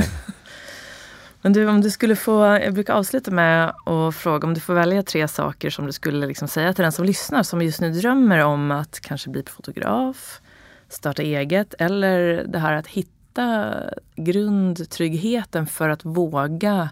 Men 1.43 1.53
du, 1.53 1.69
om 1.69 1.81
du 1.81 1.91
skulle 1.91 2.17
få, 2.17 2.45
jag 2.45 2.75
brukar 2.75 2.95
avsluta 2.95 3.31
med 3.31 3.75
att 3.87 4.15
fråga 4.15 4.47
om 4.47 4.55
du 4.55 4.61
får 4.61 4.75
välja 4.75 5.03
tre 5.03 5.29
saker 5.29 5.71
som 5.71 5.87
du 5.87 5.93
skulle 5.93 6.27
liksom 6.27 6.49
säga 6.49 6.73
till 6.73 6.83
den 6.83 6.93
som 6.93 7.05
lyssnar 7.05 7.43
som 7.43 7.63
just 7.63 7.81
nu 7.81 7.93
drömmer 7.93 8.45
om 8.45 8.71
att 8.71 9.01
kanske 9.01 9.31
bli 9.31 9.43
fotograf, 9.47 10.41
starta 10.89 11.23
eget 11.23 11.75
eller 11.79 12.45
det 12.49 12.59
här 12.59 12.73
att 12.73 12.87
hitta 12.87 13.75
grundtryggheten 14.17 15.67
för 15.67 15.89
att 15.89 16.05
våga 16.05 16.91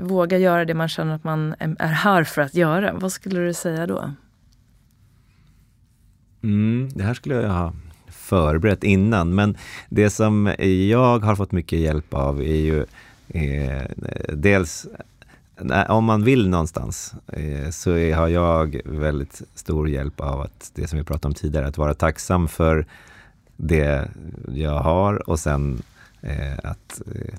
våga 0.00 0.38
göra 0.38 0.64
det 0.64 0.74
man 0.74 0.88
känner 0.88 1.14
att 1.14 1.24
man 1.24 1.54
är 1.58 1.86
här 1.86 2.24
för 2.24 2.42
att 2.42 2.54
göra. 2.54 2.92
Vad 2.92 3.12
skulle 3.12 3.40
du 3.40 3.54
säga 3.54 3.86
då? 3.86 4.12
Mm, 6.42 6.88
det 6.94 7.02
här 7.02 7.14
skulle 7.14 7.34
jag 7.34 7.48
ha 7.48 7.72
förberett 8.30 8.84
innan, 8.84 9.34
men 9.34 9.56
det 9.88 10.10
som 10.10 10.54
jag 10.88 11.18
har 11.18 11.36
fått 11.36 11.52
mycket 11.52 11.78
hjälp 11.78 12.14
av 12.14 12.40
är 12.40 12.60
ju 12.70 12.84
eh, 13.28 13.82
dels 14.32 14.86
om 15.88 16.04
man 16.04 16.24
vill 16.24 16.48
någonstans 16.48 17.14
eh, 17.26 17.70
så 17.70 17.90
har 17.90 18.28
jag 18.28 18.80
väldigt 18.84 19.42
stor 19.54 19.88
hjälp 19.88 20.20
av 20.20 20.40
att 20.40 20.70
det 20.74 20.88
som 20.88 20.98
vi 20.98 21.04
pratade 21.04 21.26
om 21.28 21.34
tidigare, 21.34 21.66
att 21.66 21.78
vara 21.78 21.94
tacksam 21.94 22.48
för 22.48 22.86
det 23.56 24.08
jag 24.48 24.78
har 24.78 25.30
och 25.30 25.38
sen 25.38 25.82
eh, 26.20 26.58
att 26.64 27.02
eh, 27.14 27.34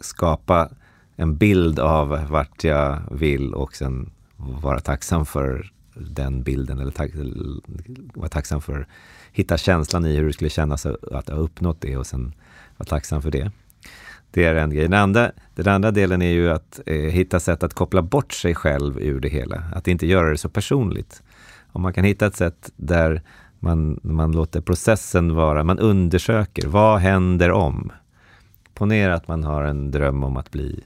skapa 0.00 0.68
en 1.16 1.36
bild 1.36 1.78
av 1.78 2.28
vart 2.28 2.64
jag 2.64 3.02
vill 3.10 3.54
och 3.54 3.76
sen 3.76 4.10
vara 4.36 4.80
tacksam 4.80 5.26
för 5.26 5.70
den 5.94 6.42
bilden 6.42 6.78
eller 6.78 6.92
vara 8.18 8.28
tacksam 8.28 8.60
för, 8.60 8.86
hitta 9.34 9.58
känslan 9.58 10.04
i 10.04 10.16
hur 10.16 10.26
det 10.26 10.32
skulle 10.32 10.50
kännas 10.50 10.86
att 10.86 11.28
ha 11.28 11.36
uppnått 11.36 11.80
det 11.80 11.96
och 11.96 12.06
sen 12.06 12.34
vara 12.76 12.86
tacksam 12.86 13.22
för 13.22 13.30
det. 13.30 13.50
Det 14.30 14.44
är 14.44 14.54
en 14.54 14.70
grej. 14.70 14.82
Den 14.82 15.00
andra, 15.00 15.32
den 15.54 15.68
andra 15.68 15.90
delen 15.90 16.22
är 16.22 16.32
ju 16.32 16.50
att 16.50 16.80
eh, 16.86 16.96
hitta 16.96 17.40
sätt 17.40 17.62
att 17.62 17.74
koppla 17.74 18.02
bort 18.02 18.32
sig 18.32 18.54
själv 18.54 18.98
ur 18.98 19.20
det 19.20 19.28
hela. 19.28 19.62
Att 19.74 19.88
inte 19.88 20.06
göra 20.06 20.30
det 20.30 20.38
så 20.38 20.48
personligt. 20.48 21.22
Om 21.72 21.82
man 21.82 21.92
kan 21.92 22.04
hitta 22.04 22.26
ett 22.26 22.36
sätt 22.36 22.72
där 22.76 23.22
man, 23.60 24.00
man 24.02 24.32
låter 24.32 24.60
processen 24.60 25.34
vara, 25.34 25.64
man 25.64 25.78
undersöker, 25.78 26.66
vad 26.66 26.98
händer 26.98 27.50
om? 27.50 27.92
Ponera 28.74 29.14
att 29.14 29.28
man 29.28 29.44
har 29.44 29.62
en 29.62 29.90
dröm 29.90 30.24
om 30.24 30.36
att 30.36 30.50
bli 30.50 30.80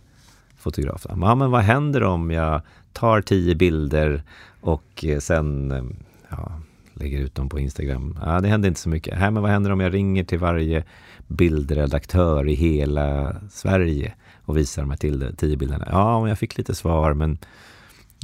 fotograf. 0.58 1.06
Ja, 1.08 1.34
men 1.34 1.50
vad 1.50 1.62
händer 1.62 2.02
om 2.02 2.30
jag 2.30 2.60
tar 2.92 3.20
tio 3.20 3.54
bilder 3.54 4.22
och 4.60 5.04
eh, 5.04 5.18
sen 5.18 5.70
eh, 5.70 5.84
ja, 6.28 6.52
lägger 6.98 7.18
ut 7.18 7.34
dem 7.34 7.48
på 7.48 7.60
Instagram? 7.60 8.18
Ja, 8.24 8.40
det 8.40 8.48
händer 8.48 8.68
inte 8.68 8.80
så 8.80 8.88
mycket. 8.88 9.18
Här, 9.18 9.30
men 9.30 9.42
vad 9.42 9.52
händer 9.52 9.72
om 9.72 9.80
jag 9.80 9.94
ringer 9.94 10.24
till 10.24 10.38
varje 10.38 10.84
bildredaktör 11.26 12.48
i 12.48 12.54
hela 12.54 13.36
Sverige 13.50 14.14
och 14.44 14.56
visar 14.56 14.82
de 14.82 14.90
här 14.90 14.96
till, 14.96 15.34
tio 15.36 15.56
bilderna? 15.56 15.88
Ja, 15.90 16.28
jag 16.28 16.38
fick 16.38 16.58
lite 16.58 16.74
svar, 16.74 17.14
men 17.14 17.38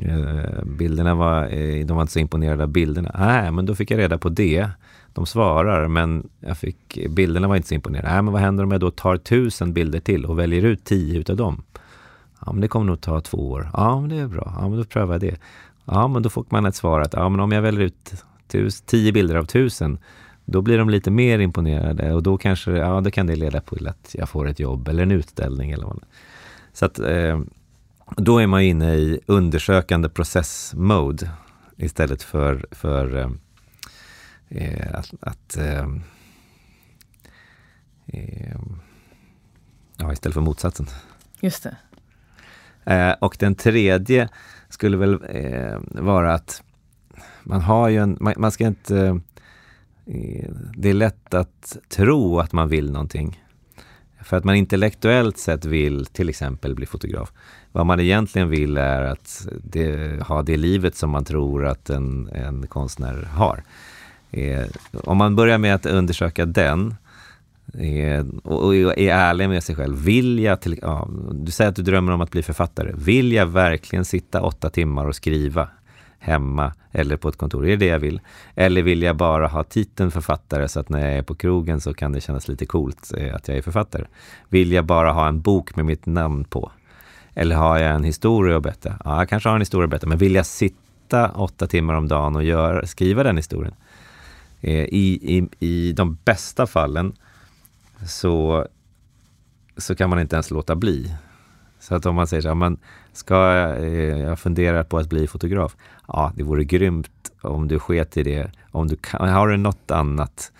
eh, 0.02 0.64
bilderna 0.64 1.14
var, 1.14 1.42
eh, 1.44 1.86
de 1.86 1.96
var 1.96 2.02
inte 2.02 2.12
så 2.12 2.18
imponerade 2.18 2.62
av 2.62 2.68
bilderna. 2.68 3.16
Nej, 3.18 3.50
men 3.50 3.66
då 3.66 3.74
fick 3.74 3.90
jag 3.90 3.98
reda 3.98 4.18
på 4.18 4.28
det. 4.28 4.68
De 5.12 5.26
svarar, 5.26 5.88
men 5.88 6.28
jag 6.40 6.58
fick, 6.58 6.98
bilderna 7.10 7.48
var 7.48 7.56
inte 7.56 7.68
så 7.68 7.74
imponerade. 7.74 8.12
Nej, 8.12 8.22
men 8.22 8.32
vad 8.32 8.42
händer 8.42 8.64
om 8.64 8.70
jag 8.70 8.80
då 8.80 8.90
tar 8.90 9.16
tusen 9.16 9.72
bilder 9.72 10.00
till 10.00 10.24
och 10.24 10.38
väljer 10.38 10.62
ut 10.62 10.84
tio 10.84 11.18
utav 11.18 11.36
dem? 11.36 11.62
Ja, 12.46 12.52
men 12.52 12.60
det 12.60 12.68
kommer 12.68 12.86
nog 12.86 13.00
ta 13.00 13.20
två 13.20 13.50
år. 13.50 13.70
Ja, 13.72 14.00
men 14.00 14.10
det 14.10 14.16
är 14.16 14.26
bra. 14.26 14.52
Ja, 14.60 14.68
men 14.68 14.78
då 14.78 14.84
prövar 14.84 15.14
jag 15.14 15.20
det. 15.20 15.40
Ja, 15.84 16.08
men 16.08 16.22
då 16.22 16.28
får 16.28 16.44
man 16.48 16.66
ett 16.66 16.74
svar 16.74 17.00
att 17.00 17.12
ja, 17.12 17.28
men 17.28 17.40
om 17.40 17.52
jag 17.52 17.62
väljer 17.62 17.80
ut 17.80 18.24
tus, 18.54 18.80
tio 18.80 19.12
bilder 19.12 19.34
av 19.34 19.44
tusen, 19.44 19.98
då 20.44 20.62
blir 20.62 20.78
de 20.78 20.90
lite 20.90 21.10
mer 21.10 21.38
imponerade 21.38 22.12
och 22.12 22.22
då 22.22 22.38
kanske, 22.38 22.70
ja, 22.70 23.00
då 23.00 23.10
kan 23.10 23.26
det 23.26 23.36
leda 23.36 23.60
till 23.60 23.88
att 23.88 24.14
jag 24.18 24.28
får 24.28 24.48
ett 24.48 24.58
jobb 24.58 24.88
eller 24.88 25.02
en 25.02 25.10
utställning 25.10 25.70
eller 25.70 25.86
vad 25.86 26.04
Så 26.72 26.84
att 26.84 26.98
eh, 26.98 27.40
då 28.16 28.38
är 28.38 28.46
man 28.46 28.62
inne 28.62 28.94
i 28.94 29.20
undersökande 29.26 30.08
process-mode 30.08 31.30
istället 31.76 32.22
för, 32.22 32.66
för 32.70 33.16
eh, 33.16 33.30
eh 34.48 34.94
att, 34.94 35.14
att 35.20 35.56
eh, 35.56 35.88
eh, 38.06 38.56
ja, 39.96 40.12
istället 40.12 40.34
för 40.34 40.40
motsatsen. 40.40 40.86
Just 41.40 41.62
det. 41.62 41.76
Eh, 42.94 43.12
och 43.20 43.36
den 43.38 43.54
tredje 43.54 44.28
skulle 44.68 44.96
väl 44.96 45.18
vara 45.84 46.34
att 46.34 46.62
man 47.44 47.60
har 47.60 47.88
ju 47.88 47.98
en, 47.98 48.16
man, 48.20 48.34
man 48.36 48.52
ska 48.52 48.66
inte... 48.66 49.20
Eh, 50.06 50.50
det 50.76 50.90
är 50.90 50.94
lätt 50.94 51.34
att 51.34 51.76
tro 51.88 52.38
att 52.38 52.52
man 52.52 52.68
vill 52.68 52.92
någonting. 52.92 53.42
För 54.22 54.36
att 54.36 54.44
man 54.44 54.54
intellektuellt 54.54 55.38
sett 55.38 55.64
vill 55.64 56.06
till 56.06 56.28
exempel 56.28 56.74
bli 56.74 56.86
fotograf. 56.86 57.32
Vad 57.72 57.86
man 57.86 58.00
egentligen 58.00 58.48
vill 58.48 58.76
är 58.76 59.02
att 59.02 59.46
det, 59.64 60.22
ha 60.22 60.42
det 60.42 60.56
livet 60.56 60.96
som 60.96 61.10
man 61.10 61.24
tror 61.24 61.66
att 61.66 61.90
en, 61.90 62.28
en 62.28 62.66
konstnär 62.66 63.28
har. 63.32 63.62
Eh, 64.30 64.66
om 64.92 65.16
man 65.16 65.36
börjar 65.36 65.58
med 65.58 65.74
att 65.74 65.86
undersöka 65.86 66.46
den 66.46 66.94
Eh, 67.78 68.26
och, 68.44 68.74
är 68.76 69.14
ärlig 69.14 69.48
med 69.48 69.64
sig 69.64 69.74
själv. 69.74 70.04
Vill 70.04 70.38
jag 70.38 70.60
till, 70.60 70.78
ja, 70.82 71.08
du 71.32 71.52
säger 71.52 71.68
att 71.68 71.76
du 71.76 71.82
drömmer 71.82 72.12
om 72.12 72.20
att 72.20 72.30
bli 72.30 72.42
författare. 72.42 72.92
Vill 72.94 73.32
jag 73.32 73.46
verkligen 73.46 74.04
sitta 74.04 74.42
åtta 74.42 74.70
timmar 74.70 75.06
och 75.06 75.16
skriva 75.16 75.68
hemma 76.18 76.72
eller 76.94 77.16
på 77.16 77.28
ett 77.28 77.36
kontor? 77.36 77.64
Är 77.64 77.68
det 77.68 77.76
det 77.76 77.86
jag 77.86 77.98
vill? 77.98 78.20
Eller 78.54 78.82
vill 78.82 79.02
jag 79.02 79.16
bara 79.16 79.46
ha 79.46 79.64
titeln 79.64 80.10
författare 80.10 80.68
så 80.68 80.80
att 80.80 80.88
när 80.88 81.00
jag 81.00 81.18
är 81.18 81.22
på 81.22 81.34
krogen 81.34 81.80
så 81.80 81.94
kan 81.94 82.12
det 82.12 82.20
kännas 82.20 82.48
lite 82.48 82.66
coolt 82.66 83.12
eh, 83.16 83.34
att 83.34 83.48
jag 83.48 83.56
är 83.56 83.62
författare? 83.62 84.04
Vill 84.48 84.72
jag 84.72 84.84
bara 84.84 85.12
ha 85.12 85.28
en 85.28 85.40
bok 85.40 85.76
med 85.76 85.84
mitt 85.84 86.06
namn 86.06 86.44
på? 86.44 86.72
Eller 87.34 87.56
har 87.56 87.78
jag 87.78 87.94
en 87.94 88.04
historia 88.04 88.56
att 88.56 88.62
berätta? 88.62 88.98
Ja, 89.04 89.18
jag 89.18 89.28
kanske 89.28 89.48
har 89.48 89.54
en 89.56 89.62
historia 89.62 89.84
att 89.84 89.90
berätta, 89.90 90.06
men 90.06 90.18
vill 90.18 90.34
jag 90.34 90.46
sitta 90.46 91.30
åtta 91.30 91.66
timmar 91.66 91.94
om 91.94 92.08
dagen 92.08 92.36
och 92.36 92.44
göra, 92.44 92.86
skriva 92.86 93.22
den 93.22 93.36
historien? 93.36 93.74
Eh, 94.60 94.84
I, 94.84 95.18
i, 95.22 95.48
I 95.66 95.92
de 95.92 96.18
bästa 96.24 96.66
fallen 96.66 97.12
så, 98.06 98.66
så 99.76 99.94
kan 99.94 100.10
man 100.10 100.20
inte 100.20 100.36
ens 100.36 100.50
låta 100.50 100.74
bli. 100.74 101.14
Så 101.80 101.94
att 101.94 102.06
om 102.06 102.14
man 102.14 102.26
säger 102.26 102.40
så 102.40 102.48
här, 102.48 102.54
man 102.54 102.78
ska 103.12 103.34
eh, 103.78 104.18
jag, 104.20 104.38
funderar 104.38 104.82
på 104.84 104.98
att 104.98 105.08
bli 105.08 105.26
fotograf. 105.26 105.76
Ja, 106.06 106.32
det 106.36 106.42
vore 106.42 106.64
grymt 106.64 107.32
om 107.40 107.68
du 107.68 107.78
sket 107.78 108.16
i 108.16 108.22
det. 108.22 108.50
Om 108.70 108.88
du 108.88 108.96
kan, 108.96 109.28
har 109.28 109.48
du 109.48 109.56
något 109.56 109.90
annat 109.90 110.52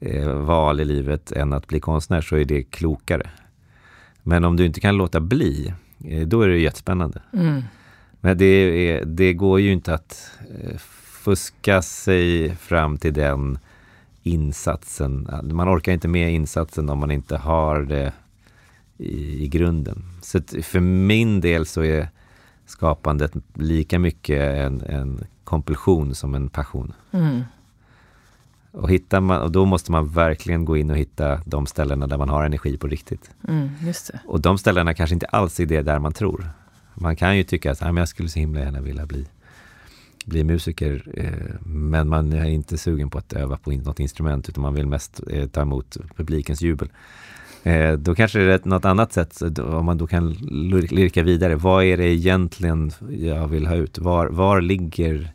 eh, 0.00 0.32
val 0.32 0.80
i 0.80 0.84
livet 0.84 1.32
än 1.32 1.52
att 1.52 1.66
bli 1.66 1.80
konstnär 1.80 2.20
så 2.20 2.36
är 2.36 2.44
det 2.44 2.62
klokare. 2.62 3.30
Men 4.22 4.44
om 4.44 4.56
du 4.56 4.66
inte 4.66 4.80
kan 4.80 4.96
låta 4.96 5.20
bli, 5.20 5.74
eh, 6.04 6.26
då 6.26 6.42
är 6.42 6.48
det 6.48 6.58
jättespännande. 6.58 7.22
Mm. 7.32 7.62
Men 8.20 8.38
det, 8.38 8.44
är, 8.44 9.04
det 9.04 9.32
går 9.32 9.60
ju 9.60 9.72
inte 9.72 9.94
att 9.94 10.30
eh, 10.62 10.78
fuska 11.24 11.82
sig 11.82 12.56
fram 12.56 12.98
till 12.98 13.14
den 13.14 13.58
insatsen. 14.22 15.28
Man 15.42 15.68
orkar 15.68 15.92
inte 15.92 16.08
med 16.08 16.32
insatsen 16.32 16.88
om 16.88 16.98
man 16.98 17.10
inte 17.10 17.36
har 17.36 17.82
det 17.82 18.12
i, 18.98 19.44
i 19.44 19.48
grunden. 19.48 20.04
Så 20.22 20.40
för 20.62 20.80
min 20.80 21.40
del 21.40 21.66
så 21.66 21.82
är 21.82 22.08
skapandet 22.68 23.32
lika 23.54 23.98
mycket 23.98 24.40
en, 24.40 24.80
en 24.80 25.26
kompulsion 25.44 26.14
som 26.14 26.34
en 26.34 26.48
passion. 26.48 26.92
Mm. 27.10 27.42
Och, 28.70 28.90
hittar 28.90 29.20
man, 29.20 29.42
och 29.42 29.52
då 29.52 29.64
måste 29.64 29.92
man 29.92 30.08
verkligen 30.08 30.64
gå 30.64 30.76
in 30.76 30.90
och 30.90 30.96
hitta 30.96 31.40
de 31.44 31.66
ställena 31.66 32.06
där 32.06 32.18
man 32.18 32.28
har 32.28 32.44
energi 32.44 32.76
på 32.76 32.86
riktigt. 32.86 33.30
Mm, 33.48 33.70
och 34.26 34.40
de 34.40 34.58
ställena 34.58 34.94
kanske 34.94 35.14
inte 35.14 35.26
alls 35.26 35.60
är 35.60 35.66
det 35.66 35.82
där 35.82 35.98
man 35.98 36.12
tror. 36.12 36.50
Man 36.94 37.16
kan 37.16 37.36
ju 37.36 37.42
tycka 37.44 37.72
att 37.72 37.80
jag 37.80 38.08
skulle 38.08 38.28
så 38.28 38.38
himla 38.38 38.60
gärna 38.60 38.80
vilja 38.80 39.06
bli 39.06 39.26
bli 40.28 40.44
musiker 40.44 41.08
eh, 41.14 41.66
men 41.66 42.08
man 42.08 42.32
är 42.32 42.44
inte 42.44 42.78
sugen 42.78 43.10
på 43.10 43.18
att 43.18 43.32
öva 43.32 43.56
på 43.56 43.70
något 43.70 44.00
instrument 44.00 44.48
utan 44.48 44.62
man 44.62 44.74
vill 44.74 44.86
mest 44.86 45.20
eh, 45.30 45.48
ta 45.48 45.60
emot 45.60 45.96
publikens 46.16 46.62
jubel. 46.62 46.88
Eh, 47.68 47.92
då 47.92 48.14
kanske 48.14 48.38
det 48.38 48.54
är 48.54 48.60
något 48.64 48.84
annat 48.84 49.12
sätt, 49.12 49.58
om 49.58 49.84
man 49.84 49.98
då 49.98 50.06
kan 50.06 50.30
lirka 50.30 51.22
vidare. 51.22 51.56
Vad 51.56 51.84
är 51.84 51.96
det 51.96 52.08
egentligen 52.08 52.92
jag 53.10 53.48
vill 53.48 53.66
ha 53.66 53.74
ut? 53.74 53.98
Var, 53.98 54.26
var 54.26 54.60
ligger 54.60 55.32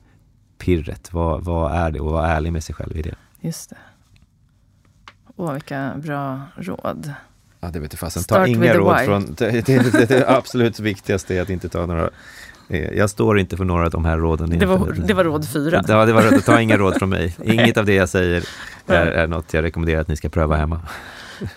pirret? 0.58 1.14
Vad, 1.14 1.44
vad 1.44 1.72
är 1.72 1.92
det? 1.92 2.00
Och 2.00 2.12
vara 2.12 2.28
ärlig 2.28 2.54
med 2.54 2.64
sig 2.64 2.76
själv 2.76 2.98
i 2.98 3.02
det. 3.02 3.16
Just 3.42 3.70
det. 3.70 3.78
Åh, 5.36 5.54
vilka 5.54 5.94
bra 6.04 6.42
råd. 6.56 7.14
Ja, 7.60 7.70
det 7.74 7.80
vet 7.80 7.94
jag 7.94 8.00
fasen. 8.00 8.24
Ta 8.24 8.48
inga 8.48 8.74
råd 8.74 9.00
från... 9.00 9.36
Det, 9.38 9.66
det, 9.66 9.92
det, 9.92 10.06
det 10.06 10.30
absolut 10.30 10.80
viktigaste 10.80 11.36
är 11.36 11.42
att 11.42 11.50
inte 11.50 11.70
ta 11.70 11.86
några 11.86 12.10
Eh, 12.68 12.94
jag 12.94 13.10
står 13.10 13.40
inte 13.40 13.58
för 13.58 13.66
några 13.66 13.86
av 13.86 13.92
de 13.92 14.06
här 14.06 14.18
råden. 14.18 14.60
Det 14.60 14.66
var, 14.66 14.94
det 15.08 15.14
var 15.14 15.24
råd 15.24 15.50
fyra. 15.50 15.84
Ja, 15.88 16.06
det 16.06 16.14
var 16.14 16.40
ta 16.40 16.62
inga 16.62 16.78
råd 16.78 16.96
från 16.96 17.10
mig. 17.10 17.36
Inget 17.44 17.78
av 17.78 17.86
det 17.86 17.94
jag 17.94 18.10
säger 18.10 18.44
är, 18.88 19.06
är 19.06 19.28
något 19.28 19.54
jag 19.54 19.64
rekommenderar 19.64 20.02
att 20.02 20.08
ni 20.08 20.16
ska 20.16 20.30
pröva 20.30 20.56
hemma. 20.56 20.82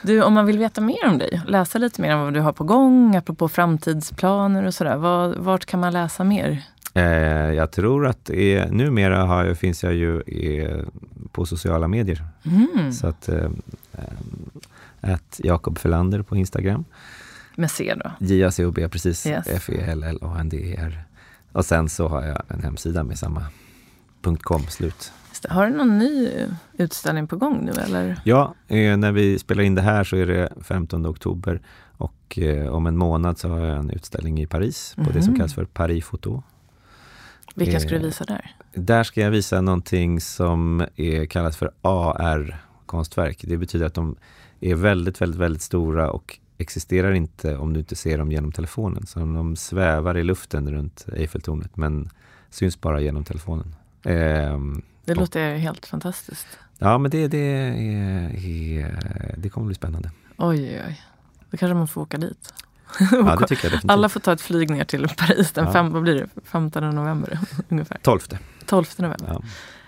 Du, 0.02 0.22
om 0.22 0.34
man 0.34 0.46
vill 0.46 0.58
veta 0.58 0.80
mer 0.80 1.08
om 1.08 1.18
dig, 1.18 1.42
läsa 1.46 1.78
lite 1.78 2.02
mer 2.02 2.14
om 2.14 2.20
vad 2.20 2.34
du 2.34 2.40
har 2.40 2.52
på 2.52 2.64
gång, 2.64 3.16
apropå 3.16 3.48
framtidsplaner 3.48 4.66
och 4.66 4.74
sådär. 4.74 4.96
Vart 5.38 5.64
kan 5.64 5.80
man 5.80 5.92
läsa 5.92 6.24
mer? 6.24 6.62
Eh, 6.94 7.04
jag 7.52 7.70
tror 7.70 8.06
att 8.06 8.30
är, 8.30 8.70
numera 8.70 9.24
har, 9.24 9.54
finns 9.54 9.84
jag 9.84 9.94
ju 9.94 10.22
är, 10.26 10.84
på 11.32 11.46
sociala 11.46 11.88
medier. 11.88 12.24
Mm. 12.44 12.92
Så 12.92 13.06
att 13.06 13.28
eh, 13.28 13.50
att 15.00 15.40
Jakob 15.44 15.78
Felander 15.78 16.22
på 16.22 16.36
Instagram. 16.36 16.84
Med 17.54 17.70
C 17.70 17.94
då? 17.96 18.10
J-A-C-O-B, 18.26 18.88
precis. 18.88 19.26
Yes. 19.26 19.46
F-E-L-L-A-N-D-E-R. 19.46 21.04
Och 21.52 21.64
sen 21.64 21.88
så 21.88 22.08
har 22.08 22.22
jag 22.22 22.42
en 22.48 22.62
hemsida 22.62 23.04
med 23.04 23.18
samma 23.18 23.42
.com 24.40 24.62
slut. 24.68 25.12
Har 25.48 25.66
du 25.66 25.76
någon 25.76 25.98
ny 25.98 26.30
utställning 26.72 27.26
på 27.26 27.36
gång 27.36 27.64
nu 27.64 27.72
eller? 27.72 28.20
Ja, 28.24 28.54
eh, 28.68 28.96
när 28.96 29.12
vi 29.12 29.38
spelar 29.38 29.62
in 29.62 29.74
det 29.74 29.82
här 29.82 30.04
så 30.04 30.16
är 30.16 30.26
det 30.26 30.52
15 30.62 31.06
oktober 31.06 31.60
och 31.96 32.38
eh, 32.38 32.66
om 32.66 32.86
en 32.86 32.96
månad 32.96 33.38
så 33.38 33.48
har 33.48 33.58
jag 33.58 33.78
en 33.78 33.90
utställning 33.90 34.40
i 34.40 34.46
Paris 34.46 34.92
på 34.94 35.00
mm 35.00 35.12
det 35.12 35.22
som 35.22 35.30
mhm. 35.30 35.38
kallas 35.38 35.54
för 35.54 35.64
Paris 35.64 36.04
Photo. 36.08 36.42
Vilka 37.54 37.80
ska 37.80 37.90
du 37.90 37.98
visa 37.98 38.24
där? 38.24 38.56
Där 38.72 39.02
ska 39.02 39.20
jag 39.20 39.30
visa 39.30 39.60
någonting 39.60 40.20
som 40.20 40.86
är, 40.96 41.26
kallas 41.26 41.56
för 41.56 41.70
AR-konstverk. 41.82 43.40
Det 43.42 43.56
betyder 43.56 43.86
att 43.86 43.94
de 43.94 44.16
är 44.60 44.74
väldigt, 44.74 45.20
väldigt, 45.20 45.40
väldigt 45.40 45.62
stora 45.62 46.10
och 46.10 46.38
existerar 46.58 47.12
inte 47.12 47.56
om 47.56 47.72
du 47.72 47.80
inte 47.80 47.96
ser 47.96 48.18
dem 48.18 48.32
genom 48.32 48.52
telefonen. 48.52 49.06
Så 49.06 49.18
de 49.18 49.56
svävar 49.56 50.16
i 50.16 50.22
luften 50.22 50.70
runt 50.70 51.06
Eiffeltornet 51.16 51.76
men 51.76 52.10
syns 52.50 52.80
bara 52.80 53.00
genom 53.00 53.24
telefonen. 53.24 53.74
Eh, 54.06 54.58
det 55.04 55.14
låter 55.14 55.56
helt 55.56 55.86
fantastiskt. 55.86 56.46
Ja, 56.78 56.98
men 56.98 57.10
det, 57.10 57.28
det, 57.28 57.38
är, 57.38 59.34
det 59.36 59.48
kommer 59.48 59.66
bli 59.66 59.74
spännande. 59.74 60.10
Oj, 60.36 60.60
oj, 60.60 60.82
oj. 60.86 61.02
Då 61.50 61.56
kanske 61.56 61.74
man 61.74 61.88
får 61.88 62.00
åka 62.02 62.18
dit. 62.18 62.52
Ja, 63.10 63.36
det 63.36 63.46
tycker 63.48 63.64
jag 63.64 63.72
definitivt. 63.72 63.90
Alla 63.90 64.08
får 64.08 64.20
ta 64.20 64.32
ett 64.32 64.40
flyg 64.40 64.70
ner 64.70 64.84
till 64.84 65.08
Paris 65.16 65.52
den 65.52 65.64
ja. 65.64 65.72
fem, 65.72 65.92
vad 65.92 66.02
blir 66.02 66.14
det, 66.14 66.40
15 66.44 66.90
november 66.90 67.38
ungefär. 67.68 67.98
12. 68.02 68.20
12 68.66 68.86
november. 68.96 69.26
Ja. 69.28 69.42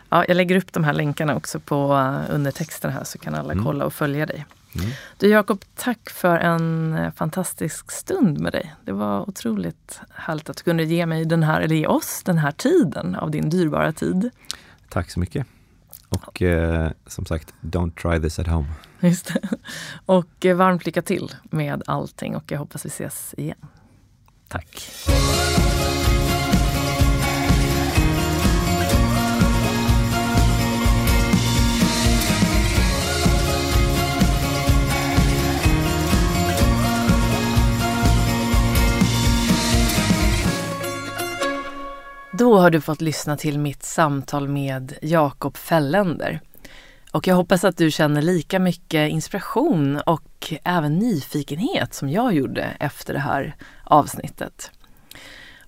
ja. 0.08 0.24
jag 0.28 0.36
lägger 0.36 0.56
upp 0.56 0.72
de 0.72 0.84
här 0.84 0.92
länkarna 0.92 1.36
också 1.36 1.60
på 1.60 1.94
uh, 1.94 2.34
undertexten 2.34 2.92
här 2.92 3.04
så 3.04 3.18
kan 3.18 3.34
alla 3.34 3.52
mm. 3.52 3.64
kolla 3.64 3.84
och 3.84 3.92
följa 3.92 4.26
dig. 4.26 4.46
Mm. 4.78 4.90
Du 5.18 5.28
Jakob, 5.28 5.64
tack 5.74 6.10
för 6.10 6.36
en 6.36 6.94
eh, 6.94 7.12
fantastisk 7.12 7.90
stund 7.90 8.40
med 8.40 8.52
dig. 8.52 8.74
Det 8.84 8.92
var 8.92 9.28
otroligt 9.28 10.00
härligt 10.14 10.50
att 10.50 10.56
du 10.56 10.62
kunde 10.62 10.84
ge 10.84 11.06
mig 11.06 11.24
den 11.24 11.42
här, 11.42 11.60
eller 11.60 11.76
ge 11.76 11.86
oss 11.86 12.22
den 12.24 12.38
här 12.38 12.52
tiden 12.52 13.14
av 13.14 13.30
din 13.30 13.50
dyrbara 13.50 13.92
tid. 13.92 14.30
Tack 14.88 15.10
så 15.10 15.20
mycket. 15.20 15.46
Och 16.08 16.42
eh, 16.42 16.90
som 17.06 17.26
sagt, 17.26 17.54
don't 17.60 17.94
try 17.94 18.20
this 18.20 18.38
at 18.38 18.46
home. 18.46 18.68
Just 19.00 19.34
det. 19.34 19.48
Och 20.06 20.46
eh, 20.46 20.56
varmt 20.56 20.86
lycka 20.86 21.02
till 21.02 21.34
med 21.42 21.82
allting 21.86 22.36
och 22.36 22.52
jag 22.52 22.58
hoppas 22.58 22.84
vi 22.84 22.88
ses 22.88 23.34
igen. 23.38 23.58
Tack. 24.48 24.90
Då 42.38 42.58
har 42.58 42.70
du 42.70 42.80
fått 42.80 43.00
lyssna 43.00 43.36
till 43.36 43.58
mitt 43.58 43.82
samtal 43.82 44.48
med 44.48 44.98
Jakob 45.02 45.56
Fällender. 45.56 46.40
Och 47.12 47.26
jag 47.26 47.34
hoppas 47.34 47.64
att 47.64 47.76
du 47.76 47.90
känner 47.90 48.22
lika 48.22 48.58
mycket 48.58 49.10
inspiration 49.10 50.00
och 50.06 50.52
även 50.64 50.98
nyfikenhet 50.98 51.94
som 51.94 52.08
jag 52.08 52.34
gjorde 52.34 52.62
efter 52.80 53.14
det 53.14 53.20
här 53.20 53.56
avsnittet. 53.84 54.70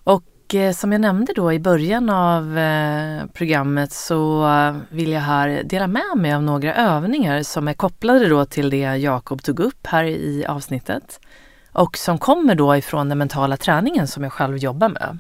Och 0.05 0.55
eh, 0.55 0.73
som 0.73 0.93
jag 0.93 1.01
nämnde 1.01 1.33
då 1.33 1.53
i 1.53 1.59
början 1.59 2.11
av 2.11 2.59
eh, 2.59 3.27
programmet 3.27 3.93
så 3.93 4.47
vill 4.89 5.11
jag 5.11 5.21
här 5.21 5.63
dela 5.65 5.87
med 5.87 6.17
mig 6.17 6.35
av 6.35 6.43
några 6.43 6.75
övningar 6.75 7.43
som 7.43 7.69
är 7.69 7.75
kopplade 7.75 8.29
då 8.29 8.45
till 8.45 8.71
det 8.71 8.97
Jakob 8.97 9.43
tog 9.43 9.61
upp 9.61 9.87
här 9.87 10.05
i 10.05 10.45
avsnittet 10.49 11.21
och 11.73 11.97
som 11.97 12.19
kommer 12.19 12.55
då 12.55 12.77
ifrån 12.77 13.09
den 13.09 13.19
mentala 13.19 13.57
träningen 13.57 14.07
som 14.07 14.23
jag 14.23 14.33
själv 14.33 14.57
jobbar 14.57 14.89
med. 14.89 15.19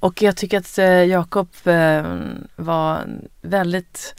Och 0.00 0.22
jag 0.22 0.36
tycker 0.36 0.58
att 0.58 0.78
eh, 0.78 1.04
Jakob 1.04 1.48
eh, 1.64 2.04
var 2.56 3.06
väldigt 3.42 4.14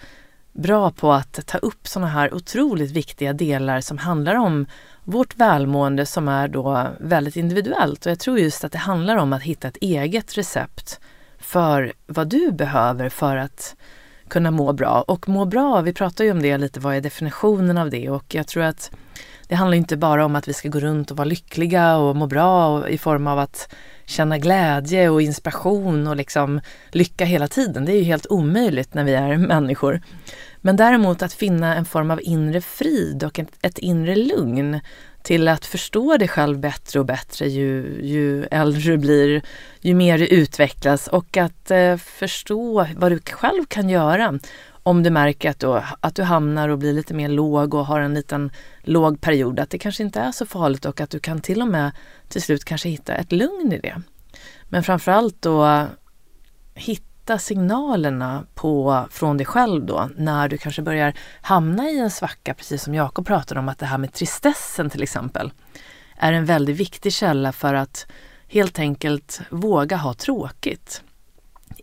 bra 0.53 0.91
på 0.91 1.13
att 1.13 1.47
ta 1.47 1.57
upp 1.57 1.87
sådana 1.87 2.11
här 2.11 2.33
otroligt 2.33 2.91
viktiga 2.91 3.33
delar 3.33 3.81
som 3.81 3.97
handlar 3.97 4.35
om 4.35 4.65
vårt 5.03 5.35
välmående 5.35 6.05
som 6.05 6.27
är 6.27 6.47
då 6.47 6.87
väldigt 6.99 7.35
individuellt. 7.35 8.05
Och 8.05 8.11
jag 8.11 8.19
tror 8.19 8.39
just 8.39 8.63
att 8.63 8.71
det 8.71 8.77
handlar 8.77 9.15
om 9.15 9.33
att 9.33 9.41
hitta 9.41 9.67
ett 9.67 9.77
eget 9.81 10.37
recept 10.37 10.99
för 11.37 11.93
vad 12.07 12.27
du 12.27 12.51
behöver 12.51 13.09
för 13.09 13.37
att 13.37 13.75
kunna 14.27 14.51
må 14.51 14.73
bra. 14.73 15.01
Och 15.07 15.29
må 15.29 15.45
bra, 15.45 15.81
vi 15.81 15.93
pratar 15.93 16.23
ju 16.23 16.31
om 16.31 16.41
det 16.41 16.57
lite, 16.57 16.79
vad 16.79 16.95
är 16.95 17.01
definitionen 17.01 17.77
av 17.77 17.89
det? 17.89 18.09
Och 18.09 18.35
jag 18.35 18.47
tror 18.47 18.63
att 18.63 18.91
det 19.47 19.55
handlar 19.55 19.77
inte 19.77 19.97
bara 19.97 20.25
om 20.25 20.35
att 20.35 20.47
vi 20.47 20.53
ska 20.53 20.69
gå 20.69 20.79
runt 20.79 21.11
och 21.11 21.17
vara 21.17 21.25
lyckliga 21.25 21.97
och 21.97 22.15
må 22.15 22.27
bra 22.27 22.67
och 22.67 22.89
i 22.89 22.97
form 22.97 23.27
av 23.27 23.39
att 23.39 23.73
känna 24.05 24.37
glädje 24.37 25.09
och 25.09 25.21
inspiration 25.21 26.07
och 26.07 26.15
liksom 26.15 26.61
lycka 26.91 27.25
hela 27.25 27.47
tiden. 27.47 27.85
Det 27.85 27.91
är 27.91 27.97
ju 27.97 28.03
helt 28.03 28.27
omöjligt 28.29 28.93
när 28.93 29.03
vi 29.03 29.13
är 29.13 29.37
människor. 29.37 30.01
Men 30.61 30.75
däremot 30.75 31.21
att 31.21 31.33
finna 31.33 31.75
en 31.75 31.85
form 31.85 32.11
av 32.11 32.19
inre 32.23 32.61
frid 32.61 33.23
och 33.23 33.39
ett, 33.39 33.49
ett 33.61 33.77
inre 33.77 34.15
lugn 34.15 34.79
till 35.21 35.47
att 35.47 35.65
förstå 35.65 36.17
dig 36.17 36.27
själv 36.27 36.59
bättre 36.59 36.99
och 36.99 37.05
bättre 37.05 37.47
ju, 37.47 37.99
ju 38.03 38.43
äldre 38.43 38.91
du 38.91 38.97
blir, 38.97 39.41
ju 39.81 39.93
mer 39.93 40.17
du 40.17 40.27
utvecklas 40.27 41.07
och 41.07 41.37
att 41.37 41.71
eh, 41.71 41.97
förstå 41.97 42.87
vad 42.95 43.11
du 43.11 43.19
själv 43.19 43.65
kan 43.67 43.89
göra 43.89 44.39
om 44.87 45.03
du 45.03 45.09
märker 45.09 45.49
att, 45.49 45.59
du, 45.59 45.81
att 45.99 46.15
du 46.15 46.23
hamnar 46.23 46.69
och 46.69 46.77
blir 46.77 46.93
lite 46.93 47.13
mer 47.13 47.29
låg 47.29 47.73
och 47.73 47.85
har 47.85 47.99
en 47.99 48.13
liten 48.13 48.51
låg 48.81 49.21
period, 49.21 49.59
att 49.59 49.69
det 49.69 49.77
kanske 49.77 50.03
inte 50.03 50.19
är 50.19 50.31
så 50.31 50.45
farligt 50.45 50.85
och 50.85 51.01
att 51.01 51.09
du 51.09 51.19
kan 51.19 51.41
till 51.41 51.61
och 51.61 51.67
med 51.67 51.91
till 52.27 52.41
slut 52.41 52.65
kanske 52.65 52.89
hitta 52.89 53.13
ett 53.13 53.31
lugn 53.31 53.71
i 53.71 53.79
det. 53.79 54.01
Men 54.63 54.83
framförallt 54.83 55.41
då 55.41 55.87
hitta 56.73 57.37
signalerna 57.37 58.45
på, 58.55 59.05
från 59.11 59.37
dig 59.37 59.45
själv 59.45 59.85
då 59.85 60.09
när 60.17 60.49
du 60.49 60.57
kanske 60.57 60.81
börjar 60.81 61.13
hamna 61.41 61.89
i 61.89 61.99
en 61.99 62.11
svacka, 62.11 62.53
precis 62.53 62.83
som 62.83 62.93
Jakob 62.95 63.27
pratade 63.27 63.59
om, 63.59 63.69
att 63.69 63.79
det 63.79 63.85
här 63.85 63.97
med 63.97 64.13
tristessen 64.13 64.89
till 64.89 65.03
exempel 65.03 65.51
är 66.17 66.33
en 66.33 66.45
väldigt 66.45 66.77
viktig 66.77 67.13
källa 67.13 67.51
för 67.51 67.73
att 67.73 68.07
helt 68.47 68.79
enkelt 68.79 69.41
våga 69.49 69.97
ha 69.97 70.13
tråkigt 70.13 71.01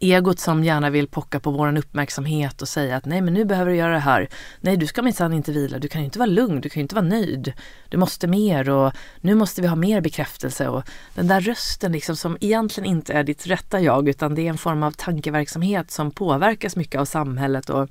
egot 0.03 0.39
som 0.39 0.65
gärna 0.65 0.91
vill 0.91 1.09
pocka 1.09 1.41
på 1.41 1.51
vår 1.51 1.79
uppmärksamhet 1.79 2.63
och 2.63 2.69
säga 2.69 2.97
att 2.97 3.05
nej 3.05 3.21
men 3.21 3.35
nu 3.35 3.45
behöver 3.45 3.71
du 3.71 3.77
göra 3.77 3.93
det 3.93 3.99
här. 3.99 4.29
Nej 4.61 4.77
du 4.77 4.87
ska 4.87 5.03
minsann 5.03 5.33
inte 5.33 5.53
vila, 5.53 5.79
du 5.79 5.89
kan 5.89 6.03
inte 6.03 6.19
vara 6.19 6.27
lugn, 6.27 6.61
du 6.61 6.69
kan 6.69 6.81
inte 6.81 6.95
vara 6.95 7.07
nöjd. 7.07 7.53
Du 7.89 7.97
måste 7.97 8.27
mer 8.27 8.71
och 8.71 8.93
nu 9.21 9.35
måste 9.35 9.63
vi 9.63 9.69
ha 9.69 9.77
mer 9.77 10.01
bekräftelse. 10.01 10.69
Och 10.69 10.85
den 11.15 11.29
där 11.29 11.41
rösten 11.41 11.93
liksom 11.93 12.17
som 12.17 12.37
egentligen 12.41 12.91
inte 12.91 13.13
är 13.13 13.25
ditt 13.25 13.47
rätta 13.47 13.81
jag 13.81 14.09
utan 14.09 14.35
det 14.35 14.43
är 14.43 14.51
en 14.51 14.59
form 14.59 14.83
av 14.83 14.91
tankeverksamhet 14.91 15.91
som 15.91 16.11
påverkas 16.11 16.77
mycket 16.77 17.01
av 17.01 17.05
samhället 17.05 17.71
och 17.71 17.89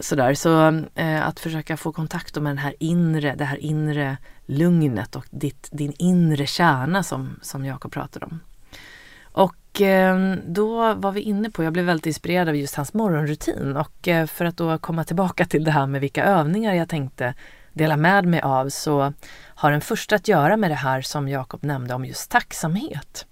sådär. 0.00 0.34
Så 0.34 0.68
eh, 0.94 1.26
att 1.26 1.40
försöka 1.40 1.76
få 1.76 1.92
kontakt 1.92 2.34
med 2.36 2.50
den 2.50 2.58
här 2.58 2.74
inre, 2.80 3.34
det 3.34 3.44
här 3.44 3.56
inre 3.56 4.16
lugnet 4.46 5.16
och 5.16 5.26
ditt, 5.30 5.68
din 5.72 5.92
inre 5.98 6.46
kärna 6.46 7.02
som, 7.02 7.40
som 7.42 7.64
Jakob 7.64 7.92
pratade 7.92 8.26
om. 8.26 8.40
Och 9.36 9.80
ehm, 9.80 10.40
då 10.46 10.94
var 10.94 11.12
vi 11.12 11.20
inne 11.20 11.50
på, 11.50 11.64
jag 11.64 11.72
blev 11.72 11.84
väldigt 11.84 12.06
inspirerad 12.06 12.48
av 12.48 12.56
just 12.56 12.74
hans 12.74 12.94
morgonrutin 12.94 13.76
och 13.76 14.08
eh, 14.08 14.26
för 14.26 14.44
att 14.44 14.56
då 14.56 14.78
komma 14.78 15.04
tillbaka 15.04 15.44
till 15.44 15.64
det 15.64 15.70
här 15.70 15.86
med 15.86 16.00
vilka 16.00 16.24
övningar 16.24 16.74
jag 16.74 16.88
tänkte 16.88 17.34
dela 17.72 17.96
med 17.96 18.24
mig 18.24 18.40
av 18.40 18.68
så 18.68 19.12
har 19.44 19.70
den 19.70 19.80
första 19.80 20.16
att 20.16 20.28
göra 20.28 20.56
med 20.56 20.70
det 20.70 20.74
här 20.74 21.00
som 21.00 21.28
Jakob 21.28 21.64
nämnde 21.64 21.94
om 21.94 22.04
just 22.04 22.30
tacksamhet. 22.30 23.26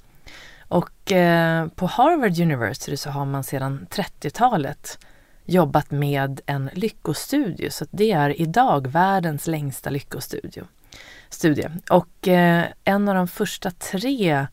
Och 0.58 1.12
eh, 1.12 1.68
på 1.68 1.86
Harvard 1.86 2.40
University 2.40 2.96
så 2.96 3.10
har 3.10 3.24
man 3.24 3.44
sedan 3.44 3.86
30-talet 3.90 4.98
jobbat 5.44 5.90
med 5.90 6.40
en 6.46 6.70
lyckostudie, 6.72 7.70
så 7.70 7.86
det 7.90 8.12
är 8.12 8.40
idag 8.40 8.86
världens 8.86 9.46
längsta 9.46 9.90
lyckostudie. 9.90 10.62
Studie. 11.28 11.68
Och 11.90 12.28
eh, 12.28 12.64
en 12.84 13.08
av 13.08 13.14
de 13.14 13.28
första 13.28 13.70
tre 13.70 14.46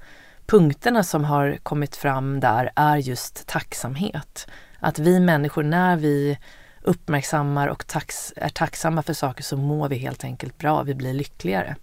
punkterna 0.52 1.04
som 1.04 1.24
har 1.24 1.58
kommit 1.64 1.96
fram 1.96 2.40
där 2.40 2.72
är 2.76 2.98
just 2.98 3.48
tacksamhet. 3.48 4.48
Att 4.80 5.00
vi 5.00 5.20
människor, 5.20 5.64
när 5.64 5.96
vi 5.96 6.38
uppmärksammar 6.82 7.68
och 7.68 7.88
tax, 7.88 8.34
är 8.36 8.50
tacksamma 8.50 9.04
för 9.04 9.14
saker 9.14 9.44
så 9.44 9.58
mår 9.58 9.90
vi 9.90 9.96
helt 9.96 10.24
enkelt 10.24 10.58
bra, 10.58 10.84
vi 10.84 10.96
blir 10.96 11.14
lyckligare. 11.14 11.76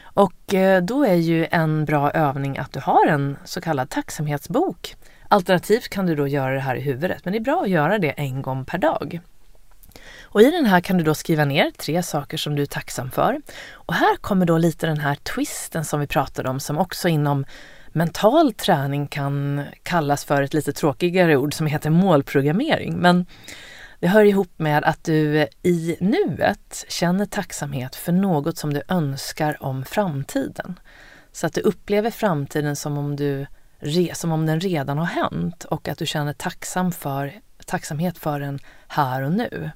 Och 0.00 0.54
eh, 0.54 0.82
då 0.82 1.04
är 1.04 1.14
ju 1.14 1.46
en 1.50 1.84
bra 1.84 2.10
övning 2.10 2.58
att 2.58 2.72
du 2.72 2.80
har 2.80 3.06
en 3.06 3.36
så 3.44 3.60
kallad 3.60 3.90
tacksamhetsbok. 3.90 4.96
Alternativt 5.28 5.88
kan 5.88 6.06
du 6.06 6.14
då 6.14 6.28
göra 6.28 6.54
det 6.54 6.60
här 6.60 6.76
i 6.76 6.80
huvudet, 6.80 7.24
men 7.24 7.32
det 7.32 7.38
är 7.38 7.44
bra 7.44 7.62
att 7.62 7.70
göra 7.70 7.98
det 7.98 8.10
en 8.10 8.42
gång 8.42 8.64
per 8.64 8.78
dag. 8.78 9.20
Och 10.22 10.42
i 10.42 10.50
den 10.50 10.66
här 10.66 10.80
kan 10.80 10.98
du 10.98 11.04
då 11.04 11.14
skriva 11.14 11.44
ner 11.44 11.70
tre 11.70 12.02
saker 12.02 12.36
som 12.36 12.56
du 12.56 12.62
är 12.62 12.66
tacksam 12.66 13.10
för. 13.10 13.40
Och 13.72 13.94
här 13.94 14.16
kommer 14.16 14.46
då 14.46 14.58
lite 14.58 14.86
den 14.86 15.00
här 15.00 15.14
twisten 15.14 15.84
som 15.84 16.00
vi 16.00 16.06
pratade 16.06 16.50
om 16.50 16.60
som 16.60 16.78
också 16.78 17.08
inom 17.08 17.44
mental 17.92 18.52
träning 18.52 19.06
kan 19.06 19.64
kallas 19.82 20.24
för 20.24 20.42
ett 20.42 20.54
lite 20.54 20.72
tråkigare 20.72 21.36
ord 21.36 21.54
som 21.54 21.66
heter 21.66 21.90
målprogrammering. 21.90 22.98
Men 22.98 23.26
det 24.00 24.08
hör 24.08 24.24
ihop 24.24 24.52
med 24.56 24.84
att 24.84 25.04
du 25.04 25.46
i 25.62 25.96
nuet 26.00 26.84
känner 26.88 27.26
tacksamhet 27.26 27.96
för 27.96 28.12
något 28.12 28.58
som 28.58 28.74
du 28.74 28.82
önskar 28.88 29.62
om 29.62 29.84
framtiden. 29.84 30.80
Så 31.32 31.46
att 31.46 31.52
du 31.52 31.60
upplever 31.60 32.10
framtiden 32.10 32.76
som 32.76 32.98
om, 32.98 33.16
du, 33.16 33.46
som 34.12 34.32
om 34.32 34.46
den 34.46 34.60
redan 34.60 34.98
har 34.98 35.06
hänt 35.06 35.64
och 35.64 35.88
att 35.88 35.98
du 35.98 36.06
känner 36.06 36.32
tacksam 36.32 36.92
för, 36.92 37.32
tacksamhet 37.66 38.18
för 38.18 38.40
den 38.40 38.58
här 38.88 39.22
och 39.22 39.32
nu. 39.32 39.70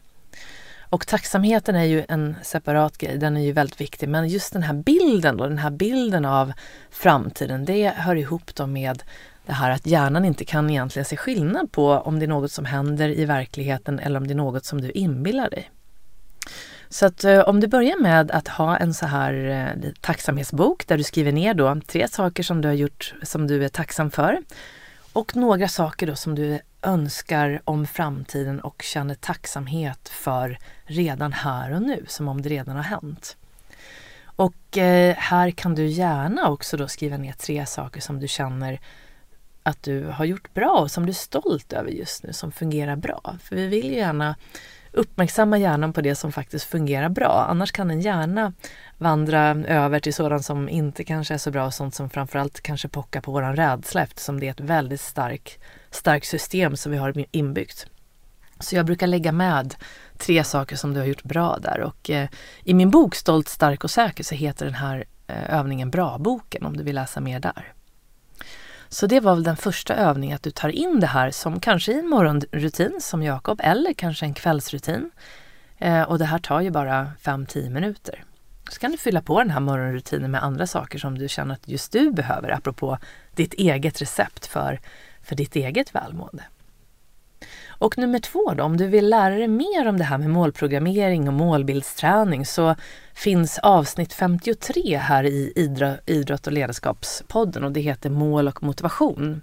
Och 0.93 1.07
tacksamheten 1.07 1.77
är 1.77 1.85
ju 1.85 2.05
en 2.09 2.35
separat 2.43 2.99
grej, 2.99 3.19
den 3.19 3.37
är 3.37 3.41
ju 3.41 3.53
väldigt 3.53 3.81
viktig. 3.81 4.09
Men 4.09 4.29
just 4.29 4.53
den 4.53 4.63
här 4.63 4.75
bilden 4.75 5.37
då, 5.37 5.49
den 5.49 5.59
här 5.59 5.71
bilden 5.71 6.25
av 6.25 6.53
framtiden, 6.91 7.65
det 7.65 7.89
hör 7.89 8.17
ihop 8.17 8.55
då 8.55 8.67
med 8.67 9.03
det 9.47 9.53
här 9.53 9.71
att 9.71 9.87
hjärnan 9.87 10.25
inte 10.25 10.45
kan 10.45 10.71
egentligen 10.71 11.05
se 11.05 11.17
skillnad 11.17 11.73
på 11.73 11.91
om 11.91 12.19
det 12.19 12.25
är 12.25 12.29
något 12.29 12.53
som 12.53 12.65
händer 12.65 13.09
i 13.09 13.25
verkligheten 13.25 13.99
eller 13.99 14.21
om 14.21 14.27
det 14.27 14.33
är 14.33 14.37
något 14.37 14.65
som 14.65 14.81
du 14.81 14.91
inbillar 14.91 15.51
dig. 15.51 15.71
Så 16.89 17.07
att 17.07 17.25
eh, 17.25 17.41
om 17.41 17.61
du 17.61 17.67
börjar 17.67 18.03
med 18.03 18.31
att 18.31 18.49
ha 18.49 18.77
en 18.77 18.95
så 18.95 19.07
här 19.07 19.35
eh, 19.35 19.91
tacksamhetsbok 20.01 20.87
där 20.87 20.99
du 20.99 21.03
skriver 21.03 21.33
ner 21.33 21.55
då 21.55 21.81
tre 21.87 22.09
saker 22.09 22.43
som 22.43 22.61
du 22.61 22.69
har 22.69 22.75
gjort 22.75 23.15
som 23.23 23.47
du 23.47 23.65
är 23.65 23.69
tacksam 23.69 24.11
för 24.11 24.39
och 25.13 25.37
några 25.37 25.69
saker 25.69 26.07
då 26.07 26.15
som 26.15 26.35
du 26.35 26.59
önskar 26.83 27.61
om 27.65 27.87
framtiden 27.87 28.61
och 28.61 28.83
känner 28.83 29.15
tacksamhet 29.15 30.09
för 30.09 30.59
redan 30.85 31.33
här 31.33 31.75
och 31.75 31.83
nu, 31.83 32.05
som 32.09 32.29
om 32.29 32.43
det 32.43 32.49
redan 32.49 32.77
har 32.77 32.83
hänt. 32.83 33.37
Och 34.25 34.79
eh, 34.79 35.17
här 35.17 35.51
kan 35.51 35.75
du 35.75 35.87
gärna 35.87 36.49
också 36.49 36.77
då 36.77 36.89
skriva 36.89 37.17
ner 37.17 37.33
tre 37.33 37.67
saker 37.67 38.01
som 38.01 38.21
du 38.21 38.29
känner 38.29 38.81
att 39.63 39.83
du 39.83 40.05
har 40.05 40.25
gjort 40.25 40.55
bra 40.55 40.71
och 40.71 40.91
som 40.91 41.07
du 41.07 41.11
är 41.11 41.15
stolt 41.15 41.73
över 41.73 41.91
just 41.91 42.23
nu, 42.23 42.33
som 42.33 42.53
fungerar 42.53 42.97
bra. 42.97 43.37
För 43.43 43.57
vi 43.57 43.67
vill 43.67 43.87
ju 43.87 43.97
gärna 43.97 44.37
uppmärksamma 44.93 45.59
hjärnan 45.59 45.93
på 45.93 46.01
det 46.01 46.15
som 46.15 46.33
faktiskt 46.33 46.65
fungerar 46.65 47.09
bra. 47.09 47.47
Annars 47.49 47.73
kan 47.73 47.89
den 47.89 48.01
gärna 48.01 48.53
vandra 48.99 49.41
över 49.67 50.01
till 50.01 50.15
sådant 50.15 50.45
som 50.45 50.69
inte 50.69 51.05
kanske 51.05 51.35
är 51.35 51.39
så 51.39 51.51
bra 51.51 51.67
och 51.67 51.75
sånt 51.75 51.95
som 51.95 52.11
framförallt 52.11 52.61
kanske 52.61 52.89
pockar 52.89 53.21
på 53.21 53.33
våran 53.33 53.57
rädsla 53.57 54.03
eftersom 54.03 54.41
det 54.41 54.47
är 54.47 54.51
ett 54.51 54.61
väldigt 54.61 55.01
starkt 55.01 55.59
starkt 55.95 56.27
system 56.27 56.77
som 56.77 56.93
vi 56.93 56.99
har 56.99 57.25
inbyggt. 57.31 57.87
Så 58.59 58.77
jag 58.77 58.87
brukar 58.87 59.07
lägga 59.07 59.33
med 59.33 59.75
tre 60.19 60.45
saker 60.45 60.77
som 60.77 60.95
du 60.95 61.01
har 61.01 61.07
gjort 61.07 61.23
bra 61.23 61.59
där 61.59 61.81
och 61.81 62.11
eh, 62.11 62.29
i 62.65 62.75
min 62.75 62.91
bok 62.91 63.15
Stolt, 63.15 63.49
stark 63.49 63.85
och 63.85 63.91
säker 63.91 64.25
så 64.25 64.35
heter 64.35 64.65
den 64.65 64.75
här 64.75 65.05
eh, 65.27 65.59
övningen 65.59 65.91
Bra-boken 65.91 66.67
om 66.67 66.77
du 66.77 66.85
vill 66.85 66.95
läsa 66.95 67.21
mer 67.21 67.41
där. 67.41 67.73
Så 68.89 69.07
det 69.07 69.21
var 69.21 69.35
väl 69.35 69.45
den 69.45 69.57
första 69.57 69.95
övningen, 69.95 70.37
att 70.37 70.43
du 70.43 70.51
tar 70.51 70.69
in 70.69 71.01
det 71.01 71.07
här 71.07 71.31
som 71.31 71.61
kanske 71.61 71.93
i 71.93 71.99
en 71.99 72.09
morgonrutin 72.09 72.99
som 73.01 73.23
Jakob 73.23 73.61
eller 73.65 73.93
kanske 73.93 74.27
en 74.27 74.35
kvällsrutin. 74.35 75.11
Eh, 75.79 76.03
och 76.03 76.19
det 76.19 76.25
här 76.25 76.39
tar 76.39 76.61
ju 76.61 76.71
bara 76.71 77.11
5-10 77.23 77.71
minuter. 77.71 78.25
Så 78.71 78.81
kan 78.81 78.91
du 78.91 78.99
fylla 78.99 79.23
på 79.23 79.39
den 79.39 79.51
här 79.51 79.61
morgonrutinen 79.61 80.31
med 80.31 80.43
andra 80.43 80.67
saker 80.67 80.99
som 80.99 81.19
du 81.19 81.29
känner 81.29 81.55
att 81.55 81.69
just 81.69 81.93
du 81.93 82.11
behöver, 82.11 82.51
apropå 82.51 82.99
ditt 83.35 83.55
eget 83.55 84.03
recept 84.03 84.47
för, 84.47 84.81
för 85.23 85.37
ditt 85.37 85.57
eget 85.57 85.95
välmående. 85.95 86.45
Och 87.83 87.99
nummer 87.99 88.19
två 88.19 88.55
då, 88.57 88.65
om 88.65 88.77
du 88.77 88.87
vill 88.87 89.09
lära 89.09 89.35
dig 89.35 89.49
mer 89.49 89.89
om 89.89 89.99
det 89.99 90.05
här 90.05 90.19
med 90.19 90.31
målprogrammering 90.31 91.29
och 91.29 91.35
målbildsträning 91.35 92.47
så 92.47 92.75
finns 93.15 93.59
avsnitt 93.59 94.13
53 94.13 94.97
här 94.97 95.25
i 95.25 95.53
Idrott 96.07 96.47
och 96.47 96.53
ledarskapspodden 96.53 97.65
och 97.65 97.73
det 97.73 97.81
heter 97.81 98.11
Mål 98.11 98.49
och 98.49 98.63
motivation. 98.63 99.43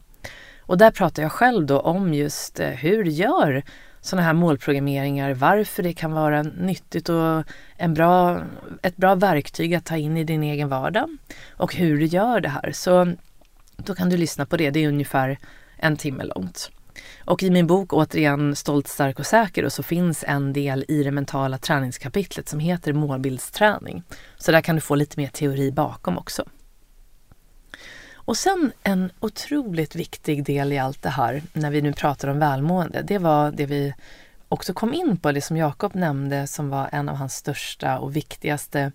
Och 0.59 0.77
där 0.77 0.91
pratar 0.91 1.23
jag 1.23 1.31
själv 1.31 1.65
då 1.65 1.79
om 1.79 2.13
just 2.13 2.59
eh, 2.59 2.69
hur 2.69 3.03
du 3.03 3.09
gör 3.09 3.63
sådana 4.01 4.27
här 4.27 4.33
målprogrammeringar, 4.33 5.33
varför 5.33 5.83
det 5.83 5.93
kan 5.93 6.11
vara 6.11 6.41
nyttigt 6.41 7.09
och 7.09 7.43
en 7.77 7.93
bra, 7.93 8.41
ett 8.81 8.97
bra 8.97 9.15
verktyg 9.15 9.75
att 9.75 9.85
ta 9.85 9.97
in 9.97 10.17
i 10.17 10.23
din 10.23 10.43
egen 10.43 10.69
vardag 10.69 11.17
och 11.49 11.75
hur 11.75 11.99
du 11.99 12.05
gör 12.05 12.39
det 12.39 12.49
här. 12.49 12.71
Så 12.71 13.13
då 13.77 13.95
kan 13.95 14.09
du 14.09 14.17
lyssna 14.17 14.45
på 14.45 14.57
det, 14.57 14.69
det 14.69 14.83
är 14.83 14.87
ungefär 14.87 15.37
en 15.79 15.97
timme 15.97 16.23
långt. 16.23 16.71
Och 17.25 17.43
i 17.43 17.49
min 17.49 17.67
bok 17.67 17.93
återigen 17.93 18.55
Stolt, 18.55 18.87
stark 18.87 19.19
och 19.19 19.25
säker 19.25 19.65
och 19.65 19.73
så 19.73 19.83
finns 19.83 20.23
en 20.27 20.53
del 20.53 20.85
i 20.87 21.03
det 21.03 21.11
mentala 21.11 21.57
träningskapitlet 21.57 22.49
som 22.49 22.59
heter 22.59 22.93
målbildsträning. 22.93 24.03
Så 24.37 24.51
där 24.51 24.61
kan 24.61 24.75
du 24.75 24.81
få 24.81 24.95
lite 24.95 25.19
mer 25.19 25.27
teori 25.27 25.71
bakom 25.71 26.17
också. 26.17 26.43
Och 28.13 28.37
sen 28.37 28.71
en 28.83 29.11
otroligt 29.19 29.95
viktig 29.95 30.45
del 30.45 30.71
i 30.71 30.77
allt 30.77 31.01
det 31.01 31.09
här 31.09 31.43
när 31.53 31.71
vi 31.71 31.81
nu 31.81 31.93
pratar 31.93 32.27
om 32.27 32.39
välmående, 32.39 33.01
det 33.01 33.17
var 33.17 33.51
det 33.51 33.65
vi 33.65 33.93
också 34.49 34.73
kom 34.73 34.93
in 34.93 35.17
på, 35.17 35.31
det 35.31 35.41
som 35.41 35.57
Jakob 35.57 35.95
nämnde 35.95 36.47
som 36.47 36.69
var 36.69 36.89
en 36.91 37.09
av 37.09 37.15
hans 37.15 37.35
största 37.35 37.99
och 37.99 38.15
viktigaste 38.15 38.91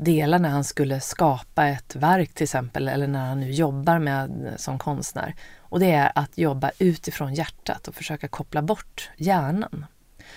delar 0.00 0.38
när 0.38 0.48
han 0.48 0.64
skulle 0.64 1.00
skapa 1.00 1.66
ett 1.66 1.96
verk 1.96 2.34
till 2.34 2.44
exempel 2.44 2.88
eller 2.88 3.06
när 3.06 3.26
han 3.26 3.40
nu 3.40 3.50
jobbar 3.50 3.98
med 3.98 4.54
som 4.56 4.78
konstnär. 4.78 5.34
Och 5.58 5.80
det 5.80 5.92
är 5.92 6.12
att 6.14 6.38
jobba 6.38 6.70
utifrån 6.78 7.34
hjärtat 7.34 7.88
och 7.88 7.94
försöka 7.94 8.28
koppla 8.28 8.62
bort 8.62 9.10
hjärnan. 9.16 9.86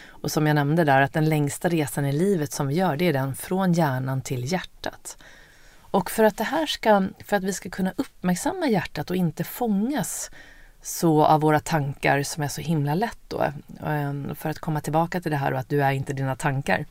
Och 0.08 0.32
som 0.32 0.48
jag 0.48 0.56
nämnde 0.56 0.84
där, 0.84 1.02
att 1.02 1.14
den 1.14 1.30
längsta 1.30 1.70
resan 1.70 2.06
i 2.06 2.12
livet 2.12 2.52
som 2.52 2.68
vi 2.68 2.76
gör, 2.76 2.98
det 2.98 3.06
är 3.06 3.14
den 3.14 3.36
från 3.36 3.74
hjärnan 3.74 4.22
till 4.22 4.52
hjärtat. 4.52 5.18
Och 5.76 6.12
för 6.12 6.24
att 6.24 6.38
det 6.38 6.44
här 6.44 6.66
ska, 6.66 7.08
för 7.26 7.38
att 7.38 7.44
vi 7.44 7.54
ska 7.54 7.70
kunna 7.70 7.94
uppmärksamma 7.98 8.68
hjärtat 8.68 9.10
och 9.10 9.16
inte 9.16 9.44
fångas 9.44 10.32
så 10.82 11.26
av 11.26 11.42
våra 11.42 11.60
tankar 11.60 12.24
som 12.24 12.44
är 12.44 12.48
så 12.48 12.62
himla 12.62 12.96
lätt 12.96 13.20
då, 13.28 13.44
eh, 13.86 14.34
för 14.36 14.50
att 14.50 14.60
komma 14.60 14.82
tillbaka 14.82 15.22
till 15.22 15.32
det 15.32 15.38
här 15.38 15.54
och 15.54 15.60
att 15.60 15.70
du 15.70 15.84
är 15.84 15.92
inte 15.92 16.14
dina 16.14 16.36
tankar, 16.36 16.86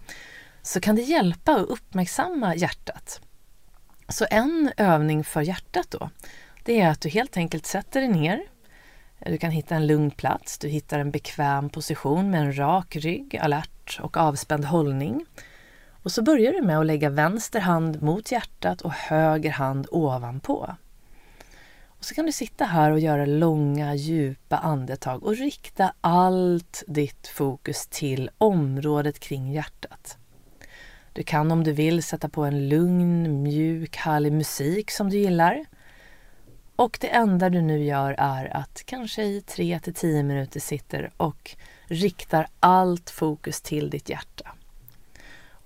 så 0.62 0.80
kan 0.80 0.96
det 0.96 1.02
hjälpa 1.02 1.52
att 1.52 1.68
uppmärksamma 1.68 2.54
hjärtat. 2.54 3.20
Så 4.08 4.26
en 4.30 4.72
övning 4.76 5.24
för 5.24 5.40
hjärtat 5.40 5.90
då, 5.90 6.10
det 6.64 6.80
är 6.80 6.88
att 6.88 7.00
du 7.00 7.08
helt 7.08 7.36
enkelt 7.36 7.66
sätter 7.66 8.00
dig 8.00 8.08
ner. 8.08 8.42
Du 9.26 9.38
kan 9.38 9.50
hitta 9.50 9.74
en 9.74 9.86
lugn 9.86 10.10
plats, 10.10 10.58
du 10.58 10.68
hittar 10.68 10.98
en 10.98 11.10
bekväm 11.10 11.70
position 11.70 12.30
med 12.30 12.40
en 12.40 12.58
rak 12.58 12.96
rygg, 12.96 13.36
alert 13.36 14.00
och 14.02 14.16
avspänd 14.16 14.64
hållning. 14.64 15.26
Och 15.90 16.12
så 16.12 16.22
börjar 16.22 16.52
du 16.52 16.62
med 16.62 16.78
att 16.78 16.86
lägga 16.86 17.10
vänster 17.10 17.60
hand 17.60 18.02
mot 18.02 18.32
hjärtat 18.32 18.80
och 18.80 18.92
höger 18.92 19.50
hand 19.50 19.86
ovanpå. 19.90 20.76
Och 21.84 22.04
så 22.04 22.14
kan 22.14 22.26
du 22.26 22.32
sitta 22.32 22.64
här 22.64 22.90
och 22.90 23.00
göra 23.00 23.26
långa 23.26 23.94
djupa 23.94 24.56
andetag 24.56 25.22
och 25.22 25.36
rikta 25.36 25.94
allt 26.00 26.82
ditt 26.86 27.26
fokus 27.26 27.86
till 27.86 28.30
området 28.38 29.20
kring 29.20 29.52
hjärtat. 29.52 30.18
Du 31.12 31.22
kan 31.22 31.52
om 31.52 31.64
du 31.64 31.72
vill 31.72 32.02
sätta 32.02 32.28
på 32.28 32.44
en 32.44 32.68
lugn, 32.68 33.42
mjuk, 33.42 33.96
härlig 33.96 34.32
musik 34.32 34.90
som 34.90 35.10
du 35.10 35.18
gillar. 35.18 35.64
Och 36.76 36.98
det 37.00 37.08
enda 37.08 37.50
du 37.50 37.60
nu 37.60 37.84
gör 37.84 38.14
är 38.18 38.56
att 38.56 38.82
kanske 38.86 39.22
i 39.22 39.40
3 39.40 39.80
till 39.80 39.94
10 39.94 40.22
minuter 40.22 40.60
sitter 40.60 41.10
och 41.16 41.56
riktar 41.84 42.46
allt 42.60 43.10
fokus 43.10 43.60
till 43.60 43.90
ditt 43.90 44.08
hjärta. 44.08 44.50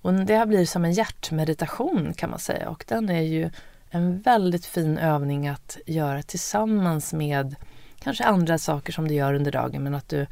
Och 0.03 0.15
det 0.15 0.47
blir 0.47 0.67
som 0.67 0.85
en 0.85 0.93
hjärtmeditation 0.93 2.15
kan 2.15 2.31
man 2.31 2.39
säga 2.39 2.69
och 2.69 2.85
den 2.89 3.09
är 3.09 3.23
ju 3.23 3.51
en 3.91 4.21
väldigt 4.21 4.67
fin 4.67 4.99
övning 4.99 5.49
att 5.49 5.79
göra 5.87 6.23
tillsammans 6.23 7.13
med 7.13 7.57
kanske 7.99 8.25
andra 8.25 8.59
saker 8.59 8.93
som 8.93 9.09
du 9.09 9.15
gör 9.15 9.35
under 9.35 9.53
dagen 9.53 9.83
men 9.83 9.95
att 9.95 10.09
du 10.09 10.27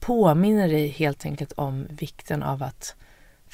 påminner 0.00 0.68
dig 0.68 0.88
helt 0.88 1.24
enkelt 1.24 1.52
om 1.52 1.86
vikten 1.90 2.42
av 2.42 2.62
att 2.62 2.94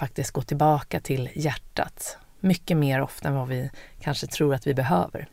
faktiskt 0.03 0.31
gå 0.31 0.43
tillbaka 0.43 1.01
till 1.01 1.31
hjärtat 1.35 2.19
mycket 2.41 2.77
mer 2.77 3.01
ofta 3.01 3.29
än 3.29 3.35
vad 3.35 3.49
vi 3.49 3.71
kanske 4.01 4.27
tror 4.27 4.55
att 4.55 4.67
vi 4.67 4.75
behöver. 4.75 5.29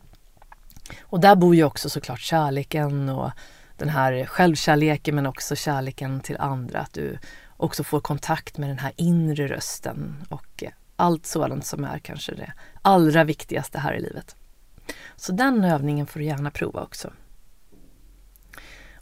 Och 1.02 1.20
där 1.20 1.36
bor 1.36 1.56
ju 1.56 1.64
också 1.64 1.90
såklart 1.90 2.20
kärleken 2.20 3.10
och 3.10 3.32
den 3.78 3.90
här 3.90 4.26
självkärleken 4.26 5.16
men 5.16 5.26
också 5.26 5.56
kärleken 5.56 6.22
till 6.22 6.38
andra. 6.40 6.80
Att 6.80 6.94
du 6.94 7.18
också 7.58 7.84
får 7.84 8.00
kontakt 8.00 8.58
med 8.58 8.70
den 8.70 8.80
här 8.80 8.92
inre 8.96 9.48
rösten 9.48 10.26
och 10.30 10.64
allt 10.96 11.26
sådant 11.26 11.66
som 11.66 11.84
är 11.84 12.00
kanske 12.00 12.36
det 12.36 12.54
allra 12.82 13.24
viktigaste 13.24 13.80
här 13.80 13.94
i 13.94 14.02
livet. 14.02 14.36
Så 15.16 15.32
den 15.32 15.64
övningen 15.64 16.08
får 16.08 16.20
du 16.20 16.26
gärna 16.26 16.52
prova 16.52 16.82
också. 16.82 17.14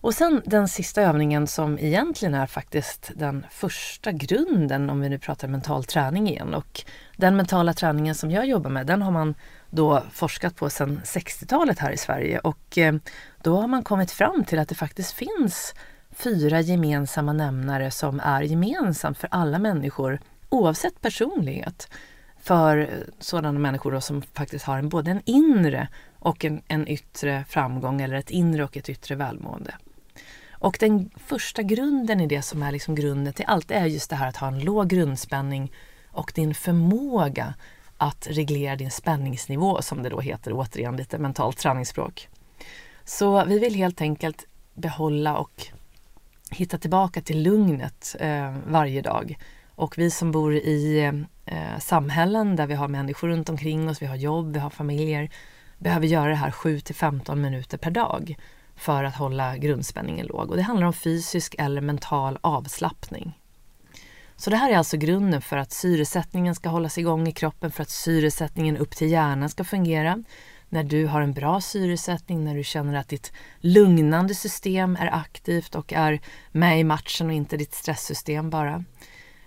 Och 0.01 0.13
sen 0.13 0.41
den 0.45 0.67
sista 0.67 1.01
övningen 1.01 1.47
som 1.47 1.79
egentligen 1.79 2.33
är 2.33 2.47
faktiskt 2.47 3.11
den 3.15 3.45
första 3.51 4.11
grunden 4.11 4.89
om 4.89 5.01
vi 5.01 5.09
nu 5.09 5.19
pratar 5.19 5.47
mental 5.47 5.83
träning 5.83 6.29
igen. 6.29 6.53
Och 6.53 6.83
den 7.17 7.35
mentala 7.35 7.73
träningen 7.73 8.15
som 8.15 8.31
jag 8.31 8.47
jobbar 8.47 8.69
med 8.69 8.87
den 8.87 9.01
har 9.01 9.11
man 9.11 9.35
då 9.69 10.03
forskat 10.11 10.55
på 10.55 10.69
sedan 10.69 11.01
60-talet 11.03 11.79
här 11.79 11.91
i 11.91 11.97
Sverige 11.97 12.39
och 12.39 12.77
eh, 12.77 12.95
då 13.43 13.61
har 13.61 13.67
man 13.67 13.83
kommit 13.83 14.11
fram 14.11 14.43
till 14.43 14.59
att 14.59 14.69
det 14.69 14.75
faktiskt 14.75 15.11
finns 15.11 15.73
fyra 16.11 16.61
gemensamma 16.61 17.33
nämnare 17.33 17.91
som 17.91 18.19
är 18.19 18.41
gemensam 18.41 19.15
för 19.15 19.29
alla 19.31 19.59
människor 19.59 20.19
oavsett 20.49 21.01
personlighet. 21.01 21.89
För 22.39 22.89
sådana 23.19 23.59
människor 23.59 23.99
som 23.99 24.21
faktiskt 24.21 24.65
har 24.65 24.77
en, 24.77 24.89
både 24.89 25.11
en 25.11 25.21
inre 25.25 25.87
och 26.19 26.45
en, 26.45 26.61
en 26.67 26.87
yttre 26.87 27.45
framgång 27.49 28.01
eller 28.01 28.15
ett 28.15 28.29
inre 28.29 28.63
och 28.63 28.77
ett 28.77 28.89
yttre 28.89 29.15
välmående. 29.15 29.73
Och 30.59 30.77
den 30.79 31.09
första 31.15 31.63
grunden 31.63 32.21
i 32.21 32.27
det 32.27 32.41
som 32.41 32.63
är 32.63 32.71
liksom 32.71 32.95
grunden 32.95 33.33
till 33.33 33.45
allt 33.47 33.71
är 33.71 33.85
just 33.85 34.09
det 34.09 34.15
här 34.15 34.27
att 34.27 34.37
ha 34.37 34.47
en 34.47 34.59
låg 34.59 34.87
grundspänning 34.87 35.71
och 36.11 36.31
din 36.35 36.53
förmåga 36.53 37.53
att 37.97 38.27
reglera 38.29 38.75
din 38.75 38.91
spänningsnivå 38.91 39.81
som 39.81 40.03
det 40.03 40.09
då 40.09 40.19
heter, 40.19 40.51
återigen 40.53 40.97
lite 40.97 41.17
mentalt 41.17 41.57
träningsspråk. 41.57 42.29
Så 43.03 43.45
vi 43.45 43.59
vill 43.59 43.75
helt 43.75 44.01
enkelt 44.01 44.47
behålla 44.73 45.37
och 45.37 45.67
hitta 46.51 46.77
tillbaka 46.77 47.21
till 47.21 47.41
lugnet 47.41 48.15
eh, 48.19 48.55
varje 48.67 49.01
dag. 49.01 49.37
Och 49.75 49.97
vi 49.97 50.11
som 50.11 50.31
bor 50.31 50.55
i 50.55 51.11
eh, 51.45 51.79
samhällen 51.79 52.55
där 52.55 52.67
vi 52.67 52.73
har 52.73 52.87
människor 52.87 53.27
runt 53.27 53.49
omkring 53.49 53.89
oss, 53.89 54.01
vi 54.01 54.05
har 54.05 54.15
jobb, 54.15 54.53
vi 54.53 54.59
har 54.59 54.69
familjer, 54.69 55.29
behöver 55.77 56.07
göra 56.07 56.29
det 56.29 56.35
här 56.35 56.51
7 56.51 56.79
till 56.79 56.95
15 56.95 57.41
minuter 57.41 57.77
per 57.77 57.91
dag 57.91 58.35
för 58.77 59.03
att 59.03 59.15
hålla 59.15 59.57
grundspänningen 59.57 60.27
låg. 60.27 60.49
Och 60.49 60.55
det 60.55 60.61
handlar 60.61 60.87
om 60.87 60.93
fysisk 60.93 61.55
eller 61.57 61.81
mental 61.81 62.39
avslappning. 62.41 63.37
Så 64.35 64.49
det 64.49 64.55
här 64.55 64.71
är 64.71 64.77
alltså 64.77 64.97
grunden 64.97 65.41
för 65.41 65.57
att 65.57 65.71
syresättningen 65.71 66.55
ska 66.55 66.69
hållas 66.69 66.97
igång 66.97 67.27
i 67.27 67.31
kroppen, 67.31 67.71
för 67.71 67.83
att 67.83 67.89
syresättningen 67.89 68.77
upp 68.77 68.95
till 68.95 69.11
hjärnan 69.11 69.49
ska 69.49 69.63
fungera. 69.63 70.23
När 70.69 70.83
du 70.83 71.05
har 71.05 71.21
en 71.21 71.33
bra 71.33 71.61
syresättning, 71.61 72.43
när 72.43 72.55
du 72.55 72.63
känner 72.63 72.99
att 72.99 73.07
ditt 73.07 73.31
lugnande 73.59 74.35
system 74.35 74.95
är 74.95 75.15
aktivt 75.15 75.75
och 75.75 75.93
är 75.93 76.19
med 76.51 76.79
i 76.79 76.83
matchen 76.83 77.27
och 77.27 77.33
inte 77.33 77.57
ditt 77.57 77.73
stresssystem 77.73 78.49
bara. 78.49 78.83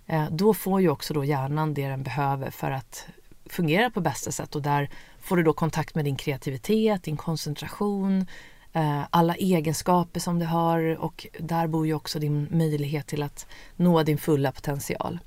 Eh, 0.07 0.25
då 0.31 0.55
får 0.55 0.81
ju 0.81 0.89
också 0.89 1.15
då 1.15 1.25
hjärnan 1.25 1.75
det 1.75 1.89
den 1.89 2.03
behöver 2.03 2.51
för 2.51 2.71
att 2.71 3.07
fungera 3.47 3.91
på 3.91 4.01
bästa 4.01 4.33
sätt 4.33 4.55
och 4.55 4.63
där 4.63 4.91
får 5.21 5.37
du 5.37 5.43
då 5.43 5.53
kontakt 5.53 5.95
med 5.95 6.05
din 6.05 6.17
kreativitet, 6.17 7.03
din 7.03 7.17
koncentration, 7.17 8.27
Eh, 8.73 9.03
alla 9.11 9.35
egenskaper 9.35 10.21
som 10.21 10.39
du 10.39 10.47
har 10.47 10.97
och 11.01 11.27
där 11.39 11.67
bor 11.67 11.87
ju 11.87 11.95
också 11.95 12.19
din 12.19 12.49
möjlighet 12.51 13.07
till 13.07 13.23
att 13.23 13.47
nå 13.77 14.03
din 14.03 14.19
fulla 14.19 14.53
potential. 14.53 15.19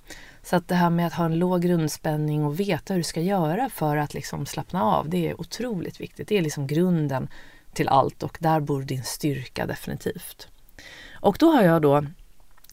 Så 0.44 0.56
att 0.56 0.68
det 0.68 0.76
här 0.76 0.90
med 0.90 1.08
att 1.08 1.14
ha 1.14 1.26
en 1.26 1.40
låg 1.40 1.62
grundspänning 1.62 2.46
och 2.46 2.60
veta 2.60 2.94
hur 2.94 3.00
du 3.00 3.04
ska 3.04 3.22
göra 3.22 3.70
för 3.70 3.98
att 3.98 4.14
liksom 4.14 4.46
slappna 4.46 4.84
av, 4.84 5.10
det 5.10 5.30
är 5.30 5.42
otroligt 5.42 6.02
viktigt. 6.02 6.28
Det 6.28 6.38
är 6.38 6.42
liksom 6.42 6.68
grunden 6.68 7.28
till 7.74 7.88
allt 7.88 8.24
och 8.24 8.38
där 8.40 8.60
bor 8.60 8.82
din 8.82 9.04
styrka 9.04 9.66
definitivt. 9.66 10.48
Och 11.14 11.38
då 11.40 11.52
har 11.52 11.64
jag 11.64 11.82
då 11.82 12.06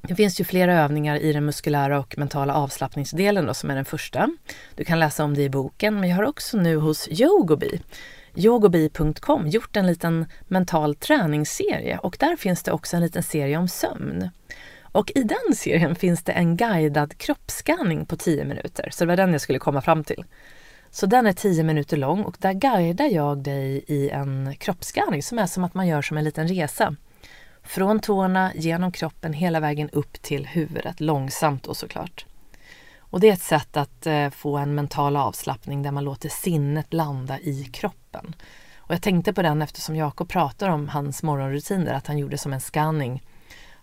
Det 0.02 0.14
finns 0.14 0.40
ju 0.40 0.44
flera 0.44 0.74
övningar 0.74 1.16
i 1.16 1.32
den 1.32 1.44
muskulära 1.44 1.98
och 1.98 2.18
mentala 2.18 2.54
avslappningsdelen 2.54 3.46
då, 3.46 3.54
som 3.54 3.70
är 3.70 3.74
den 3.74 3.84
första. 3.84 4.30
Du 4.74 4.84
kan 4.84 4.98
läsa 4.98 5.24
om 5.24 5.34
det 5.34 5.42
i 5.42 5.50
boken, 5.50 6.00
men 6.00 6.08
jag 6.08 6.16
har 6.16 6.24
också 6.24 6.56
nu 6.56 6.76
hos 6.76 7.08
Yogobi, 7.08 7.80
yogobi.com, 8.34 9.48
gjort 9.48 9.76
en 9.76 9.86
liten 9.86 10.26
mental 10.48 10.94
träningsserie 10.94 11.98
och 11.98 12.16
där 12.20 12.36
finns 12.36 12.62
det 12.62 12.72
också 12.72 12.96
en 12.96 13.02
liten 13.02 13.22
serie 13.22 13.56
om 13.56 13.68
sömn. 13.68 14.30
Och 14.92 15.12
i 15.14 15.22
den 15.22 15.54
serien 15.54 15.94
finns 15.94 16.22
det 16.22 16.32
en 16.32 16.56
guidad 16.56 17.18
kroppsskanning 17.18 18.06
på 18.06 18.16
10 18.16 18.44
minuter, 18.44 18.88
så 18.92 19.04
det 19.04 19.08
var 19.08 19.16
den 19.16 19.32
jag 19.32 19.40
skulle 19.40 19.58
komma 19.58 19.80
fram 19.80 20.04
till. 20.04 20.24
Så 20.90 21.06
den 21.06 21.26
är 21.26 21.32
10 21.32 21.62
minuter 21.62 21.96
lång 21.96 22.22
och 22.22 22.36
där 22.38 22.52
guidar 22.52 23.06
jag 23.06 23.38
dig 23.38 23.84
i 23.86 24.10
en 24.10 24.54
kroppsskanning 24.58 25.22
som 25.22 25.38
är 25.38 25.46
som 25.46 25.64
att 25.64 25.74
man 25.74 25.86
gör 25.86 26.02
som 26.02 26.18
en 26.18 26.24
liten 26.24 26.48
resa. 26.48 26.96
Från 27.62 28.00
tårna, 28.00 28.52
genom 28.54 28.92
kroppen, 28.92 29.32
hela 29.32 29.60
vägen 29.60 29.90
upp 29.90 30.22
till 30.22 30.46
huvudet, 30.46 31.00
långsamt 31.00 31.66
och 31.66 31.76
såklart. 31.76 32.26
Och 33.10 33.20
det 33.20 33.28
är 33.28 33.32
ett 33.32 33.42
sätt 33.42 33.76
att 33.76 34.06
eh, 34.06 34.30
få 34.30 34.56
en 34.56 34.74
mental 34.74 35.16
avslappning 35.16 35.82
där 35.82 35.90
man 35.90 36.04
låter 36.04 36.28
sinnet 36.28 36.92
landa 36.92 37.38
i 37.40 37.64
kroppen. 37.64 38.34
Och 38.76 38.94
jag 38.94 39.02
tänkte 39.02 39.32
på 39.32 39.42
den 39.42 39.62
eftersom 39.62 39.96
Jakob 39.96 40.28
pratar 40.28 40.68
om 40.68 40.88
hans 40.88 41.22
morgonrutiner, 41.22 41.94
att 41.94 42.06
han 42.06 42.18
gjorde 42.18 42.38
som 42.38 42.52
en 42.52 42.60
scanning 42.60 43.22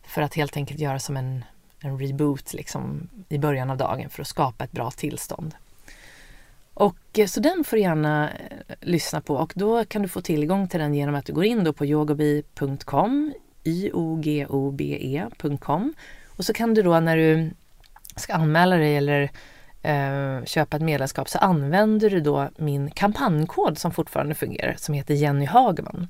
för 0.03 0.21
att 0.21 0.33
helt 0.33 0.57
enkelt 0.57 0.79
göra 0.79 0.99
som 0.99 1.17
en, 1.17 1.45
en 1.79 1.99
reboot 1.99 2.53
liksom, 2.53 3.09
i 3.29 3.37
början 3.37 3.69
av 3.69 3.77
dagen 3.77 4.09
för 4.09 4.21
att 4.21 4.27
skapa 4.27 4.63
ett 4.63 4.71
bra 4.71 4.91
tillstånd. 4.91 5.55
Och 6.73 7.19
eh, 7.19 7.27
så 7.27 7.39
den 7.39 7.63
får 7.63 7.77
du 7.77 7.81
gärna 7.81 8.29
eh, 8.29 8.35
lyssna 8.81 9.21
på 9.21 9.35
och 9.35 9.53
då 9.55 9.85
kan 9.85 10.01
du 10.01 10.07
få 10.07 10.21
tillgång 10.21 10.67
till 10.67 10.79
den 10.79 10.93
genom 10.93 11.15
att 11.15 11.25
du 11.25 11.33
går 11.33 11.45
in 11.45 11.63
då 11.63 11.73
på 11.73 11.85
yogobi.com 11.85 13.33
yogobe.com 13.63 15.13
och 16.27 16.45
så 16.45 16.53
kan 16.53 16.73
du 16.73 16.81
då 16.81 16.99
när 16.99 17.17
du 17.17 17.51
ska 18.19 18.33
anmäla 18.33 18.75
dig 18.75 18.97
eller 18.97 19.31
eh, 19.81 20.45
köpa 20.45 20.77
ett 20.77 20.83
medlemskap 20.83 21.29
så 21.29 21.37
använder 21.37 22.09
du 22.09 22.19
då 22.19 22.49
min 22.57 22.91
kampanjkod 22.91 23.77
som 23.77 23.91
fortfarande 23.91 24.35
fungerar 24.35 24.75
som 24.77 24.93
heter 24.95 25.13
Jenny 25.13 25.45
Hagman. 25.45 26.07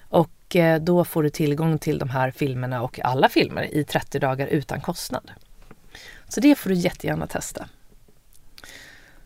Och 0.00 0.56
eh, 0.56 0.80
då 0.80 1.04
får 1.04 1.22
du 1.22 1.30
tillgång 1.30 1.78
till 1.78 1.98
de 1.98 2.10
här 2.10 2.30
filmerna 2.30 2.82
och 2.82 3.00
alla 3.04 3.28
filmer 3.28 3.74
i 3.74 3.84
30 3.84 4.18
dagar 4.18 4.46
utan 4.46 4.80
kostnad. 4.80 5.30
Så 6.28 6.40
det 6.40 6.54
får 6.54 6.70
du 6.70 6.76
jättegärna 6.76 7.26
testa. 7.26 7.68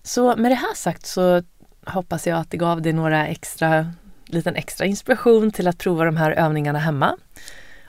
Så 0.02 0.36
med 0.36 0.50
det 0.50 0.54
här 0.54 0.74
sagt 0.74 1.06
så 1.06 1.42
hoppas 1.86 2.26
jag 2.26 2.38
att 2.38 2.50
det 2.50 2.56
gav 2.56 2.82
dig 2.82 2.92
några 2.92 3.26
extra, 3.26 3.92
liten 4.26 4.56
extra 4.56 4.86
inspiration 4.86 5.50
till 5.50 5.68
att 5.68 5.78
prova 5.78 6.04
de 6.04 6.16
här 6.16 6.32
övningarna 6.32 6.78
hemma. 6.78 7.16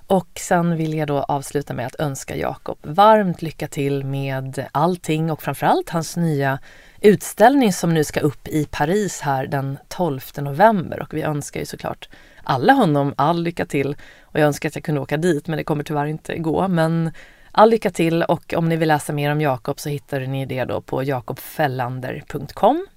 Och 0.08 0.30
sen 0.40 0.78
vill 0.78 0.94
jag 0.94 1.08
då 1.08 1.20
avsluta 1.20 1.74
med 1.74 1.86
att 1.86 2.00
önska 2.00 2.36
Jakob 2.36 2.78
varmt 2.82 3.42
lycka 3.42 3.68
till 3.68 4.06
med 4.06 4.68
allting 4.72 5.32
och 5.32 5.42
framförallt 5.42 5.90
hans 5.90 6.18
nya 6.18 6.60
utställning 7.02 7.74
som 7.74 7.94
nu 7.94 8.04
ska 8.04 8.20
upp 8.20 8.48
i 8.48 8.66
Paris 8.72 9.22
här 9.22 9.48
den 9.48 9.78
12 9.88 10.22
november 10.38 11.02
och 11.02 11.14
vi 11.14 11.22
önskar 11.22 11.60
ju 11.60 11.66
såklart 11.66 12.10
alla 12.44 12.74
honom 12.74 13.14
all 13.18 13.44
lycka 13.44 13.66
till. 13.66 13.96
Och 14.22 14.40
jag 14.40 14.48
önskar 14.48 14.70
att 14.70 14.76
jag 14.76 14.84
kunde 14.84 15.02
åka 15.02 15.18
dit 15.18 15.48
men 15.48 15.58
det 15.58 15.64
kommer 15.64 15.84
tyvärr 15.84 16.06
inte 16.06 16.38
gå. 16.38 16.68
Men 16.68 17.12
all 17.52 17.70
lycka 17.70 17.90
till 17.90 18.24
och 18.24 18.54
om 18.54 18.70
ni 18.70 18.76
vill 18.76 18.88
läsa 18.88 19.14
mer 19.14 19.32
om 19.32 19.42
Jakob 19.42 19.80
så 19.80 19.90
hittar 19.90 20.20
ni 20.20 20.46
det 20.46 20.66
då 20.66 20.82
på 20.82 21.04
jakobfellander.com. 21.04 22.88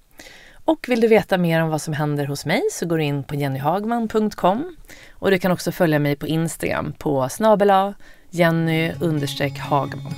Och 0.70 0.86
vill 0.88 1.00
du 1.00 1.08
veta 1.08 1.38
mer 1.38 1.62
om 1.62 1.70
vad 1.70 1.82
som 1.82 1.94
händer 1.94 2.26
hos 2.26 2.46
mig 2.46 2.62
så 2.72 2.86
går 2.86 2.98
du 2.98 3.04
in 3.04 3.24
på 3.24 3.34
jennyhagman.com 3.34 4.76
och 5.12 5.30
du 5.30 5.38
kan 5.38 5.52
också 5.52 5.72
följa 5.72 5.98
mig 5.98 6.16
på 6.16 6.26
Instagram 6.26 6.92
på 6.98 7.28
snabela 7.28 7.94
Jenny 8.30 8.92
Hagman. 9.58 10.14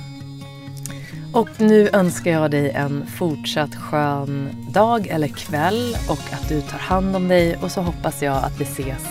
Och 1.33 1.49
nu 1.57 1.89
önskar 1.93 2.31
jag 2.31 2.51
dig 2.51 2.71
en 2.71 3.05
fortsatt 3.07 3.75
skön 3.75 4.49
dag 4.73 5.07
eller 5.07 5.27
kväll 5.27 5.95
och 6.09 6.33
att 6.33 6.49
du 6.49 6.61
tar 6.61 6.79
hand 6.79 7.15
om 7.15 7.27
dig 7.27 7.57
och 7.61 7.71
så 7.71 7.81
hoppas 7.81 8.21
jag 8.21 8.43
att 8.43 8.59
vi 8.59 8.63
ses 8.63 9.03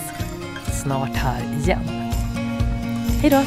snart 0.83 1.15
här 1.15 1.41
igen. 1.63 2.11
Hej 3.21 3.29
då! 3.29 3.43